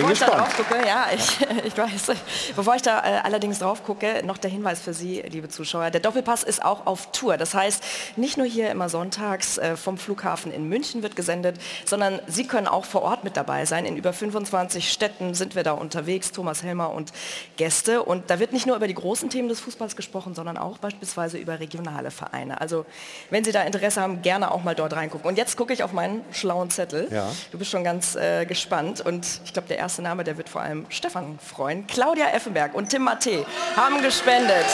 Bevor 0.00 0.12
ich 0.12 0.18
da 0.18 0.26
drauf 0.26 0.56
gucke, 0.56 0.86
ja, 0.86 1.06
ich, 1.14 1.38
ich 1.64 1.76
weiß. 1.76 2.16
Bevor 2.56 2.74
ich 2.74 2.82
da 2.82 2.98
äh, 2.98 3.20
allerdings 3.22 3.58
drauf 3.58 3.84
gucke, 3.84 4.22
noch 4.24 4.38
der 4.38 4.50
Hinweis 4.50 4.80
für 4.80 4.94
Sie, 4.94 5.22
liebe 5.22 5.48
Zuschauer. 5.48 5.90
Der 5.90 6.00
Doppelpass 6.00 6.42
ist 6.42 6.64
auch 6.64 6.86
auf 6.86 7.12
Tour. 7.12 7.36
Das 7.36 7.54
heißt, 7.54 7.82
nicht 8.16 8.36
nur 8.36 8.46
hier 8.46 8.70
immer 8.70 8.88
sonntags 8.88 9.58
äh, 9.58 9.76
vom 9.76 9.98
Flughafen 9.98 10.52
in 10.52 10.68
München 10.68 11.02
wird 11.02 11.16
gesendet, 11.16 11.56
sondern 11.84 12.20
Sie 12.26 12.46
können 12.46 12.66
auch 12.66 12.84
vor 12.84 13.02
Ort 13.02 13.24
mit 13.24 13.36
dabei 13.36 13.64
sein. 13.64 13.84
In 13.84 13.96
über 13.96 14.12
25 14.12 14.90
Städten 14.90 15.34
sind 15.34 15.54
wir 15.54 15.62
da 15.62 15.72
unterwegs, 15.72 16.32
Thomas 16.32 16.62
Helmer 16.62 16.92
und 16.92 17.12
Gäste. 17.56 18.02
Und 18.02 18.30
da 18.30 18.38
wird 18.38 18.52
nicht 18.52 18.66
nur 18.66 18.76
über 18.76 18.88
die 18.88 18.94
großen 18.94 19.30
Themen 19.30 19.48
des 19.48 19.60
Fußballs 19.60 19.96
gesprochen, 19.96 20.34
sondern 20.34 20.56
auch 20.56 20.78
beispielsweise 20.78 21.38
über 21.38 21.60
regionale 21.60 22.10
Vereine. 22.10 22.60
Also 22.60 22.86
wenn 23.30 23.44
Sie 23.44 23.52
da 23.52 23.62
Interesse 23.62 24.00
haben, 24.00 24.22
gerne 24.22 24.50
auch 24.50 24.62
mal 24.62 24.74
dort 24.74 24.94
reingucken. 24.94 25.28
Und 25.28 25.36
jetzt 25.36 25.56
gucke 25.56 25.72
ich 25.72 25.82
auf 25.82 25.92
meinen 25.92 26.24
schlauen 26.32 26.70
Zettel. 26.70 27.08
Ja. 27.10 27.30
Du 27.50 27.58
bist 27.58 27.70
schon 27.70 27.84
ganz 27.84 28.14
äh, 28.14 28.46
gespannt. 28.46 29.00
Und 29.00 29.40
ich 29.44 29.52
glaube, 29.52 29.68
der 29.68 29.78
erste 29.78 29.89
Name, 29.98 30.24
der 30.24 30.36
wird 30.36 30.48
vor 30.48 30.62
allem 30.62 30.86
Stefan 30.88 31.38
freuen. 31.38 31.86
Claudia 31.86 32.28
Effenberg 32.28 32.74
und 32.74 32.88
Tim 32.88 33.02
Matte 33.02 33.44
haben 33.76 34.00
gespendet. 34.02 34.66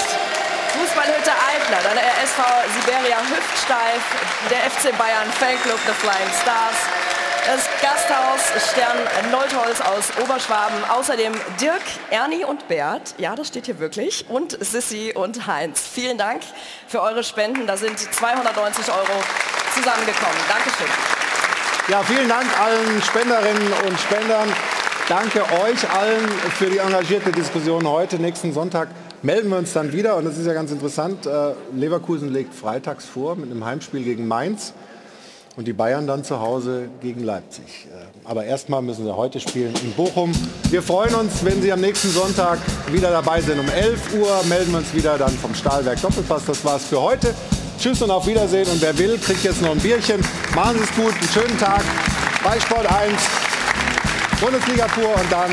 Fußballhütte 0.71 1.31
Eitler, 1.31 1.79
dann 1.83 1.95
der 1.95 2.23
SV 2.23 2.43
Siberia 2.81 3.19
Hüftsteif, 3.19 4.03
der 4.51 4.71
FC 4.71 4.97
Bayern 4.99 5.31
Fanclub 5.39 5.79
The 5.87 5.93
Flying 5.93 6.31
Stars, 6.43 6.77
das 7.47 7.67
Gasthaus 7.81 8.71
Stern 8.73 9.31
Neutholz 9.31 9.81
aus 9.81 10.13
Oberschwaben, 10.23 10.77
außerdem 10.91 11.33
Dirk, 11.61 11.83
Ernie 12.11 12.45
und 12.45 12.69
Bert, 12.69 13.15
ja 13.19 13.35
das 13.35 13.49
steht 13.49 13.67
hier 13.67 13.79
wirklich, 13.79 14.29
und 14.29 14.59
Sissi 14.65 15.13
und 15.15 15.47
Heinz. 15.47 15.81
Vielen 15.81 16.19
Dank 16.19 16.43
für 16.89 17.01
eure 17.01 17.25
Spenden, 17.25 17.67
da 17.67 17.77
sind 17.77 17.99
290 17.99 18.89
Euro 18.91 19.23
zusammengekommen. 19.75 20.39
Dankeschön. 20.49 20.89
Ja, 21.89 22.03
vielen 22.03 22.29
Dank 22.29 22.47
allen 22.59 23.01
Spenderinnen 23.01 23.73
und 23.87 24.01
Spendern. 24.01 24.53
Danke 25.09 25.41
euch 25.41 25.89
allen 25.89 26.29
für 26.59 26.69
die 26.69 26.79
engagierte 26.79 27.31
Diskussion 27.31 27.87
heute. 27.87 28.19
Nächsten 28.19 28.53
Sonntag 28.53 28.89
melden 29.23 29.51
wir 29.51 29.59
uns 29.59 29.73
dann 29.73 29.93
wieder. 29.93 30.17
Und 30.17 30.25
das 30.25 30.37
ist 30.37 30.47
ja 30.47 30.53
ganz 30.53 30.73
interessant. 30.73 31.27
Äh, 31.27 31.53
Leverkusen 31.77 32.33
legt 32.33 32.53
freitags 32.53 33.05
vor 33.05 33.37
mit 33.37 33.49
einem 33.49 33.65
Heimspiel 33.65 34.03
gegen 34.03 34.27
Mainz 34.27 34.73
und 35.55 35.69
die 35.69 35.73
Bayern 35.73 36.09
dann 36.09 36.25
zu 36.25 36.41
Hause 36.41 36.89
gegen 37.01 37.23
Leipzig. 37.23 37.87
Äh, 37.87 38.29
aber 38.29 38.47
erstmal 38.47 38.83
müssen 38.83 39.05
sie 39.05 39.17
heute 39.17 39.39
spielen 39.39 39.75
in 39.81 39.93
Bochum. 39.93 40.33
Wir 40.71 40.83
freuen 40.83 41.15
uns, 41.15 41.45
wenn 41.45 41.63
Sie 41.63 41.73
am 41.73 41.83
nächsten 41.83 42.11
Sonntag 42.11 42.59
wieder 42.91 43.13
dabei 43.13 43.41
sind. 43.41 43.61
Um 43.61 43.69
11 43.69 44.13
Uhr 44.15 44.43
melden 44.49 44.73
wir 44.73 44.79
uns 44.79 44.93
wieder 44.93 45.17
dann 45.17 45.31
vom 45.39 45.55
Stahlwerk 45.55 46.03
Doppelpass. 46.03 46.47
Das 46.47 46.65
war's 46.65 46.85
für 46.85 47.01
heute. 47.01 47.33
Tschüss 47.79 48.03
und 48.03 48.11
auf 48.11 48.27
Wiedersehen. 48.27 48.67
Und 48.69 48.83
wer 48.83 48.99
will, 48.99 49.17
kriegt 49.19 49.45
jetzt 49.45 49.63
noch 49.63 49.71
ein 49.71 49.79
Bierchen. 49.79 50.21
Machen 50.57 50.79
Sie 50.79 50.83
es 50.83 50.97
gut. 50.97 51.15
Einen 51.15 51.29
schönen 51.33 51.59
Tag 51.61 51.85
bei 52.43 52.59
Sport 52.59 52.87
1. 52.87 53.46
Bundesliga 54.41 54.87
pur 54.89 55.15
und 55.15 55.33
dann 55.33 55.51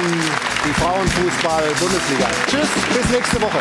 die 0.66 0.74
Frauenfußball 0.82 1.64
Bundesliga. 1.80 2.28
Tschüss, 2.48 2.70
bis 2.94 3.10
nächste 3.12 3.42
Woche. 3.42 3.60